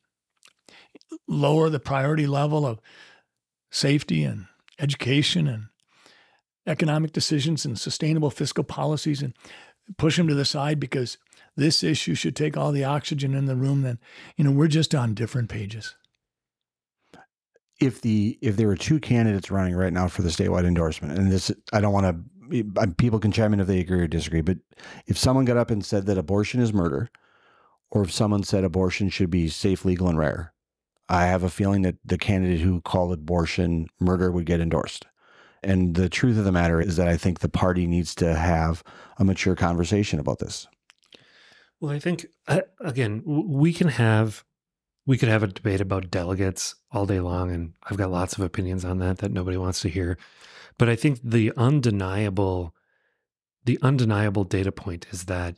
lower 1.27 1.69
the 1.69 1.79
priority 1.79 2.27
level 2.27 2.65
of 2.65 2.79
safety 3.71 4.23
and 4.23 4.47
education 4.79 5.47
and 5.47 5.65
economic 6.67 7.11
decisions 7.11 7.65
and 7.65 7.77
sustainable 7.77 8.29
fiscal 8.29 8.63
policies 8.63 9.21
and 9.21 9.33
push 9.97 10.17
them 10.17 10.27
to 10.27 10.35
the 10.35 10.45
side 10.45 10.79
because 10.79 11.17
this 11.55 11.83
issue 11.83 12.15
should 12.15 12.35
take 12.35 12.55
all 12.55 12.71
the 12.71 12.83
oxygen 12.83 13.33
in 13.33 13.45
the 13.45 13.55
room 13.55 13.81
then 13.81 13.99
you 14.37 14.43
know 14.43 14.51
we're 14.51 14.67
just 14.67 14.95
on 14.95 15.13
different 15.13 15.49
pages. 15.49 15.95
If 17.81 18.01
the 18.01 18.37
if 18.41 18.55
there 18.55 18.67
were 18.67 18.77
two 18.77 18.99
candidates 18.99 19.51
running 19.51 19.75
right 19.75 19.91
now 19.91 20.07
for 20.07 20.21
the 20.21 20.29
statewide 20.29 20.65
endorsement 20.65 21.17
and 21.17 21.31
this 21.31 21.51
i 21.73 21.81
don't 21.81 21.91
want 21.91 22.05
to 22.05 22.15
people 22.97 23.19
can 23.19 23.31
chime 23.31 23.53
in 23.53 23.59
if 23.59 23.67
they 23.67 23.79
agree 23.79 24.01
or 24.01 24.07
disagree 24.07 24.41
but 24.41 24.57
if 25.07 25.17
someone 25.17 25.45
got 25.45 25.57
up 25.57 25.71
and 25.71 25.85
said 25.85 26.05
that 26.05 26.17
abortion 26.17 26.61
is 26.61 26.73
murder 26.73 27.09
or 27.91 28.03
if 28.03 28.11
someone 28.11 28.43
said 28.43 28.63
abortion 28.63 29.09
should 29.09 29.29
be 29.29 29.47
safe 29.47 29.85
legal 29.85 30.07
and 30.07 30.17
rare 30.17 30.53
i 31.09 31.25
have 31.25 31.43
a 31.43 31.49
feeling 31.49 31.81
that 31.81 31.95
the 32.05 32.17
candidate 32.17 32.61
who 32.61 32.81
called 32.81 33.11
abortion 33.13 33.87
murder 33.99 34.31
would 34.31 34.45
get 34.45 34.59
endorsed 34.61 35.05
and 35.63 35.95
the 35.95 36.09
truth 36.09 36.37
of 36.37 36.45
the 36.45 36.51
matter 36.51 36.81
is 36.81 36.95
that 36.95 37.07
i 37.07 37.17
think 37.17 37.39
the 37.39 37.49
party 37.49 37.87
needs 37.87 38.13
to 38.13 38.35
have 38.35 38.83
a 39.17 39.23
mature 39.23 39.55
conversation 39.55 40.19
about 40.19 40.39
this 40.39 40.67
well 41.79 41.91
i 41.91 41.99
think 41.99 42.25
uh, 42.47 42.61
again 42.79 43.21
we 43.25 43.73
can 43.73 43.87
have 43.87 44.43
we 45.05 45.17
could 45.17 45.29
have 45.29 45.43
a 45.43 45.47
debate 45.47 45.81
about 45.81 46.09
delegates 46.09 46.75
all 46.91 47.05
day 47.05 47.19
long, 47.19 47.51
and 47.51 47.73
I've 47.89 47.97
got 47.97 48.11
lots 48.11 48.37
of 48.37 48.43
opinions 48.43 48.85
on 48.85 48.99
that 48.99 49.17
that 49.19 49.31
nobody 49.31 49.57
wants 49.57 49.81
to 49.81 49.89
hear. 49.89 50.17
But 50.77 50.89
I 50.89 50.95
think 50.95 51.19
the 51.23 51.51
undeniable, 51.57 52.73
the 53.65 53.79
undeniable 53.81 54.43
data 54.43 54.71
point 54.71 55.07
is 55.11 55.25
that 55.25 55.55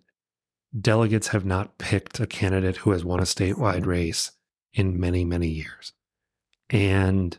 delegates 0.80 1.30
have 1.30 1.46
not 1.46 1.78
picked 1.78 2.20
a 2.20 2.28
candidate 2.28 2.78
who 2.78 2.92
has 2.92 3.06
won 3.06 3.20
a 3.20 3.24
statewide 3.24 3.82
mm-hmm. 3.82 3.90
race 3.90 4.32
in 4.74 5.00
many, 5.00 5.24
many 5.24 5.48
years, 5.48 5.94
and 6.70 7.38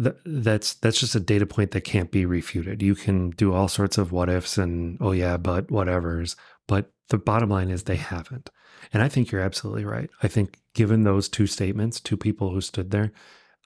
th- 0.00 0.16
that's 0.24 0.74
that's 0.74 1.00
just 1.00 1.14
a 1.14 1.20
data 1.20 1.46
point 1.46 1.72
that 1.72 1.82
can't 1.82 2.10
be 2.10 2.24
refuted. 2.24 2.82
You 2.82 2.94
can 2.94 3.30
do 3.30 3.52
all 3.52 3.68
sorts 3.68 3.98
of 3.98 4.12
what 4.12 4.28
ifs 4.28 4.56
and 4.56 4.98
oh 5.00 5.12
yeah, 5.12 5.36
but 5.36 5.70
whatever's, 5.70 6.36
but 6.66 6.92
the 7.08 7.18
bottom 7.18 7.50
line 7.50 7.70
is 7.70 7.82
they 7.82 7.96
haven't. 7.96 8.50
And 8.92 9.02
I 9.02 9.08
think 9.08 9.30
you're 9.30 9.40
absolutely 9.40 9.84
right. 9.84 10.10
I 10.22 10.28
think 10.28 10.58
given 10.74 11.02
those 11.02 11.28
two 11.28 11.46
statements, 11.46 12.00
two 12.00 12.16
people 12.16 12.50
who 12.50 12.60
stood 12.60 12.90
there, 12.90 13.12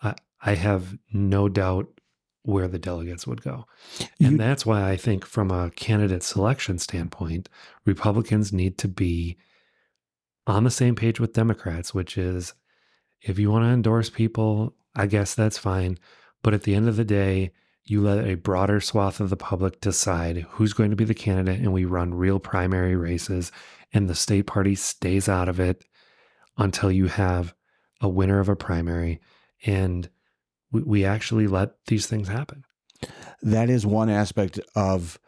I, 0.02 0.14
I 0.40 0.54
have 0.54 0.96
no 1.12 1.48
doubt 1.48 1.88
where 2.44 2.68
the 2.68 2.78
delegates 2.78 3.26
would 3.26 3.42
go. 3.42 3.66
And 4.20 4.32
You- 4.32 4.38
that's 4.38 4.66
why 4.66 4.90
I 4.90 4.96
think, 4.96 5.24
from 5.24 5.50
a 5.50 5.70
candidate 5.70 6.22
selection 6.22 6.78
standpoint, 6.78 7.48
Republicans 7.84 8.52
need 8.52 8.78
to 8.78 8.88
be 8.88 9.36
on 10.46 10.64
the 10.64 10.70
same 10.70 10.94
page 10.94 11.20
with 11.20 11.34
Democrats, 11.34 11.94
which 11.94 12.18
is 12.18 12.54
if 13.20 13.38
you 13.38 13.50
want 13.50 13.64
to 13.64 13.68
endorse 13.70 14.10
people, 14.10 14.74
I 14.96 15.06
guess 15.06 15.34
that's 15.34 15.58
fine. 15.58 15.98
But 16.42 16.54
at 16.54 16.64
the 16.64 16.74
end 16.74 16.88
of 16.88 16.96
the 16.96 17.04
day, 17.04 17.52
you 17.84 18.00
let 18.00 18.26
a 18.26 18.34
broader 18.34 18.80
swath 18.80 19.20
of 19.20 19.30
the 19.30 19.36
public 19.36 19.80
decide 19.80 20.46
who's 20.50 20.72
going 20.72 20.90
to 20.90 20.96
be 20.96 21.04
the 21.04 21.14
candidate, 21.14 21.60
and 21.60 21.72
we 21.72 21.84
run 21.84 22.14
real 22.14 22.40
primary 22.40 22.96
races, 22.96 23.52
and 23.92 24.08
the 24.08 24.14
state 24.14 24.46
party 24.46 24.74
stays 24.74 25.28
out 25.28 25.48
of 25.48 25.60
it 25.60 25.84
until 26.58 26.90
you 26.90 27.06
have 27.06 27.54
a 28.00 28.08
winner 28.08 28.40
of 28.40 28.48
a 28.48 28.56
primary. 28.56 29.20
And 29.64 30.08
we, 30.72 30.82
we 30.82 31.04
actually 31.04 31.46
let 31.46 31.72
these 31.86 32.06
things 32.06 32.28
happen. 32.28 32.64
that 33.42 33.70
is 33.70 33.86
one 33.86 34.10
aspect 34.10 34.58
of 34.74 35.18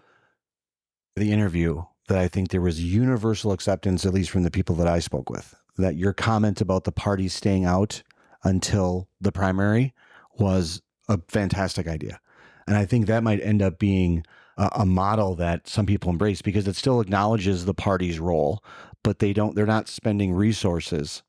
the 1.17 1.33
interview 1.33 1.83
that 2.09 2.19
I 2.19 2.29
think 2.29 2.51
there 2.51 2.61
was 2.61 2.83
universal 2.83 3.53
acceptance, 3.53 4.05
at 4.05 4.13
least 4.13 4.31
from 4.31 4.43
the 4.43 4.51
people 4.51 4.77
that 4.77 4.87
I 4.87 4.99
spoke 4.99 5.31
with, 5.31 5.55
that 5.79 5.97
your 5.97 6.13
comment 6.13 6.61
about 6.61 6.85
the 6.85 6.93
party 6.93 7.29
staying 7.29 7.65
out 7.65 8.03
until 8.43 9.09
the 9.21 9.33
primary 9.33 9.95
was 10.39 10.83
a 11.09 11.19
fantastic 11.29 11.89
idea. 11.89 12.21
And 12.67 12.77
I 12.77 12.85
think 12.85 13.07
that 13.07 13.23
might 13.23 13.41
end 13.41 13.63
up 13.63 13.79
being 13.79 14.25
a, 14.57 14.71
a 14.81 14.87
model 14.87 15.35
that 15.37 15.69
some 15.69 15.87
people 15.87 16.11
embrace 16.11 16.43
because 16.43 16.69
it 16.69 16.77
still 16.77 17.01
acknowledges 17.01 17.65
the 17.65 17.75
party's 17.75 18.19
role, 18.19 18.63
but 19.03 19.19
they 19.19 19.33
don't, 19.33 19.55
they're 19.55 19.67
not 19.67 19.89
spending 19.89 20.33
resources 20.33 21.23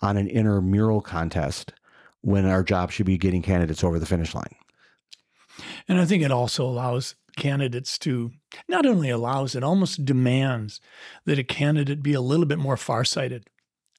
on 0.00 0.16
an 0.16 0.28
intramural 0.28 1.00
contest 1.00 1.72
when 2.26 2.44
our 2.44 2.64
job 2.64 2.90
should 2.90 3.06
be 3.06 3.16
getting 3.16 3.40
candidates 3.40 3.84
over 3.84 4.00
the 4.00 4.04
finish 4.04 4.34
line. 4.34 4.56
And 5.86 6.00
I 6.00 6.04
think 6.04 6.24
it 6.24 6.32
also 6.32 6.66
allows 6.66 7.14
candidates 7.36 7.98
to 7.98 8.32
not 8.68 8.84
only 8.84 9.10
allows, 9.10 9.54
it 9.54 9.62
almost 9.62 10.04
demands 10.04 10.80
that 11.24 11.38
a 11.38 11.44
candidate 11.44 12.02
be 12.02 12.14
a 12.14 12.20
little 12.20 12.44
bit 12.44 12.58
more 12.58 12.76
farsighted. 12.76 13.46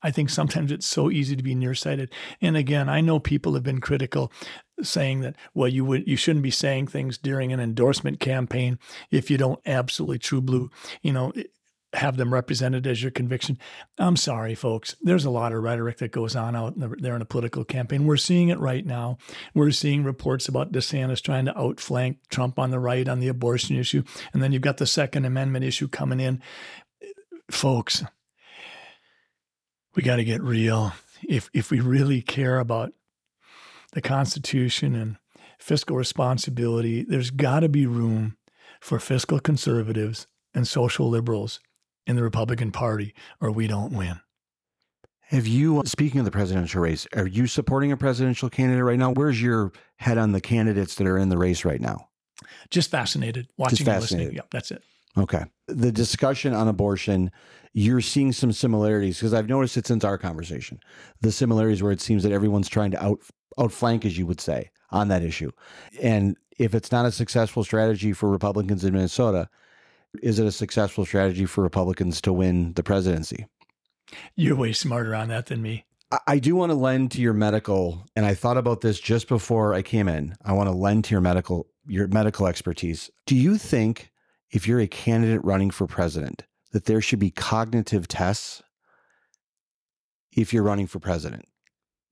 I 0.04 0.12
think 0.12 0.30
sometimes 0.30 0.74
it's 0.74 0.86
so 0.86 1.10
easy 1.10 1.38
to 1.38 1.44
be 1.44 1.56
nearsighted. 1.56 2.12
And 2.41 2.58
again, 2.58 2.90
I 2.90 2.99
know 2.99 3.18
people 3.18 3.54
have 3.54 3.64
been 3.64 3.80
critical 3.80 4.30
saying 4.84 5.22
that 5.22 5.36
well 5.56 5.68
you 5.68 5.84
would 5.84 6.08
you 6.08 6.16
shouldn't 6.16 6.44
be 6.44 6.52
saying 6.52 6.86
things 6.86 7.18
during 7.18 7.52
an 7.52 7.60
endorsement 7.60 8.20
campaign 8.20 8.78
if 9.10 9.32
you 9.32 9.38
don't 9.38 9.60
absolutely 9.66 10.20
true 10.20 10.41
blue, 10.41 10.70
you 11.02 11.14
know, 11.14 11.32
have 11.94 12.18
them 12.18 12.34
represented 12.34 12.86
as 12.86 13.02
your 13.02 13.12
conviction. 13.12 13.58
I'm 13.98 14.18
sorry, 14.18 14.56
folks. 14.56 14.96
There's 15.02 15.26
a 15.26 15.30
lot 15.30 15.54
of 15.54 15.64
rhetoric 15.64 15.98
that 16.00 16.12
goes 16.12 16.36
on 16.36 16.56
out 16.56 16.74
there 16.76 17.16
in 17.16 17.22
a 17.22 17.26
political 17.26 17.64
campaign. 17.64 18.06
We're 18.06 18.18
seeing 18.18 18.50
it 18.50 18.60
right 18.60 18.86
now. 18.86 19.18
We're 19.54 19.72
seeing 19.72 20.04
reports 20.04 20.48
about 20.48 20.72
DeSantis 20.72 21.22
trying 21.22 21.46
to 21.46 21.58
outflank 21.58 22.18
Trump 22.30 22.60
on 22.60 22.72
the 22.72 22.80
right 22.80 23.08
on 23.08 23.20
the 23.20 23.30
abortion 23.30 23.78
issue. 23.78 24.04
And 24.34 24.44
then 24.44 24.52
you've 24.52 24.62
got 24.62 24.78
the 24.78 24.86
Second 24.86 25.26
Amendment 25.26 25.64
issue 25.64 25.88
coming 25.88 26.20
in. 26.20 26.42
Folks, 27.50 28.04
we 29.96 30.04
got 30.04 30.18
to 30.18 30.26
get 30.26 30.44
real. 30.44 30.92
If, 31.28 31.50
if 31.54 31.72
we 31.72 31.80
really 31.80 32.22
care 32.22 32.60
about 32.60 32.92
the 33.94 34.02
Constitution 34.02 34.94
and 34.94 35.18
fiscal 35.58 35.96
responsibility, 35.96 37.04
there's 37.08 37.32
got 37.32 37.62
to 37.62 37.70
be 37.70 37.88
room 37.88 38.36
for 38.82 39.00
fiscal 39.00 39.40
conservatives 39.40 40.28
and 40.54 40.68
social 40.68 41.10
liberals 41.10 41.62
in 42.08 42.16
the 42.16 42.24
Republican 42.24 42.72
Party, 42.72 43.14
or 43.40 43.52
we 43.52 43.68
don't 43.68 43.94
win. 43.94 44.20
Have 45.30 45.46
you, 45.46 45.84
speaking 45.86 46.20
of 46.20 46.26
the 46.26 46.32
presidential 46.32 46.82
race, 46.82 47.06
are 47.14 47.28
you 47.28 47.48
supporting 47.48 47.92
a 47.92 47.98
presidential 47.98 48.50
candidate 48.50 48.84
right 48.84 48.98
now? 48.98 49.12
Where's 49.12 49.42
your 49.42 49.74
head 49.98 50.18
on 50.18 50.32
the 50.32 50.40
candidates 50.40 50.96
that 50.96 51.06
are 51.06 51.18
in 51.18 51.28
the 51.28 51.38
race 51.38 51.66
right 51.66 51.82
now? 51.82 52.08
Just 52.70 52.90
fascinated 52.90 53.50
watching 53.58 53.86
and 53.86 53.88
listening. 53.88 54.02
fascinated. 54.02 54.36
Yep, 54.36 54.48
that's 54.52 54.72
it. 54.72 54.84
Okay. 55.18 55.44
The 55.68 55.92
discussion 55.92 56.54
on 56.54 56.70
abortion, 56.70 57.30
you're 57.74 58.02
seeing 58.02 58.32
some 58.32 58.54
similarities 58.54 59.18
because 59.18 59.34
I've 59.34 59.50
noticed 59.50 59.76
it 59.76 59.86
since 59.86 60.06
our 60.06 60.18
conversation. 60.18 60.80
The 61.20 61.32
similarities 61.32 61.84
where 61.84 61.92
it 61.92 62.00
seems 62.00 62.24
that 62.24 62.32
everyone's 62.32 62.70
trying 62.70 62.92
to 62.92 63.04
out 63.04 63.20
outflank, 63.60 64.06
as 64.06 64.18
you 64.18 64.28
would 64.28 64.40
say, 64.40 64.70
on 64.92 65.08
that 65.10 65.24
issue. 65.24 65.52
And 66.02 66.38
if 66.58 66.74
it's 66.74 66.92
not 66.92 67.06
a 67.06 67.12
successful 67.12 67.64
strategy 67.64 68.14
for 68.14 68.30
Republicans 68.30 68.86
in 68.86 68.94
Minnesota, 68.94 69.50
is 70.22 70.40
it 70.40 70.46
a 70.46 70.52
successful 70.52 71.06
strategy 71.06 71.46
for 71.46 71.64
Republicans 71.64 72.22
to 72.22 72.34
win 72.34 72.74
the 72.74 72.84
presidency? 72.84 73.46
You're 74.36 74.56
way 74.56 74.74
smarter 74.74 75.14
on 75.14 75.28
that 75.30 75.48
than 75.48 75.62
me. 75.62 75.86
I- 76.26 76.40
do 76.40 76.56
want 76.56 76.72
to 76.72 76.76
lend 76.76 77.12
to 77.12 77.22
your 77.22 77.34
medical, 77.34 78.06
and 78.16 78.26
I 78.26 78.34
thought 78.34 78.58
about 78.58 78.82
this 78.82 79.00
just 79.00 79.28
before 79.28 79.74
I 79.74 79.82
came 79.82 80.08
in. 80.08 80.36
I 80.44 80.54
want 80.54 80.70
to 80.70 80.76
lend 80.76 81.04
to 81.06 81.12
your 81.12 81.22
medical 81.22 81.68
your 81.90 82.08
medical 82.08 82.48
expertise. 82.48 83.10
Do 83.26 83.36
you 83.36 83.58
think 83.58 84.12
if 84.52 84.68
you're 84.68 84.82
a 84.82 84.88
candidate 84.88 85.44
running 85.44 85.72
for 85.72 85.88
president 85.88 86.44
that 86.72 86.86
there 86.86 87.02
should 87.02 87.20
be 87.20 87.32
cognitive 87.32 88.10
tests 88.10 88.62
if 90.34 90.54
you're 90.54 90.64
running 90.64 90.88
for 90.88 91.00
president? 91.00 91.46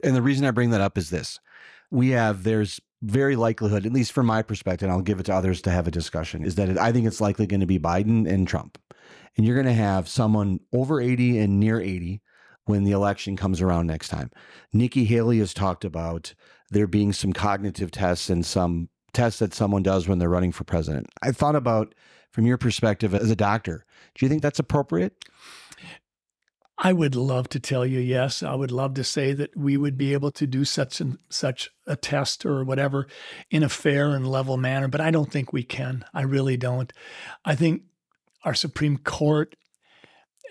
And 0.04 0.16
the 0.16 0.22
reason 0.22 0.46
I 0.46 0.52
bring 0.52 0.70
that 0.70 0.82
up 0.82 0.98
is 0.98 1.10
this. 1.10 1.40
We 1.92 2.10
have 2.10 2.44
there's 2.44 2.80
very 3.02 3.36
likelihood, 3.36 3.86
at 3.86 3.94
least 3.94 4.12
from 4.12 4.26
my 4.26 4.42
perspective, 4.42 4.88
and 4.88 4.94
I'll 4.94 5.02
give 5.02 5.20
it 5.20 5.26
to 5.28 5.34
others 5.34 5.62
to 5.64 5.72
have 5.72 5.88
a 5.88 5.92
discussion, 5.92 6.44
is 6.44 6.56
that 6.56 6.70
it, 6.70 6.78
I 6.78 6.92
think 6.92 7.06
it's 7.06 7.22
likely 7.22 7.48
going 7.48 7.60
to 7.60 7.66
be 7.66 7.80
Biden 7.80 8.28
and 8.30 8.48
Trump. 8.48 8.78
And 9.38 9.46
you're 9.46 9.56
going 9.56 9.66
to 9.68 9.74
have 9.74 10.08
someone 10.08 10.60
over 10.74 11.02
80 11.02 11.40
and 11.40 11.60
near 11.60 11.80
80 11.80 12.22
when 12.66 12.84
the 12.84 12.92
election 12.92 13.36
comes 13.38 13.62
around 13.62 13.88
next 13.88 14.10
time. 14.10 14.32
Nikki 14.74 15.06
Haley 15.06 15.40
has 15.40 15.54
talked 15.54 15.86
about 15.86 16.34
there 16.72 16.88
being 16.88 17.14
some 17.14 17.34
cognitive 17.34 17.92
tests 17.92 18.30
and 18.30 18.46
some 18.46 18.90
tests 19.14 19.40
that 19.40 19.54
someone 19.54 19.84
does 19.84 20.08
when 20.08 20.20
they're 20.20 20.30
running 20.30 20.52
for 20.52 20.64
president. 20.64 21.08
I 21.22 21.32
thought 21.32 21.56
about 21.56 21.94
from 22.32 22.46
your 22.46 22.58
perspective 22.58 23.14
as 23.14 23.30
a 23.30 23.36
doctor, 23.36 23.86
do 24.16 24.26
you 24.26 24.30
think 24.30 24.42
that's 24.42 24.60
appropriate? 24.60 25.14
I 26.78 26.92
would 26.92 27.16
love 27.16 27.48
to 27.50 27.60
tell 27.60 27.86
you 27.86 28.00
yes. 28.00 28.44
I 28.44 28.54
would 28.54 28.72
love 28.72 28.96
to 28.96 29.04
say 29.04 29.32
that 29.34 29.56
we 29.56 29.78
would 29.78 29.98
be 29.98 30.14
able 30.14 30.32
to 30.32 30.46
do 30.46 30.66
such 30.66 31.00
and 31.00 31.18
such 31.30 31.70
a 31.88 31.96
test 31.96 32.46
or 32.46 32.64
whatever 32.66 33.08
in 33.50 33.64
a 33.64 33.70
fair 33.70 34.14
and 34.14 34.28
level 34.28 34.58
manner, 34.58 34.88
but 34.88 35.00
I 35.00 35.10
don't 35.10 35.32
think 35.32 35.54
we 35.54 35.64
can. 35.64 36.04
I 36.14 36.24
really 36.24 36.58
don't. 36.58 36.92
I 37.46 37.56
think 37.56 37.84
our 38.44 38.54
Supreme 38.54 38.98
Court 38.98 39.56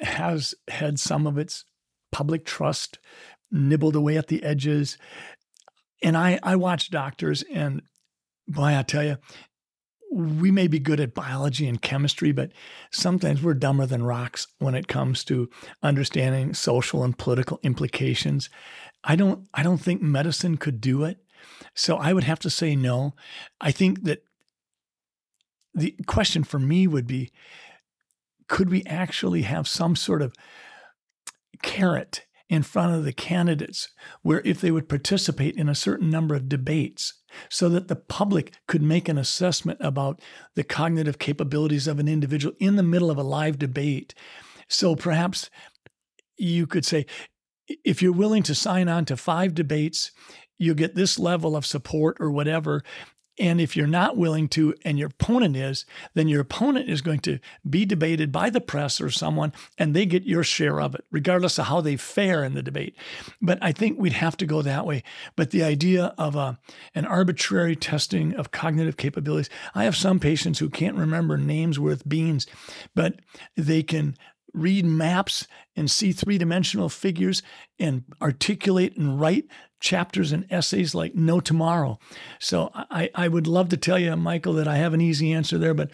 has 0.01 0.55
had 0.69 0.99
some 0.99 1.27
of 1.27 1.37
its 1.37 1.65
public 2.11 2.45
trust 2.45 2.99
nibbled 3.51 3.95
away 3.95 4.17
at 4.17 4.29
the 4.29 4.43
edges. 4.43 4.97
And 6.03 6.17
I, 6.17 6.39
I 6.43 6.57
watch 6.57 6.91
doctors, 6.91 7.45
and 7.53 7.83
boy, 8.49 8.77
I 8.77 8.83
tell 8.83 9.05
you, 9.05 9.17
we 10.15 10.53
may 10.53 10.69
be 10.69 10.79
good 10.79 11.01
at 11.01 11.13
biology 11.13 11.67
and 11.67 11.83
chemistry, 11.83 12.31
but 12.31 12.53
sometimes 12.93 13.43
we're 13.43 13.55
dumber 13.55 13.85
than 13.85 14.05
rocks 14.05 14.47
when 14.59 14.77
it 14.77 14.87
comes 14.87 15.25
to 15.25 15.51
understanding 15.83 16.55
social 16.55 17.03
and 17.03 17.19
political 17.19 17.59
implications. 17.65 18.49
I 19.03 19.17
don't 19.17 19.49
I 19.53 19.65
don't 19.65 19.79
think 19.79 20.01
medicine 20.01 20.57
could 20.57 20.81
do 20.81 21.03
it. 21.03 21.19
So 21.75 21.97
I 21.97 22.13
would 22.13 22.25
have 22.25 22.39
to 22.41 22.51
say 22.51 22.77
no. 22.77 23.15
I 23.61 23.73
think 23.73 24.05
that 24.05 24.23
the 25.75 25.97
question 26.07 26.45
for 26.45 26.61
me 26.61 26.87
would 26.87 27.09
be 27.09 27.33
could 28.49 28.71
we 28.71 28.85
actually 28.85 29.43
have 29.43 29.67
some 29.67 29.97
sort 29.97 30.23
of 30.23 30.33
carrot 31.61 32.25
in 32.49 32.63
front 32.63 32.95
of 32.95 33.05
the 33.05 33.13
candidates 33.13 33.89
where 34.23 34.43
if 34.45 34.61
they 34.61 34.71
would 34.71 34.89
participate 34.89 35.57
in 35.57 35.69
a 35.69 35.75
certain 35.75 36.09
number 36.09 36.37
of 36.37 36.49
debates 36.49 37.15
so 37.49 37.69
that 37.69 37.89
the 37.89 37.97
public 37.97 38.53
could 38.67 38.83
make 38.83 39.09
an 39.09 39.19
assessment 39.19 39.79
about 39.81 40.21
the 40.55 40.65
cognitive 40.65 41.19
capabilities 41.19 41.87
of 41.87 41.99
an 41.99 42.09
individual 42.09 42.55
in 42.59 42.77
the 42.77 42.83
middle 42.83 43.11
of 43.11 43.19
a 43.19 43.23
live 43.23 43.59
debate. 43.59 44.15
So 44.69 44.97
perhaps 44.97 45.51
you 46.37 46.67
could 46.67 46.85
say, 46.85 47.07
if 47.85 48.03
you're 48.03 48.13
willing 48.13 48.43
to 48.45 48.55
sign 48.55 48.89
on 48.89 49.05
to 49.07 49.17
five 49.17 49.55
debates, 49.55 50.11
you'll 50.59 50.75
get 50.75 50.95
this 50.95 51.19
level 51.19 51.57
of 51.57 51.67
support 51.67 52.17
or 52.21 52.31
whatever. 52.31 52.83
And 53.39 53.61
if 53.61 53.77
you're 53.77 53.87
not 53.87 54.17
willing 54.17 54.49
to, 54.51 54.75
and 54.85 54.99
your 54.99 55.09
opponent 55.09 55.57
is, 55.57 55.85
then 56.15 56.29
your 56.29 56.41
opponent 56.41 56.89
is 56.89 57.01
going 57.01 57.21
to 57.21 57.41
be 57.69 57.85
debated 57.85 58.31
by 58.31 58.49
the 58.49 58.61
press 58.61 59.01
or 59.01 59.11
someone, 59.11 59.53
and 59.77 59.95
they 59.95 60.07
get 60.07 60.23
your 60.23 60.45
share 60.45 60.81
of 60.81 60.95
it, 60.95 61.05
regardless 61.11 61.59
of 61.59 61.67
how 61.67 61.81
they 61.81 61.97
fare 61.97 62.45
in 62.45 62.55
the 62.55 62.63
debate. 62.63 62.97
But 63.43 63.59
I 63.61 63.73
think 63.73 63.99
we'd 63.99 64.13
have 64.13 64.37
to 64.37 64.47
go 64.47 64.63
that 64.63 64.87
way. 64.87 65.03
But 65.35 65.51
the 65.51 65.65
idea 65.65 66.15
of 66.17 66.37
a, 66.37 66.59
an 66.95 67.07
arbitrary 67.07 67.75
testing 67.75 68.35
of 68.35 68.53
cognitive 68.53 68.97
capabilities, 68.97 69.51
I 69.75 69.85
have 69.85 69.97
some 69.97 70.21
patients 70.21 70.61
who 70.61 70.71
can't 70.71 70.97
remember 70.97 71.37
names 71.37 71.81
worth 71.81 72.09
beans, 72.09 72.47
but 72.95 73.17
they 73.57 73.83
can 73.83 74.17
read 74.55 74.87
maps 74.87 75.47
and 75.77 75.91
see 75.91 76.13
three 76.13 76.39
dimensional 76.39 76.89
figures 76.89 77.43
and 77.79 78.05
articulate 78.23 78.97
and 78.97 79.21
write 79.21 79.47
chapters 79.81 80.33
and 80.33 80.47
essays 80.51 80.95
like 80.95 81.15
no 81.15 81.41
tomorrow. 81.41 81.99
So 82.41 82.71
I, 82.73 83.11
I 83.15 83.29
would 83.29 83.47
love 83.47 83.69
to 83.71 83.77
tell 83.77 83.99
you, 83.99 84.17
Michael, 84.17 84.55
that 84.55 84.69
I 84.69 84.77
have 84.77 84.95
an 84.95 85.01
easy 85.01 85.33
answer 85.33 85.59
there, 85.59 85.75
but 85.75 85.91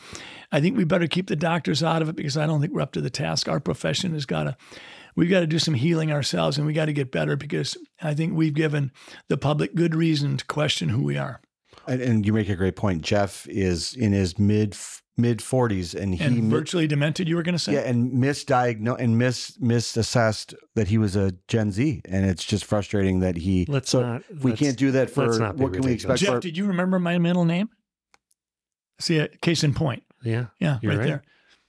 I 0.52 0.60
think 0.60 0.76
we 0.76 0.84
better 0.84 1.08
keep 1.08 1.26
the 1.26 1.34
doctors 1.34 1.82
out 1.82 2.02
of 2.02 2.08
it 2.08 2.16
because 2.16 2.36
I 2.36 2.46
don't 2.46 2.60
think 2.60 2.72
we're 2.72 2.82
up 2.82 2.92
to 2.92 3.00
the 3.00 3.10
task. 3.10 3.48
Our 3.48 3.58
profession 3.58 4.12
has 4.12 4.26
got 4.26 4.44
to, 4.44 4.56
we've 5.16 5.30
got 5.30 5.40
to 5.40 5.46
do 5.46 5.58
some 5.58 5.74
healing 5.74 6.12
ourselves 6.12 6.56
and 6.56 6.66
we 6.66 6.72
got 6.72 6.86
to 6.86 6.92
get 6.92 7.10
better 7.10 7.34
because 7.34 7.76
I 8.00 8.14
think 8.14 8.34
we've 8.34 8.54
given 8.54 8.92
the 9.28 9.38
public 9.38 9.74
good 9.74 9.94
reason 9.96 10.36
to 10.36 10.44
question 10.44 10.90
who 10.90 11.02
we 11.02 11.16
are. 11.16 11.40
And, 11.86 12.00
and 12.00 12.26
you 12.26 12.32
make 12.32 12.48
a 12.48 12.56
great 12.56 12.76
point. 12.76 13.02
Jeff 13.02 13.48
is 13.48 13.94
in 13.94 14.12
his 14.12 14.38
mid 14.38 14.76
mid 15.20 15.42
forties, 15.42 15.94
and 15.94 16.14
he 16.14 16.24
and 16.24 16.44
mi- 16.44 16.50
virtually 16.50 16.86
demented. 16.86 17.28
You 17.28 17.36
were 17.36 17.42
going 17.42 17.54
to 17.54 17.58
say, 17.58 17.74
yeah, 17.74 17.80
and 17.80 18.12
misdiagnosed 18.12 18.98
and 18.98 19.18
mis 19.18 19.56
misassessed 19.58 20.54
that 20.74 20.88
he 20.88 20.98
was 20.98 21.16
a 21.16 21.32
Gen 21.48 21.72
Z, 21.72 22.02
and 22.06 22.26
it's 22.26 22.44
just 22.44 22.64
frustrating 22.64 23.20
that 23.20 23.36
he. 23.36 23.66
Let's 23.68 23.90
so 23.90 24.02
not. 24.02 24.22
we 24.42 24.50
let's- 24.50 24.60
can't 24.60 24.76
do 24.76 24.90
that 24.92 25.10
for 25.10 25.26
let's 25.26 25.38
not 25.38 25.56
be 25.56 25.62
what 25.62 25.72
can 25.72 25.82
we 25.82 25.92
expect? 25.92 26.20
Jeff, 26.20 26.34
For, 26.34 26.40
did 26.40 26.56
you 26.56 26.66
remember 26.66 26.98
my 26.98 27.18
middle 27.18 27.44
name? 27.44 27.68
See, 28.98 29.18
a 29.18 29.28
case 29.28 29.64
in 29.64 29.74
point. 29.74 30.02
Yeah. 30.22 30.46
Yeah, 30.58 30.78
right, 30.82 30.98
right. 30.98 31.20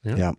there. 0.04 0.34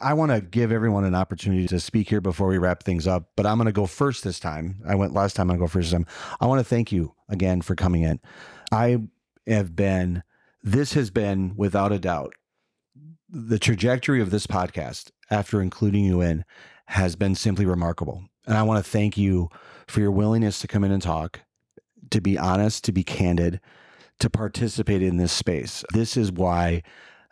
I 0.00 0.14
want 0.14 0.32
to 0.32 0.40
give 0.40 0.72
everyone 0.72 1.04
an 1.04 1.14
opportunity 1.14 1.68
to 1.68 1.78
speak 1.78 2.08
here 2.08 2.20
before 2.20 2.48
we 2.48 2.58
wrap 2.58 2.82
things 2.82 3.06
up, 3.06 3.30
but 3.36 3.46
I'm 3.46 3.56
going 3.56 3.66
to 3.66 3.72
go 3.72 3.86
first 3.86 4.24
this 4.24 4.40
time. 4.40 4.80
I 4.86 4.94
went 4.94 5.12
last 5.12 5.36
time. 5.36 5.44
I'm 5.50 5.58
going 5.58 5.60
to 5.60 5.70
go 5.70 5.72
first 5.72 5.90
this 5.90 5.92
time. 5.92 6.06
I 6.40 6.46
want 6.46 6.58
to 6.60 6.64
thank 6.64 6.90
you 6.90 7.14
again 7.28 7.62
for 7.62 7.74
coming 7.74 8.02
in. 8.02 8.20
I 8.70 8.98
have 9.46 9.76
been. 9.76 10.22
This 10.62 10.92
has 10.94 11.10
been 11.10 11.54
without 11.56 11.92
a 11.92 11.98
doubt 11.98 12.34
the 13.28 13.58
trajectory 13.58 14.20
of 14.20 14.30
this 14.30 14.46
podcast 14.46 15.10
after 15.30 15.62
including 15.62 16.04
you 16.04 16.20
in 16.20 16.44
has 16.86 17.16
been 17.16 17.34
simply 17.34 17.64
remarkable. 17.64 18.22
And 18.46 18.58
I 18.58 18.62
want 18.62 18.84
to 18.84 18.90
thank 18.90 19.16
you 19.16 19.48
for 19.86 20.00
your 20.00 20.10
willingness 20.10 20.60
to 20.60 20.68
come 20.68 20.84
in 20.84 20.92
and 20.92 21.02
talk, 21.02 21.40
to 22.10 22.20
be 22.20 22.36
honest, 22.36 22.84
to 22.84 22.92
be 22.92 23.02
candid, 23.02 23.60
to 24.20 24.28
participate 24.28 25.02
in 25.02 25.16
this 25.16 25.32
space. 25.32 25.82
This 25.94 26.16
is 26.16 26.30
why, 26.30 26.82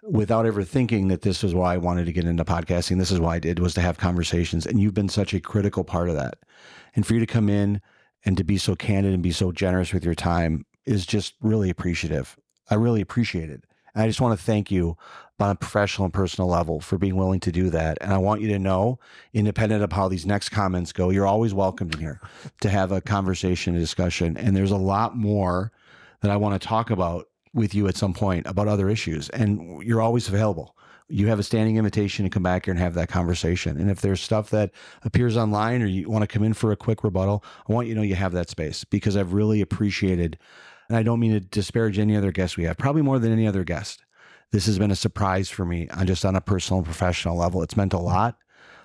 without 0.02 0.46
ever 0.46 0.64
thinking 0.64 1.08
that 1.08 1.20
this 1.20 1.42
was 1.42 1.54
why 1.54 1.74
I 1.74 1.78
wanted 1.78 2.06
to 2.06 2.12
get 2.12 2.24
into 2.24 2.44
podcasting, 2.44 2.98
this 2.98 3.10
is 3.10 3.20
why 3.20 3.36
I 3.36 3.38
did, 3.38 3.58
was 3.58 3.74
to 3.74 3.82
have 3.82 3.98
conversations. 3.98 4.64
And 4.64 4.80
you've 4.80 4.94
been 4.94 5.10
such 5.10 5.34
a 5.34 5.40
critical 5.40 5.84
part 5.84 6.08
of 6.08 6.16
that. 6.16 6.38
And 6.96 7.06
for 7.06 7.12
you 7.12 7.20
to 7.20 7.26
come 7.26 7.50
in 7.50 7.82
and 8.24 8.38
to 8.38 8.44
be 8.44 8.56
so 8.56 8.74
candid 8.74 9.12
and 9.12 9.22
be 9.22 9.32
so 9.32 9.52
generous 9.52 9.92
with 9.92 10.04
your 10.04 10.14
time 10.14 10.64
is 10.86 11.04
just 11.04 11.34
really 11.42 11.68
appreciative. 11.68 12.36
I 12.70 12.76
really 12.76 13.00
appreciate 13.00 13.50
it. 13.50 13.64
And 13.94 14.04
I 14.04 14.06
just 14.06 14.20
want 14.20 14.38
to 14.38 14.44
thank 14.44 14.70
you 14.70 14.96
on 15.40 15.50
a 15.50 15.54
professional 15.54 16.04
and 16.04 16.14
personal 16.14 16.48
level 16.48 16.80
for 16.80 16.98
being 16.98 17.16
willing 17.16 17.40
to 17.40 17.50
do 17.50 17.70
that. 17.70 17.98
And 18.00 18.12
I 18.12 18.18
want 18.18 18.40
you 18.40 18.48
to 18.48 18.58
know, 18.58 18.98
independent 19.32 19.82
of 19.82 19.92
how 19.92 20.08
these 20.08 20.26
next 20.26 20.50
comments 20.50 20.92
go, 20.92 21.10
you're 21.10 21.26
always 21.26 21.54
welcome 21.54 21.90
here 21.98 22.20
to 22.60 22.70
have 22.70 22.92
a 22.92 23.00
conversation, 23.00 23.74
a 23.74 23.78
discussion. 23.78 24.36
And 24.36 24.56
there's 24.56 24.70
a 24.70 24.76
lot 24.76 25.16
more 25.16 25.72
that 26.20 26.30
I 26.30 26.36
want 26.36 26.60
to 26.60 26.68
talk 26.68 26.90
about 26.90 27.28
with 27.52 27.74
you 27.74 27.88
at 27.88 27.96
some 27.96 28.14
point 28.14 28.46
about 28.46 28.68
other 28.68 28.88
issues. 28.88 29.28
And 29.30 29.82
you're 29.82 30.02
always 30.02 30.28
available. 30.28 30.76
You 31.08 31.26
have 31.26 31.40
a 31.40 31.42
standing 31.42 31.76
invitation 31.76 32.24
to 32.24 32.30
come 32.30 32.44
back 32.44 32.66
here 32.66 32.72
and 32.72 32.78
have 32.78 32.94
that 32.94 33.08
conversation. 33.08 33.80
And 33.80 33.90
if 33.90 34.00
there's 34.00 34.20
stuff 34.20 34.50
that 34.50 34.70
appears 35.02 35.36
online 35.36 35.82
or 35.82 35.86
you 35.86 36.08
want 36.08 36.22
to 36.22 36.28
come 36.28 36.44
in 36.44 36.54
for 36.54 36.70
a 36.70 36.76
quick 36.76 37.02
rebuttal, 37.02 37.42
I 37.68 37.72
want 37.72 37.88
you 37.88 37.94
to 37.94 38.00
know 38.00 38.04
you 38.04 38.14
have 38.14 38.32
that 38.32 38.48
space 38.48 38.84
because 38.84 39.16
I've 39.16 39.32
really 39.32 39.60
appreciated, 39.60 40.38
and 40.90 40.98
I 40.98 41.02
don't 41.02 41.20
mean 41.20 41.32
to 41.32 41.40
disparage 41.40 41.98
any 41.98 42.14
other 42.14 42.32
guest 42.32 42.58
we 42.58 42.64
have, 42.64 42.76
probably 42.76 43.00
more 43.00 43.18
than 43.18 43.32
any 43.32 43.46
other 43.46 43.64
guest 43.64 44.02
this 44.52 44.66
has 44.66 44.78
been 44.78 44.90
a 44.90 44.96
surprise 44.96 45.48
for 45.48 45.64
me 45.64 45.88
on 45.90 46.06
just 46.06 46.24
on 46.24 46.36
a 46.36 46.40
personal 46.40 46.78
and 46.78 46.86
professional 46.86 47.36
level. 47.36 47.62
It's 47.62 47.76
meant 47.76 47.92
a 47.92 47.96
mm-hmm. 47.96 48.06
lot. 48.06 48.38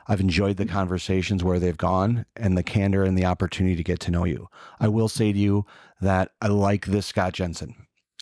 I've 0.07 0.21
enjoyed 0.21 0.57
the 0.57 0.65
mm-hmm. 0.65 0.73
conversations 0.73 1.43
where 1.43 1.59
they've 1.59 1.77
gone 1.77 2.25
and 2.35 2.57
the 2.57 2.63
candor 2.63 3.03
and 3.03 3.17
the 3.17 3.25
opportunity 3.25 3.75
to 3.75 3.83
get 3.83 3.99
to 4.01 4.11
know 4.11 4.25
you. 4.25 4.47
I 4.79 4.87
will 4.87 5.09
say 5.09 5.33
to 5.33 5.39
you 5.39 5.65
that 6.01 6.31
I 6.41 6.47
like 6.47 6.85
this 6.85 7.07
Scott 7.07 7.33
Jensen. 7.33 7.75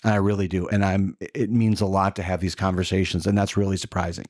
I 0.06 0.16
really 0.16 0.48
do. 0.48 0.68
And 0.68 0.84
I'm 0.84 1.18
it 1.20 1.50
means 1.50 1.82
a 1.82 1.86
lot 1.86 2.16
to 2.18 2.24
have 2.24 2.42
these 2.42 2.56
conversations. 2.56 3.26
And 3.26 3.38
that's 3.38 3.58
really 3.58 3.78
surprising 3.78 4.26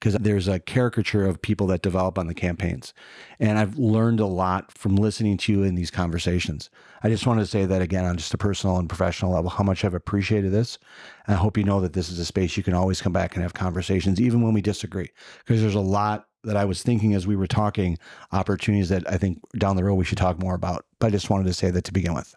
because 0.00 0.14
there's 0.14 0.48
a 0.48 0.58
caricature 0.58 1.26
of 1.26 1.42
people 1.42 1.66
that 1.66 1.82
develop 1.82 2.18
on 2.18 2.26
the 2.26 2.34
campaigns. 2.34 2.94
And 3.38 3.58
I've 3.58 3.76
learned 3.76 4.18
a 4.18 4.26
lot 4.26 4.72
from 4.72 4.96
listening 4.96 5.36
to 5.38 5.52
you 5.52 5.62
in 5.62 5.74
these 5.74 5.90
conversations. 5.90 6.70
I 7.02 7.10
just 7.10 7.26
wanted 7.26 7.42
to 7.42 7.46
say 7.46 7.66
that 7.66 7.82
again 7.82 8.06
on 8.06 8.16
just 8.16 8.32
a 8.32 8.38
personal 8.38 8.78
and 8.78 8.88
professional 8.88 9.32
level, 9.32 9.50
how 9.50 9.62
much 9.62 9.84
I've 9.84 9.94
appreciated 9.94 10.52
this. 10.52 10.78
And 11.26 11.36
I 11.36 11.38
hope 11.38 11.58
you 11.58 11.64
know 11.64 11.82
that 11.82 11.92
this 11.92 12.08
is 12.08 12.18
a 12.18 12.24
space 12.24 12.56
you 12.56 12.62
can 12.62 12.72
always 12.72 13.02
come 13.02 13.12
back 13.12 13.34
and 13.34 13.42
have 13.42 13.52
conversations, 13.52 14.20
even 14.20 14.40
when 14.40 14.54
we 14.54 14.62
disagree, 14.62 15.10
because 15.40 15.60
there's 15.60 15.74
a 15.74 15.80
lot 15.80 16.26
that 16.44 16.56
I 16.56 16.64
was 16.64 16.82
thinking 16.82 17.12
as 17.12 17.26
we 17.26 17.36
were 17.36 17.46
talking, 17.46 17.98
opportunities 18.32 18.88
that 18.88 19.10
I 19.10 19.18
think 19.18 19.42
down 19.58 19.76
the 19.76 19.84
road 19.84 19.96
we 19.96 20.06
should 20.06 20.16
talk 20.16 20.38
more 20.40 20.54
about. 20.54 20.86
But 20.98 21.08
I 21.08 21.10
just 21.10 21.28
wanted 21.28 21.44
to 21.44 21.52
say 21.52 21.70
that 21.70 21.84
to 21.84 21.92
begin 21.92 22.14
with. 22.14 22.34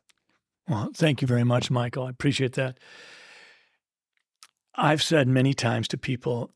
Well, 0.67 0.91
thank 0.93 1.21
you 1.21 1.27
very 1.27 1.45
much, 1.45 1.71
Michael. 1.71 2.05
I 2.05 2.09
appreciate 2.09 2.53
that. 2.53 2.77
I've 4.75 5.01
said 5.01 5.27
many 5.29 5.53
times 5.53 5.87
to 5.89 5.97
people, 5.97 6.51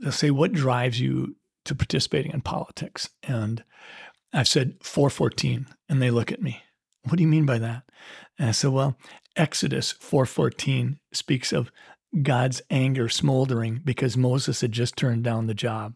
they'll 0.00 0.12
say, 0.12 0.30
What 0.30 0.52
drives 0.52 1.00
you 1.00 1.36
to 1.64 1.74
participating 1.74 2.32
in 2.32 2.40
politics? 2.40 3.10
And 3.22 3.64
I've 4.32 4.48
said 4.48 4.76
414, 4.82 5.66
and 5.88 6.02
they 6.02 6.10
look 6.10 6.30
at 6.32 6.42
me. 6.42 6.62
What 7.04 7.16
do 7.16 7.22
you 7.22 7.28
mean 7.28 7.46
by 7.46 7.58
that? 7.58 7.84
And 8.38 8.48
I 8.48 8.52
said, 8.52 8.70
Well, 8.70 8.96
Exodus 9.36 9.92
414 9.92 10.98
speaks 11.12 11.52
of 11.52 11.70
God's 12.22 12.62
anger 12.70 13.08
smoldering 13.08 13.80
because 13.84 14.16
Moses 14.16 14.60
had 14.60 14.72
just 14.72 14.96
turned 14.96 15.24
down 15.24 15.46
the 15.46 15.54
job. 15.54 15.94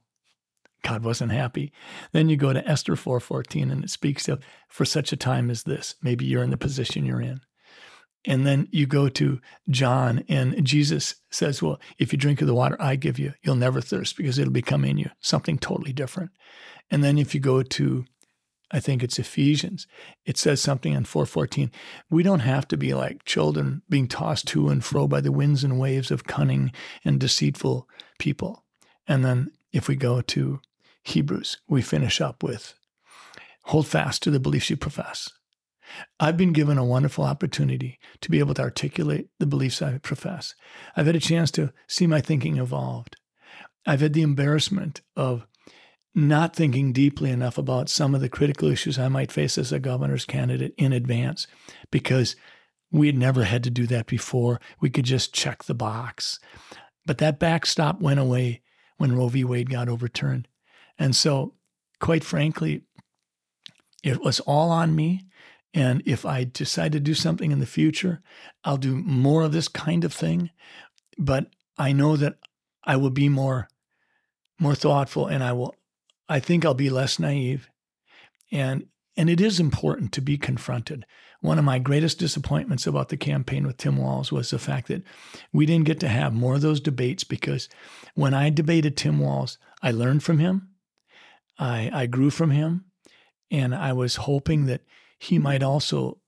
God 0.83 1.05
wasn't 1.05 1.33
happy. 1.33 1.73
Then 2.13 2.29
you 2.29 2.37
go 2.37 2.53
to 2.53 2.67
Esther 2.67 2.97
4:14 2.97 3.71
and 3.71 3.85
it 3.85 3.91
speaks 3.91 4.29
of 4.29 4.43
for 4.69 4.85
such 4.85 5.13
a 5.13 5.17
time 5.17 5.51
as 5.51 5.65
this. 5.65 5.95
Maybe 6.03 6.25
you're 6.25 6.43
in 6.43 6.51
the 6.51 6.57
position 6.57 7.05
you're 7.05 7.21
in. 7.21 7.41
And 8.27 8.47
then 8.47 8.69
you 8.71 8.87
go 8.87 9.09
to 9.09 9.41
John 9.71 10.25
and 10.29 10.65
Jesus 10.67 11.15
says, 11.31 11.63
"Well, 11.63 11.81
if 11.99 12.13
you 12.13 12.19
drink 12.19 12.41
of 12.41 12.47
the 12.47 12.55
water 12.55 12.77
I 12.81 12.97
give 12.97 13.19
you, 13.19 13.33
you'll 13.43 13.57
never 13.57 13.81
thirst 13.81 14.17
because 14.17 14.39
it'll 14.39 14.53
become 14.53 14.85
in 14.85 14.99
you 14.99 15.11
something 15.21 15.59
totally 15.59 15.93
different." 15.93 16.31
And 16.91 17.03
then 17.03 17.19
if 17.19 17.35
you 17.35 17.41
go 17.41 17.63
to 17.63 18.05
I 18.71 18.79
think 18.79 19.03
it's 19.03 19.19
Ephesians. 19.19 19.87
It 20.25 20.37
says 20.37 20.61
something 20.61 20.93
in 20.93 21.05
414. 21.05 21.73
We 22.09 22.23
don't 22.23 22.41
have 22.41 22.69
to 22.69 22.77
be 22.77 22.95
like 22.95 23.25
children 23.25 23.83
being 23.89 24.07
tossed 24.07 24.47
to 24.49 24.69
and 24.69 24.85
fro 24.85 25.09
by 25.09 25.21
the 25.21 25.33
winds 25.33 25.65
and 25.65 25.81
waves 25.81 26.11
of 26.11 26.25
cunning 26.25 26.73
and 27.05 27.19
deceitful 27.19 27.89
people. 28.19 28.65
And 29.09 29.25
then 29.25 29.51
if 29.73 29.89
we 29.89 29.97
go 29.97 30.21
to 30.21 30.61
Hebrews, 31.03 31.59
we 31.69 31.83
finish 31.83 32.21
up 32.21 32.43
with 32.43 32.75
hold 33.65 33.87
fast 33.87 34.23
to 34.23 34.31
the 34.31 34.41
beliefs 34.41 34.71
you 34.71 34.77
profess. 34.77 35.31
I've 36.19 36.37
been 36.37 36.53
given 36.53 36.79
a 36.79 36.85
wonderful 36.85 37.25
opportunity 37.25 37.99
to 38.21 38.31
be 38.31 38.39
able 38.39 38.55
to 38.55 38.63
articulate 38.63 39.29
the 39.39 39.47
beliefs 39.47 39.83
I 39.83 39.99
profess. 39.99 40.55
I've 40.97 41.07
had 41.07 41.17
a 41.17 41.21
chance 41.21 41.51
to 41.53 41.73
see 41.87 42.07
my 42.07 42.21
thinking 42.21 42.59
evolved. 42.59 43.17
I've 43.87 44.01
had 44.01 44.13
the 44.13 44.23
embarrassment 44.23 45.01
of 45.17 45.47
not 46.15 46.55
thinking 46.55 46.93
deeply 46.93 47.31
enough 47.31 47.57
about 47.57 47.89
some 47.89 48.15
of 48.15 48.21
the 48.21 48.29
critical 48.29 48.69
issues 48.69 48.99
I 48.99 49.09
might 49.09 49.33
face 49.33 49.57
as 49.57 49.73
a 49.73 49.79
governor's 49.79 50.25
candidate 50.25 50.75
in 50.77 50.93
advance 50.93 51.47
because 51.91 52.37
we 52.91 53.07
had 53.07 53.17
never 53.17 53.45
had 53.45 53.63
to 53.65 53.71
do 53.71 53.87
that 53.87 54.07
before. 54.07 54.61
We 54.81 54.91
could 54.91 55.05
just 55.05 55.33
check 55.33 55.65
the 55.65 55.75
box. 55.75 56.41
But 57.07 57.19
that 57.19 57.39
backstop 57.39 58.01
went 58.01 58.21
away 58.21 58.63
when 58.99 59.17
Roe 59.17 59.29
v. 59.29 59.45
Wade 59.45 59.71
got 59.71 59.89
overturned. 59.89 60.49
And 60.99 61.15
so, 61.15 61.55
quite 62.01 62.25
frankly, 62.25 62.83
it 64.03 64.21
was 64.21 64.41
all 64.41 64.71
on 64.71 64.95
me. 64.95 65.23
And 65.73 66.03
if 66.05 66.27
I 66.27 66.45
decide 66.45 66.93
to 66.93 67.01
do 67.01 67.15
something 67.15 67.53
in 67.53 67.61
the 67.61 67.67
future, 67.67 68.23
I'll 68.65 68.77
do 68.77 68.97
more 68.97 69.43
of 69.43 69.53
this 69.53 69.69
kind 69.69 70.05
of 70.05 70.13
thing. 70.13 70.51
But 71.17 71.47
I 71.79 71.93
know 71.93 72.17
that 72.17 72.39
I 72.85 72.97
will 72.97 73.11
be 73.11 73.29
more, 73.29 73.69
more 74.59 74.75
thoughtful, 74.75 75.27
and 75.27 75.45
I 75.45 75.53
will. 75.53 75.75
I 76.29 76.41
think 76.41 76.65
I'll 76.65 76.75
be 76.75 76.91
less 76.91 77.19
naive, 77.19 77.69
and 78.51 78.87
and 79.17 79.29
it 79.29 79.41
is 79.41 79.61
important 79.61 80.13
to 80.13 80.21
be 80.21 80.39
confronted. 80.39 81.05
One 81.41 81.59
of 81.59 81.65
my 81.65 81.79
greatest 81.79 82.19
disappointments 82.19 82.87
about 82.87 83.09
the 83.09 83.17
campaign 83.17 83.67
with 83.67 83.77
Tim 83.77 83.97
Walz 83.97 84.31
was 84.31 84.51
the 84.51 84.59
fact 84.59 84.89
that 84.89 85.03
we 85.53 85.67
didn't 85.67 85.87
get 85.87 86.01
to 86.01 86.09
have 86.09 86.35
more 86.35 86.55
of 86.55 86.61
those 86.61 86.81
debates 86.81 87.25
because 87.25 87.69
when 88.15 88.35
I 88.35 88.51
debated 88.51 88.97
Tim 88.97 89.19
Walz, 89.19 89.59
I 89.83 89.91
learned 89.91 90.23
from 90.23 90.39
him, 90.39 90.69
I, 91.59 91.91
I 91.93 92.07
grew 92.07 92.31
from 92.31 92.51
him, 92.51 92.85
and 93.51 93.75
I 93.75 93.93
was 93.93 94.17
hoping 94.17 94.67
that 94.67 94.83
he 95.21 95.39
might 95.39 95.63
also 95.63 96.19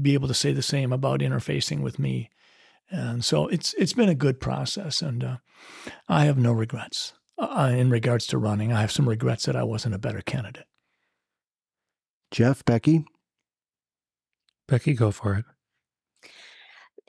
be 0.00 0.14
able 0.14 0.26
to 0.26 0.34
say 0.34 0.52
the 0.52 0.62
same 0.62 0.90
about 0.92 1.20
interfacing 1.20 1.82
with 1.82 1.98
me. 1.98 2.30
And 2.90 3.24
so 3.24 3.46
it's 3.46 3.74
it's 3.74 3.92
been 3.92 4.08
a 4.08 4.14
good 4.14 4.40
process, 4.40 5.02
and 5.02 5.22
uh, 5.22 5.36
I 6.08 6.24
have 6.24 6.38
no 6.38 6.52
regrets 6.52 7.12
uh, 7.38 7.72
in 7.74 7.90
regards 7.90 8.26
to 8.28 8.38
running. 8.38 8.72
I 8.72 8.80
have 8.80 8.90
some 8.90 9.08
regrets 9.08 9.46
that 9.46 9.56
I 9.56 9.62
wasn't 9.62 9.94
a 9.94 9.98
better 9.98 10.22
candidate. 10.22 10.66
Jeff, 12.30 12.64
Becky, 12.64 13.04
Becky, 14.66 14.94
go 14.94 15.10
for 15.10 15.34
it. 15.34 15.44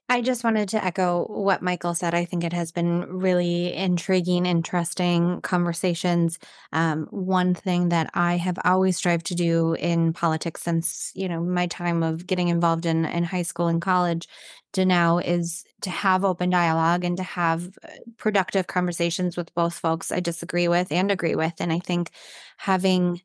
I 0.10 0.22
just 0.22 0.44
wanted 0.44 0.70
to 0.70 0.84
echo 0.84 1.26
what 1.26 1.62
Michael 1.62 1.96
said. 1.96 2.14
I 2.14 2.26
think 2.26 2.44
it 2.44 2.54
has 2.54 2.72
been 2.72 3.02
really 3.08 3.74
intriguing, 3.74 4.46
interesting 4.46 5.42
conversations. 5.42 6.38
Um, 6.74 7.08
one 7.10 7.56
thing 7.56 7.90
that 7.90 8.12
I 8.14 8.38
have 8.38 8.60
always 8.66 8.98
strived 8.98 9.26
to 9.28 9.36
do 9.36 9.74
in 9.74 10.14
politics 10.14 10.62
since 10.62 11.12
you 11.16 11.28
know 11.30 11.42
my 11.42 11.68
time 11.68 12.04
of 12.04 12.28
getting 12.28 12.50
involved 12.50 12.86
in 12.86 13.06
in 13.06 13.24
high 13.24 13.42
school 13.44 13.68
and 13.68 13.82
college 13.82 14.28
to 14.74 14.86
now 14.86 15.20
is 15.20 15.64
to 15.82 15.90
have 15.90 16.26
open 16.26 16.50
dialogue 16.50 17.06
and 17.06 17.18
to 17.18 17.24
have 17.24 17.68
uh, 17.84 17.88
productive 18.18 18.68
conversations 18.68 19.38
with 19.38 19.54
both 19.56 19.74
folks 19.74 20.12
I 20.12 20.20
disagree 20.20 20.68
with 20.68 20.92
and 20.92 21.12
agree 21.12 21.36
with. 21.36 21.54
And 21.60 21.72
I 21.72 21.80
think 21.80 22.12
having 22.58 23.22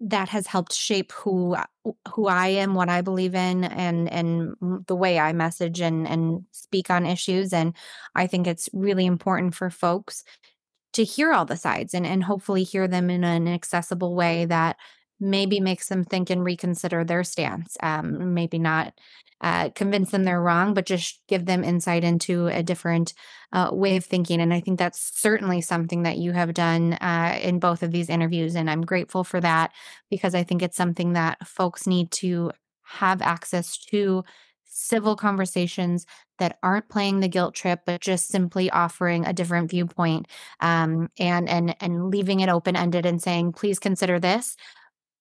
that 0.00 0.28
has 0.28 0.46
helped 0.46 0.72
shape 0.72 1.12
who 1.12 1.56
who 2.08 2.26
I 2.28 2.48
am, 2.48 2.74
what 2.74 2.88
I 2.88 3.00
believe 3.00 3.34
in, 3.34 3.64
and 3.64 4.10
and 4.12 4.54
the 4.86 4.96
way 4.96 5.18
I 5.18 5.32
message 5.32 5.80
and 5.80 6.06
and 6.06 6.44
speak 6.52 6.90
on 6.90 7.06
issues. 7.06 7.52
And 7.52 7.74
I 8.14 8.26
think 8.26 8.46
it's 8.46 8.68
really 8.72 9.06
important 9.06 9.54
for 9.54 9.70
folks 9.70 10.24
to 10.94 11.04
hear 11.04 11.32
all 11.32 11.44
the 11.44 11.56
sides 11.56 11.94
and 11.94 12.06
and 12.06 12.24
hopefully 12.24 12.62
hear 12.64 12.88
them 12.88 13.10
in 13.10 13.24
an 13.24 13.48
accessible 13.48 14.14
way 14.14 14.44
that 14.46 14.76
maybe 15.20 15.60
makes 15.60 15.88
them 15.88 16.04
think 16.04 16.30
and 16.30 16.44
reconsider 16.44 17.04
their 17.04 17.24
stance. 17.24 17.76
Um, 17.82 18.34
maybe 18.34 18.58
not 18.58 18.94
uh, 19.44 19.68
convince 19.74 20.10
them 20.10 20.24
they're 20.24 20.40
wrong, 20.40 20.72
but 20.72 20.86
just 20.86 21.20
give 21.28 21.44
them 21.44 21.62
insight 21.62 22.02
into 22.02 22.46
a 22.46 22.62
different 22.62 23.12
uh, 23.52 23.68
way 23.70 23.96
of 23.96 24.04
thinking. 24.06 24.40
And 24.40 24.54
I 24.54 24.60
think 24.60 24.78
that's 24.78 25.20
certainly 25.20 25.60
something 25.60 26.04
that 26.04 26.16
you 26.16 26.32
have 26.32 26.54
done 26.54 26.94
uh, 26.94 27.38
in 27.42 27.58
both 27.58 27.82
of 27.82 27.92
these 27.92 28.08
interviews. 28.08 28.54
And 28.54 28.70
I'm 28.70 28.80
grateful 28.80 29.22
for 29.22 29.42
that 29.42 29.70
because 30.10 30.34
I 30.34 30.44
think 30.44 30.62
it's 30.62 30.78
something 30.78 31.12
that 31.12 31.46
folks 31.46 31.86
need 31.86 32.10
to 32.12 32.52
have 32.84 33.20
access 33.20 33.76
to 33.90 34.24
civil 34.64 35.14
conversations 35.14 36.06
that 36.38 36.58
aren't 36.62 36.88
playing 36.88 37.20
the 37.20 37.28
guilt 37.28 37.54
trip 37.54 37.80
but 37.86 38.00
just 38.00 38.28
simply 38.28 38.68
offering 38.70 39.24
a 39.24 39.32
different 39.32 39.70
viewpoint 39.70 40.26
um, 40.60 41.08
and 41.16 41.48
and 41.48 41.76
and 41.80 42.10
leaving 42.10 42.40
it 42.40 42.48
open 42.48 42.74
ended 42.74 43.06
and 43.06 43.22
saying 43.22 43.52
please 43.52 43.78
consider 43.78 44.18
this 44.18 44.56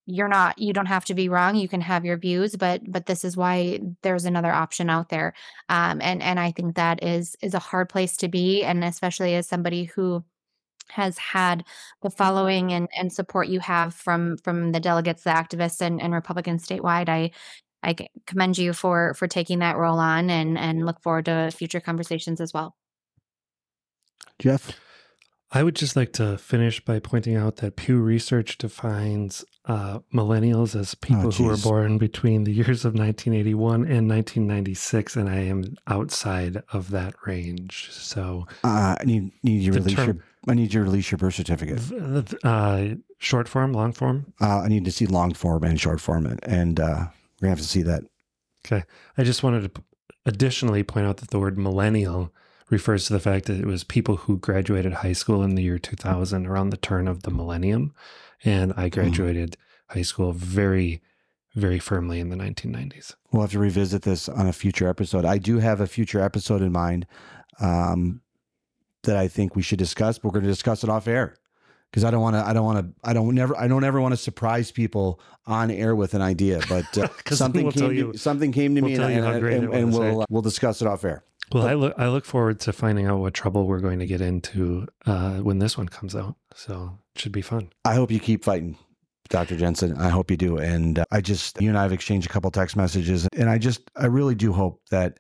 you're 0.06 0.28
not 0.28 0.58
you 0.60 0.74
don't 0.74 0.88
have 0.88 1.06
to 1.06 1.14
be 1.14 1.30
wrong 1.30 1.56
you 1.56 1.68
can 1.68 1.82
have 1.82 2.04
your 2.04 2.18
views 2.18 2.56
but 2.56 2.82
but 2.92 3.06
this 3.06 3.24
is 3.24 3.38
why 3.38 3.80
there's 4.02 4.26
another 4.26 4.52
option 4.52 4.90
out 4.90 5.10
there. 5.10 5.34
Um 5.70 6.02
and 6.02 6.22
and 6.22 6.40
i 6.40 6.52
think 6.52 6.76
that 6.76 7.04
is 7.04 7.36
is 7.42 7.54
a 7.54 7.60
hard 7.60 7.90
place 7.90 8.18
to 8.18 8.28
be 8.28 8.64
and 8.64 8.84
especially 8.84 9.36
as 9.36 9.48
somebody 9.48 9.86
who 9.86 10.24
has 10.90 11.18
had 11.18 11.64
the 12.02 12.10
following 12.10 12.74
and 12.74 12.90
and 12.98 13.14
support 13.14 13.48
you 13.48 13.60
have 13.60 13.94
from 13.94 14.38
from 14.44 14.74
the 14.74 14.80
delegates 14.80 15.24
the 15.24 15.30
activists 15.30 15.82
and, 15.82 16.02
and 16.02 16.14
republicans 16.14 16.68
statewide 16.68 17.08
i 17.08 17.32
i 17.84 17.96
commend 18.26 18.58
you 18.58 18.74
for 18.74 19.14
for 19.14 19.28
taking 19.28 19.60
that 19.60 19.78
role 19.78 20.00
on 20.00 20.30
and 20.30 20.58
and 20.58 20.86
look 20.86 21.02
forward 21.02 21.26
to 21.26 21.52
future 21.52 21.80
conversations 21.80 22.42
as 22.42 22.54
well. 22.54 22.76
Jeff 24.40 24.80
I 25.56 25.62
would 25.62 25.76
just 25.76 25.96
like 25.96 26.14
to 26.14 26.38
finish 26.40 26.84
by 26.84 26.98
pointing 26.98 27.36
out 27.36 27.58
that 27.58 27.76
Pew 27.76 28.00
Research 28.00 28.58
defines 28.58 29.46
uh, 29.66 30.00
millennials 30.12 30.76
as 30.78 30.96
people 30.96 31.28
oh, 31.28 31.32
who 31.32 31.44
were 31.44 31.58
born 31.58 32.00
between 32.00 32.44
the 32.44 32.52
years 32.52 32.86
of 32.86 32.96
1981 32.96 33.86
and 33.86 34.10
1996, 34.10 35.16
and 35.16 35.30
I 35.30 35.36
am 35.36 35.76
outside 35.86 36.64
of 36.74 36.90
that 36.90 37.14
range. 37.28 37.90
So 37.92 38.48
uh, 38.64 38.96
I 39.00 39.04
need 39.06 39.32
need 39.44 39.62
you 39.62 39.74
release 39.74 39.96
term, 39.96 40.08
your 40.08 40.18
I 40.48 40.56
need 40.56 40.74
you 40.74 40.80
to 40.80 40.84
release 40.84 41.12
your 41.12 41.20
birth 41.20 41.36
certificate. 41.36 41.80
Uh, 42.44 42.96
short 43.20 43.48
form, 43.48 43.74
long 43.74 43.94
form. 43.94 44.34
Uh, 44.42 44.62
I 44.62 44.68
need 44.70 44.86
to 44.86 44.92
see 44.92 45.06
long 45.06 45.36
form 45.36 45.64
and 45.64 45.80
short 45.80 46.02
form, 46.02 46.26
and 46.42 46.80
uh, 46.80 47.06
we're 47.40 47.42
gonna 47.42 47.50
have 47.52 47.60
to 47.60 47.64
see 47.64 47.84
that. 47.84 48.04
Okay, 48.66 48.84
I 49.20 49.24
just 49.24 49.44
wanted 49.44 49.76
to 49.76 49.84
additionally 50.26 50.82
point 50.82 51.06
out 51.06 51.18
that 51.18 51.30
the 51.30 51.40
word 51.40 51.60
millennial 51.60 52.34
refers 52.74 53.06
to 53.06 53.14
the 53.14 53.20
fact 53.20 53.46
that 53.46 53.60
it 53.60 53.66
was 53.66 53.84
people 53.84 54.18
who 54.18 54.38
graduated 54.38 54.94
high 54.94 55.14
school 55.14 55.44
in 55.44 55.56
the 55.56 55.64
year 55.64 55.80
2000 55.80 56.46
around 56.46 56.72
the 56.72 56.78
turn 56.78 57.08
of 57.08 57.24
the 57.24 57.32
millennium. 57.32 57.94
And 58.44 58.74
I 58.76 58.84
hmm. 58.84 58.90
graduated 58.90 59.52
mm. 59.52 59.96
high 59.96 60.02
school 60.02 60.34
very, 60.34 61.02
very 61.54 61.80
firmly 61.80 62.20
in 62.20 62.30
the 62.30 62.36
1990s. 62.36 63.16
We'll 63.32 63.44
have 63.44 63.52
to 63.52 63.60
revisit 63.60 64.02
this 64.02 64.28
on 64.28 64.48
a 64.48 64.54
future 64.54 64.90
episode. 64.90 65.24
I 65.24 65.38
do 65.38 65.60
have 65.60 65.80
a 65.80 65.88
future 65.88 66.20
episode 66.20 66.62
in 66.62 66.72
mind 66.72 67.06
um, 67.62 68.22
that 69.04 69.16
I 69.16 69.28
think 69.28 69.56
we 69.56 69.62
should 69.62 69.80
discuss. 69.80 70.18
But 70.18 70.26
we're 70.26 70.40
going 70.40 70.46
to 70.46 70.52
discuss 70.52 70.84
it 70.84 70.90
off 70.90 71.08
air 71.08 71.36
because 71.94 72.04
I 72.04 72.10
don't 72.10 72.22
want 72.22 72.36
to. 72.36 72.46
I 72.46 72.54
don't 72.54 72.66
want 72.66 72.80
to. 72.80 73.08
I 73.08 73.14
don't 73.14 73.36
never. 73.36 73.56
I 73.56 73.68
don't 73.68 73.84
ever 73.84 74.02
want 74.02 74.14
to 74.14 74.18
surprise 74.18 74.72
people 74.72 75.22
on 75.46 75.70
air 75.70 75.96
with 75.96 76.16
an 76.16 76.24
idea. 76.24 76.60
But 76.68 76.98
uh, 76.98 77.08
something 77.28 77.66
we'll 77.66 77.72
came. 77.72 78.12
To, 78.12 78.18
something 78.18 78.52
came 78.52 78.74
to 78.76 78.82
we'll 78.82 78.90
me, 78.90 78.96
and, 78.96 79.26
and, 79.26 79.46
and, 79.46 79.74
and 79.74 79.94
we'll 79.94 80.22
uh, 80.22 80.26
we'll 80.28 80.42
discuss 80.42 80.82
it 80.82 80.88
off 80.88 81.06
air. 81.06 81.24
Well, 81.54 81.68
I 81.68 81.74
look 81.74 81.94
I 81.98 82.08
look 82.10 82.26
forward 82.26 82.60
to 82.62 82.74
finding 82.74 83.08
out 83.08 83.20
what 83.20 83.34
trouble 83.34 83.68
we're 83.68 83.80
going 83.80 84.00
to 84.00 84.08
get 84.08 84.22
into 84.22 84.88
uh, 85.06 85.38
when 85.38 85.60
this 85.60 85.78
one 85.78 85.88
comes 85.88 86.16
out. 86.16 86.36
So 86.56 86.98
it 87.16 87.22
should 87.22 87.32
be 87.32 87.42
fun. 87.42 87.70
I 87.86 87.96
hope 87.96 88.12
you 88.12 88.20
keep 88.20 88.44
fighting, 88.44 88.78
Dr. 89.30 89.56
Jensen. 89.56 89.98
I 89.98 90.10
hope 90.10 90.32
you 90.32 90.38
do. 90.38 90.58
And 90.58 91.00
uh, 91.00 91.06
I 91.12 91.22
just 91.22 91.62
you 91.62 91.70
and 91.70 91.78
I 91.78 91.84
have 91.84 91.94
exchanged 91.94 92.30
a 92.30 92.34
couple 92.34 92.50
text 92.52 92.76
messages, 92.76 93.28
and 93.34 93.50
I 93.50 93.58
just 93.58 93.82
I 93.96 94.08
really 94.08 94.36
do 94.36 94.52
hope 94.52 94.82
that 94.90 95.20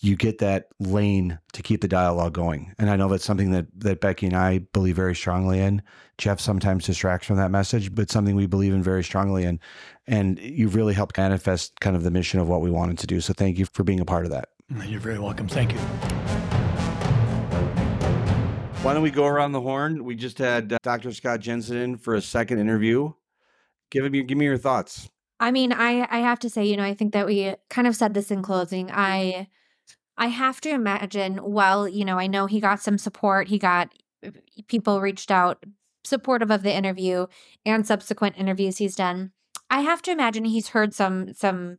you 0.00 0.14
get 0.14 0.38
that 0.38 0.68
lane 0.78 1.38
to 1.52 1.62
keep 1.62 1.80
the 1.80 1.88
dialogue 1.88 2.32
going. 2.32 2.72
And 2.78 2.88
I 2.88 2.96
know 2.96 3.08
that's 3.08 3.24
something 3.24 3.50
that 3.50 3.66
that 3.80 4.00
Becky 4.00 4.26
and 4.26 4.36
I 4.36 4.58
believe 4.58 4.96
very 4.96 5.14
strongly 5.14 5.60
in. 5.60 5.82
Jeff 6.18 6.40
sometimes 6.40 6.86
distracts 6.86 7.26
from 7.26 7.36
that 7.36 7.50
message, 7.50 7.94
but 7.94 8.10
something 8.10 8.34
we 8.34 8.46
believe 8.46 8.72
in 8.72 8.82
very 8.82 9.04
strongly 9.04 9.44
in. 9.44 9.60
And 10.06 10.38
you've 10.38 10.74
really 10.74 10.94
helped 10.94 11.18
manifest 11.18 11.78
kind 11.80 11.96
of 11.96 12.02
the 12.02 12.10
mission 12.10 12.40
of 12.40 12.48
what 12.48 12.60
we 12.60 12.70
wanted 12.70 12.98
to 12.98 13.06
do. 13.06 13.20
So 13.20 13.32
thank 13.32 13.58
you 13.58 13.66
for 13.66 13.84
being 13.84 14.00
a 14.00 14.04
part 14.04 14.24
of 14.24 14.30
that. 14.30 14.48
You're 14.70 15.00
very 15.00 15.18
welcome. 15.18 15.48
Thank 15.48 15.72
you. 15.72 15.78
Why 18.82 18.92
don't 18.92 19.02
we 19.02 19.10
go 19.10 19.26
around 19.26 19.52
the 19.52 19.60
horn? 19.60 20.04
We 20.04 20.14
just 20.14 20.38
had 20.38 20.72
uh, 20.72 20.78
Dr. 20.82 21.12
Scott 21.12 21.40
Jensen 21.40 21.76
in 21.76 21.96
for 21.96 22.14
a 22.14 22.20
second 22.20 22.58
interview. 22.58 23.12
Give 23.90 24.10
me, 24.10 24.22
give 24.22 24.36
me 24.36 24.44
your 24.44 24.58
thoughts. 24.58 25.08
I 25.40 25.50
mean, 25.52 25.72
I 25.72 26.06
I 26.10 26.18
have 26.18 26.38
to 26.40 26.50
say, 26.50 26.66
you 26.66 26.76
know, 26.76 26.84
I 26.84 26.94
think 26.94 27.12
that 27.14 27.26
we 27.26 27.54
kind 27.70 27.86
of 27.86 27.96
said 27.96 28.12
this 28.12 28.30
in 28.30 28.42
closing. 28.42 28.90
I 28.90 29.48
I 30.16 30.26
have 30.26 30.60
to 30.62 30.70
imagine. 30.70 31.40
Well, 31.42 31.88
you 31.88 32.04
know, 32.04 32.18
I 32.18 32.26
know 32.26 32.46
he 32.46 32.60
got 32.60 32.80
some 32.80 32.98
support. 32.98 33.48
He 33.48 33.58
got 33.58 33.92
people 34.66 35.00
reached 35.00 35.30
out 35.30 35.64
supportive 36.04 36.50
of 36.50 36.62
the 36.62 36.74
interview 36.74 37.26
and 37.64 37.86
subsequent 37.86 38.36
interviews 38.36 38.78
he's 38.78 38.96
done. 38.96 39.32
I 39.70 39.80
have 39.80 40.02
to 40.02 40.10
imagine 40.10 40.44
he's 40.44 40.68
heard 40.68 40.92
some 40.92 41.32
some 41.34 41.78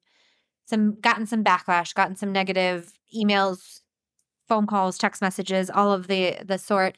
some 0.69 0.99
gotten 0.99 1.25
some 1.25 1.43
backlash, 1.43 1.93
gotten 1.93 2.15
some 2.15 2.31
negative 2.31 2.93
emails, 3.15 3.81
phone 4.47 4.67
calls, 4.67 4.97
text 4.97 5.21
messages, 5.21 5.69
all 5.69 5.91
of 5.91 6.07
the 6.07 6.37
the 6.45 6.57
sort. 6.57 6.97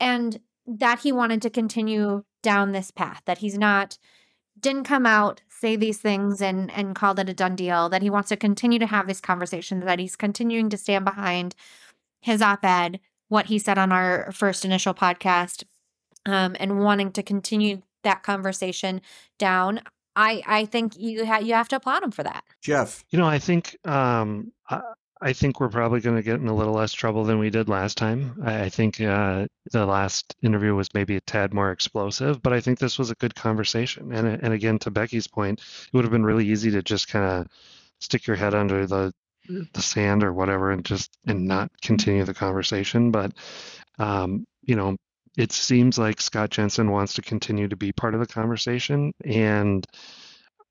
And 0.00 0.40
that 0.66 1.00
he 1.00 1.12
wanted 1.12 1.42
to 1.42 1.50
continue 1.50 2.24
down 2.42 2.72
this 2.72 2.90
path, 2.90 3.22
that 3.26 3.38
he's 3.38 3.58
not 3.58 3.98
didn't 4.60 4.84
come 4.84 5.06
out, 5.06 5.42
say 5.48 5.76
these 5.76 5.98
things 5.98 6.42
and 6.42 6.70
and 6.72 6.94
called 6.94 7.18
it 7.18 7.28
a 7.28 7.34
done 7.34 7.56
deal, 7.56 7.88
that 7.88 8.02
he 8.02 8.10
wants 8.10 8.28
to 8.30 8.36
continue 8.36 8.78
to 8.78 8.86
have 8.86 9.06
this 9.06 9.20
conversation, 9.20 9.80
that 9.80 9.98
he's 9.98 10.16
continuing 10.16 10.68
to 10.70 10.76
stand 10.76 11.04
behind 11.04 11.54
his 12.20 12.42
op-ed, 12.42 13.00
what 13.28 13.46
he 13.46 13.58
said 13.58 13.78
on 13.78 13.92
our 13.92 14.32
first 14.32 14.64
initial 14.64 14.94
podcast, 14.94 15.64
um, 16.26 16.56
and 16.58 16.80
wanting 16.80 17.12
to 17.12 17.22
continue 17.22 17.82
that 18.02 18.22
conversation 18.22 19.00
down. 19.38 19.80
I 20.18 20.42
I 20.46 20.64
think 20.64 20.98
you 20.98 21.24
ha- 21.24 21.38
you 21.38 21.54
have 21.54 21.68
to 21.68 21.76
applaud 21.76 22.02
him 22.02 22.10
for 22.10 22.24
that. 22.24 22.42
Jeff, 22.60 23.04
you 23.10 23.18
know, 23.18 23.26
I 23.26 23.38
think 23.38 23.76
um, 23.86 24.52
I, 24.68 24.80
I 25.20 25.32
think 25.32 25.60
we're 25.60 25.68
probably 25.68 26.00
going 26.00 26.16
to 26.16 26.22
get 26.22 26.40
in 26.40 26.48
a 26.48 26.54
little 26.54 26.74
less 26.74 26.92
trouble 26.92 27.24
than 27.24 27.38
we 27.38 27.50
did 27.50 27.68
last 27.68 27.96
time. 27.96 28.40
I, 28.44 28.62
I 28.64 28.68
think 28.68 29.00
uh, 29.00 29.46
the 29.70 29.86
last 29.86 30.34
interview 30.42 30.74
was 30.74 30.92
maybe 30.92 31.14
a 31.16 31.20
tad 31.20 31.54
more 31.54 31.70
explosive, 31.70 32.42
but 32.42 32.52
I 32.52 32.60
think 32.60 32.80
this 32.80 32.98
was 32.98 33.12
a 33.12 33.14
good 33.16 33.36
conversation. 33.36 34.12
And 34.12 34.26
and 34.26 34.52
again, 34.52 34.80
to 34.80 34.90
Becky's 34.90 35.28
point, 35.28 35.60
it 35.60 35.96
would 35.96 36.04
have 36.04 36.12
been 36.12 36.26
really 36.26 36.48
easy 36.48 36.72
to 36.72 36.82
just 36.82 37.06
kind 37.08 37.24
of 37.24 37.46
stick 38.00 38.26
your 38.26 38.36
head 38.36 38.54
under 38.54 38.86
the 38.86 39.12
the 39.72 39.82
sand 39.82 40.24
or 40.24 40.32
whatever 40.32 40.72
and 40.72 40.84
just 40.84 41.16
and 41.28 41.46
not 41.46 41.70
continue 41.80 42.24
the 42.24 42.34
conversation. 42.34 43.12
But 43.12 43.32
um, 44.00 44.46
you 44.62 44.74
know, 44.74 44.96
it 45.38 45.52
seems 45.52 45.96
like 45.96 46.20
Scott 46.20 46.50
Jensen 46.50 46.90
wants 46.90 47.14
to 47.14 47.22
continue 47.22 47.68
to 47.68 47.76
be 47.76 47.92
part 47.92 48.14
of 48.14 48.20
the 48.20 48.26
conversation. 48.26 49.14
And 49.24 49.86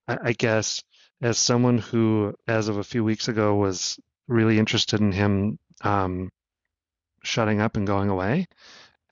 I, 0.05 0.33
guess 0.33 0.83
as 1.21 1.37
someone 1.37 1.77
who, 1.77 2.35
as 2.49 2.67
of 2.67 2.75
a 2.77 2.83
few 2.83 3.01
weeks 3.01 3.29
ago, 3.29 3.55
was 3.55 3.97
really 4.27 4.59
interested 4.59 4.99
in 4.99 5.13
him 5.13 5.57
um, 5.81 6.31
shutting 7.23 7.61
up 7.61 7.77
and 7.77 7.87
going 7.87 8.09
away, 8.09 8.47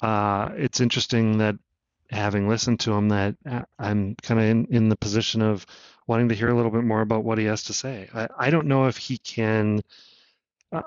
uh, 0.01 0.49
it's 0.57 0.81
interesting 0.81 1.37
that 1.37 1.55
having 2.11 2.49
listened 2.49 2.81
to 2.81 2.91
him, 2.91 3.07
that 3.07 3.35
uh, 3.49 3.61
I'm 3.79 4.15
kind 4.15 4.41
of 4.41 4.45
in, 4.47 4.65
in 4.65 4.89
the 4.89 4.97
position 4.97 5.41
of 5.41 5.65
wanting 6.05 6.27
to 6.29 6.35
hear 6.35 6.49
a 6.49 6.53
little 6.53 6.69
bit 6.69 6.83
more 6.83 6.99
about 6.99 7.23
what 7.23 7.37
he 7.37 7.45
has 7.45 7.63
to 7.63 7.73
say. 7.73 8.09
I, 8.13 8.27
I 8.37 8.49
don't 8.49 8.67
know 8.67 8.87
if 8.87 8.97
he 8.97 9.17
can 9.19 9.79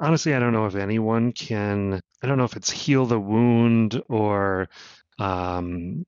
honestly, 0.01 0.35
I 0.35 0.39
don't 0.39 0.52
know 0.52 0.66
if 0.66 0.74
anyone 0.74 1.32
can. 1.32 2.01
I 2.23 2.27
don't 2.27 2.39
know 2.39 2.44
if 2.44 2.56
it's 2.56 2.70
heal 2.70 3.06
the 3.06 3.20
wound 3.20 4.02
or 4.09 4.69
um, 5.19 6.05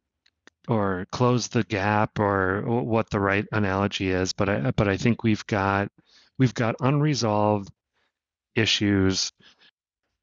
or 0.69 1.07
close 1.11 1.49
the 1.49 1.65
gap 1.65 2.19
or 2.19 2.63
what 2.63 3.11
the 3.11 3.21
right 3.21 3.47
analogy 3.53 4.11
is. 4.11 4.33
But 4.33 4.49
I 4.49 4.71
but 4.73 4.89
I 4.89 4.97
think 4.97 5.23
we've 5.23 5.47
got 5.47 5.91
we've 6.39 6.55
got 6.55 6.77
unresolved 6.81 7.71
issues 8.55 9.33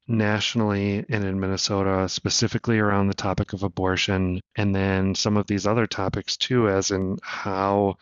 nationally 0.06 1.04
and 1.08 1.24
in 1.24 1.38
Minnesota, 1.40 2.08
specifically 2.08 2.78
around 2.78 3.08
the 3.08 3.14
topic 3.14 3.52
of 3.52 3.62
abortion, 3.62 4.40
and 4.56 4.74
then 4.74 5.14
some 5.14 5.36
of 5.36 5.46
these 5.46 5.66
other 5.66 5.86
topics 5.86 6.36
too, 6.36 6.68
as 6.68 6.90
in 6.90 7.18
how 7.22 7.96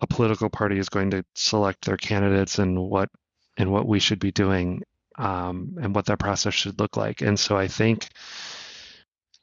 a 0.00 0.06
political 0.06 0.50
party 0.50 0.78
is 0.78 0.88
going 0.88 1.10
to 1.10 1.24
select 1.34 1.84
their 1.84 1.96
candidates 1.96 2.58
and 2.58 2.78
what 2.78 3.08
and 3.56 3.70
what 3.70 3.86
we 3.86 3.98
should 3.98 4.18
be 4.18 4.32
doing 4.32 4.82
um, 5.16 5.76
and 5.80 5.94
what 5.94 6.06
that 6.06 6.18
process 6.18 6.54
should 6.54 6.78
look 6.80 6.96
like. 6.96 7.20
And 7.20 7.38
so 7.38 7.56
I 7.56 7.68
think, 7.68 8.08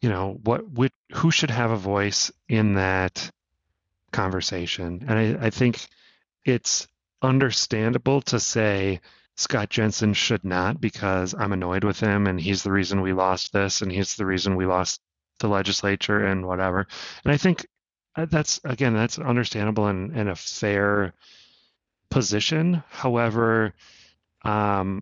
you 0.02 0.10
know, 0.10 0.40
what 0.44 0.64
who 1.14 1.32
should 1.32 1.52
have 1.52 1.72
a 1.72 1.78
voice 1.78 2.32
in 2.48 2.76
that 2.76 3.30
conversation. 4.12 5.06
And 5.08 5.20
I, 5.20 5.48
I 5.48 5.50
think 5.50 5.86
it's 6.46 6.88
understandable 7.22 8.22
to 8.24 8.40
say 8.40 9.02
Scott 9.36 9.70
Jensen 9.70 10.14
should 10.14 10.44
not 10.44 10.82
because 10.82 11.34
I'm 11.34 11.54
annoyed 11.54 11.84
with 11.84 12.00
him 12.00 12.28
and 12.28 12.40
he's 12.40 12.64
the 12.64 12.72
reason 12.72 13.02
we 13.02 13.14
lost 13.14 13.54
this 13.54 13.82
and 13.82 13.92
he's 13.92 14.16
the 14.16 14.26
reason 14.26 14.56
we 14.56 14.66
lost 14.66 15.02
the 15.40 15.48
legislature 15.48 16.26
and 16.26 16.46
whatever. 16.46 16.88
And 17.24 17.34
I 17.34 17.38
think 17.38 17.66
uh, 18.16 18.26
that's 18.26 18.60
again 18.64 18.94
that's 18.94 19.20
understandable 19.20 19.88
and, 19.88 20.12
and 20.12 20.30
a 20.30 20.36
fair 20.36 21.14
position. 22.10 22.84
However, 22.90 23.74
um, 24.44 25.02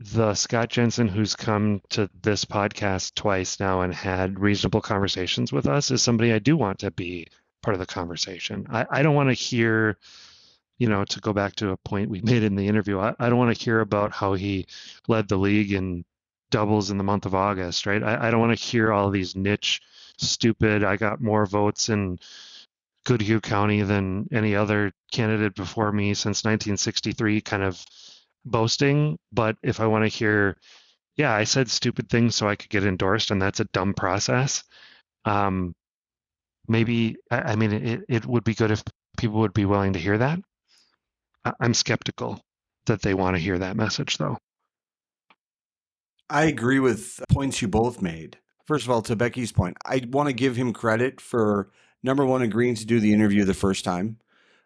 the 0.00 0.34
Scott 0.34 0.68
Jensen 0.68 1.08
who's 1.08 1.34
come 1.34 1.80
to 1.90 2.08
this 2.22 2.44
podcast 2.44 3.14
twice 3.14 3.58
now 3.58 3.80
and 3.80 3.92
had 3.92 4.38
reasonable 4.38 4.80
conversations 4.80 5.52
with 5.52 5.66
us 5.66 5.90
is 5.90 6.02
somebody 6.02 6.32
I 6.32 6.38
do 6.38 6.56
want 6.56 6.80
to 6.80 6.90
be 6.90 7.26
part 7.62 7.74
of 7.74 7.80
the 7.80 7.86
conversation. 7.86 8.66
I, 8.70 8.86
I 8.88 9.02
don't 9.02 9.16
want 9.16 9.30
to 9.30 9.34
hear, 9.34 9.98
you 10.78 10.88
know, 10.88 11.04
to 11.04 11.20
go 11.20 11.32
back 11.32 11.56
to 11.56 11.70
a 11.70 11.76
point 11.76 12.10
we 12.10 12.20
made 12.20 12.44
in 12.44 12.54
the 12.54 12.68
interview, 12.68 13.00
I, 13.00 13.14
I 13.18 13.28
don't 13.28 13.38
want 13.38 13.56
to 13.56 13.64
hear 13.64 13.80
about 13.80 14.12
how 14.12 14.34
he 14.34 14.66
led 15.08 15.28
the 15.28 15.36
league 15.36 15.72
in 15.72 16.04
doubles 16.50 16.90
in 16.90 16.98
the 16.98 17.04
month 17.04 17.26
of 17.26 17.34
August, 17.34 17.84
right? 17.84 18.02
I, 18.02 18.28
I 18.28 18.30
don't 18.30 18.40
want 18.40 18.56
to 18.56 18.64
hear 18.64 18.92
all 18.92 19.10
these 19.10 19.34
niche, 19.34 19.80
stupid, 20.16 20.84
I 20.84 20.96
got 20.96 21.20
more 21.20 21.44
votes 21.44 21.88
in 21.88 22.20
Goodhue 23.04 23.40
County 23.40 23.82
than 23.82 24.28
any 24.32 24.54
other 24.54 24.92
candidate 25.10 25.54
before 25.54 25.90
me 25.90 26.14
since 26.14 26.44
1963 26.44 27.40
kind 27.40 27.62
of 27.62 27.84
boasting. 28.44 29.18
But 29.32 29.56
if 29.62 29.80
I 29.80 29.86
want 29.86 30.04
to 30.04 30.16
hear, 30.16 30.56
yeah, 31.16 31.34
I 31.34 31.44
said 31.44 31.70
stupid 31.70 32.08
things 32.08 32.34
so 32.34 32.48
I 32.48 32.56
could 32.56 32.70
get 32.70 32.84
endorsed, 32.84 33.30
and 33.30 33.40
that's 33.40 33.60
a 33.60 33.66
dumb 33.72 33.94
process. 33.94 34.64
Um, 35.24 35.74
maybe 36.66 37.16
I, 37.30 37.40
I 37.40 37.56
mean 37.56 37.72
it, 37.72 38.00
it 38.08 38.26
would 38.26 38.44
be 38.44 38.54
good 38.54 38.70
if 38.70 38.82
people 39.16 39.40
would 39.40 39.54
be 39.54 39.64
willing 39.64 39.94
to 39.94 39.98
hear 39.98 40.18
that. 40.18 40.38
I, 41.44 41.52
I'm 41.60 41.74
skeptical 41.74 42.40
that 42.86 43.02
they 43.02 43.14
want 43.14 43.36
to 43.36 43.42
hear 43.42 43.58
that 43.58 43.76
message, 43.76 44.18
though. 44.18 44.38
I 46.30 46.44
agree 46.44 46.78
with 46.78 47.20
points 47.30 47.62
you 47.62 47.68
both 47.68 48.02
made. 48.02 48.38
First 48.66 48.84
of 48.84 48.90
all, 48.90 49.00
to 49.02 49.16
Becky's 49.16 49.52
point, 49.52 49.78
I 49.86 50.06
want 50.10 50.28
to 50.28 50.34
give 50.34 50.56
him 50.56 50.74
credit 50.74 51.20
for 51.22 51.70
number 52.02 52.24
one, 52.24 52.42
agreeing 52.42 52.74
to 52.76 52.86
do 52.86 53.00
the 53.00 53.14
interview 53.14 53.44
the 53.44 53.54
first 53.54 53.84
time, 53.84 54.18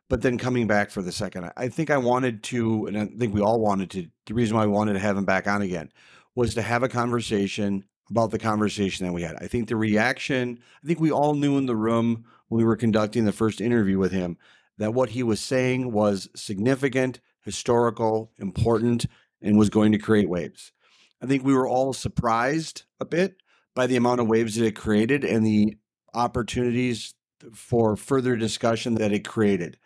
but 0.08 0.22
then 0.22 0.38
coming 0.38 0.66
back 0.66 0.90
for 0.90 1.02
the 1.02 1.12
second. 1.12 1.50
I 1.56 1.68
think 1.68 1.90
I 1.90 1.96
wanted 1.96 2.42
to, 2.44 2.86
and 2.86 2.98
I 2.98 3.06
think 3.06 3.34
we 3.34 3.40
all 3.40 3.60
wanted 3.60 3.90
to, 3.90 4.06
the 4.26 4.34
reason 4.34 4.56
why 4.56 4.64
I 4.64 4.66
wanted 4.66 4.94
to 4.94 4.98
have 4.98 5.16
him 5.16 5.24
back 5.24 5.46
on 5.46 5.62
again 5.62 5.90
was 6.34 6.54
to 6.54 6.62
have 6.62 6.82
a 6.82 6.88
conversation 6.88 7.84
about 8.10 8.30
the 8.30 8.38
conversation 8.38 9.06
that 9.06 9.12
we 9.12 9.22
had. 9.22 9.36
I 9.36 9.46
think 9.46 9.68
the 9.68 9.76
reaction, 9.76 10.58
I 10.82 10.86
think 10.86 11.00
we 11.00 11.10
all 11.10 11.34
knew 11.34 11.56
in 11.56 11.66
the 11.66 11.76
room 11.76 12.24
when 12.48 12.58
we 12.58 12.64
were 12.64 12.76
conducting 12.76 13.24
the 13.24 13.32
first 13.32 13.60
interview 13.60 13.98
with 13.98 14.12
him 14.12 14.36
that 14.78 14.94
what 14.94 15.10
he 15.10 15.22
was 15.22 15.40
saying 15.40 15.92
was 15.92 16.28
significant, 16.34 17.20
historical, 17.40 18.32
important, 18.38 19.06
and 19.40 19.58
was 19.58 19.70
going 19.70 19.92
to 19.92 19.98
create 19.98 20.28
waves. 20.28 20.72
I 21.22 21.26
think 21.26 21.44
we 21.44 21.54
were 21.54 21.68
all 21.68 21.92
surprised 21.92 22.84
a 23.00 23.04
bit 23.04 23.36
by 23.74 23.86
the 23.86 23.96
amount 23.96 24.20
of 24.20 24.28
waves 24.28 24.56
that 24.56 24.66
it 24.66 24.76
created 24.76 25.24
and 25.24 25.46
the 25.46 25.76
opportunities 26.14 27.14
for 27.54 27.96
further 27.96 28.36
discussion 28.36 28.96
that 28.96 29.12
it 29.12 29.26
created. 29.26 29.78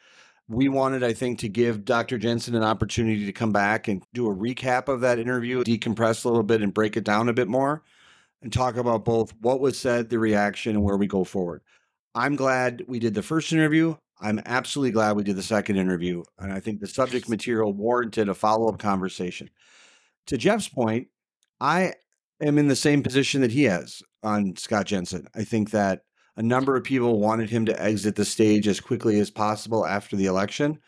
We 0.48 0.68
wanted, 0.68 1.02
I 1.02 1.12
think, 1.12 1.40
to 1.40 1.48
give 1.48 1.85
Dr. 1.85 2.18
Jensen 2.18 2.55
an 2.55 2.62
opportunity 2.62 3.27
to 3.27 3.32
come 3.32 3.52
back 3.52 3.89
and 3.89 4.02
do 4.14 4.31
a 4.31 4.35
recap 4.35 4.89
of 4.89 5.01
that 5.01 5.18
interview, 5.18 5.64
decompress 5.64 6.24
a 6.24 6.28
little 6.28 6.44
bit 6.44 6.62
and 6.62 6.73
break 6.73 6.97
it 6.97 7.05
down 7.05 7.28
a 7.28 7.32
bit 7.32 7.48
more, 7.48 7.82
and 8.43 8.52
talk 8.52 8.77
about 8.77 9.05
both 9.05 9.35
what 9.40 9.60
was 9.60 9.78
said, 9.78 10.09
the 10.09 10.20
reaction, 10.20 10.77
and 10.77 10.85
where 10.85 10.97
we 10.97 11.09
go 11.09 11.24
forward. 11.24 11.62
I'm 12.14 12.36
glad 12.36 12.85
we 12.86 12.98
did 12.98 13.14
the 13.14 13.23
first 13.23 13.52
interview. 13.52 13.97
I'm 14.20 14.40
absolutely 14.47 14.93
glad 14.93 15.16
we 15.16 15.24
did 15.24 15.36
the 15.36 15.43
second 15.43 15.77
interview. 15.77 16.23
And 16.39 16.52
I 16.52 16.60
think 16.60 16.81
the 16.81 16.86
subject 16.86 17.28
material 17.28 17.73
warranted 17.73 18.28
a 18.28 18.35
follow 18.35 18.68
up 18.68 18.78
conversation. 18.78 19.51
To 20.28 20.39
Jeff's 20.39 20.68
point, 20.68 21.09
I 21.60 21.94
am 22.40 22.56
in 22.56 22.68
the 22.68 22.77
same 22.77 23.02
position 23.02 23.40
that 23.43 23.52
he 23.52 23.64
has 23.64 24.02
on 24.23 24.56
Scott 24.56 24.86
Jensen. 24.86 25.27
I 25.35 25.44
think 25.44 25.70
that 25.73 26.02
a 26.36 26.42
number 26.42 26.76
of 26.76 26.84
people 26.84 27.18
wanted 27.18 27.50
him 27.50 27.66
to 27.66 27.82
exit 27.82 28.16
the 28.16 28.24
stage 28.24 28.68
as 28.68 28.80
quickly 28.80 29.18
as 29.20 29.30
possible 29.30 29.86
after 29.86 30.16
the 30.16 30.26
election. 30.26 30.78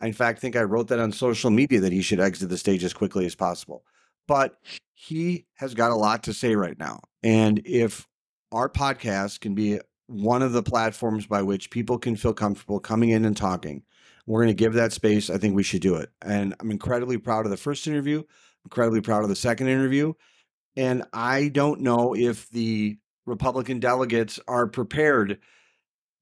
I, 0.00 0.06
in 0.06 0.12
fact, 0.12 0.40
think 0.40 0.54
I 0.54 0.62
wrote 0.62 0.88
that 0.88 1.00
on 1.00 1.12
social 1.12 1.50
media 1.50 1.80
that 1.80 1.92
he 1.92 2.02
should 2.02 2.20
exit 2.20 2.50
the 2.50 2.58
stage 2.58 2.84
as 2.84 2.92
quickly 2.92 3.26
as 3.26 3.34
possible. 3.34 3.84
But 4.26 4.58
he 4.94 5.46
has 5.54 5.74
got 5.74 5.90
a 5.90 5.96
lot 5.96 6.24
to 6.24 6.34
say 6.34 6.54
right 6.54 6.78
now. 6.78 7.00
And 7.22 7.62
if 7.64 8.06
our 8.52 8.68
podcast 8.68 9.40
can 9.40 9.54
be 9.54 9.80
one 10.06 10.42
of 10.42 10.52
the 10.52 10.62
platforms 10.62 11.26
by 11.26 11.42
which 11.42 11.70
people 11.70 11.98
can 11.98 12.16
feel 12.16 12.34
comfortable 12.34 12.78
coming 12.78 13.10
in 13.10 13.24
and 13.24 13.36
talking, 13.36 13.82
we're 14.26 14.42
going 14.42 14.54
to 14.54 14.62
give 14.62 14.74
that 14.74 14.92
space. 14.92 15.30
I 15.30 15.38
think 15.38 15.54
we 15.54 15.62
should 15.62 15.80
do 15.80 15.94
it. 15.94 16.10
And 16.22 16.54
I'm 16.60 16.70
incredibly 16.70 17.16
proud 17.16 17.46
of 17.46 17.50
the 17.50 17.56
first 17.56 17.86
interview, 17.86 18.22
incredibly 18.64 19.00
proud 19.00 19.22
of 19.22 19.30
the 19.30 19.36
second 19.36 19.68
interview. 19.68 20.12
And 20.76 21.04
I 21.12 21.48
don't 21.48 21.80
know 21.80 22.14
if 22.14 22.48
the 22.50 22.98
Republican 23.28 23.78
delegates 23.78 24.40
are 24.48 24.66
prepared 24.66 25.38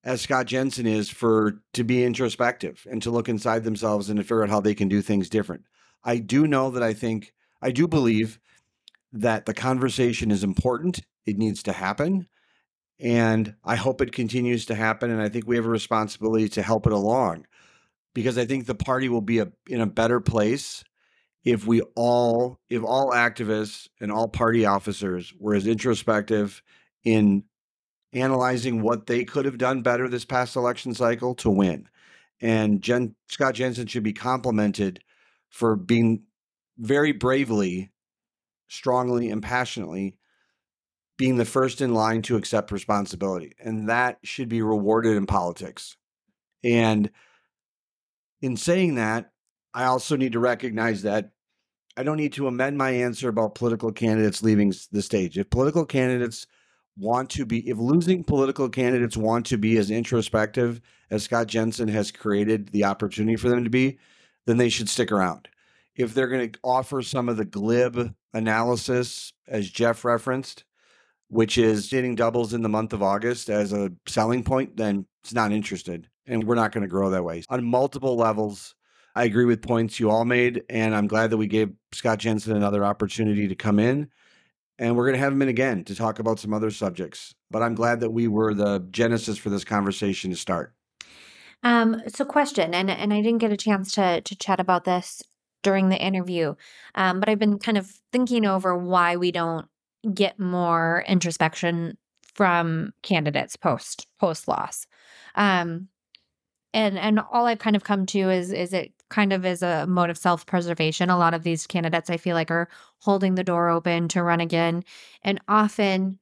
as 0.04 0.20
Scott 0.20 0.46
Jensen 0.46 0.86
is 0.86 1.08
for 1.10 1.60
to 1.72 1.82
be 1.82 2.04
introspective 2.04 2.86
and 2.90 3.02
to 3.02 3.10
look 3.10 3.28
inside 3.28 3.64
themselves 3.64 4.08
and 4.08 4.18
to 4.18 4.22
figure 4.22 4.44
out 4.44 4.50
how 4.50 4.60
they 4.60 4.74
can 4.74 4.88
do 4.88 5.02
things 5.02 5.28
different. 5.28 5.64
I 6.04 6.18
do 6.18 6.46
know 6.46 6.70
that 6.70 6.82
I 6.82 6.92
think 6.92 7.32
I 7.60 7.72
do 7.72 7.88
believe 7.88 8.38
that 9.12 9.46
the 9.46 9.54
conversation 9.54 10.30
is 10.30 10.44
important. 10.44 11.00
It 11.26 11.38
needs 11.38 11.62
to 11.64 11.72
happen. 11.72 12.28
And 13.00 13.56
I 13.64 13.76
hope 13.76 14.00
it 14.00 14.12
continues 14.12 14.66
to 14.66 14.74
happen. 14.74 15.10
And 15.10 15.20
I 15.20 15.28
think 15.28 15.46
we 15.46 15.56
have 15.56 15.66
a 15.66 15.70
responsibility 15.70 16.48
to 16.50 16.62
help 16.62 16.86
it 16.86 16.92
along 16.92 17.46
because 18.14 18.38
I 18.38 18.46
think 18.46 18.66
the 18.66 18.74
party 18.74 19.08
will 19.08 19.20
be 19.20 19.40
a, 19.40 19.48
in 19.68 19.80
a 19.80 19.86
better 19.86 20.20
place 20.20 20.84
if 21.44 21.66
we 21.66 21.82
all, 21.94 22.60
if 22.70 22.82
all 22.84 23.10
activists 23.10 23.88
and 24.00 24.12
all 24.12 24.28
party 24.28 24.64
officers 24.64 25.34
were 25.38 25.54
as 25.54 25.66
introspective 25.66 26.62
in 27.06 27.44
analyzing 28.12 28.82
what 28.82 29.06
they 29.06 29.24
could 29.24 29.44
have 29.44 29.58
done 29.58 29.80
better 29.80 30.08
this 30.08 30.24
past 30.24 30.56
election 30.56 30.92
cycle 30.92 31.34
to 31.36 31.48
win. 31.48 31.88
And 32.40 32.82
Jen, 32.82 33.14
Scott 33.28 33.54
Jensen 33.54 33.86
should 33.86 34.02
be 34.02 34.12
complimented 34.12 35.00
for 35.48 35.76
being 35.76 36.24
very 36.76 37.12
bravely, 37.12 37.92
strongly, 38.68 39.30
and 39.30 39.42
passionately 39.42 40.18
being 41.16 41.36
the 41.36 41.44
first 41.44 41.80
in 41.80 41.94
line 41.94 42.22
to 42.22 42.36
accept 42.36 42.72
responsibility. 42.72 43.54
And 43.58 43.88
that 43.88 44.18
should 44.24 44.48
be 44.48 44.60
rewarded 44.60 45.16
in 45.16 45.26
politics. 45.26 45.96
And 46.64 47.10
in 48.42 48.56
saying 48.56 48.96
that, 48.96 49.30
I 49.72 49.84
also 49.84 50.16
need 50.16 50.32
to 50.32 50.40
recognize 50.40 51.02
that 51.02 51.30
I 51.96 52.02
don't 52.02 52.18
need 52.18 52.34
to 52.34 52.48
amend 52.48 52.76
my 52.76 52.90
answer 52.90 53.28
about 53.28 53.54
political 53.54 53.92
candidates 53.92 54.42
leaving 54.42 54.74
the 54.90 55.02
stage. 55.02 55.38
If 55.38 55.48
political 55.48 55.86
candidates 55.86 56.46
want 56.96 57.30
to 57.30 57.44
be, 57.44 57.68
if 57.68 57.78
losing 57.78 58.24
political 58.24 58.68
candidates 58.68 59.16
want 59.16 59.46
to 59.46 59.58
be 59.58 59.76
as 59.76 59.90
introspective 59.90 60.80
as 61.10 61.24
Scott 61.24 61.46
Jensen 61.46 61.88
has 61.88 62.10
created 62.10 62.68
the 62.68 62.84
opportunity 62.84 63.36
for 63.36 63.48
them 63.48 63.64
to 63.64 63.70
be, 63.70 63.98
then 64.46 64.56
they 64.56 64.68
should 64.68 64.88
stick 64.88 65.12
around. 65.12 65.48
If 65.94 66.14
they're 66.14 66.28
going 66.28 66.50
to 66.50 66.58
offer 66.62 67.02
some 67.02 67.28
of 67.28 67.36
the 67.36 67.44
glib 67.44 68.14
analysis, 68.34 69.32
as 69.48 69.70
Jeff 69.70 70.04
referenced, 70.04 70.64
which 71.28 71.58
is 71.58 71.90
hitting 71.90 72.14
doubles 72.14 72.54
in 72.54 72.62
the 72.62 72.68
month 72.68 72.92
of 72.92 73.02
August 73.02 73.50
as 73.50 73.72
a 73.72 73.92
selling 74.06 74.44
point, 74.44 74.76
then 74.76 75.06
it's 75.22 75.34
not 75.34 75.52
interested. 75.52 76.08
And 76.26 76.44
we're 76.44 76.54
not 76.54 76.72
going 76.72 76.82
to 76.82 76.88
grow 76.88 77.10
that 77.10 77.24
way. 77.24 77.42
On 77.48 77.64
multiple 77.64 78.16
levels, 78.16 78.74
I 79.14 79.24
agree 79.24 79.44
with 79.44 79.62
points 79.62 79.98
you 79.98 80.10
all 80.10 80.24
made. 80.24 80.62
And 80.68 80.94
I'm 80.94 81.06
glad 81.06 81.30
that 81.30 81.36
we 81.36 81.46
gave 81.46 81.72
Scott 81.92 82.18
Jensen 82.18 82.56
another 82.56 82.84
opportunity 82.84 83.48
to 83.48 83.54
come 83.54 83.78
in 83.78 84.08
and 84.78 84.96
we're 84.96 85.04
going 85.04 85.14
to 85.14 85.24
have 85.24 85.32
him 85.32 85.42
in 85.42 85.48
again 85.48 85.84
to 85.84 85.94
talk 85.94 86.18
about 86.18 86.38
some 86.38 86.52
other 86.52 86.70
subjects. 86.70 87.34
But 87.50 87.62
I'm 87.62 87.74
glad 87.74 88.00
that 88.00 88.10
we 88.10 88.28
were 88.28 88.54
the 88.54 88.86
genesis 88.90 89.38
for 89.38 89.50
this 89.50 89.64
conversation 89.64 90.30
to 90.30 90.36
start. 90.36 90.74
Um, 91.62 92.02
so 92.08 92.24
question, 92.24 92.74
and 92.74 92.90
and 92.90 93.12
I 93.12 93.22
didn't 93.22 93.38
get 93.38 93.52
a 93.52 93.56
chance 93.56 93.92
to 93.94 94.20
to 94.20 94.36
chat 94.36 94.60
about 94.60 94.84
this 94.84 95.22
during 95.62 95.88
the 95.88 96.00
interview, 96.00 96.54
um, 96.94 97.18
but 97.18 97.28
I've 97.28 97.38
been 97.38 97.58
kind 97.58 97.78
of 97.78 97.90
thinking 98.12 98.46
over 98.46 98.76
why 98.76 99.16
we 99.16 99.32
don't 99.32 99.66
get 100.14 100.38
more 100.38 101.04
introspection 101.08 101.98
from 102.22 102.92
candidates 103.02 103.56
post 103.56 104.06
post 104.20 104.46
loss. 104.46 104.86
Um, 105.34 105.88
and 106.74 106.98
and 106.98 107.18
all 107.32 107.46
I've 107.46 107.58
kind 107.58 107.74
of 107.74 107.84
come 107.84 108.06
to 108.06 108.30
is 108.30 108.52
is 108.52 108.72
it 108.72 108.92
kind 109.08 109.32
of 109.32 109.44
is 109.46 109.62
a 109.62 109.86
mode 109.86 110.10
of 110.10 110.18
self 110.18 110.46
preservation. 110.46 111.10
A 111.10 111.18
lot 111.18 111.34
of 111.34 111.42
these 111.42 111.66
candidates 111.66 112.10
I 112.10 112.16
feel 112.16 112.34
like 112.34 112.50
are 112.50 112.68
holding 113.00 113.34
the 113.34 113.44
door 113.44 113.68
open 113.68 114.08
to 114.08 114.22
run 114.22 114.40
again, 114.40 114.84
and 115.22 115.40
often 115.48 116.18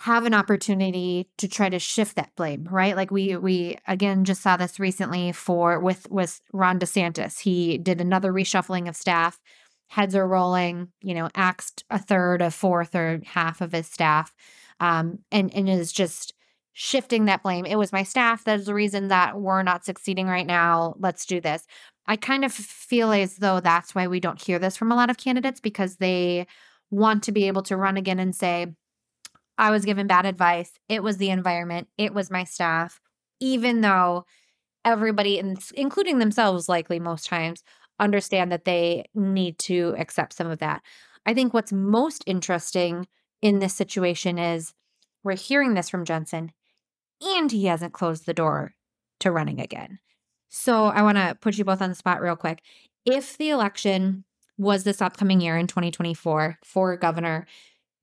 have 0.00 0.24
an 0.24 0.34
opportunity 0.34 1.28
to 1.38 1.48
try 1.48 1.68
to 1.68 1.78
shift 1.78 2.14
that 2.14 2.34
blame, 2.36 2.68
right? 2.70 2.94
Like 2.94 3.10
we 3.10 3.36
we 3.36 3.78
again 3.88 4.24
just 4.24 4.42
saw 4.42 4.56
this 4.56 4.78
recently 4.78 5.32
for 5.32 5.80
with 5.80 6.08
with 6.10 6.40
Ron 6.52 6.78
DeSantis. 6.78 7.40
He 7.40 7.78
did 7.78 8.00
another 8.00 8.32
reshuffling 8.32 8.88
of 8.88 8.94
staff. 8.94 9.40
Heads 9.88 10.14
are 10.14 10.28
rolling, 10.28 10.88
you 11.00 11.14
know, 11.14 11.30
axed 11.34 11.82
a 11.90 11.98
third, 11.98 12.42
a 12.42 12.50
fourth, 12.50 12.94
or 12.94 13.20
half 13.24 13.60
of 13.60 13.72
his 13.72 13.88
staff, 13.88 14.34
um, 14.78 15.18
and 15.32 15.52
and 15.52 15.68
is 15.68 15.92
just 15.92 16.32
shifting 16.80 17.24
that 17.24 17.42
blame. 17.42 17.66
It 17.66 17.74
was 17.74 17.90
my 17.90 18.04
staff 18.04 18.44
that 18.44 18.60
is 18.60 18.66
the 18.66 18.72
reason 18.72 19.08
that 19.08 19.40
we're 19.40 19.64
not 19.64 19.84
succeeding 19.84 20.28
right 20.28 20.46
now. 20.46 20.94
Let's 21.00 21.26
do 21.26 21.40
this. 21.40 21.66
I 22.06 22.14
kind 22.14 22.44
of 22.44 22.52
feel 22.52 23.10
as 23.10 23.38
though 23.38 23.58
that's 23.58 23.96
why 23.96 24.06
we 24.06 24.20
don't 24.20 24.40
hear 24.40 24.60
this 24.60 24.76
from 24.76 24.92
a 24.92 24.94
lot 24.94 25.10
of 25.10 25.16
candidates 25.16 25.58
because 25.58 25.96
they 25.96 26.46
want 26.88 27.24
to 27.24 27.32
be 27.32 27.48
able 27.48 27.64
to 27.64 27.76
run 27.76 27.96
again 27.96 28.20
and 28.20 28.32
say, 28.32 28.68
I 29.58 29.72
was 29.72 29.84
given 29.84 30.06
bad 30.06 30.24
advice. 30.24 30.70
It 30.88 31.02
was 31.02 31.16
the 31.16 31.30
environment. 31.30 31.88
It 31.98 32.14
was 32.14 32.30
my 32.30 32.44
staff. 32.44 33.00
Even 33.40 33.80
though 33.80 34.24
everybody, 34.84 35.42
including 35.74 36.20
themselves, 36.20 36.68
likely 36.68 37.00
most 37.00 37.26
times, 37.26 37.64
understand 37.98 38.52
that 38.52 38.66
they 38.66 39.06
need 39.16 39.58
to 39.58 39.96
accept 39.98 40.32
some 40.32 40.48
of 40.48 40.60
that. 40.60 40.82
I 41.26 41.34
think 41.34 41.52
what's 41.52 41.72
most 41.72 42.22
interesting 42.24 43.08
in 43.42 43.58
this 43.58 43.74
situation 43.74 44.38
is 44.38 44.74
we're 45.24 45.34
hearing 45.34 45.74
this 45.74 45.90
from 45.90 46.04
Jensen 46.04 46.52
and 47.22 47.50
he 47.50 47.66
hasn't 47.66 47.92
closed 47.92 48.26
the 48.26 48.34
door 48.34 48.74
to 49.20 49.30
running 49.30 49.60
again. 49.60 49.98
So 50.48 50.86
I 50.86 51.02
want 51.02 51.18
to 51.18 51.36
put 51.40 51.58
you 51.58 51.64
both 51.64 51.82
on 51.82 51.90
the 51.90 51.94
spot 51.94 52.20
real 52.20 52.36
quick. 52.36 52.62
If 53.04 53.36
the 53.36 53.50
election 53.50 54.24
was 54.56 54.84
this 54.84 55.02
upcoming 55.02 55.40
year 55.40 55.56
in 55.56 55.66
2024 55.66 56.58
for 56.64 56.96
governor, 56.96 57.46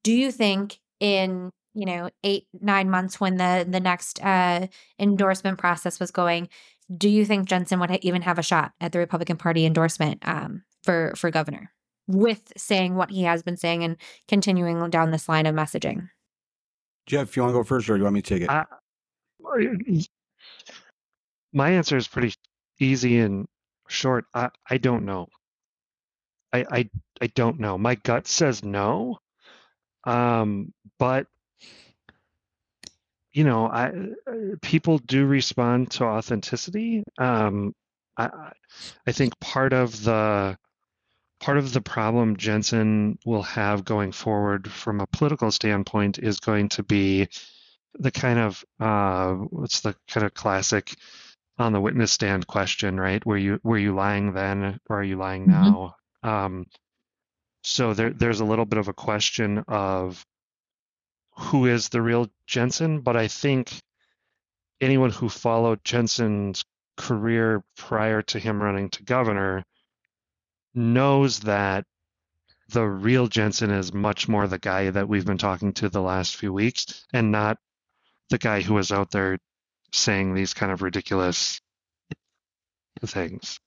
do 0.03 0.13
you 0.13 0.31
think 0.31 0.79
in 0.99 1.51
you 1.73 1.85
know 1.85 2.09
eight 2.23 2.47
nine 2.61 2.89
months 2.89 3.19
when 3.19 3.37
the 3.37 3.65
the 3.67 3.79
next 3.79 4.23
uh, 4.23 4.67
endorsement 4.99 5.57
process 5.57 5.99
was 5.99 6.11
going, 6.11 6.49
do 6.95 7.09
you 7.09 7.25
think 7.25 7.47
Jensen 7.47 7.79
would 7.79 7.91
even 8.03 8.21
have 8.21 8.39
a 8.39 8.43
shot 8.43 8.73
at 8.79 8.91
the 8.91 8.99
Republican 8.99 9.37
Party 9.37 9.65
endorsement 9.65 10.27
um, 10.27 10.63
for 10.83 11.13
for 11.15 11.31
governor 11.31 11.71
with 12.07 12.53
saying 12.55 12.95
what 12.95 13.09
he 13.09 13.23
has 13.23 13.43
been 13.43 13.57
saying 13.57 13.83
and 13.83 13.97
continuing 14.27 14.89
down 14.89 15.11
this 15.11 15.27
line 15.27 15.45
of 15.45 15.55
messaging? 15.55 16.09
Jeff, 17.05 17.35
you 17.35 17.43
want 17.43 17.53
to 17.53 17.59
go 17.59 17.63
first, 17.63 17.89
or 17.89 17.93
do 17.93 17.99
you 17.99 18.03
want 18.03 18.15
me 18.15 18.21
to 18.21 18.29
take 18.33 18.43
it? 18.43 18.49
Uh, 18.49 18.65
my 21.53 21.72
answer 21.72 21.98
is 21.98 22.07
pretty 22.07 22.34
easy 22.80 23.19
and 23.19 23.48
short. 23.88 24.26
I, 24.34 24.49
I 24.69 24.77
don't 24.77 25.06
know. 25.06 25.27
I, 26.53 26.65
I 26.72 26.90
I 27.22 27.27
don't 27.27 27.60
know. 27.60 27.77
My 27.77 27.95
gut 27.95 28.27
says 28.27 28.64
no. 28.64 29.19
Um, 30.06 30.73
but 30.99 31.27
you 33.34 33.44
know, 33.44 33.68
I 33.68 33.91
people 34.61 34.98
do 34.99 35.26
respond 35.26 35.91
to 35.91 36.06
authenticity. 36.06 37.03
Um, 37.18 37.73
I 38.18 38.52
I 39.07 39.11
think 39.11 39.38
part 39.40 39.73
of 39.73 40.03
the 40.03 40.57
part 41.41 41.57
of 41.57 41.73
the 41.73 41.82
problem 41.82 42.38
Jensen 42.38 43.19
will 43.26 43.44
have 43.44 43.86
going 43.86 44.11
forward 44.14 44.72
from 44.72 45.02
a 45.02 45.07
political 45.07 45.52
standpoint 45.52 46.18
is 46.19 46.40
going 46.40 46.69
to 46.69 46.84
be 46.84 47.27
the 47.97 48.11
kind 48.11 48.39
of 48.39 48.63
uh, 48.80 49.34
what's 49.34 49.81
the 49.81 49.95
kind 50.07 50.26
of 50.26 50.34
classic 50.34 50.93
on 51.57 51.73
the 51.73 51.81
witness 51.81 52.11
stand 52.11 52.47
question, 52.47 52.99
right? 52.99 53.26
Were 53.26 53.38
you 53.38 53.59
were 53.63 53.77
you 53.77 53.95
lying 53.95 54.34
then, 54.34 54.80
or 54.89 54.99
are 54.99 55.03
you 55.03 55.17
lying 55.17 55.47
mm-hmm. 55.47 55.51
now? 55.51 55.95
Um, 56.23 56.65
so 57.63 57.93
there 57.93 58.11
there's 58.11 58.41
a 58.41 58.45
little 58.45 58.65
bit 58.65 58.80
of 58.80 58.88
a 58.88 58.93
question 58.93 59.59
of 59.67 60.26
who 61.38 61.65
is 61.65 61.89
the 61.89 62.01
real 62.01 62.30
Jensen, 62.47 63.01
but 63.01 63.17
I 63.17 63.27
think 63.27 63.73
anyone 64.81 65.11
who 65.11 65.30
followed 65.30 65.84
Jensen's 65.84 66.63
career 66.97 67.63
prior 67.76 68.22
to 68.22 68.39
him 68.39 68.61
running 68.61 68.89
to 68.89 69.03
governor 69.03 69.65
knows 70.73 71.41
that 71.41 71.85
the 72.69 72.84
real 72.84 73.27
Jensen 73.27 73.72
is 73.72 73.93
much 73.93 74.27
more 74.27 74.47
the 74.47 74.59
guy 74.59 74.89
that 74.89 75.07
we've 75.07 75.26
been 75.26 75.38
talking 75.38 75.73
to 75.73 75.89
the 75.89 76.01
last 76.01 76.35
few 76.35 76.51
weeks 76.51 77.05
and 77.13 77.31
not 77.31 77.57
the 78.30 78.38
guy 78.38 78.61
who 78.61 78.73
was 78.73 78.91
out 78.91 79.11
there 79.11 79.38
saying 79.91 80.34
these 80.34 80.53
kind 80.53 80.72
of 80.72 80.81
ridiculous 80.81 81.61
things. 83.06 83.60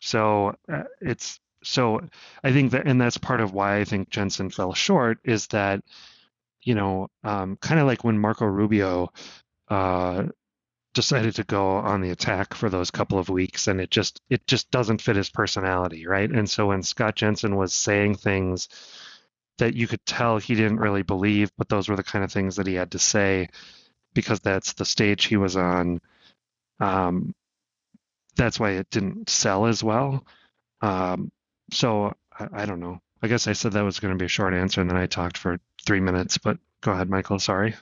So 0.00 0.54
uh, 0.72 0.84
it's 1.00 1.40
so 1.62 2.00
I 2.44 2.52
think 2.52 2.72
that, 2.72 2.86
and 2.86 3.00
that's 3.00 3.18
part 3.18 3.40
of 3.40 3.52
why 3.52 3.78
I 3.78 3.84
think 3.84 4.10
Jensen 4.10 4.50
fell 4.50 4.74
short 4.74 5.18
is 5.24 5.48
that 5.48 5.82
you 6.62 6.74
know, 6.74 7.08
um, 7.24 7.56
kind 7.56 7.80
of 7.80 7.86
like 7.86 8.04
when 8.04 8.18
Marco 8.18 8.44
Rubio 8.44 9.12
uh, 9.68 10.24
decided 10.94 11.36
to 11.36 11.44
go 11.44 11.76
on 11.76 12.00
the 12.00 12.10
attack 12.10 12.54
for 12.54 12.68
those 12.68 12.90
couple 12.90 13.18
of 13.18 13.28
weeks, 13.28 13.68
and 13.68 13.80
it 13.80 13.90
just 13.90 14.20
it 14.28 14.46
just 14.46 14.70
doesn't 14.70 15.00
fit 15.00 15.16
his 15.16 15.30
personality, 15.30 16.06
right? 16.06 16.30
And 16.30 16.48
so 16.48 16.66
when 16.66 16.82
Scott 16.82 17.14
Jensen 17.16 17.56
was 17.56 17.72
saying 17.72 18.16
things 18.16 18.68
that 19.58 19.74
you 19.74 19.86
could 19.86 20.04
tell 20.06 20.38
he 20.38 20.54
didn't 20.54 20.78
really 20.78 21.02
believe, 21.02 21.50
but 21.56 21.68
those 21.68 21.88
were 21.88 21.96
the 21.96 22.02
kind 22.02 22.24
of 22.24 22.32
things 22.32 22.56
that 22.56 22.66
he 22.66 22.74
had 22.74 22.92
to 22.92 22.98
say 22.98 23.48
because 24.14 24.40
that's 24.40 24.74
the 24.74 24.84
stage 24.84 25.24
he 25.24 25.36
was 25.36 25.56
on. 25.56 26.00
Um, 26.80 27.34
that's 28.36 28.60
why 28.60 28.70
it 28.72 28.88
didn't 28.90 29.28
sell 29.28 29.66
as 29.66 29.82
well. 29.82 30.24
Um, 30.80 31.30
so 31.72 32.14
I, 32.38 32.62
I 32.62 32.66
don't 32.66 32.80
know. 32.80 33.00
I 33.22 33.28
guess 33.28 33.48
I 33.48 33.52
said 33.52 33.72
that 33.72 33.82
was 33.82 34.00
going 34.00 34.14
to 34.14 34.18
be 34.18 34.26
a 34.26 34.28
short 34.28 34.54
answer, 34.54 34.80
and 34.80 34.88
then 34.88 34.96
I 34.96 35.06
talked 35.06 35.38
for 35.38 35.58
three 35.84 36.00
minutes. 36.00 36.38
But 36.38 36.58
go 36.82 36.92
ahead, 36.92 37.10
Michael. 37.10 37.38
Sorry. 37.38 37.74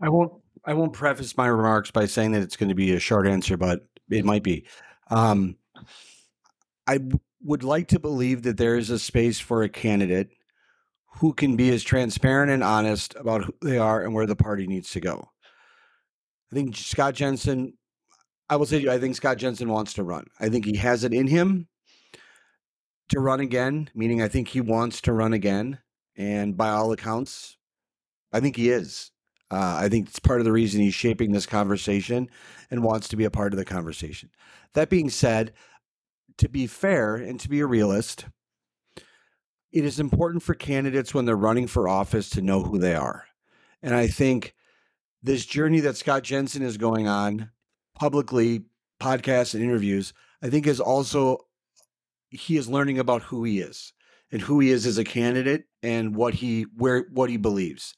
I 0.00 0.08
won't. 0.08 0.32
I 0.64 0.74
won't 0.74 0.92
preface 0.92 1.36
my 1.36 1.46
remarks 1.46 1.90
by 1.90 2.06
saying 2.06 2.32
that 2.32 2.42
it's 2.42 2.56
going 2.56 2.68
to 2.68 2.74
be 2.74 2.92
a 2.92 3.00
short 3.00 3.26
answer, 3.26 3.56
but 3.56 3.86
it 4.10 4.24
might 4.24 4.42
be. 4.42 4.66
Um, 5.10 5.56
I 6.86 6.98
w- 6.98 7.20
would 7.42 7.62
like 7.62 7.88
to 7.88 8.00
believe 8.00 8.42
that 8.42 8.56
there 8.56 8.76
is 8.76 8.90
a 8.90 8.98
space 8.98 9.38
for 9.38 9.62
a 9.62 9.68
candidate 9.68 10.30
who 11.16 11.32
can 11.32 11.56
be 11.56 11.70
as 11.70 11.82
transparent 11.82 12.50
and 12.50 12.62
honest 12.62 13.14
about 13.16 13.44
who 13.44 13.54
they 13.62 13.78
are 13.78 14.02
and 14.02 14.14
where 14.14 14.26
the 14.26 14.36
party 14.36 14.66
needs 14.66 14.90
to 14.90 15.00
go. 15.00 15.28
I 16.52 16.54
think 16.54 16.76
Scott 16.76 17.14
Jensen. 17.14 17.74
I 18.50 18.56
will 18.56 18.66
say 18.66 18.78
to 18.78 18.84
you, 18.84 18.90
I 18.90 18.98
think 18.98 19.14
Scott 19.14 19.36
Jensen 19.36 19.68
wants 19.68 19.92
to 19.94 20.02
run. 20.02 20.26
I 20.40 20.48
think 20.48 20.64
he 20.64 20.76
has 20.76 21.04
it 21.04 21.12
in 21.12 21.26
him 21.26 21.68
to 23.10 23.20
run 23.20 23.40
again, 23.40 23.90
meaning 23.94 24.22
I 24.22 24.28
think 24.28 24.48
he 24.48 24.60
wants 24.60 25.02
to 25.02 25.12
run 25.12 25.34
again. 25.34 25.78
And 26.16 26.56
by 26.56 26.70
all 26.70 26.92
accounts, 26.92 27.58
I 28.32 28.40
think 28.40 28.56
he 28.56 28.70
is. 28.70 29.10
Uh, 29.50 29.78
I 29.80 29.88
think 29.88 30.08
it's 30.08 30.18
part 30.18 30.40
of 30.40 30.44
the 30.44 30.52
reason 30.52 30.80
he's 30.80 30.94
shaping 30.94 31.32
this 31.32 31.46
conversation 31.46 32.28
and 32.70 32.82
wants 32.82 33.08
to 33.08 33.16
be 33.16 33.24
a 33.24 33.30
part 33.30 33.52
of 33.52 33.58
the 33.58 33.64
conversation. 33.64 34.30
That 34.74 34.90
being 34.90 35.10
said, 35.10 35.52
to 36.38 36.48
be 36.48 36.66
fair 36.66 37.16
and 37.16 37.40
to 37.40 37.48
be 37.48 37.60
a 37.60 37.66
realist, 37.66 38.26
it 39.72 39.84
is 39.84 40.00
important 40.00 40.42
for 40.42 40.54
candidates 40.54 41.12
when 41.12 41.24
they're 41.24 41.36
running 41.36 41.66
for 41.66 41.88
office 41.88 42.30
to 42.30 42.42
know 42.42 42.62
who 42.62 42.78
they 42.78 42.94
are. 42.94 43.26
And 43.82 43.94
I 43.94 44.06
think 44.06 44.54
this 45.22 45.44
journey 45.44 45.80
that 45.80 45.96
Scott 45.96 46.22
Jensen 46.22 46.62
is 46.62 46.76
going 46.76 47.06
on 47.06 47.50
publicly, 47.94 48.62
podcasts 49.00 49.54
and 49.54 49.62
interviews, 49.62 50.12
I 50.42 50.50
think 50.50 50.66
is 50.66 50.80
also 50.80 51.38
he 52.30 52.56
is 52.56 52.68
learning 52.68 52.98
about 52.98 53.22
who 53.22 53.44
he 53.44 53.60
is 53.60 53.92
and 54.30 54.40
who 54.40 54.60
he 54.60 54.70
is 54.70 54.86
as 54.86 54.98
a 54.98 55.04
candidate 55.04 55.64
and 55.82 56.14
what 56.14 56.34
he 56.34 56.66
where 56.76 57.06
what 57.12 57.30
he 57.30 57.36
believes. 57.36 57.94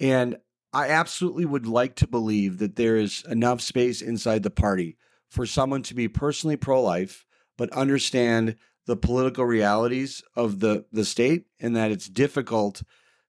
And 0.00 0.36
I 0.72 0.88
absolutely 0.88 1.46
would 1.46 1.66
like 1.66 1.96
to 1.96 2.06
believe 2.06 2.58
that 2.58 2.76
there 2.76 2.96
is 2.96 3.24
enough 3.28 3.60
space 3.60 4.02
inside 4.02 4.42
the 4.42 4.50
party 4.50 4.98
for 5.30 5.46
someone 5.46 5.82
to 5.82 5.94
be 5.94 6.08
personally 6.08 6.56
pro-life 6.56 7.24
but 7.56 7.72
understand 7.72 8.56
the 8.86 8.96
political 8.96 9.44
realities 9.44 10.22
of 10.34 10.60
the 10.60 10.84
the 10.92 11.04
state 11.04 11.46
and 11.60 11.76
that 11.76 11.90
it's 11.90 12.08
difficult 12.08 12.82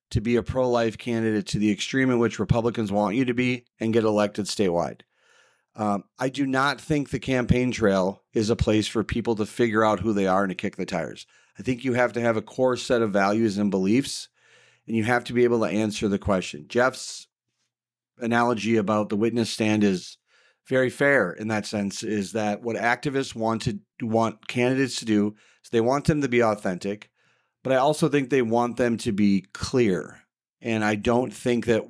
to 0.09 0.21
be 0.21 0.35
a 0.35 0.43
pro-life 0.43 0.97
candidate 0.97 1.47
to 1.47 1.59
the 1.59 1.71
extreme 1.71 2.09
in 2.09 2.19
which 2.19 2.39
Republicans 2.39 2.91
want 2.91 3.15
you 3.15 3.25
to 3.25 3.34
be 3.34 3.65
and 3.79 3.91
get 3.91 4.05
elected 4.05 4.45
statewide. 4.45 5.01
Um, 5.75 6.05
I 6.17 6.29
do 6.29 6.47
not 6.47 6.79
think 6.79 7.09
the 7.09 7.19
campaign 7.19 7.71
trail 7.71 8.23
is 8.34 8.49
a 8.49 8.55
place 8.55 8.88
for 8.88 9.03
people 9.03 9.35
to 9.35 9.45
figure 9.45 9.84
out 9.84 9.99
who 9.99 10.13
they 10.13 10.25
are 10.25 10.43
and 10.43 10.49
to 10.49 10.55
kick 10.55 10.75
the 10.75 10.85
tires. 10.85 11.27
I 11.59 11.63
think 11.63 11.84
you 11.84 11.93
have 11.93 12.13
to 12.13 12.21
have 12.21 12.38
a 12.38 12.41
core 12.41 12.77
set 12.77 13.01
of 13.01 13.11
values 13.11 13.57
and 13.57 13.69
beliefs, 13.69 14.29
and 14.88 14.95
you 14.95 15.03
have 15.03 15.23
to 15.25 15.34
be 15.34 15.43
able 15.43 15.59
to 15.59 15.65
answer 15.65 16.07
the 16.07 16.17
question. 16.17 16.65
Jeff's 16.67 17.27
analogy 18.19 18.77
about 18.77 19.09
the 19.09 19.15
witness 19.15 19.49
stand 19.49 19.84
is 19.84 20.17
very 20.68 20.89
fair 20.89 21.31
in 21.31 21.48
that 21.48 21.65
sense. 21.65 22.03
Is 22.03 22.34
that 22.34 22.61
what 22.61 22.76
activists 22.76 23.35
want 23.35 23.64
to 23.64 23.80
want 24.02 24.48
candidates 24.48 24.98
to 24.98 25.06
do? 25.06 25.35
Is 25.64 25.69
they 25.69 25.81
want 25.81 26.06
them 26.06 26.22
to 26.22 26.30
be 26.30 26.44
authentic, 26.44 27.10
but 27.64 27.73
I 27.73 27.77
also 27.77 28.10
think 28.10 28.30
they 28.30 28.41
want 28.41 28.77
them 28.77 28.98
to 28.98 29.11
be 29.11 29.45
clear. 29.53 30.22
And 30.61 30.84
I 30.84 30.95
don't 30.95 31.34
think 31.34 31.65
that 31.65 31.84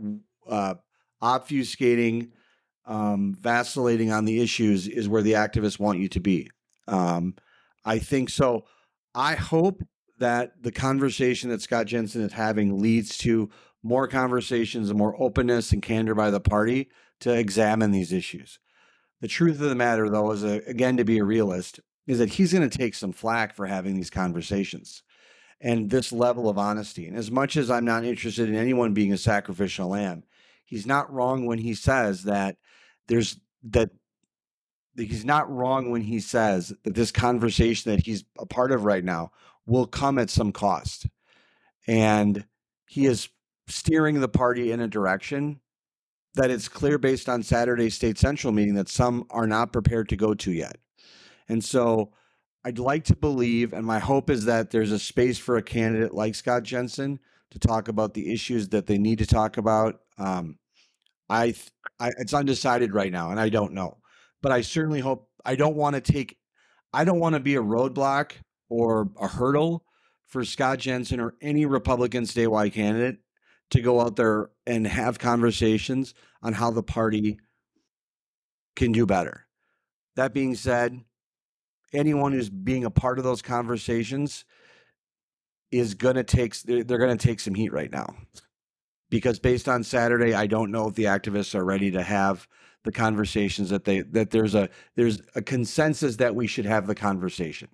uh, 0.48 0.76
obfuscating 1.22 2.32
um, 2.86 3.36
vacillating 3.40 4.12
on 4.12 4.26
the 4.26 4.42
issues 4.42 4.88
is 4.88 5.10
where 5.10 5.22
the 5.22 5.34
activists 5.34 5.80
want 5.80 6.00
you 6.00 6.08
to 6.10 6.20
be. 6.20 6.50
Um, 6.88 7.36
I 7.84 8.00
think 8.00 8.30
so. 8.30 8.66
I 9.14 9.36
hope 9.36 9.84
that 10.20 10.62
the 10.62 10.72
conversation 10.72 11.50
that 11.50 11.62
Scott 11.62 11.86
Jensen 11.86 12.22
is 12.22 12.34
having 12.34 12.82
leads 12.82 13.18
to 13.20 13.50
more 13.84 14.08
conversations 14.08 14.90
and 14.90 14.98
more 14.98 15.22
openness 15.22 15.72
and 15.72 15.82
candor 15.82 16.16
by 16.16 16.32
the 16.32 16.40
party 16.40 16.90
to 17.20 17.34
examine 17.34 17.92
these 17.92 18.14
issues. 18.14 18.60
The 19.22 19.28
truth 19.28 19.62
of 19.62 19.70
the 19.70 19.76
matter, 19.76 20.10
though, 20.10 20.32
is 20.32 20.44
a, 20.44 20.62
again 20.68 20.98
to 20.98 21.04
be 21.04 21.18
a 21.18 21.24
realist, 21.24 21.80
is 22.06 22.20
that 22.20 22.30
he's 22.30 22.54
going 22.54 22.68
to 22.68 22.78
take 22.78 22.96
some 22.96 23.12
flack 23.12 23.54
for 23.54 23.66
having 23.66 23.96
these 23.96 24.10
conversations 24.10 25.04
and 25.60 25.90
this 25.90 26.12
level 26.12 26.50
of 26.50 26.58
honesty. 26.58 27.08
And 27.08 27.18
as 27.18 27.32
much 27.32 27.58
as 27.58 27.72
I'm 27.72 27.86
not 27.86 28.06
interested 28.06 28.48
in 28.48 28.56
anyone 28.56 28.94
being 28.94 29.12
a 29.12 29.18
sacrificial 29.18 29.90
lamb, 29.90 30.24
he's 30.66 30.86
not 30.86 31.12
wrong 31.12 31.46
when 31.46 31.60
he 31.60 31.74
says 31.74 32.24
that 32.24 32.58
there's 33.08 33.40
that 33.70 33.90
he's 34.96 35.26
not 35.26 35.52
wrong 35.52 35.92
when 35.92 36.02
he 36.02 36.20
says 36.20 36.74
that 36.84 36.96
this 36.96 37.12
conversation 37.12 37.92
that 37.92 38.06
he's 38.06 38.24
a 38.40 38.46
part 38.46 38.72
of 38.72 38.86
right 38.86 39.04
now 39.04 39.32
will 39.66 39.88
come 39.88 40.18
at 40.18 40.30
some 40.30 40.52
cost. 40.52 41.08
And 41.88 42.46
he 42.88 43.06
is 43.06 43.30
steering 43.68 44.20
the 44.20 44.30
party 44.30 44.72
in 44.72 44.80
a 44.80 44.88
direction 44.88 45.60
that 46.38 46.50
it's 46.50 46.68
clear 46.68 46.98
based 46.98 47.30
on 47.30 47.44
Saturday's 47.44 47.96
state 47.96 48.18
central 48.18 48.54
meeting 48.54 48.76
that 48.76 48.90
some 48.90 49.26
are 49.30 49.48
not 49.48 49.74
prepared 49.74 50.10
to 50.10 50.16
go 50.16 50.34
to 50.34 50.52
yet. 50.52 50.78
And 51.50 51.64
so 51.64 52.12
I'd 52.64 52.80
like 52.80 53.04
to 53.06 53.16
believe, 53.16 53.74
and 53.74 53.86
my 53.86 54.00
hope 54.00 54.30
is 54.30 54.46
that 54.46 54.72
there's 54.72 54.92
a 54.92 55.00
space 55.00 55.38
for 55.38 55.58
a 55.58 55.64
candidate 55.64 56.14
like 56.14 56.36
Scott 56.36 56.64
Jensen 56.64 57.20
to 57.52 57.60
talk 57.60 57.88
about 57.88 58.14
the 58.14 58.32
issues 58.32 58.70
that 58.70 58.88
they 58.88 58.98
need 58.98 59.20
to 59.20 59.26
talk 59.26 59.58
about. 59.58 60.00
Um, 60.18 60.58
I, 61.30 61.56
I, 62.00 62.12
it's 62.18 62.34
undecided 62.34 62.94
right 62.94 63.12
now, 63.12 63.32
and 63.32 63.40
I 63.40 63.50
don't 63.50 63.74
know, 63.74 63.98
but 64.42 64.52
I 64.52 64.62
certainly 64.62 65.00
hope. 65.00 65.30
I 65.46 65.56
don't 65.56 65.76
want 65.76 65.96
to 65.96 66.02
take. 66.02 66.38
I 66.94 67.04
don't 67.04 67.20
want 67.20 67.36
to 67.36 67.40
be 67.40 67.56
a 67.56 67.62
roadblock 67.62 68.32
or 68.70 69.10
a 69.20 69.28
hurdle 69.28 69.86
for 70.28 70.44
Scott 70.44 70.80
Jensen 70.80 71.20
or 71.20 71.36
any 71.42 71.66
Republican 71.66 72.24
statewide 72.24 72.74
candidate 72.74 73.18
to 73.72 73.82
go 73.82 74.02
out 74.02 74.16
there 74.16 74.50
and 74.66 74.88
have 74.88 75.20
conversations 75.20 76.14
on 76.42 76.54
how 76.54 76.72
the 76.72 76.84
party 76.84 77.40
can 78.76 78.92
do 78.92 79.06
better. 79.06 79.46
That 80.16 80.34
being 80.34 80.56
said, 80.56 81.02
anyone 81.94 82.32
who's 82.32 82.50
being 82.50 82.86
a 82.86 82.92
part 82.92 83.18
of 83.18 83.24
those 83.24 83.42
conversations 83.42 84.46
is 85.72 85.94
going 85.96 86.16
to 86.16 86.24
take 86.24 86.60
they're, 86.62 86.84
going 86.84 87.18
to 87.18 87.28
take 87.28 87.40
some 87.40 87.56
heat 87.56 87.74
right 87.74 87.92
now. 87.92 88.16
Because 89.10 89.40
based 89.40 89.70
on 89.70 89.84
Saturday, 89.84 90.34
I 90.34 90.48
don't 90.48 90.72
know 90.72 90.88
if 90.88 90.96
the 90.96 91.06
activists 91.06 91.56
are 91.56 91.64
ready 91.64 91.92
to 91.92 92.04
have 92.04 92.48
the 92.84 92.92
conversations 92.92 93.70
that 93.70 93.86
they 93.86 94.02
that 94.02 94.32
there's 94.32 94.56
a 94.56 94.70
there's 94.96 95.22
a 95.36 95.42
consensus 95.42 96.18
that 96.18 96.36
we 96.36 96.48
should 96.48 96.66
have 96.66 96.88
the 96.88 96.96
conversation. 96.96 97.70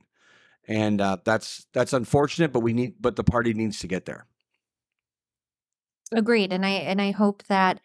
And 0.68 1.02
uh, 1.02 1.18
that's 1.24 1.68
that's 1.74 1.94
unfortunate, 1.94 2.52
but 2.52 2.61
we 2.61 2.74
need 2.74 2.95
but 2.99 3.15
the 3.15 3.24
party 3.24 3.53
needs 3.53 3.80
to 3.80 3.88
get 3.88 4.06
there. 4.06 4.26
Agreed. 6.14 6.53
And 6.53 6.65
I 6.65 6.69
and 6.69 7.02
I 7.02 7.11
hope 7.11 7.44
that 7.48 7.80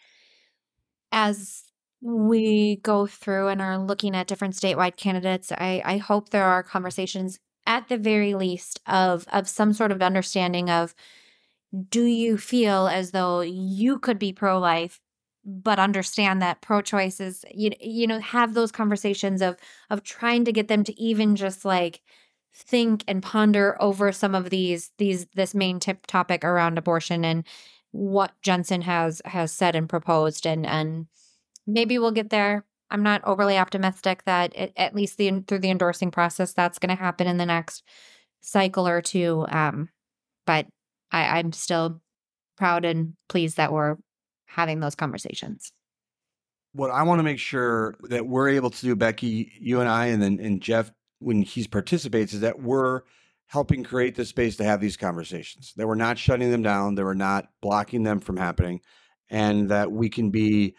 as 1.12 1.64
we 2.00 2.76
go 2.76 3.06
through 3.06 3.48
and 3.48 3.60
are 3.60 3.78
looking 3.78 4.14
at 4.14 4.26
different 4.28 4.54
statewide 4.54 4.96
candidates, 4.96 5.50
I, 5.52 5.82
I 5.84 5.96
hope 5.96 6.30
there 6.30 6.44
are 6.44 6.62
conversations 6.62 7.38
at 7.66 7.88
the 7.88 7.98
very 7.98 8.34
least 8.34 8.80
of 8.86 9.26
of 9.32 9.48
some 9.48 9.72
sort 9.72 9.92
of 9.92 10.00
understanding 10.02 10.70
of 10.70 10.94
do 11.90 12.04
you 12.04 12.38
feel 12.38 12.88
as 12.88 13.10
though 13.12 13.40
you 13.40 13.98
could 13.98 14.18
be 14.18 14.32
pro 14.32 14.58
life 14.58 15.00
but 15.44 15.78
understand 15.78 16.42
that 16.42 16.60
pro 16.62 16.80
choice 16.82 17.20
is 17.20 17.44
you, 17.54 17.70
you 17.80 18.06
know 18.06 18.20
have 18.20 18.54
those 18.54 18.72
conversations 18.72 19.42
of 19.42 19.56
of 19.90 20.02
trying 20.02 20.44
to 20.44 20.52
get 20.52 20.68
them 20.68 20.84
to 20.84 20.98
even 21.00 21.36
just 21.36 21.64
like 21.64 22.00
think 22.54 23.04
and 23.08 23.22
ponder 23.22 23.76
over 23.80 24.12
some 24.12 24.34
of 24.34 24.50
these 24.50 24.92
these 24.98 25.26
this 25.34 25.54
main 25.54 25.78
tip 25.80 26.06
topic 26.06 26.44
around 26.44 26.78
abortion 26.78 27.24
and 27.24 27.44
what 27.98 28.32
Jensen 28.42 28.82
has 28.82 29.20
has 29.24 29.50
said 29.52 29.74
and 29.74 29.88
proposed 29.88 30.46
and 30.46 30.64
and 30.64 31.06
maybe 31.66 31.98
we'll 31.98 32.12
get 32.12 32.30
there. 32.30 32.64
I'm 32.90 33.02
not 33.02 33.24
overly 33.24 33.58
optimistic 33.58 34.24
that 34.24 34.56
it, 34.56 34.72
at 34.76 34.94
least 34.94 35.18
the 35.18 35.42
through 35.46 35.58
the 35.58 35.70
endorsing 35.70 36.12
process 36.12 36.52
that's 36.52 36.78
going 36.78 36.96
to 36.96 37.02
happen 37.02 37.26
in 37.26 37.38
the 37.38 37.46
next 37.46 37.82
cycle 38.40 38.86
or 38.86 39.02
two. 39.02 39.46
Um, 39.48 39.88
but 40.46 40.66
I, 41.10 41.38
I'm 41.38 41.52
still 41.52 42.00
proud 42.56 42.84
and 42.84 43.14
pleased 43.28 43.56
that 43.56 43.72
we're 43.72 43.96
having 44.46 44.78
those 44.78 44.94
conversations. 44.94 45.72
What 46.72 46.90
I 46.92 47.02
want 47.02 47.18
to 47.18 47.24
make 47.24 47.40
sure 47.40 47.96
that 48.04 48.28
we're 48.28 48.50
able 48.50 48.70
to 48.70 48.80
do, 48.80 48.94
Becky, 48.94 49.52
you 49.58 49.80
and 49.80 49.88
I, 49.88 50.06
and 50.06 50.22
then 50.22 50.38
and 50.40 50.60
Jeff, 50.60 50.92
when 51.18 51.42
he 51.42 51.66
participates, 51.66 52.32
is 52.32 52.40
that 52.42 52.62
we're 52.62 53.02
helping 53.48 53.82
create 53.82 54.14
the 54.14 54.24
space 54.24 54.56
to 54.56 54.64
have 54.64 54.80
these 54.80 54.96
conversations. 54.96 55.72
That 55.76 55.86
we're 55.86 55.94
not 55.94 56.18
shutting 56.18 56.50
them 56.50 56.62
down, 56.62 56.94
that 56.94 57.04
we're 57.04 57.14
not 57.14 57.48
blocking 57.60 58.02
them 58.02 58.20
from 58.20 58.36
happening, 58.36 58.80
and 59.28 59.70
that 59.70 59.90
we 59.90 60.08
can 60.08 60.30
be 60.30 60.76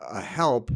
a 0.00 0.20
help 0.20 0.70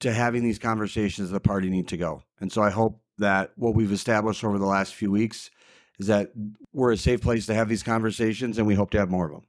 to 0.00 0.12
having 0.12 0.42
these 0.42 0.58
conversations 0.58 1.30
the 1.30 1.40
party 1.40 1.70
need 1.70 1.88
to 1.88 1.96
go. 1.96 2.22
And 2.40 2.52
so 2.52 2.62
I 2.62 2.70
hope 2.70 3.00
that 3.18 3.52
what 3.56 3.74
we've 3.74 3.92
established 3.92 4.44
over 4.44 4.58
the 4.58 4.66
last 4.66 4.94
few 4.94 5.10
weeks 5.10 5.50
is 5.98 6.06
that 6.06 6.30
we're 6.72 6.92
a 6.92 6.96
safe 6.96 7.20
place 7.20 7.46
to 7.46 7.54
have 7.54 7.68
these 7.68 7.82
conversations 7.82 8.58
and 8.58 8.66
we 8.66 8.74
hope 8.74 8.90
to 8.90 8.98
have 8.98 9.10
more 9.10 9.26
of 9.26 9.32
them. 9.32 9.42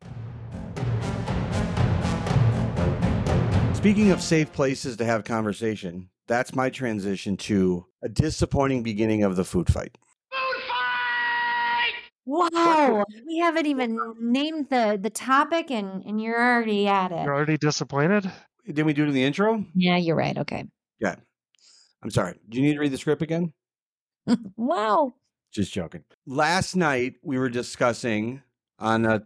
Speaking 3.75 4.11
of 4.11 4.21
safe 4.21 4.51
places 4.51 4.97
to 4.97 5.05
have 5.05 5.23
conversation, 5.23 6.09
that's 6.27 6.53
my 6.53 6.69
transition 6.69 7.37
to 7.37 7.85
a 8.01 8.09
disappointing 8.09 8.83
beginning 8.83 9.23
of 9.23 9.35
the 9.35 9.45
food 9.45 9.71
fight. 9.71 9.97
Wow, 12.29 13.05
we 13.25 13.39
haven't 13.39 13.65
even 13.65 13.97
named 14.19 14.67
the 14.69 14.99
the 15.01 15.09
topic 15.09 15.71
and 15.71 16.03
and 16.05 16.21
you're 16.21 16.39
already 16.39 16.87
at 16.87 17.11
it. 17.11 17.23
You're 17.23 17.33
already 17.33 17.57
disappointed? 17.57 18.31
Didn't 18.67 18.85
we 18.85 18.93
do 18.93 19.05
it 19.05 19.07
in 19.07 19.15
the 19.15 19.23
intro? 19.23 19.65
Yeah, 19.73 19.97
you're 19.97 20.15
right. 20.15 20.37
Okay. 20.37 20.65
Yeah. 20.99 21.15
I'm 22.03 22.11
sorry. 22.11 22.35
Do 22.47 22.59
you 22.59 22.63
need 22.63 22.75
to 22.75 22.79
read 22.81 22.91
the 22.91 22.99
script 22.99 23.23
again? 23.23 23.51
wow. 24.57 25.11
Just 25.51 25.73
joking. 25.73 26.03
Last 26.27 26.75
night 26.75 27.15
we 27.23 27.39
were 27.39 27.49
discussing 27.49 28.43
on 28.77 29.07
a, 29.07 29.23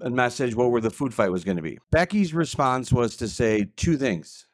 a 0.00 0.10
message 0.10 0.56
what 0.56 0.72
where 0.72 0.80
the 0.80 0.90
food 0.90 1.14
fight 1.14 1.30
was 1.30 1.44
going 1.44 1.56
to 1.56 1.62
be. 1.62 1.78
Becky's 1.92 2.34
response 2.34 2.92
was 2.92 3.16
to 3.18 3.28
say 3.28 3.68
two 3.76 3.96
things: 3.96 4.48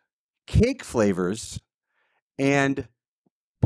cake 0.47 0.85
flavors 0.85 1.59
and 2.39 2.87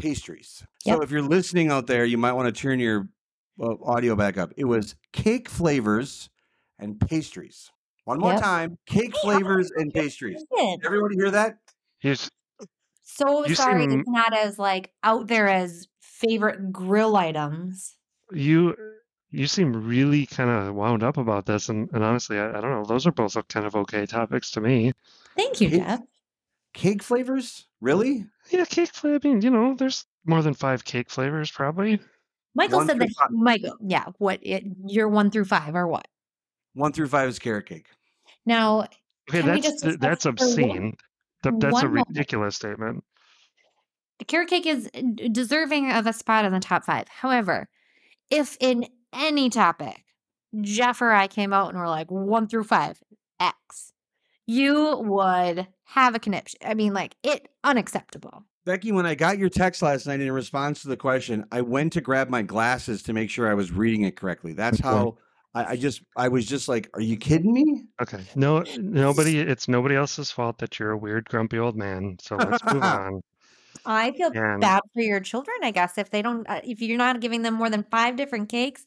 pastries. 0.01 0.65
So 0.79 1.03
if 1.03 1.11
you're 1.11 1.21
listening 1.21 1.71
out 1.71 1.89
there, 1.89 2.05
you 2.05 2.17
might 2.17 2.35
want 2.35 2.55
to 2.55 2.63
turn 2.63 2.79
your 2.79 3.09
Uh, 3.61 3.75
audio 3.85 4.17
back 4.17 4.37
up. 4.37 4.53
It 4.57 4.65
was 4.65 4.97
cake 5.13 5.49
flavors 5.49 6.29
and 6.79 6.99
pastries. 7.01 7.71
One 8.05 8.19
more 8.19 8.33
Yep. 8.33 8.43
time: 8.43 8.79
cake 8.87 9.15
flavors 9.23 9.71
and 9.77 9.93
pastries. 9.95 10.45
Everybody 10.85 11.15
hear 11.17 11.31
that? 11.31 11.59
You 12.03 12.13
s- 12.13 12.29
So 13.03 13.47
You 13.47 13.55
sorry 13.55 13.83
seem- 13.89 14.01
it's 14.01 14.09
not 14.09 14.37
as 14.37 14.59
like 14.59 14.91
out 15.05 15.29
there 15.29 15.49
as 15.49 15.87
favorite 16.01 16.73
grill 16.73 17.17
items. 17.17 17.97
you 18.33 18.75
you 19.31 19.47
seem 19.49 19.73
really 19.87 20.27
kind 20.27 20.49
of 20.51 20.75
wound 20.75 21.03
up 21.03 21.17
about 21.17 21.45
this, 21.47 21.69
and, 21.69 21.89
and 21.93 22.05
honestly, 22.05 22.39
I, 22.39 22.51
I 22.51 22.61
don't 22.61 22.71
know. 22.71 22.85
Those 22.85 23.05
are 23.07 23.11
both 23.13 23.37
kind 23.49 23.67
of 23.67 23.75
okay 23.77 24.07
topics 24.07 24.51
to 24.53 24.61
me. 24.61 24.93
Thank 25.37 25.61
you, 25.61 25.71
Cake- 25.71 25.81
Jeff. 25.81 26.01
Cake 26.73 27.03
flavors? 27.03 27.67
Really? 27.81 28.27
Yeah, 28.51 28.65
cake 28.65 28.91
flavor. 28.93 29.19
I 29.25 29.29
mean, 29.29 29.43
you 29.43 29.51
know, 29.51 29.75
there's 29.75 30.07
more 30.25 30.41
than 30.43 30.55
five 30.55 30.85
cake 30.85 31.11
flavors, 31.11 31.51
probably. 31.51 32.01
Michael 32.55 32.79
One 32.79 32.87
said 32.87 32.99
that 33.01 33.11
five. 33.19 33.31
Michael, 33.31 33.77
yeah, 33.81 34.07
what 34.19 34.39
it 34.43 34.65
you're 34.87 35.09
one 35.09 35.31
through 35.31 35.47
five 35.47 35.75
or 35.75 35.87
what? 35.87 36.07
One 36.75 36.93
through 36.93 37.09
five 37.09 37.29
is 37.29 37.39
carrot 37.39 37.67
cake. 37.67 37.87
Now 38.47 38.87
Okay, 39.31 39.41
that's 39.41 39.81
th- 39.83 39.99
that's 39.99 40.25
discuss 40.25 40.57
one- 40.57 40.69
obscene. 40.69 40.97
Th- 41.43 41.55
that's 41.59 41.65
a 41.65 41.87
one 41.87 41.95
moment? 41.95 42.09
ridiculous 42.09 42.57
statement. 42.57 43.05
the 44.19 44.25
carrot 44.25 44.49
cake 44.51 44.67
is 44.67 44.89
uh, 44.95 45.01
deserving 45.33 45.91
of 45.91 46.07
a 46.07 46.13
spot 46.13 46.45
in 46.45 46.53
the 46.53 46.61
top 46.61 46.85
five. 46.85 47.09
However, 47.09 47.69
if 48.31 48.57
in 48.61 48.87
any 49.13 49.51
topic, 49.51 50.05
Jeff 50.61 51.01
or 51.03 51.13
I 51.13 51.27
came 51.27 51.53
out 51.53 51.71
and 51.71 51.79
were 51.79 51.89
like 51.89 52.11
one 52.11 52.47
through 52.49 52.65
five, 52.65 53.03
X, 53.41 53.93
you 54.47 54.99
would 54.99 55.67
have 55.85 56.15
a 56.15 56.19
conniption. 56.19 56.61
I 56.65 56.75
mean, 56.75 56.93
like 56.93 57.17
it 57.23 57.49
unacceptable. 57.63 58.45
Becky, 58.65 58.93
when 58.93 59.05
I 59.05 59.15
got 59.15 59.39
your 59.39 59.51
text 59.51 59.83
last 59.83 60.07
night 60.07 60.21
in 60.21 60.33
response 60.33 60.83
to 60.83 60.89
the 60.89 60.97
question, 60.97 61.45
I 61.53 61.61
went 61.61 61.93
to 61.95 62.01
grab 62.01 62.31
my 62.31 62.41
glasses 62.43 63.03
to 63.05 63.13
make 63.13 63.29
sure 63.29 63.49
I 63.49 63.55
was 63.55 63.71
reading 63.71 64.03
it 64.03 64.17
correctly. 64.17 64.55
That's 64.55 64.81
Okay. 64.81 64.89
how 64.89 65.19
I, 65.55 65.73
I 65.73 65.77
just 65.77 66.03
I 66.17 66.29
was 66.29 66.47
just 66.47 66.67
like, 66.69 66.89
"Are 66.95 67.01
you 67.01 67.17
kidding 67.19 67.53
me?" 67.53 67.85
Okay, 68.01 68.25
no, 68.35 68.63
nobody. 68.77 69.39
It's 69.39 69.69
nobody 69.69 69.95
else's 69.97 70.31
fault 70.31 70.59
that 70.59 70.79
you're 70.79 70.93
a 70.93 70.99
weird, 70.99 71.29
grumpy 71.29 71.59
old 71.59 71.77
man. 71.77 72.17
So 72.21 72.39
let's 72.39 72.65
move 72.65 72.85
on. 72.85 73.21
I 73.85 74.13
feel 74.13 74.33
And 74.33 74.61
bad 74.61 74.81
for 74.95 75.03
your 75.03 75.21
children, 75.21 75.57
I 75.63 75.71
guess, 75.71 75.99
if 75.99 76.11
they 76.11 76.23
don't, 76.23 76.49
uh, 76.49 76.61
if 76.65 76.81
you're 76.81 76.99
not 76.99 77.21
giving 77.21 77.43
them 77.43 77.55
more 77.55 77.71
than 77.71 77.85
five 77.85 78.17
different 78.17 78.49
cakes 78.49 78.85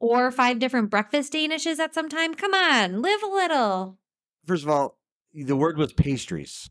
or 0.00 0.30
five 0.30 0.58
different 0.58 0.90
breakfast 0.90 1.32
danishes 1.32 1.78
at 1.78 1.94
some 1.94 2.08
time. 2.08 2.34
Come 2.34 2.54
on, 2.54 3.02
live 3.02 3.22
a 3.22 3.26
little. 3.28 3.98
First 4.46 4.64
of 4.64 4.68
all, 4.70 4.98
the 5.34 5.56
word 5.56 5.76
was 5.78 5.92
pastries, 5.92 6.70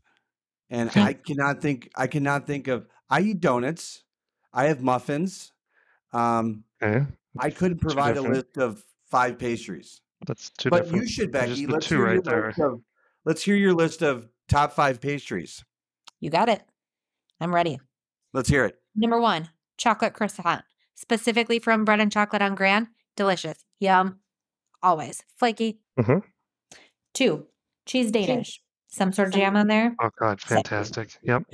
and 0.68 0.90
I 0.96 1.12
cannot 1.14 1.60
think. 1.60 1.90
I 1.96 2.06
cannot 2.06 2.46
think 2.46 2.68
of. 2.68 2.86
I 3.08 3.20
eat 3.20 3.40
donuts. 3.40 4.04
I 4.52 4.64
have 4.66 4.82
muffins. 4.82 5.52
Um, 6.12 6.64
okay, 6.82 7.06
I 7.38 7.50
couldn't 7.50 7.78
provide 7.80 8.16
a 8.16 8.22
list 8.22 8.56
of 8.58 8.82
five 9.10 9.38
pastries, 9.38 10.00
that's 10.26 10.50
two 10.50 10.70
but 10.70 10.84
different. 10.84 11.02
you 11.04 11.08
should, 11.08 11.32
there's 11.32 11.50
Becky. 11.50 11.66
the 11.66 11.72
Let's 11.72 11.86
two 11.88 11.96
hear 11.96 12.04
right 12.06 12.14
your 12.14 12.22
there. 12.22 12.46
list 12.48 12.60
of. 12.60 12.80
Let's 13.24 13.42
hear 13.42 13.56
your 13.56 13.74
list 13.74 14.02
of 14.02 14.28
top 14.48 14.72
five 14.72 15.00
pastries. 15.00 15.64
You 16.20 16.30
got 16.30 16.48
it. 16.48 16.62
I'm 17.40 17.54
ready. 17.54 17.78
Let's 18.32 18.48
hear 18.48 18.64
it. 18.64 18.76
Number 18.94 19.20
one, 19.20 19.48
chocolate 19.76 20.14
croissant, 20.14 20.62
specifically 20.94 21.58
from 21.58 21.84
bread 21.84 22.00
and 22.00 22.10
chocolate 22.12 22.42
on 22.42 22.54
Grand. 22.54 22.88
Delicious. 23.16 23.64
Yum. 23.78 24.18
Always. 24.82 25.22
Flaky. 25.36 25.80
Mhm. 25.98 26.22
Two, 27.14 27.46
cheese 27.86 28.10
Danish. 28.10 28.60
Some 28.88 29.12
sort 29.12 29.28
of 29.28 29.34
jam 29.34 29.56
on 29.56 29.68
there. 29.68 29.94
Oh 30.02 30.10
God, 30.18 30.40
fantastic. 30.40 31.16
Yep. 31.22 31.44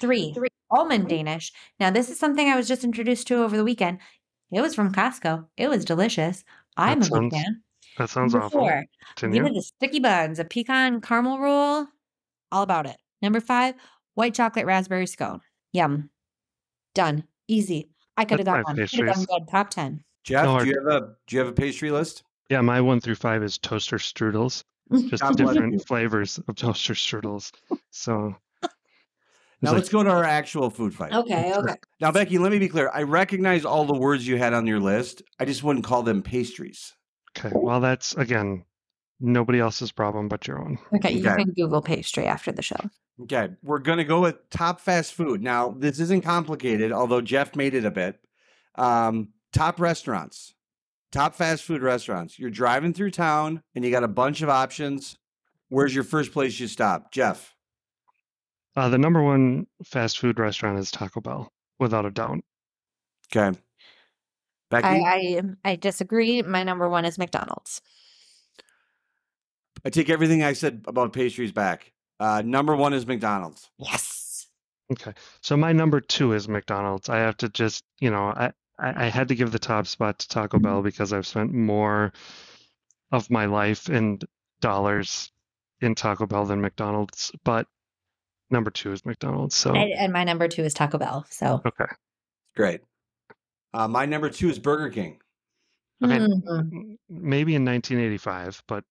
Three, 0.00 0.32
Three. 0.34 0.48
almond 0.70 1.08
Danish. 1.08 1.52
Now, 1.78 1.90
this 1.90 2.10
is 2.10 2.18
something 2.18 2.48
I 2.48 2.56
was 2.56 2.66
just 2.66 2.82
introduced 2.82 3.28
to 3.28 3.36
over 3.42 3.56
the 3.56 3.62
weekend. 3.64 3.98
It 4.50 4.60
was 4.60 4.74
from 4.74 4.92
Costco. 4.92 5.46
It 5.56 5.68
was 5.68 5.84
delicious. 5.84 6.42
I'm 6.76 6.98
That 7.00 7.08
a 7.08 7.10
big 7.10 7.12
sounds 7.32 7.34
fan. 7.34 7.62
That 7.98 8.10
sounds 8.10 8.32
Number 8.32 8.46
awful. 8.46 8.60
four, 8.60 8.84
Continue. 9.16 9.42
give 9.42 9.52
it 9.52 9.54
the 9.54 9.62
sticky 9.62 10.00
buns, 10.00 10.38
a 10.40 10.44
pecan 10.44 11.00
caramel 11.00 11.38
roll. 11.38 11.86
All 12.50 12.62
about 12.62 12.86
it. 12.86 12.96
Number 13.22 13.40
five, 13.40 13.74
white 14.14 14.34
chocolate 14.34 14.66
raspberry 14.66 15.06
scone. 15.06 15.40
Yum. 15.72 16.10
Done. 16.94 17.24
Easy. 17.48 17.90
I 18.16 18.24
could 18.24 18.40
have 18.40 18.46
That's 18.46 18.64
got 18.64 18.66
one. 18.66 18.76
Could 18.76 18.90
have 18.90 18.98
gone 18.98 19.06
pastries. 19.14 19.26
good. 19.26 19.48
Top 19.48 19.70
10. 19.70 20.04
Jeff, 20.24 20.44
No, 20.44 20.58
do 20.60 20.66
you 20.68 20.74
have 20.88 21.02
a 21.02 21.06
do 21.26 21.36
you 21.36 21.40
have 21.40 21.48
a 21.48 21.52
pastry 21.52 21.90
list? 21.90 22.22
Yeah, 22.50 22.60
my 22.60 22.80
one 22.80 23.00
through 23.00 23.14
five 23.14 23.42
is 23.42 23.56
toaster 23.58 23.96
strudels. 23.98 24.64
Just 25.08 25.22
God 25.22 25.36
different 25.36 25.86
flavors 25.86 26.38
of 26.48 26.54
toaster 26.56 26.94
strudels. 26.94 27.52
So 27.90 28.34
Now 29.60 29.70
like- 29.70 29.74
let's 29.74 29.88
go 29.88 30.02
to 30.02 30.10
our 30.10 30.24
actual 30.24 30.70
food 30.70 30.94
fight. 30.94 31.12
Okay. 31.12 31.54
Okay. 31.54 31.74
Now, 32.00 32.10
Becky, 32.10 32.38
let 32.38 32.50
me 32.52 32.58
be 32.58 32.68
clear. 32.68 32.90
I 32.92 33.02
recognize 33.04 33.64
all 33.64 33.84
the 33.84 33.96
words 33.98 34.26
you 34.26 34.36
had 34.36 34.52
on 34.54 34.66
your 34.66 34.80
list. 34.80 35.22
I 35.38 35.44
just 35.44 35.62
wouldn't 35.62 35.84
call 35.84 36.02
them 36.02 36.22
pastries. 36.22 36.94
okay, 37.38 37.50
well 37.54 37.80
that's 37.80 38.14
again 38.16 38.64
nobody 39.20 39.60
else's 39.60 39.92
problem 39.92 40.28
but 40.28 40.46
your 40.48 40.58
own. 40.60 40.78
Okay. 40.96 41.12
You 41.12 41.20
Okay. 41.26 41.44
can 41.44 41.52
Google 41.52 41.80
pastry 41.80 42.26
after 42.26 42.50
the 42.52 42.62
show. 42.62 42.76
Okay, 43.22 43.50
we're 43.62 43.78
gonna 43.78 44.04
go 44.04 44.20
with 44.20 44.36
top 44.50 44.80
fast 44.80 45.14
food. 45.14 45.42
Now, 45.42 45.70
this 45.78 46.00
isn't 46.00 46.22
complicated, 46.24 46.90
although 46.92 47.20
Jeff 47.20 47.54
made 47.54 47.74
it 47.74 47.84
a 47.84 47.90
bit. 47.90 48.18
Um, 48.74 49.28
top 49.52 49.78
restaurants, 49.78 50.54
top 51.12 51.34
fast 51.34 51.62
food 51.62 51.82
restaurants. 51.82 52.38
You're 52.38 52.50
driving 52.50 52.92
through 52.92 53.12
town 53.12 53.62
and 53.74 53.84
you 53.84 53.90
got 53.90 54.02
a 54.02 54.08
bunch 54.08 54.42
of 54.42 54.48
options. 54.48 55.16
Where's 55.68 55.94
your 55.94 56.04
first 56.04 56.32
place 56.32 56.58
you 56.58 56.66
stop, 56.66 57.12
Jeff? 57.12 57.54
Uh, 58.74 58.88
the 58.88 58.98
number 58.98 59.22
one 59.22 59.66
fast 59.84 60.18
food 60.18 60.38
restaurant 60.38 60.78
is 60.78 60.90
Taco 60.90 61.20
Bell, 61.20 61.52
without 61.78 62.06
a 62.06 62.10
doubt. 62.10 62.40
Okay, 63.34 63.56
Becky. 64.70 64.86
I, 64.86 64.96
I, 64.96 65.14
I 65.14 65.42
I 65.72 65.76
disagree. 65.76 66.42
My 66.42 66.62
number 66.62 66.88
one 66.88 67.04
is 67.04 67.18
McDonald's. 67.18 67.82
I 69.84 69.90
take 69.90 70.08
everything 70.08 70.42
I 70.42 70.54
said 70.54 70.84
about 70.86 71.12
pastries 71.12 71.52
back. 71.52 71.92
Uh, 72.18 72.42
number 72.44 72.74
one 72.76 72.92
is 72.94 73.06
McDonald's. 73.06 73.70
Yes. 73.78 74.46
Okay, 74.90 75.12
so 75.40 75.56
my 75.56 75.72
number 75.72 76.00
two 76.00 76.32
is 76.32 76.48
McDonald's. 76.48 77.08
I 77.08 77.18
have 77.18 77.36
to 77.38 77.48
just, 77.48 77.82
you 77.98 78.10
know, 78.10 78.26
I, 78.26 78.52
I, 78.82 79.06
I 79.06 79.08
had 79.08 79.28
to 79.28 79.34
give 79.34 79.52
the 79.52 79.58
top 79.58 79.86
spot 79.86 80.18
to 80.18 80.28
Taco 80.28 80.58
Bell 80.58 80.82
because 80.82 81.12
I've 81.12 81.26
spent 81.26 81.52
more 81.54 82.12
of 83.12 83.30
my 83.30 83.46
life 83.46 83.88
and 83.88 84.22
dollars 84.60 85.30
in 85.80 85.94
Taco 85.94 86.26
Bell 86.26 86.44
than 86.44 86.60
McDonald's. 86.60 87.32
But 87.44 87.66
number 88.50 88.70
two 88.70 88.92
is 88.92 89.06
McDonald's. 89.06 89.54
So 89.54 89.74
And, 89.74 89.92
and 89.92 90.12
my 90.12 90.24
number 90.24 90.48
two 90.48 90.62
is 90.62 90.74
Taco 90.74 90.98
Bell. 90.98 91.24
So 91.30 91.62
okay, 91.64 91.86
Great. 92.56 92.80
Uh, 93.74 93.88
my 93.88 94.04
number 94.04 94.28
two 94.28 94.50
is 94.50 94.58
Burger 94.58 94.90
King. 94.90 95.18
Okay. 96.04 96.18
Mhm. 96.18 96.96
Maybe 97.08 97.54
in 97.54 97.64
1985, 97.64 98.62
but 98.66 98.84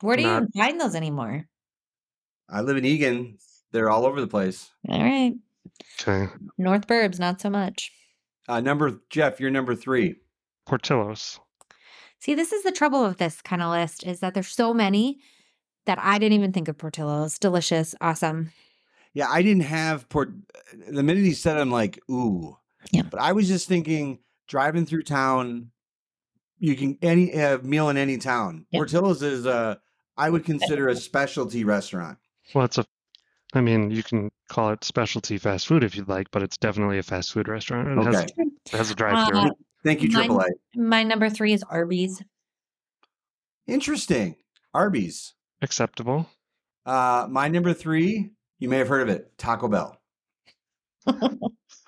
where 0.00 0.16
do 0.16 0.22
you 0.22 0.28
Not- 0.28 0.42
even 0.42 0.52
find 0.52 0.80
those 0.80 0.94
anymore? 0.94 1.46
I 2.48 2.62
live 2.62 2.76
in 2.76 2.84
Eagan. 2.84 3.38
They're 3.72 3.90
all 3.90 4.06
over 4.06 4.20
the 4.20 4.26
place. 4.26 4.70
All 4.88 5.02
right. 5.02 5.34
okay. 6.00 6.32
North 6.56 6.86
Burbs, 6.86 7.18
not 7.18 7.40
so 7.40 7.50
much. 7.50 7.90
Uh, 8.48 8.60
number 8.60 9.00
Jeff, 9.10 9.40
you're 9.40 9.50
number 9.50 9.74
three. 9.74 10.16
Portillo's. 10.66 11.40
See, 12.18 12.34
this 12.34 12.52
is 12.52 12.62
the 12.62 12.72
trouble 12.72 13.06
with 13.06 13.18
this 13.18 13.42
kind 13.42 13.62
of 13.62 13.70
list 13.70 14.04
is 14.04 14.20
that 14.20 14.34
there's 14.34 14.48
so 14.48 14.72
many 14.72 15.20
that 15.84 15.98
I 16.00 16.18
didn't 16.18 16.38
even 16.38 16.52
think 16.52 16.68
of 16.68 16.78
Portillo's. 16.78 17.38
Delicious, 17.38 17.94
awesome. 18.00 18.52
Yeah, 19.12 19.28
I 19.30 19.42
didn't 19.42 19.62
have 19.62 20.08
port. 20.08 20.32
The 20.88 21.02
minute 21.02 21.24
he 21.24 21.32
said, 21.32 21.56
it, 21.56 21.60
I'm 21.60 21.70
like, 21.70 22.00
ooh. 22.10 22.56
Yeah. 22.90 23.02
But 23.02 23.20
I 23.20 23.32
was 23.32 23.48
just 23.48 23.68
thinking, 23.68 24.18
driving 24.48 24.86
through 24.86 25.02
town, 25.02 25.70
you 26.58 26.76
can 26.76 26.98
any 27.02 27.34
uh, 27.34 27.58
meal 27.58 27.88
in 27.88 27.96
any 27.96 28.18
town. 28.18 28.66
Yeah. 28.70 28.80
Portillo's 28.80 29.22
is 29.22 29.46
a, 29.46 29.80
I 30.16 30.30
would 30.30 30.44
consider 30.44 30.88
a 30.88 30.96
specialty 30.96 31.64
restaurant. 31.64 32.18
Well, 32.54 32.64
it's 32.64 32.78
a, 32.78 32.86
I 33.54 33.60
mean, 33.60 33.90
you 33.90 34.02
can 34.02 34.30
call 34.48 34.70
it 34.70 34.84
specialty 34.84 35.38
fast 35.38 35.66
food 35.66 35.82
if 35.84 35.96
you'd 35.96 36.08
like, 36.08 36.30
but 36.30 36.42
it's 36.42 36.56
definitely 36.56 36.98
a 36.98 37.02
fast 37.02 37.32
food 37.32 37.48
restaurant. 37.48 37.88
It, 37.88 38.04
has, 38.06 38.16
Okay. 38.16 38.32
it 38.38 38.70
has 38.76 38.90
a 38.90 38.94
drive-through. 38.94 39.38
Uh, 39.38 39.50
Thank 39.84 40.02
you, 40.02 40.10
Mine- 40.10 40.28
AAA. 40.30 40.48
my 40.74 41.02
number 41.02 41.28
three 41.30 41.52
is 41.52 41.62
Arby's. 41.64 42.22
Interesting. 43.66 44.36
Arby's. 44.74 45.34
Acceptable. 45.62 46.28
Uh, 46.84 47.26
my 47.30 47.48
number 47.48 47.72
three, 47.72 48.30
you 48.58 48.68
may 48.68 48.78
have 48.78 48.88
heard 48.88 49.02
of 49.02 49.08
it, 49.08 49.36
Taco 49.38 49.68
Bell. 49.68 49.96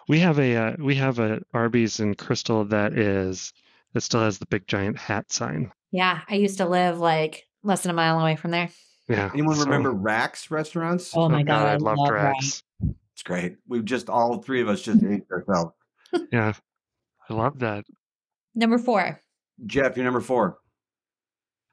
We 0.09 0.21
have 0.21 0.39
a 0.39 0.57
uh, 0.57 0.77
we 0.79 0.95
have 0.95 1.19
a 1.19 1.41
Arby's 1.53 2.01
in 2.01 2.15
Crystal 2.15 2.65
that 2.67 2.95
is 2.97 3.53
that 3.93 4.01
still 4.01 4.21
has 4.21 4.39
the 4.39 4.47
big 4.47 4.67
giant 4.67 4.97
hat 4.97 5.31
sign. 5.31 5.71
Yeah, 5.91 6.21
I 6.29 6.37
used 6.37 6.59
to 6.59 6.67
live 6.67 6.99
like 6.99 7.47
less 7.63 7.83
than 7.83 7.91
a 7.91 7.95
mile 7.95 8.19
away 8.19 8.37
from 8.37 8.51
there. 8.53 8.71
Yeah. 9.09 9.31
Anyone 9.33 9.57
so- 9.57 9.65
remember 9.65 9.91
Rax 9.93 10.51
restaurants? 10.51 11.17
Oh 11.17 11.29
my 11.29 11.43
god, 11.43 11.67
I 11.67 11.73
I 11.73 11.77
loved 11.77 11.99
love 11.99 12.11
Rex. 12.11 12.63
It's 13.13 13.23
great. 13.25 13.57
We've 13.67 13.85
just 13.85 14.09
all 14.09 14.41
three 14.43 14.61
of 14.61 14.69
us 14.69 14.83
just 14.83 15.03
ate 15.03 15.25
ourselves. 15.31 15.73
Yeah, 16.33 16.55
I 17.29 17.35
love 17.35 17.59
that. 17.59 17.85
Number 18.55 18.79
four. 18.79 19.21
Jeff, 19.67 19.97
you're 19.97 20.05
number 20.05 20.21
four. 20.23 20.57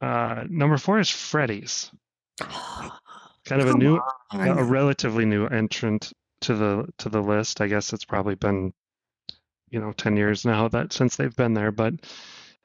Uh, 0.01 0.43
number 0.49 0.77
four 0.77 0.99
is 0.99 1.09
Freddy's. 1.09 1.89
Kind 2.41 3.61
of 3.61 3.69
a 3.69 3.77
new, 3.77 3.99
on. 4.31 4.47
a 4.57 4.63
relatively 4.63 5.23
new 5.23 5.45
entrant 5.45 6.11
to 6.41 6.55
the 6.55 6.87
to 6.97 7.09
the 7.09 7.21
list. 7.21 7.61
I 7.61 7.67
guess 7.67 7.93
it's 7.93 8.03
probably 8.03 8.33
been, 8.35 8.73
you 9.69 9.79
know, 9.79 9.91
ten 9.93 10.17
years 10.17 10.45
now 10.45 10.67
that 10.69 10.91
since 10.91 11.15
they've 11.15 11.35
been 11.35 11.53
there, 11.53 11.71
but 11.71 11.93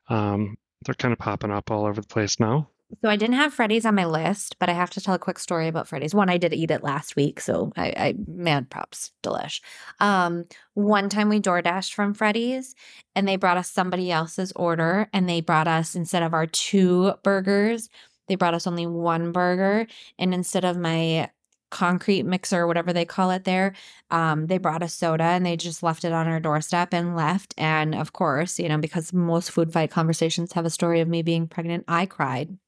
um, 0.08 0.56
they're 0.84 0.94
kind 0.94 1.12
of 1.12 1.18
popping 1.18 1.50
up 1.50 1.70
all 1.70 1.84
over 1.84 2.00
the 2.00 2.06
place 2.08 2.40
now. 2.40 2.69
So 3.02 3.08
I 3.08 3.16
didn't 3.16 3.36
have 3.36 3.54
Freddy's 3.54 3.86
on 3.86 3.94
my 3.94 4.04
list, 4.04 4.56
but 4.58 4.68
I 4.68 4.72
have 4.72 4.90
to 4.90 5.00
tell 5.00 5.14
a 5.14 5.18
quick 5.18 5.38
story 5.38 5.68
about 5.68 5.88
Freddy's. 5.88 6.14
One, 6.14 6.28
I 6.28 6.38
did 6.38 6.52
eat 6.52 6.70
it 6.70 6.82
last 6.82 7.16
week, 7.16 7.40
so 7.40 7.72
I, 7.76 7.86
I 7.96 8.14
mad 8.26 8.68
props, 8.68 9.12
delish. 9.22 9.60
Um, 10.00 10.44
one 10.74 11.08
time 11.08 11.28
we 11.28 11.38
door 11.38 11.62
dashed 11.62 11.94
from 11.94 12.14
Freddy's, 12.14 12.74
and 13.14 13.26
they 13.28 13.36
brought 13.36 13.56
us 13.56 13.70
somebody 13.70 14.10
else's 14.10 14.52
order, 14.56 15.08
and 15.12 15.28
they 15.28 15.40
brought 15.40 15.68
us 15.68 15.94
instead 15.94 16.22
of 16.22 16.34
our 16.34 16.46
two 16.46 17.14
burgers, 17.22 17.88
they 18.28 18.34
brought 18.34 18.54
us 18.54 18.66
only 18.66 18.86
one 18.86 19.32
burger, 19.32 19.86
and 20.18 20.34
instead 20.34 20.64
of 20.64 20.76
my 20.76 21.30
concrete 21.70 22.24
mixer, 22.24 22.66
whatever 22.66 22.92
they 22.92 23.04
call 23.04 23.30
it 23.30 23.44
there, 23.44 23.72
um, 24.10 24.48
they 24.48 24.58
brought 24.58 24.82
a 24.82 24.88
soda, 24.88 25.24
and 25.24 25.46
they 25.46 25.56
just 25.56 25.82
left 25.82 26.04
it 26.04 26.12
on 26.12 26.26
our 26.26 26.40
doorstep 26.40 26.92
and 26.92 27.16
left. 27.16 27.54
And 27.56 27.94
of 27.94 28.12
course, 28.12 28.58
you 28.58 28.68
know, 28.68 28.78
because 28.78 29.12
most 29.12 29.52
food 29.52 29.72
fight 29.72 29.90
conversations 29.90 30.52
have 30.54 30.66
a 30.66 30.70
story 30.70 31.00
of 31.00 31.08
me 31.08 31.22
being 31.22 31.46
pregnant, 31.46 31.84
I 31.86 32.06
cried. 32.06 32.58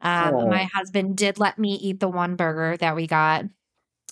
Um, 0.00 0.34
Oh. 0.34 0.48
My 0.48 0.68
husband 0.72 1.16
did 1.16 1.38
let 1.38 1.58
me 1.58 1.74
eat 1.74 2.00
the 2.00 2.08
one 2.08 2.36
burger 2.36 2.76
that 2.76 2.94
we 2.96 3.06
got. 3.06 3.44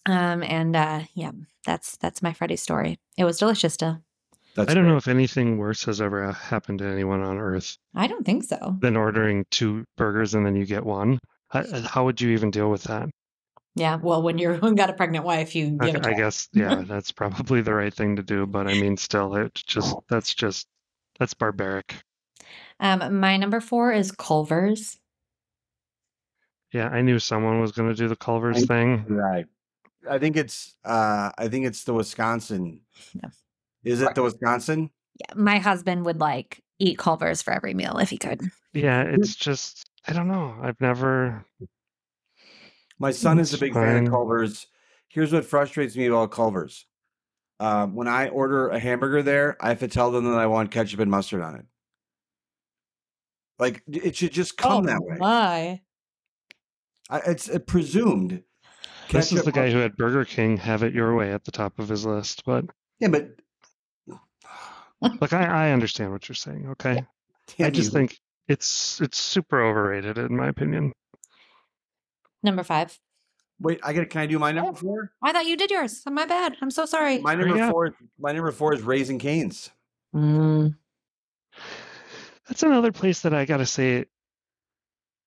Um, 0.06 0.42
and 0.42 0.74
uh, 0.76 1.00
yeah, 1.14 1.32
that's 1.64 1.96
that's 1.96 2.22
my 2.22 2.32
Freddy 2.32 2.56
story. 2.56 2.98
It 3.16 3.24
was 3.24 3.38
delicious 3.38 3.74
still. 3.74 3.98
That's 4.54 4.70
I 4.70 4.74
don't 4.74 4.84
great. 4.84 4.92
know 4.92 4.96
if 4.96 5.08
anything 5.08 5.58
worse 5.58 5.84
has 5.84 6.00
ever 6.00 6.32
happened 6.32 6.78
to 6.78 6.86
anyone 6.86 7.20
on 7.22 7.36
Earth 7.38 7.76
I 7.94 8.06
don't 8.06 8.24
think 8.24 8.44
so. 8.44 8.76
than 8.80 8.96
ordering 8.96 9.44
two 9.50 9.84
burgers 9.96 10.34
and 10.34 10.46
then 10.46 10.56
you 10.56 10.64
get 10.64 10.84
one. 10.84 11.18
How, 11.48 11.64
how 11.82 12.04
would 12.06 12.20
you 12.20 12.30
even 12.30 12.50
deal 12.50 12.70
with 12.70 12.84
that? 12.84 13.08
Yeah, 13.74 13.96
well, 13.96 14.22
when 14.22 14.38
you're 14.38 14.56
got 14.74 14.88
a 14.90 14.94
pregnant 14.94 15.24
wife, 15.26 15.54
you 15.54 15.76
I, 15.80 15.88
it. 15.90 16.02
To 16.02 16.08
I 16.08 16.14
guess, 16.14 16.48
yeah, 16.54 16.82
that's 16.86 17.12
probably 17.12 17.60
the 17.60 17.74
right 17.74 17.92
thing 17.92 18.16
to 18.16 18.22
do. 18.22 18.46
But 18.46 18.66
I 18.66 18.74
mean, 18.74 18.96
still, 18.96 19.34
it's 19.36 19.62
just 19.62 19.94
that's 20.08 20.34
just 20.34 20.66
that's 21.18 21.34
barbaric. 21.34 21.94
Um, 22.80 23.20
my 23.20 23.36
number 23.36 23.60
four 23.60 23.92
is 23.92 24.10
Culver's. 24.12 24.98
Yeah, 26.77 26.89
I 26.89 27.01
knew 27.01 27.19
someone 27.19 27.61
was 27.61 27.73
going 27.73 27.89
to 27.89 27.94
do 27.94 28.07
the 28.09 28.16
Culver's 28.16 28.62
I- 28.65 28.66
thing. 28.66 29.07
Right. 29.09 29.47
I 30.09 30.19
think 30.19 30.36
it's 30.36 30.77
uh 30.85 31.32
I 31.36 31.48
think 31.48 31.66
it's 31.66 31.82
the 31.85 31.93
Wisconsin. 31.94 32.82
No. 33.20 33.28
Is 33.82 34.03
it 34.03 34.15
the 34.15 34.23
Wisconsin? 34.23 34.90
Yeah, 35.19 35.35
my 35.35 35.59
husband 35.59 36.05
would 36.05 36.20
like 36.20 36.62
eat 36.78 36.98
Culver's 36.98 37.43
for 37.43 37.53
every 37.53 37.74
meal 37.74 37.98
if 37.98 38.11
he 38.11 38.19
could. 38.19 38.40
Yeah, 38.73 39.03
it's 39.03 39.35
just 39.35 39.90
I 40.07 40.12
don't 40.12 40.28
know. 40.28 40.55
I've 40.62 40.81
never. 40.81 41.44
My 42.98 43.11
son 43.11 43.39
is 43.40 43.53
a 43.53 43.57
It's 43.57 43.61
big 43.61 43.73
fan 43.74 44.05
of 44.07 44.11
Culver's. 44.12 44.66
Here's 45.09 45.32
what 45.32 45.44
frustrates 45.44 45.97
me 45.97 46.07
about 46.07 46.31
Culver's. 46.31 46.86
Um, 47.59 47.94
when 47.94 48.07
I 48.07 48.28
order 48.28 48.69
a 48.69 48.78
hamburger 48.78 49.23
there, 49.23 49.57
I 49.61 49.70
have 49.70 49.81
to 49.81 49.89
tell 49.89 50.11
them 50.11 50.24
that 50.31 50.39
I 50.39 50.47
want 50.47 50.70
ketchup 50.70 51.01
and 51.01 51.11
mustard 51.11 51.40
on 51.43 51.57
it. 51.57 51.65
Like 53.59 53.82
it 53.90 54.15
should 54.15 54.32
just 54.32 54.57
come 54.57 54.85
that 54.85 55.01
way. 55.03 55.16
Oh 55.16 55.19
my! 55.19 55.81
I, 57.10 57.18
it's 57.26 57.48
uh, 57.48 57.58
presumed. 57.58 58.42
This 59.10 59.32
is 59.32 59.44
the 59.44 59.52
guy 59.52 59.70
who 59.70 59.78
had 59.78 59.96
Burger 59.96 60.24
King 60.24 60.56
have 60.56 60.82
it 60.82 60.92
your 60.92 61.14
way 61.14 61.32
at 61.32 61.44
the 61.44 61.52
top 61.52 61.78
of 61.78 61.88
his 61.88 62.04
list. 62.04 62.44
But 62.44 62.64
Yeah, 62.98 63.08
but 63.08 63.30
look, 65.00 65.32
I, 65.32 65.68
I 65.68 65.70
understand 65.70 66.12
what 66.12 66.28
you're 66.28 66.34
saying. 66.34 66.68
Okay, 66.70 67.04
I 67.60 67.70
just 67.70 67.92
you. 67.92 67.98
think 67.98 68.18
it's 68.48 69.00
it's 69.00 69.18
super 69.18 69.62
overrated 69.62 70.18
in 70.18 70.36
my 70.36 70.48
opinion. 70.48 70.92
Number 72.42 72.64
five. 72.64 72.98
Wait, 73.60 73.80
I 73.82 73.92
got. 73.92 74.10
Can 74.10 74.20
I 74.20 74.26
do 74.26 74.38
my 74.38 74.52
number 74.52 74.74
four? 74.74 75.12
I 75.22 75.32
thought 75.32 75.46
you 75.46 75.56
did 75.56 75.70
yours. 75.70 76.02
My 76.06 76.26
bad. 76.26 76.56
I'm 76.60 76.70
so 76.70 76.84
sorry. 76.84 77.18
My 77.18 77.34
number 77.34 77.60
up. 77.62 77.70
four. 77.70 77.94
My 78.18 78.32
number 78.32 78.52
four 78.52 78.74
is 78.74 78.82
Raising 78.82 79.18
Canes. 79.18 79.70
Mm. 80.14 80.76
That's 82.48 82.62
another 82.62 82.92
place 82.92 83.20
that 83.20 83.32
I 83.32 83.44
got 83.44 83.58
to 83.58 83.66
say 83.66 84.04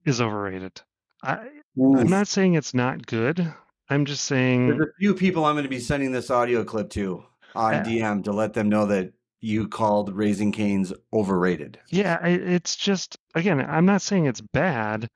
is 0.05 0.21
overrated. 0.21 0.81
I, 1.23 1.39
I'm 1.77 2.09
not 2.09 2.27
saying 2.27 2.55
it's 2.55 2.73
not 2.73 3.05
good. 3.05 3.53
I'm 3.89 4.05
just 4.05 4.25
saying 4.25 4.67
There's 4.67 4.81
a 4.81 4.93
few 4.99 5.13
people 5.13 5.45
I'm 5.45 5.55
going 5.55 5.63
to 5.63 5.69
be 5.69 5.79
sending 5.79 6.11
this 6.11 6.29
audio 6.29 6.63
clip 6.63 6.89
to 6.91 7.23
on 7.55 7.73
Uh, 7.73 7.83
DM 7.83 8.23
to 8.25 8.31
let 8.31 8.53
them 8.53 8.69
know 8.69 8.85
that 8.85 9.11
you 9.41 9.67
called 9.67 10.13
Raising 10.13 10.51
Canes 10.51 10.93
overrated. 11.13 11.79
Yeah, 11.89 12.23
it's 12.25 12.75
just 12.75 13.17
again, 13.35 13.59
I'm 13.61 13.85
not 13.85 14.01
saying 14.01 14.25
it's 14.25 14.41
bad. 14.41 15.09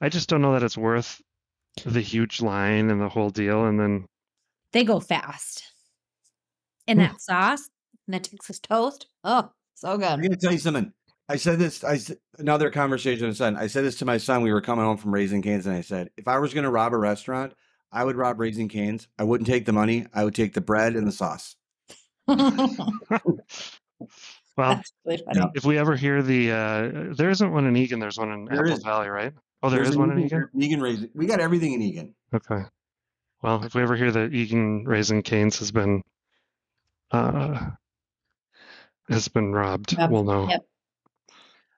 I 0.00 0.08
just 0.08 0.28
don't 0.28 0.42
know 0.42 0.52
that 0.52 0.62
it's 0.62 0.76
worth 0.78 1.20
the 1.84 2.00
huge 2.00 2.40
line 2.40 2.90
and 2.90 3.00
the 3.00 3.08
whole 3.08 3.30
deal. 3.30 3.66
And 3.66 3.78
then 3.78 4.06
They 4.72 4.84
go 4.84 5.00
fast. 5.00 5.62
And 6.88 7.00
that 7.00 7.20
sauce 7.20 7.68
and 8.06 8.14
that 8.14 8.24
Texas 8.24 8.60
toast. 8.60 9.06
Oh, 9.24 9.50
so 9.74 9.96
good. 9.98 10.06
I'm 10.06 10.20
going 10.20 10.30
to 10.30 10.36
tell 10.36 10.52
you 10.52 10.58
something. 10.58 10.92
I 11.28 11.36
said 11.36 11.58
this. 11.58 11.82
I 11.82 11.94
s- 11.94 12.12
another 12.38 12.70
conversation 12.70 13.26
with 13.26 13.36
son. 13.36 13.56
I 13.56 13.66
said 13.66 13.84
this 13.84 13.96
to 13.98 14.04
my 14.04 14.18
son. 14.18 14.42
We 14.42 14.52
were 14.52 14.60
coming 14.60 14.84
home 14.84 14.96
from 14.96 15.12
Raising 15.12 15.42
Canes, 15.42 15.66
and 15.66 15.76
I 15.76 15.80
said, 15.80 16.10
if 16.16 16.28
I 16.28 16.38
was 16.38 16.54
going 16.54 16.64
to 16.64 16.70
rob 16.70 16.92
a 16.92 16.98
restaurant, 16.98 17.52
I 17.92 18.04
would 18.04 18.16
rob 18.16 18.38
Raising 18.38 18.68
Canes. 18.68 19.08
I 19.18 19.24
wouldn't 19.24 19.48
take 19.48 19.64
the 19.66 19.72
money. 19.72 20.06
I 20.14 20.24
would 20.24 20.34
take 20.34 20.54
the 20.54 20.60
bread 20.60 20.94
and 20.94 21.06
the 21.06 21.12
sauce. 21.12 21.56
well, 22.28 22.60
really 25.04 25.22
if 25.54 25.64
we 25.64 25.78
ever 25.78 25.94
hear 25.94 26.22
the 26.22 26.50
uh 26.50 27.14
there 27.14 27.30
isn't 27.30 27.52
one 27.52 27.66
in 27.66 27.76
Eagan, 27.76 28.00
there's 28.00 28.18
one 28.18 28.32
in 28.32 28.44
There 28.46 28.64
Apple 28.64 28.78
is. 28.78 28.82
Valley, 28.82 29.08
right? 29.08 29.32
Oh, 29.62 29.70
there 29.70 29.78
There's 29.78 29.90
is 29.90 29.96
one 29.96 30.10
in 30.10 30.18
Eagan, 30.18 30.48
Eagan? 30.54 30.62
Eagan 30.62 30.80
Raising. 30.82 31.10
We 31.14 31.26
got 31.26 31.38
everything 31.40 31.72
in 31.74 31.82
Eagan. 31.82 32.14
Okay. 32.34 32.62
Well, 33.42 33.62
if 33.64 33.74
we 33.76 33.82
ever 33.82 33.94
hear 33.96 34.10
that 34.10 34.32
Eagan 34.34 34.84
Raising 34.84 35.22
Canes 35.22 35.58
has 35.60 35.70
been 35.70 36.02
uh 37.12 37.70
has 39.08 39.28
been 39.28 39.52
robbed, 39.52 39.96
Robbed, 39.96 40.12
we'll 40.12 40.24
know. 40.24 40.48
yep. 40.48 40.62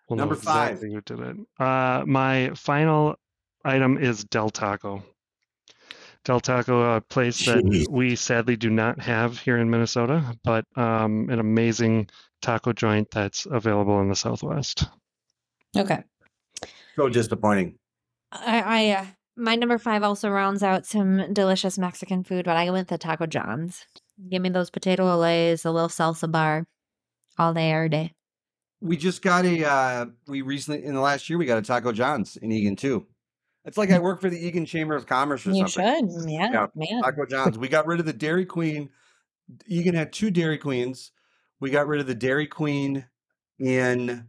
We'll 0.09 0.17
Number 0.17 0.35
know 0.35 0.39
exactly 0.39 0.89
five. 0.89 0.95
who 0.95 1.01
did 1.03 1.21
it. 1.21 1.37
Uh 1.59 2.05
my 2.07 2.51
final 2.55 3.17
item 3.65 3.99
is 3.99 4.25
Del 4.25 4.51
Taco. 4.51 5.03
Del 6.25 6.41
Taco, 6.41 6.97
a 6.97 7.01
place 7.01 7.47
that 7.47 7.65
Jeez. 7.65 7.89
we 7.91 8.17
sadly 8.17 8.57
do 8.57 8.71
not 8.71 9.01
have 9.01 9.39
here 9.39 9.57
in 9.57 9.71
Minnesota, 9.71 10.37
but 10.45 10.65
um, 10.77 11.31
an 11.31 11.39
amazing 11.39 12.09
taco 12.43 12.73
joint 12.73 13.09
that's 13.11 13.47
available 13.51 14.01
in 14.01 14.09
the 14.09 14.17
Southwest. 14.17 14.85
Okay. 15.77 16.03
So 16.97 17.09
disappointing. 17.09 17.77
I, 18.33 18.61
I 18.61 18.91
uh, 18.97 19.07
my 19.37 19.55
number 19.55 19.79
five 19.79 20.03
also 20.03 20.29
rounds 20.29 20.63
out 20.63 20.85
some 20.85 21.33
delicious 21.33 21.79
Mexican 21.79 22.25
food, 22.25 22.45
but 22.45 22.57
I 22.57 22.71
went 22.71 22.89
to 22.89 22.99
Taco 22.99 23.27
John's. 23.27 23.87
Give 24.29 24.43
me 24.43 24.49
those 24.49 24.71
potato 24.71 25.05
Olés, 25.05 25.65
a 25.65 25.71
little 25.71 25.89
salsa 25.89 26.31
bar, 26.31 26.67
all 27.39 27.55
day, 27.55 27.71
every 27.73 27.89
day. 27.89 28.13
We 28.81 28.97
just 28.97 29.23
got 29.23 29.45
a. 29.45 29.65
Uh, 29.69 30.07
we 30.27 30.43
recently 30.43 30.85
in 30.85 30.95
the 30.95 31.01
last 31.01 31.29
year 31.29 31.39
we 31.39 31.47
got 31.47 31.59
a 31.59 31.63
Taco 31.63 31.93
John's 31.93 32.37
in 32.37 32.51
Eagan 32.53 32.77
too. 32.77 33.07
It's 33.65 33.77
like 33.77 33.91
I 33.91 33.99
work 33.99 34.21
for 34.21 34.31
the 34.31 34.39
Eagan 34.39 34.65
Chamber 34.67 34.95
of 34.95 35.07
Commerce 35.07 35.47
or 35.47 35.51
You 35.51 35.67
something. 35.69 36.11
should, 36.23 36.31
yeah, 36.31 36.51
Yeah, 36.53 36.67
man. 36.75 37.03
Taco 37.03 37.27
John's. 37.27 37.59
We 37.59 37.69
got 37.69 37.87
rid 37.87 38.01
of 38.01 38.07
the 38.07 38.13
Dairy 38.13 38.47
Queen. 38.47 38.89
Eagan 39.67 39.95
had 39.95 40.13
two 40.13 40.31
Dairy 40.31 40.59
Queens. 40.59 41.11
We 41.61 41.71
got 41.71 41.87
rid 41.89 42.01
of 42.01 42.07
the 42.07 42.15
Dairy 42.15 42.47
Queen 42.47 43.05
in 43.59 44.29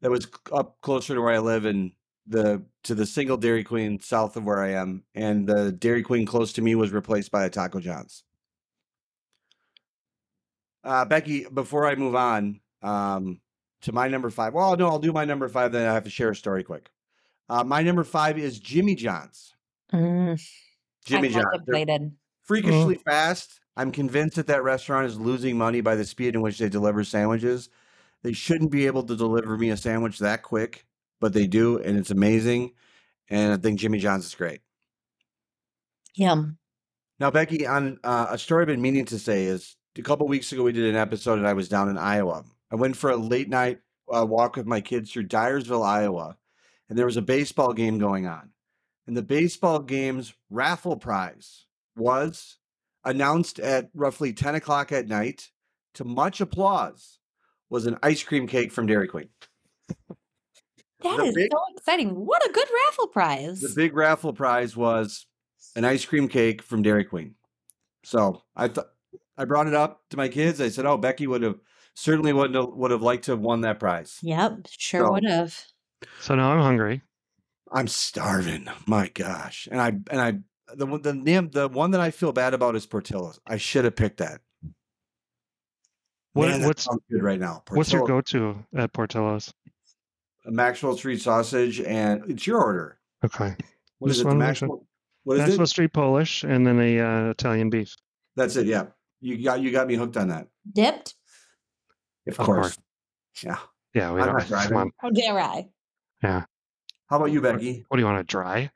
that 0.00 0.10
was 0.10 0.24
c- 0.24 0.30
up 0.52 0.80
closer 0.80 1.14
to 1.14 1.20
where 1.20 1.34
I 1.34 1.38
live 1.38 1.66
and 1.66 1.92
the 2.26 2.62
to 2.84 2.94
the 2.94 3.04
single 3.06 3.36
Dairy 3.36 3.64
Queen 3.64 4.00
south 4.00 4.36
of 4.36 4.44
where 4.44 4.62
I 4.62 4.70
am, 4.70 5.04
and 5.14 5.46
the 5.46 5.72
Dairy 5.72 6.02
Queen 6.02 6.24
close 6.24 6.52
to 6.54 6.62
me 6.62 6.74
was 6.74 6.90
replaced 6.90 7.30
by 7.30 7.44
a 7.44 7.50
Taco 7.50 7.80
John's. 7.80 8.24
Uh, 10.82 11.04
Becky, 11.04 11.44
before 11.52 11.86
I 11.86 11.94
move 11.94 12.14
on 12.14 12.60
um, 12.82 13.40
to 13.82 13.92
my 13.92 14.08
number 14.08 14.30
five, 14.30 14.54
well, 14.54 14.76
no, 14.76 14.88
I'll 14.88 14.98
do 14.98 15.12
my 15.12 15.24
number 15.24 15.48
five. 15.48 15.72
Then 15.72 15.88
I 15.88 15.94
have 15.94 16.04
to 16.04 16.10
share 16.10 16.30
a 16.30 16.36
story 16.36 16.62
quick. 16.62 16.90
Uh, 17.48 17.64
my 17.64 17.82
number 17.82 18.04
five 18.04 18.38
is 18.38 18.58
Jimmy 18.58 18.94
John's. 18.94 19.54
Mm, 19.92 20.40
Jimmy 21.04 21.28
John's. 21.28 21.34
They're 21.34 21.50
contemplated. 21.50 22.12
freakishly 22.42 22.94
fast. 22.96 23.60
I'm 23.76 23.92
convinced 23.92 24.36
that 24.36 24.46
that 24.48 24.62
restaurant 24.62 25.06
is 25.06 25.18
losing 25.18 25.56
money 25.56 25.80
by 25.80 25.94
the 25.94 26.04
speed 26.04 26.34
in 26.34 26.42
which 26.42 26.58
they 26.58 26.68
deliver 26.68 27.02
sandwiches. 27.02 27.70
They 28.22 28.32
shouldn't 28.32 28.70
be 28.70 28.86
able 28.86 29.02
to 29.04 29.16
deliver 29.16 29.56
me 29.56 29.70
a 29.70 29.76
sandwich 29.76 30.18
that 30.18 30.42
quick, 30.42 30.84
but 31.20 31.32
they 31.32 31.46
do, 31.46 31.78
and 31.78 31.98
it's 31.98 32.10
amazing. 32.10 32.72
And 33.28 33.52
I 33.52 33.56
think 33.56 33.78
Jimmy 33.78 33.98
John's 33.98 34.26
is 34.26 34.34
great. 34.34 34.60
Yum. 36.14 36.58
Now, 37.18 37.30
Becky, 37.30 37.66
on 37.66 37.98
uh, 38.04 38.26
a 38.30 38.38
story 38.38 38.62
I've 38.62 38.68
been 38.68 38.82
meaning 38.82 39.04
to 39.06 39.18
say 39.18 39.44
is 39.44 39.76
a 39.96 40.02
couple 40.02 40.26
weeks 40.26 40.52
ago 40.52 40.62
we 40.62 40.72
did 40.72 40.84
an 40.84 40.96
episode, 40.96 41.38
and 41.38 41.46
I 41.46 41.52
was 41.52 41.68
down 41.68 41.88
in 41.88 41.98
Iowa. 41.98 42.44
I 42.70 42.76
went 42.76 42.96
for 42.96 43.10
a 43.10 43.16
late 43.16 43.48
night 43.48 43.80
uh, 44.14 44.24
walk 44.26 44.56
with 44.56 44.66
my 44.66 44.80
kids 44.80 45.12
through 45.12 45.28
Dyersville, 45.28 45.84
Iowa, 45.84 46.36
and 46.88 46.98
there 46.98 47.06
was 47.06 47.16
a 47.16 47.22
baseball 47.22 47.72
game 47.72 47.98
going 47.98 48.26
on. 48.26 48.50
And 49.06 49.16
the 49.16 49.22
baseball 49.22 49.80
game's 49.80 50.32
raffle 50.50 50.96
prize 50.96 51.66
was 51.96 52.58
announced 53.04 53.58
at 53.58 53.90
roughly 53.94 54.32
10 54.32 54.54
o'clock 54.56 54.92
at 54.92 55.08
night 55.08 55.48
to 55.94 56.04
much 56.04 56.40
applause 56.40 57.18
was 57.68 57.86
an 57.86 57.98
ice 58.02 58.22
cream 58.22 58.46
cake 58.46 58.72
from 58.72 58.86
Dairy 58.86 59.08
Queen. 59.08 59.28
That 61.02 61.16
The 61.16 61.24
is 61.24 61.34
big- 61.34 61.50
so 61.52 61.58
exciting. 61.76 62.10
What 62.10 62.44
a 62.46 62.52
good 62.52 62.68
raffle 62.86 63.06
prize. 63.08 63.60
The 63.60 63.72
big 63.74 63.94
raffle 63.96 64.32
prize 64.32 64.76
was 64.76 65.26
an 65.74 65.84
ice 65.84 66.04
cream 66.04 66.28
cake 66.28 66.62
from 66.62 66.82
Dairy 66.82 67.04
Queen. 67.04 67.36
So 68.04 68.42
I 68.54 68.68
thought 68.68 68.88
I 69.38 69.44
brought 69.46 69.66
it 69.66 69.74
up 69.74 70.02
to 70.10 70.16
my 70.18 70.28
kids. 70.28 70.60
I 70.60 70.68
said, 70.68 70.84
"Oh, 70.86 70.98
Becky 70.98 71.26
would 71.26 71.42
have 71.42 71.58
certainly 72.00 72.32
would 72.32 72.54
have 72.54 72.68
would 72.68 72.90
have 72.90 73.02
liked 73.02 73.24
to 73.24 73.32
have 73.32 73.40
won 73.40 73.60
that 73.62 73.78
prize." 73.80 74.18
yep, 74.22 74.66
sure 74.70 75.06
So- 75.06 75.12
would 75.12 75.24
have. 75.24 75.58
So 76.20 76.34
now 76.34 76.52
I'm 76.52 76.60
hungry. 76.62 77.02
I'm 77.72 77.86
starving. 77.88 78.68
My 78.86 79.08
gosh, 79.08 79.68
and 79.70 79.80
I 79.80 79.88
and 80.10 80.20
I 80.20 80.38
the 80.74 80.86
one 80.86 81.02
the 81.02 81.12
name 81.14 81.50
the 81.50 81.68
one 81.68 81.90
that 81.92 82.00
I 82.00 82.10
feel 82.10 82.32
bad 82.32 82.54
about 82.54 82.74
is 82.74 82.86
Portillo's. 82.86 83.38
I 83.46 83.58
should 83.58 83.84
have 83.84 83.96
picked 83.96 84.18
that. 84.18 84.40
What, 86.32 86.48
Man, 86.48 86.64
what's 86.64 86.84
sounds 86.84 87.02
good 87.10 87.22
right 87.22 87.40
now? 87.40 87.62
what's 87.70 87.92
your 87.92 88.06
go-to 88.06 88.64
at 88.76 88.92
Portillo's? 88.92 89.52
a 90.46 90.50
Maxwell 90.50 90.96
Street 90.96 91.20
sausage, 91.20 91.80
and 91.80 92.22
it's 92.30 92.46
your 92.46 92.62
order. 92.62 92.98
Okay, 93.24 93.54
What 93.98 94.10
is 94.10 94.16
Just 94.16 94.20
it? 94.20 94.24
The 94.24 94.28
wanna 94.28 94.46
make 94.46 94.56
sure. 94.56 94.68
Maxwell. 94.68 94.86
What 95.24 95.34
is 95.34 95.40
Maxwell 95.40 95.62
it? 95.64 95.66
Street 95.66 95.92
Polish, 95.92 96.44
and 96.44 96.66
then 96.66 96.80
a 96.80 96.98
uh, 97.00 97.30
Italian 97.30 97.68
beef. 97.68 97.94
That's 98.36 98.56
it. 98.56 98.66
Yeah, 98.66 98.86
you 99.20 99.42
got 99.44 99.60
you 99.60 99.70
got 99.70 99.86
me 99.86 99.96
hooked 99.96 100.16
on 100.16 100.28
that. 100.28 100.46
Dipped? 100.72 101.14
Of, 102.32 102.40
Of 102.40 102.46
course. 102.46 102.58
course. 102.76 102.78
Yeah. 103.44 103.58
Yeah, 103.94 104.12
we 104.12 104.20
I'm 104.20 104.26
don't. 104.28 104.38
not 104.38 104.46
driving. 104.48 104.76
Come. 104.78 104.90
How 104.98 105.10
dare 105.10 105.38
I? 105.40 105.68
Yeah. 106.22 106.44
How 107.08 107.16
about 107.16 107.32
you, 107.32 107.40
Becky? 107.40 107.84
What 107.88 107.96
do 107.96 108.00
you 108.02 108.06
want 108.06 108.18
to 108.18 108.24
dry? 108.30 108.70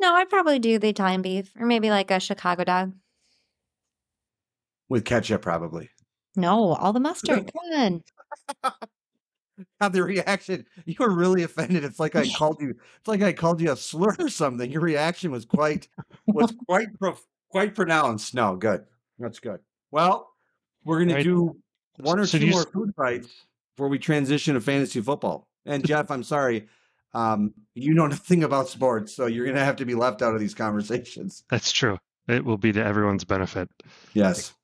No, 0.00 0.14
I'd 0.14 0.28
probably 0.30 0.58
do 0.58 0.78
the 0.78 0.88
Italian 0.88 1.22
beef 1.22 1.50
or 1.58 1.66
maybe 1.66 1.90
like 1.90 2.10
a 2.10 2.20
Chicago 2.20 2.64
dog. 2.64 2.92
With 4.88 5.04
ketchup, 5.04 5.42
probably. 5.42 5.90
No, 6.36 6.74
all 6.74 6.92
the 6.92 7.00
mustard. 7.00 7.50
Come 7.52 7.80
on. 8.62 8.72
God, 9.80 9.92
the 9.92 10.02
reaction. 10.02 10.66
You 10.84 10.96
were 10.98 11.10
really 11.14 11.42
offended. 11.44 11.84
It's 11.84 11.98
like 12.00 12.16
I 12.16 12.28
called 12.36 12.60
you. 12.60 12.70
It's 12.70 13.08
like 13.08 13.22
I 13.22 13.32
called 13.32 13.60
you 13.60 13.72
a 13.72 13.76
slur 13.76 14.14
or 14.18 14.28
something. 14.28 14.70
Your 14.70 14.82
reaction 14.82 15.30
was 15.30 15.44
quite 15.44 15.88
was 16.26 16.52
quite 16.68 16.88
prof, 16.98 17.20
quite 17.50 17.74
pronounced. 17.74 18.34
No, 18.34 18.56
good. 18.56 18.84
That's 19.18 19.38
good. 19.40 19.60
Well, 19.90 20.28
we're 20.84 20.98
gonna 21.00 21.14
Right. 21.14 21.24
do 21.24 21.56
one 21.98 22.18
or 22.18 22.26
So 22.26 22.38
two 22.38 22.46
more 22.48 22.60
s- 22.60 22.66
food 22.66 22.94
fights 22.96 23.28
before 23.76 23.88
we 23.88 23.98
transition 23.98 24.54
to 24.54 24.60
fantasy 24.60 25.00
football. 25.00 25.48
And 25.66 25.84
Jeff, 25.86 26.10
I'm 26.10 26.22
sorry, 26.22 26.66
um, 27.12 27.54
you 27.74 27.94
know 27.94 28.06
nothing 28.06 28.42
about 28.44 28.68
sports, 28.68 29.14
so 29.14 29.26
you're 29.26 29.46
gonna 29.46 29.64
have 29.64 29.76
to 29.76 29.84
be 29.84 29.94
left 29.94 30.22
out 30.22 30.34
of 30.34 30.40
these 30.40 30.54
conversations. 30.54 31.44
That's 31.50 31.72
true. 31.72 31.98
It 32.28 32.44
will 32.44 32.56
be 32.58 32.72
to 32.72 32.84
everyone's 32.84 33.24
benefit. 33.24 33.68
Yes. 34.14 34.54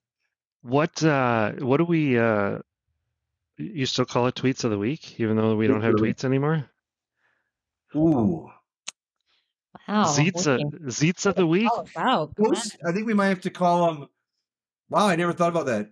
What 0.63 1.03
uh 1.03 1.53
what 1.53 1.77
do 1.79 1.85
we 1.85 2.19
uh 2.19 2.59
you 3.57 3.85
still 3.87 4.05
call 4.07 4.27
it 4.27 4.35
tweets 4.35 4.65
of 4.65 4.71
the 4.71 4.79
week, 4.79 5.21
even 5.21 5.37
though 5.37 5.55
we 5.55 5.67
don't 5.67 5.83
have 5.83 5.95
tweets 5.95 6.25
anymore? 6.25 6.65
Ooh. 7.95 8.51
Wow. 9.89 10.05
Zeets 10.05 10.47
looking 10.47 11.29
of, 11.31 11.35
the 11.37 11.47
week? 11.47 11.71
all 11.71 11.87
about. 11.95 12.35
Come. 12.37 12.45
Those- 12.47 12.77
I 12.87 12.93
think 12.93 13.07
we 13.07 13.15
might 13.15 13.29
have 13.29 13.41
to 13.43 13.51
call 13.51 13.87
them. 13.93 14.09
Wow, 14.89 15.07
I 15.09 15.17
never 15.17 15.33
thought 15.33 15.51
about 15.51 15.67
that. 15.67 15.91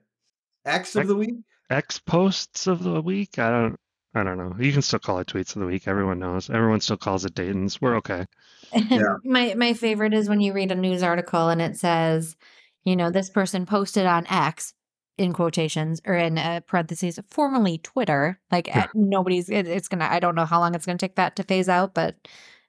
X 0.68 0.94
of 0.96 1.00
X- 1.00 1.08
the 1.08 1.16
week. 1.16 1.34
X 1.70 1.98
posts 1.98 2.66
of 2.66 2.82
the 2.82 3.00
week? 3.02 3.38
I 3.38 3.50
don't 3.50 3.76
I 4.14 4.24
don't 4.24 4.38
know. 4.38 4.54
You 4.58 4.72
can 4.72 4.82
still 4.82 4.98
call 4.98 5.18
it 5.18 5.26
tweets 5.26 5.54
of 5.54 5.60
the 5.60 5.66
week. 5.66 5.86
Everyone 5.86 6.18
knows. 6.18 6.48
Everyone 6.50 6.80
still 6.80 6.96
calls 6.96 7.24
it 7.24 7.34
Dayton's. 7.34 7.80
We're 7.80 7.96
okay. 7.96 8.26
Yeah. 8.74 9.16
my 9.24 9.54
my 9.54 9.74
favorite 9.74 10.14
is 10.14 10.28
when 10.28 10.40
you 10.40 10.52
read 10.52 10.72
a 10.72 10.74
news 10.74 11.02
article 11.02 11.48
and 11.48 11.60
it 11.62 11.76
says, 11.76 12.36
you 12.84 12.96
know, 12.96 13.10
this 13.10 13.30
person 13.30 13.66
posted 13.66 14.06
on 14.06 14.26
X 14.28 14.72
in 15.18 15.32
quotations 15.32 16.00
or 16.06 16.14
in 16.14 16.38
uh, 16.38 16.60
parentheses, 16.66 17.18
formerly 17.28 17.78
Twitter. 17.78 18.38
Like 18.50 18.66
Yeah. 18.68 18.86
nobody's. 18.94 19.48
It, 19.50 19.66
it's 19.66 19.88
gonna. 19.88 20.06
I 20.10 20.20
don't 20.20 20.34
know 20.34 20.44
how 20.46 20.60
long 20.60 20.74
it's 20.74 20.86
gonna 20.86 20.98
take 20.98 21.16
that 21.16 21.36
to 21.36 21.42
phase 21.44 21.68
out, 21.68 21.92
but 21.94 22.16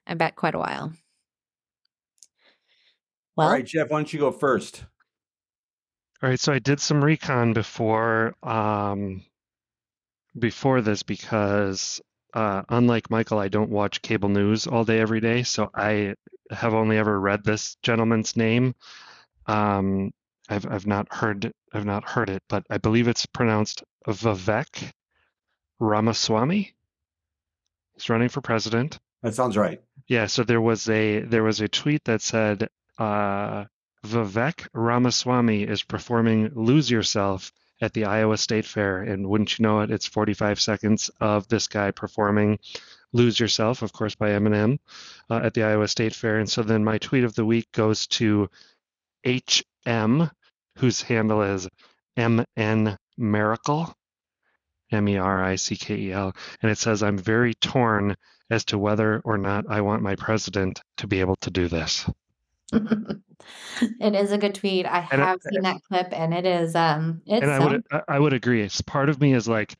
I 0.06 0.14
bet 0.14 0.36
quite 0.36 0.54
a 0.54 0.58
while. 0.58 0.92
Well, 3.36 3.46
All 3.48 3.52
right, 3.54 3.64
Jeff, 3.64 3.88
why 3.90 3.98
don't 3.98 4.12
you 4.12 4.18
go 4.20 4.32
first? 4.32 4.84
All 6.22 6.28
right, 6.28 6.38
so 6.38 6.52
I 6.52 6.58
did 6.58 6.80
some 6.80 7.02
recon 7.02 7.54
before 7.54 8.34
um, 8.42 9.24
before 10.38 10.82
this 10.82 11.02
because 11.02 12.00
uh, 12.34 12.62
unlike 12.68 13.10
Michael, 13.10 13.38
I 13.38 13.48
don't 13.48 13.70
watch 13.70 14.02
cable 14.02 14.28
news 14.28 14.66
all 14.66 14.84
day 14.84 15.00
every 15.00 15.20
day, 15.20 15.44
so 15.44 15.70
I 15.74 16.14
have 16.50 16.74
only 16.74 16.98
ever 16.98 17.18
read 17.18 17.42
this 17.42 17.76
gentleman's 17.82 18.36
name. 18.36 18.74
Um, 19.46 20.12
I've 20.48 20.66
I've 20.70 20.86
not 20.86 21.12
heard 21.12 21.52
I've 21.72 21.86
not 21.86 22.08
heard 22.08 22.28
it, 22.28 22.42
but 22.48 22.64
I 22.68 22.76
believe 22.76 23.08
it's 23.08 23.24
pronounced 23.24 23.82
Vivek 24.06 24.92
Ramaswamy. 25.78 26.74
He's 27.94 28.10
running 28.10 28.28
for 28.28 28.42
president. 28.42 28.98
That 29.22 29.34
sounds 29.34 29.56
right. 29.56 29.80
Yeah, 30.06 30.26
so 30.26 30.44
there 30.44 30.60
was 30.60 30.86
a 30.90 31.20
there 31.20 31.44
was 31.44 31.62
a 31.62 31.68
tweet 31.68 32.04
that 32.04 32.20
said 32.20 32.68
uh, 32.98 33.64
Vivek 34.04 34.66
Ramaswamy 34.72 35.64
is 35.64 35.82
performing 35.82 36.50
"Lose 36.54 36.90
Yourself" 36.90 37.52
at 37.82 37.92
the 37.92 38.06
Iowa 38.06 38.38
State 38.38 38.64
Fair, 38.64 39.02
and 39.02 39.28
wouldn't 39.28 39.58
you 39.58 39.62
know 39.62 39.80
it, 39.80 39.90
it's 39.90 40.06
45 40.06 40.60
seconds 40.60 41.10
of 41.20 41.48
this 41.48 41.68
guy 41.68 41.90
performing 41.90 42.58
"Lose 43.12 43.38
Yourself," 43.38 43.82
of 43.82 43.92
course 43.92 44.14
by 44.14 44.30
Eminem, 44.30 44.78
uh, 45.28 45.40
at 45.42 45.52
the 45.52 45.64
Iowa 45.64 45.86
State 45.86 46.14
Fair. 46.14 46.38
And 46.38 46.48
so 46.48 46.62
then 46.62 46.82
my 46.82 46.96
tweet 46.98 47.24
of 47.24 47.34
the 47.34 47.44
week 47.44 47.70
goes 47.72 48.06
to 48.08 48.48
HM, 49.24 50.30
whose 50.78 51.02
handle 51.02 51.42
is 51.42 51.68
MN 52.16 52.96
Merickel. 53.18 53.94
M 54.92 55.08
E 55.08 55.18
R 55.18 55.44
I 55.44 55.56
C 55.56 55.76
K 55.76 55.94
E 55.94 56.12
L, 56.12 56.34
and 56.62 56.70
it 56.70 56.78
says, 56.78 57.02
I'm 57.02 57.18
very 57.18 57.54
torn 57.54 58.16
as 58.48 58.64
to 58.66 58.78
whether 58.78 59.20
or 59.24 59.38
not 59.38 59.66
I 59.68 59.82
want 59.82 60.02
my 60.02 60.16
president 60.16 60.82
to 60.96 61.06
be 61.06 61.20
able 61.20 61.36
to 61.36 61.50
do 61.50 61.68
this. 61.68 62.08
it 64.00 64.14
is 64.14 64.32
a 64.32 64.38
good 64.38 64.54
tweet. 64.54 64.86
I 64.86 65.06
And 65.10 65.22
I- 65.22 65.26
have 65.26 65.40
seen 65.42 65.62
that 65.62 65.82
clip, 65.88 66.08
and 66.12 66.34
it 66.34 66.46
is 66.46 66.74
um, 66.74 67.22
it's 67.26 67.42
and 67.42 67.50
I 67.50 67.58
would 67.64 67.84
I- 67.90 68.02
I 68.08 68.18
would 68.18 68.32
agree. 68.32 68.62
It's 68.62 68.80
part 68.80 69.08
of 69.08 69.20
me 69.20 69.32
is 69.34 69.48
like, 69.48 69.76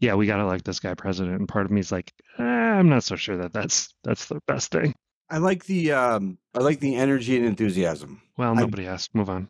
yeah, 0.00 0.14
we 0.14 0.26
got 0.26 0.36
to 0.38 0.46
like 0.46 0.64
this 0.64 0.80
guy 0.80 0.94
president, 0.94 1.38
and 1.38 1.48
part 1.48 1.66
of 1.66 1.72
me 1.72 1.80
is 1.80 1.92
like, 1.92 2.12
eh, 2.38 2.42
I'm 2.42 2.88
not 2.88 3.04
so 3.04 3.16
sure 3.16 3.36
that 3.38 3.52
that's 3.52 3.94
that's 4.04 4.26
the 4.26 4.40
best 4.46 4.70
thing. 4.72 4.94
I 5.30 5.38
like 5.38 5.64
the 5.66 5.92
um, 5.92 6.38
I 6.54 6.60
like 6.60 6.80
the 6.80 6.96
energy 6.96 7.36
and 7.36 7.44
enthusiasm. 7.44 8.22
Well, 8.36 8.52
I- 8.56 8.60
nobody 8.60 8.86
asked. 8.86 9.14
Move 9.14 9.28
on. 9.30 9.48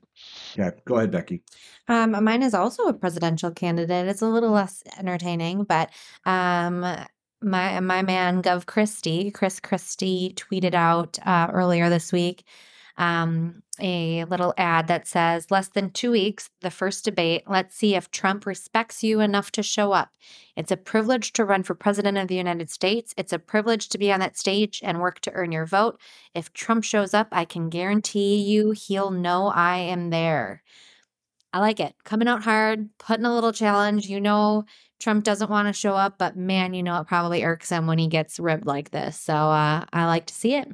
Yeah, 0.56 0.70
go 0.85 0.97
ahead, 0.97 1.10
Becky. 1.12 1.43
Um, 1.89 2.23
mine 2.24 2.43
is 2.43 2.52
also 2.55 2.85
a 2.85 2.93
presidential 2.93 3.51
candidate. 3.51 4.09
It's 4.09 4.23
a 4.23 4.27
little 4.28 4.51
less 4.51 4.82
entertaining, 4.98 5.65
but 5.65 5.90
um, 6.27 6.81
my 7.40 7.81
my 7.81 8.02
man 8.02 8.43
Gov 8.43 8.66
Christie, 8.66 9.31
Chris 9.31 9.60
Christie, 9.60 10.35
tweeted 10.36 10.74
out 10.74 11.19
uh, 11.24 11.48
earlier 11.52 11.89
this 11.89 12.12
week 12.12 12.44
um, 12.98 13.62
a 13.80 14.24
little 14.24 14.52
ad 14.58 14.88
that 14.88 15.06
says, 15.06 15.50
"Less 15.50 15.68
than 15.68 15.90
two 15.90 16.10
weeks, 16.10 16.50
the 16.60 16.70
first 16.70 17.04
debate. 17.04 17.44
Let's 17.46 17.76
see 17.76 17.94
if 17.94 18.10
Trump 18.10 18.44
respects 18.44 19.02
you 19.02 19.20
enough 19.20 19.50
to 19.52 19.62
show 19.62 19.92
up. 19.92 20.10
It's 20.56 20.72
a 20.72 20.76
privilege 20.76 21.32
to 21.34 21.44
run 21.44 21.62
for 21.62 21.74
president 21.74 22.18
of 22.18 22.28
the 22.28 22.34
United 22.36 22.70
States. 22.70 23.14
It's 23.16 23.32
a 23.32 23.38
privilege 23.38 23.88
to 23.90 23.98
be 23.98 24.12
on 24.12 24.20
that 24.20 24.36
stage 24.36 24.80
and 24.84 25.00
work 25.00 25.20
to 25.20 25.32
earn 25.32 25.52
your 25.52 25.66
vote. 25.66 26.00
If 26.34 26.52
Trump 26.52 26.84
shows 26.84 27.14
up, 27.14 27.28
I 27.32 27.44
can 27.44 27.70
guarantee 27.70 28.36
you 28.36 28.72
he'll 28.72 29.10
know 29.10 29.46
I 29.48 29.78
am 29.78 30.10
there." 30.10 30.62
I 31.52 31.60
like 31.60 31.80
it. 31.80 31.94
Coming 32.04 32.28
out 32.28 32.42
hard, 32.42 32.90
putting 32.98 33.24
a 33.24 33.34
little 33.34 33.52
challenge. 33.52 34.06
You 34.08 34.20
know, 34.20 34.64
Trump 35.00 35.24
doesn't 35.24 35.50
want 35.50 35.68
to 35.68 35.72
show 35.72 35.94
up, 35.94 36.18
but 36.18 36.36
man, 36.36 36.74
you 36.74 36.82
know, 36.82 37.00
it 37.00 37.06
probably 37.06 37.44
irks 37.44 37.70
him 37.70 37.86
when 37.86 37.98
he 37.98 38.08
gets 38.08 38.38
ribbed 38.38 38.66
like 38.66 38.90
this. 38.90 39.18
So 39.18 39.34
uh, 39.34 39.84
I 39.92 40.06
like 40.06 40.26
to 40.26 40.34
see 40.34 40.54
it. 40.54 40.68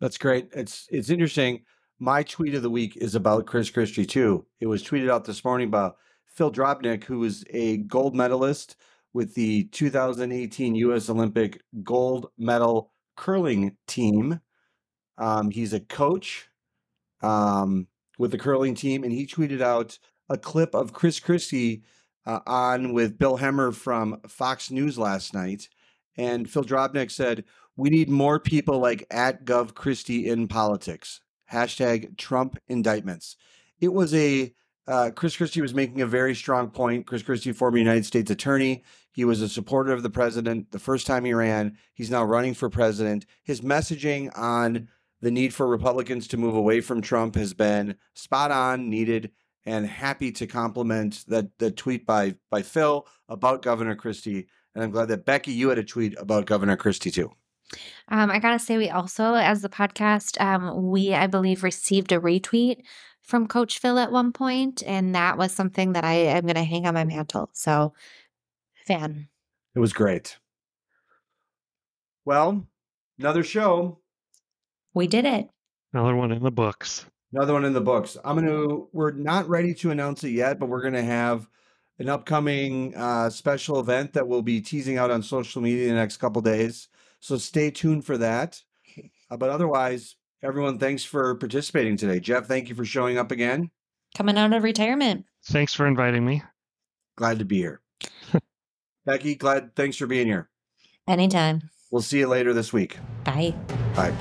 That's 0.00 0.18
great. 0.18 0.48
It's 0.52 0.86
it's 0.90 1.10
interesting. 1.10 1.62
My 1.98 2.22
tweet 2.22 2.54
of 2.54 2.62
the 2.62 2.70
week 2.70 2.96
is 2.96 3.14
about 3.14 3.46
Chris 3.46 3.70
Christie 3.70 4.06
too. 4.06 4.46
It 4.60 4.66
was 4.66 4.82
tweeted 4.82 5.10
out 5.10 5.24
this 5.24 5.44
morning 5.44 5.70
by 5.70 5.92
Phil 6.26 6.52
Drobnick, 6.52 7.04
who 7.04 7.22
is 7.24 7.44
a 7.50 7.78
gold 7.78 8.14
medalist 8.14 8.76
with 9.12 9.34
the 9.34 9.64
2018 9.66 10.74
U.S. 10.74 11.08
Olympic 11.08 11.62
gold 11.82 12.26
medal 12.36 12.92
curling 13.16 13.76
team. 13.86 14.40
Um, 15.16 15.50
he's 15.50 15.72
a 15.72 15.80
coach 15.80 16.48
um, 17.22 17.86
with 18.18 18.32
the 18.32 18.38
curling 18.38 18.74
team, 18.74 19.04
and 19.04 19.12
he 19.12 19.26
tweeted 19.26 19.60
out 19.62 19.98
a 20.28 20.36
clip 20.36 20.74
of 20.74 20.92
Chris 20.92 21.20
Christie 21.20 21.84
uh, 22.26 22.40
on 22.46 22.92
with 22.92 23.18
Bill 23.18 23.38
Hemmer 23.38 23.72
from 23.72 24.20
Fox 24.26 24.70
News 24.70 24.98
last 24.98 25.32
night. 25.32 25.68
And 26.16 26.48
Phil 26.48 26.64
Drobnick 26.64 27.10
said, 27.10 27.44
we 27.76 27.90
need 27.90 28.08
more 28.08 28.38
people 28.38 28.78
like 28.78 29.06
at 29.10 29.44
Gov 29.44 29.74
Christie 29.74 30.28
in 30.28 30.48
politics. 30.48 31.20
Hashtag 31.52 32.16
Trump 32.16 32.56
indictments. 32.68 33.36
It 33.80 33.92
was 33.92 34.14
a 34.14 34.54
uh, 34.86 35.10
Chris 35.14 35.36
Christie 35.36 35.62
was 35.62 35.74
making 35.74 36.02
a 36.02 36.06
very 36.06 36.34
strong 36.34 36.68
point. 36.68 37.06
Chris 37.06 37.22
Christie, 37.22 37.52
former 37.52 37.78
United 37.78 38.04
States 38.04 38.30
attorney, 38.30 38.84
he 39.12 39.24
was 39.24 39.40
a 39.40 39.48
supporter 39.48 39.92
of 39.92 40.02
the 40.02 40.10
president 40.10 40.70
the 40.72 40.78
first 40.78 41.06
time 41.06 41.24
he 41.24 41.32
ran. 41.32 41.78
He's 41.94 42.10
now 42.10 42.22
running 42.22 42.52
for 42.52 42.68
president. 42.68 43.24
His 43.44 43.62
messaging 43.62 44.30
on 44.36 44.88
the 45.22 45.30
need 45.30 45.54
for 45.54 45.66
Republicans 45.66 46.28
to 46.28 46.36
move 46.36 46.54
away 46.54 46.82
from 46.82 47.00
Trump 47.00 47.34
has 47.36 47.54
been 47.54 47.96
spot 48.14 48.50
on, 48.50 48.90
needed, 48.90 49.30
and 49.64 49.86
happy 49.86 50.30
to 50.32 50.46
compliment 50.46 51.24
that 51.28 51.58
the 51.58 51.70
tweet 51.70 52.04
by 52.04 52.34
by 52.50 52.60
Phil 52.60 53.06
about 53.30 53.62
Governor 53.62 53.96
Christie. 53.96 54.48
And 54.74 54.84
I'm 54.84 54.90
glad 54.90 55.08
that 55.08 55.24
Becky, 55.24 55.52
you 55.52 55.70
had 55.70 55.78
a 55.78 55.84
tweet 55.84 56.14
about 56.18 56.44
Governor 56.44 56.76
Christie 56.76 57.10
too. 57.10 57.30
Um, 58.08 58.30
I 58.30 58.38
gotta 58.38 58.58
say, 58.58 58.76
we 58.76 58.90
also, 58.90 59.34
as 59.34 59.62
the 59.62 59.68
podcast, 59.68 60.40
um, 60.40 60.90
we 60.90 61.14
I 61.14 61.26
believe 61.26 61.62
received 61.62 62.12
a 62.12 62.20
retweet 62.20 62.82
from 63.22 63.46
Coach 63.46 63.78
Phil 63.78 63.98
at 63.98 64.12
one 64.12 64.32
point, 64.32 64.82
and 64.86 65.14
that 65.14 65.38
was 65.38 65.52
something 65.52 65.92
that 65.94 66.04
I 66.04 66.12
am 66.14 66.46
gonna 66.46 66.64
hang 66.64 66.86
on 66.86 66.94
my 66.94 67.04
mantle. 67.04 67.50
So, 67.52 67.94
fan. 68.86 69.28
It 69.74 69.80
was 69.80 69.92
great. 69.92 70.38
Well, 72.24 72.66
another 73.18 73.42
show, 73.42 73.98
We 74.94 75.06
did 75.06 75.24
it. 75.24 75.48
Another 75.92 76.16
one 76.16 76.32
in 76.32 76.42
the 76.42 76.50
books. 76.50 77.06
another 77.32 77.52
one 77.52 77.64
in 77.64 77.72
the 77.72 77.80
books. 77.80 78.16
I'm 78.24 78.36
going 78.36 78.46
to, 78.46 78.88
we're 78.92 79.12
not 79.12 79.48
ready 79.48 79.74
to 79.74 79.90
announce 79.90 80.24
it 80.24 80.30
yet, 80.30 80.58
but 80.58 80.68
we're 80.68 80.80
going 80.82 80.94
to 80.94 81.02
have 81.02 81.48
an 81.98 82.08
upcoming 82.08 82.94
uh, 82.96 83.30
special 83.30 83.78
event 83.80 84.12
that 84.14 84.26
we'll 84.26 84.42
be 84.42 84.60
teasing 84.60 84.98
out 84.98 85.10
on 85.10 85.22
social 85.22 85.60
media 85.62 85.84
in 85.84 85.90
the 85.90 86.00
next 86.00 86.16
couple 86.18 86.42
days. 86.42 86.88
So 87.24 87.38
stay 87.38 87.70
tuned 87.70 88.04
for 88.04 88.18
that. 88.18 88.60
Uh, 89.30 89.38
but 89.38 89.48
otherwise, 89.48 90.16
everyone, 90.42 90.78
thanks 90.78 91.04
for 91.04 91.34
participating 91.36 91.96
today. 91.96 92.20
Jeff, 92.20 92.44
thank 92.44 92.68
you 92.68 92.74
for 92.74 92.84
showing 92.84 93.16
up 93.16 93.32
again. 93.32 93.70
Coming 94.14 94.36
out 94.36 94.52
of 94.52 94.62
retirement. 94.62 95.24
Thanks 95.46 95.72
for 95.72 95.86
inviting 95.86 96.26
me. 96.26 96.42
Glad 97.16 97.38
to 97.38 97.46
be 97.46 97.56
here. 97.56 97.80
Becky, 99.06 99.36
glad, 99.36 99.74
thanks 99.74 99.96
for 99.96 100.06
being 100.06 100.26
here. 100.26 100.50
Anytime. 101.08 101.70
We'll 101.90 102.02
see 102.02 102.18
you 102.18 102.26
later 102.26 102.52
this 102.52 102.74
week. 102.74 102.98
Bye. 103.24 103.54
Bye. 103.96 104.12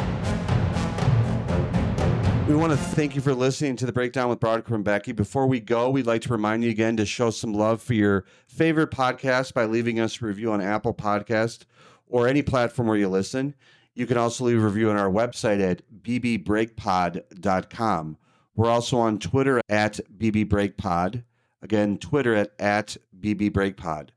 We 2.48 2.56
want 2.56 2.72
to 2.72 2.78
thank 2.78 3.16
you 3.16 3.22
for 3.22 3.34
listening 3.34 3.76
to 3.78 3.86
the 3.86 3.92
breakdown 3.92 4.30
with 4.30 4.40
Brodkorb 4.40 4.76
and 4.76 4.84
Becky. 4.86 5.12
Before 5.12 5.46
we 5.46 5.60
go, 5.60 5.90
we'd 5.90 6.08
like 6.08 6.22
to 6.22 6.30
remind 6.32 6.64
you 6.64 6.70
again 6.70 6.96
to 6.96 7.06
show 7.06 7.32
some 7.32 7.54
love 7.54 7.82
for 7.82 7.96
your 7.96 8.24
favorite 8.48 8.92
podcast 8.92 9.54
by 9.54 9.66
leaving 9.66 10.00
us 10.00 10.22
a 10.22 10.26
review 10.26 10.54
on 10.54 10.62
Apple 10.62 10.94
Podcast 10.94 11.66
or 12.14 12.28
any 12.28 12.44
platform 12.44 12.88
where 12.88 12.98
you 12.98 13.10
listen. 13.10 13.56
You 13.96 14.06
can 14.06 14.18
also 14.18 14.46
leave 14.46 14.62
a 14.62 14.66
review 14.66 14.92
on 14.92 14.98
our 14.98 15.10
website 15.10 15.60
at 15.60 15.82
bbreakpod.com. 16.04 18.18
We're 18.56 18.70
also 18.70 19.00
on 19.00 19.18
Twitter 19.18 19.60
at 19.68 20.00
bbreakpod. 20.18 21.24
Again, 21.64 21.98
Twitter 21.98 22.36
at, 22.36 22.52
at 22.60 22.98
bbreakpod. 23.20 24.10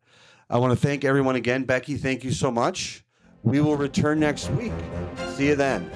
I 0.51 0.59
want 0.59 0.79
to 0.79 0.87
thank 0.87 1.05
everyone 1.05 1.37
again. 1.37 1.65
Becky, 1.65 1.97
thank 1.97 2.23
you 2.23 2.33
so 2.33 2.51
much. 2.51 3.03
We 3.43 3.63
will 3.63 3.79
return 3.79 4.21
next 4.21 4.51
week. 4.51 4.75
See 5.35 5.47
you 5.47 5.57
then. 5.57 5.91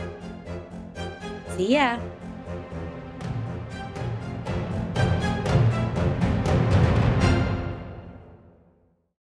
See 1.57 1.75
ya. 1.75 1.99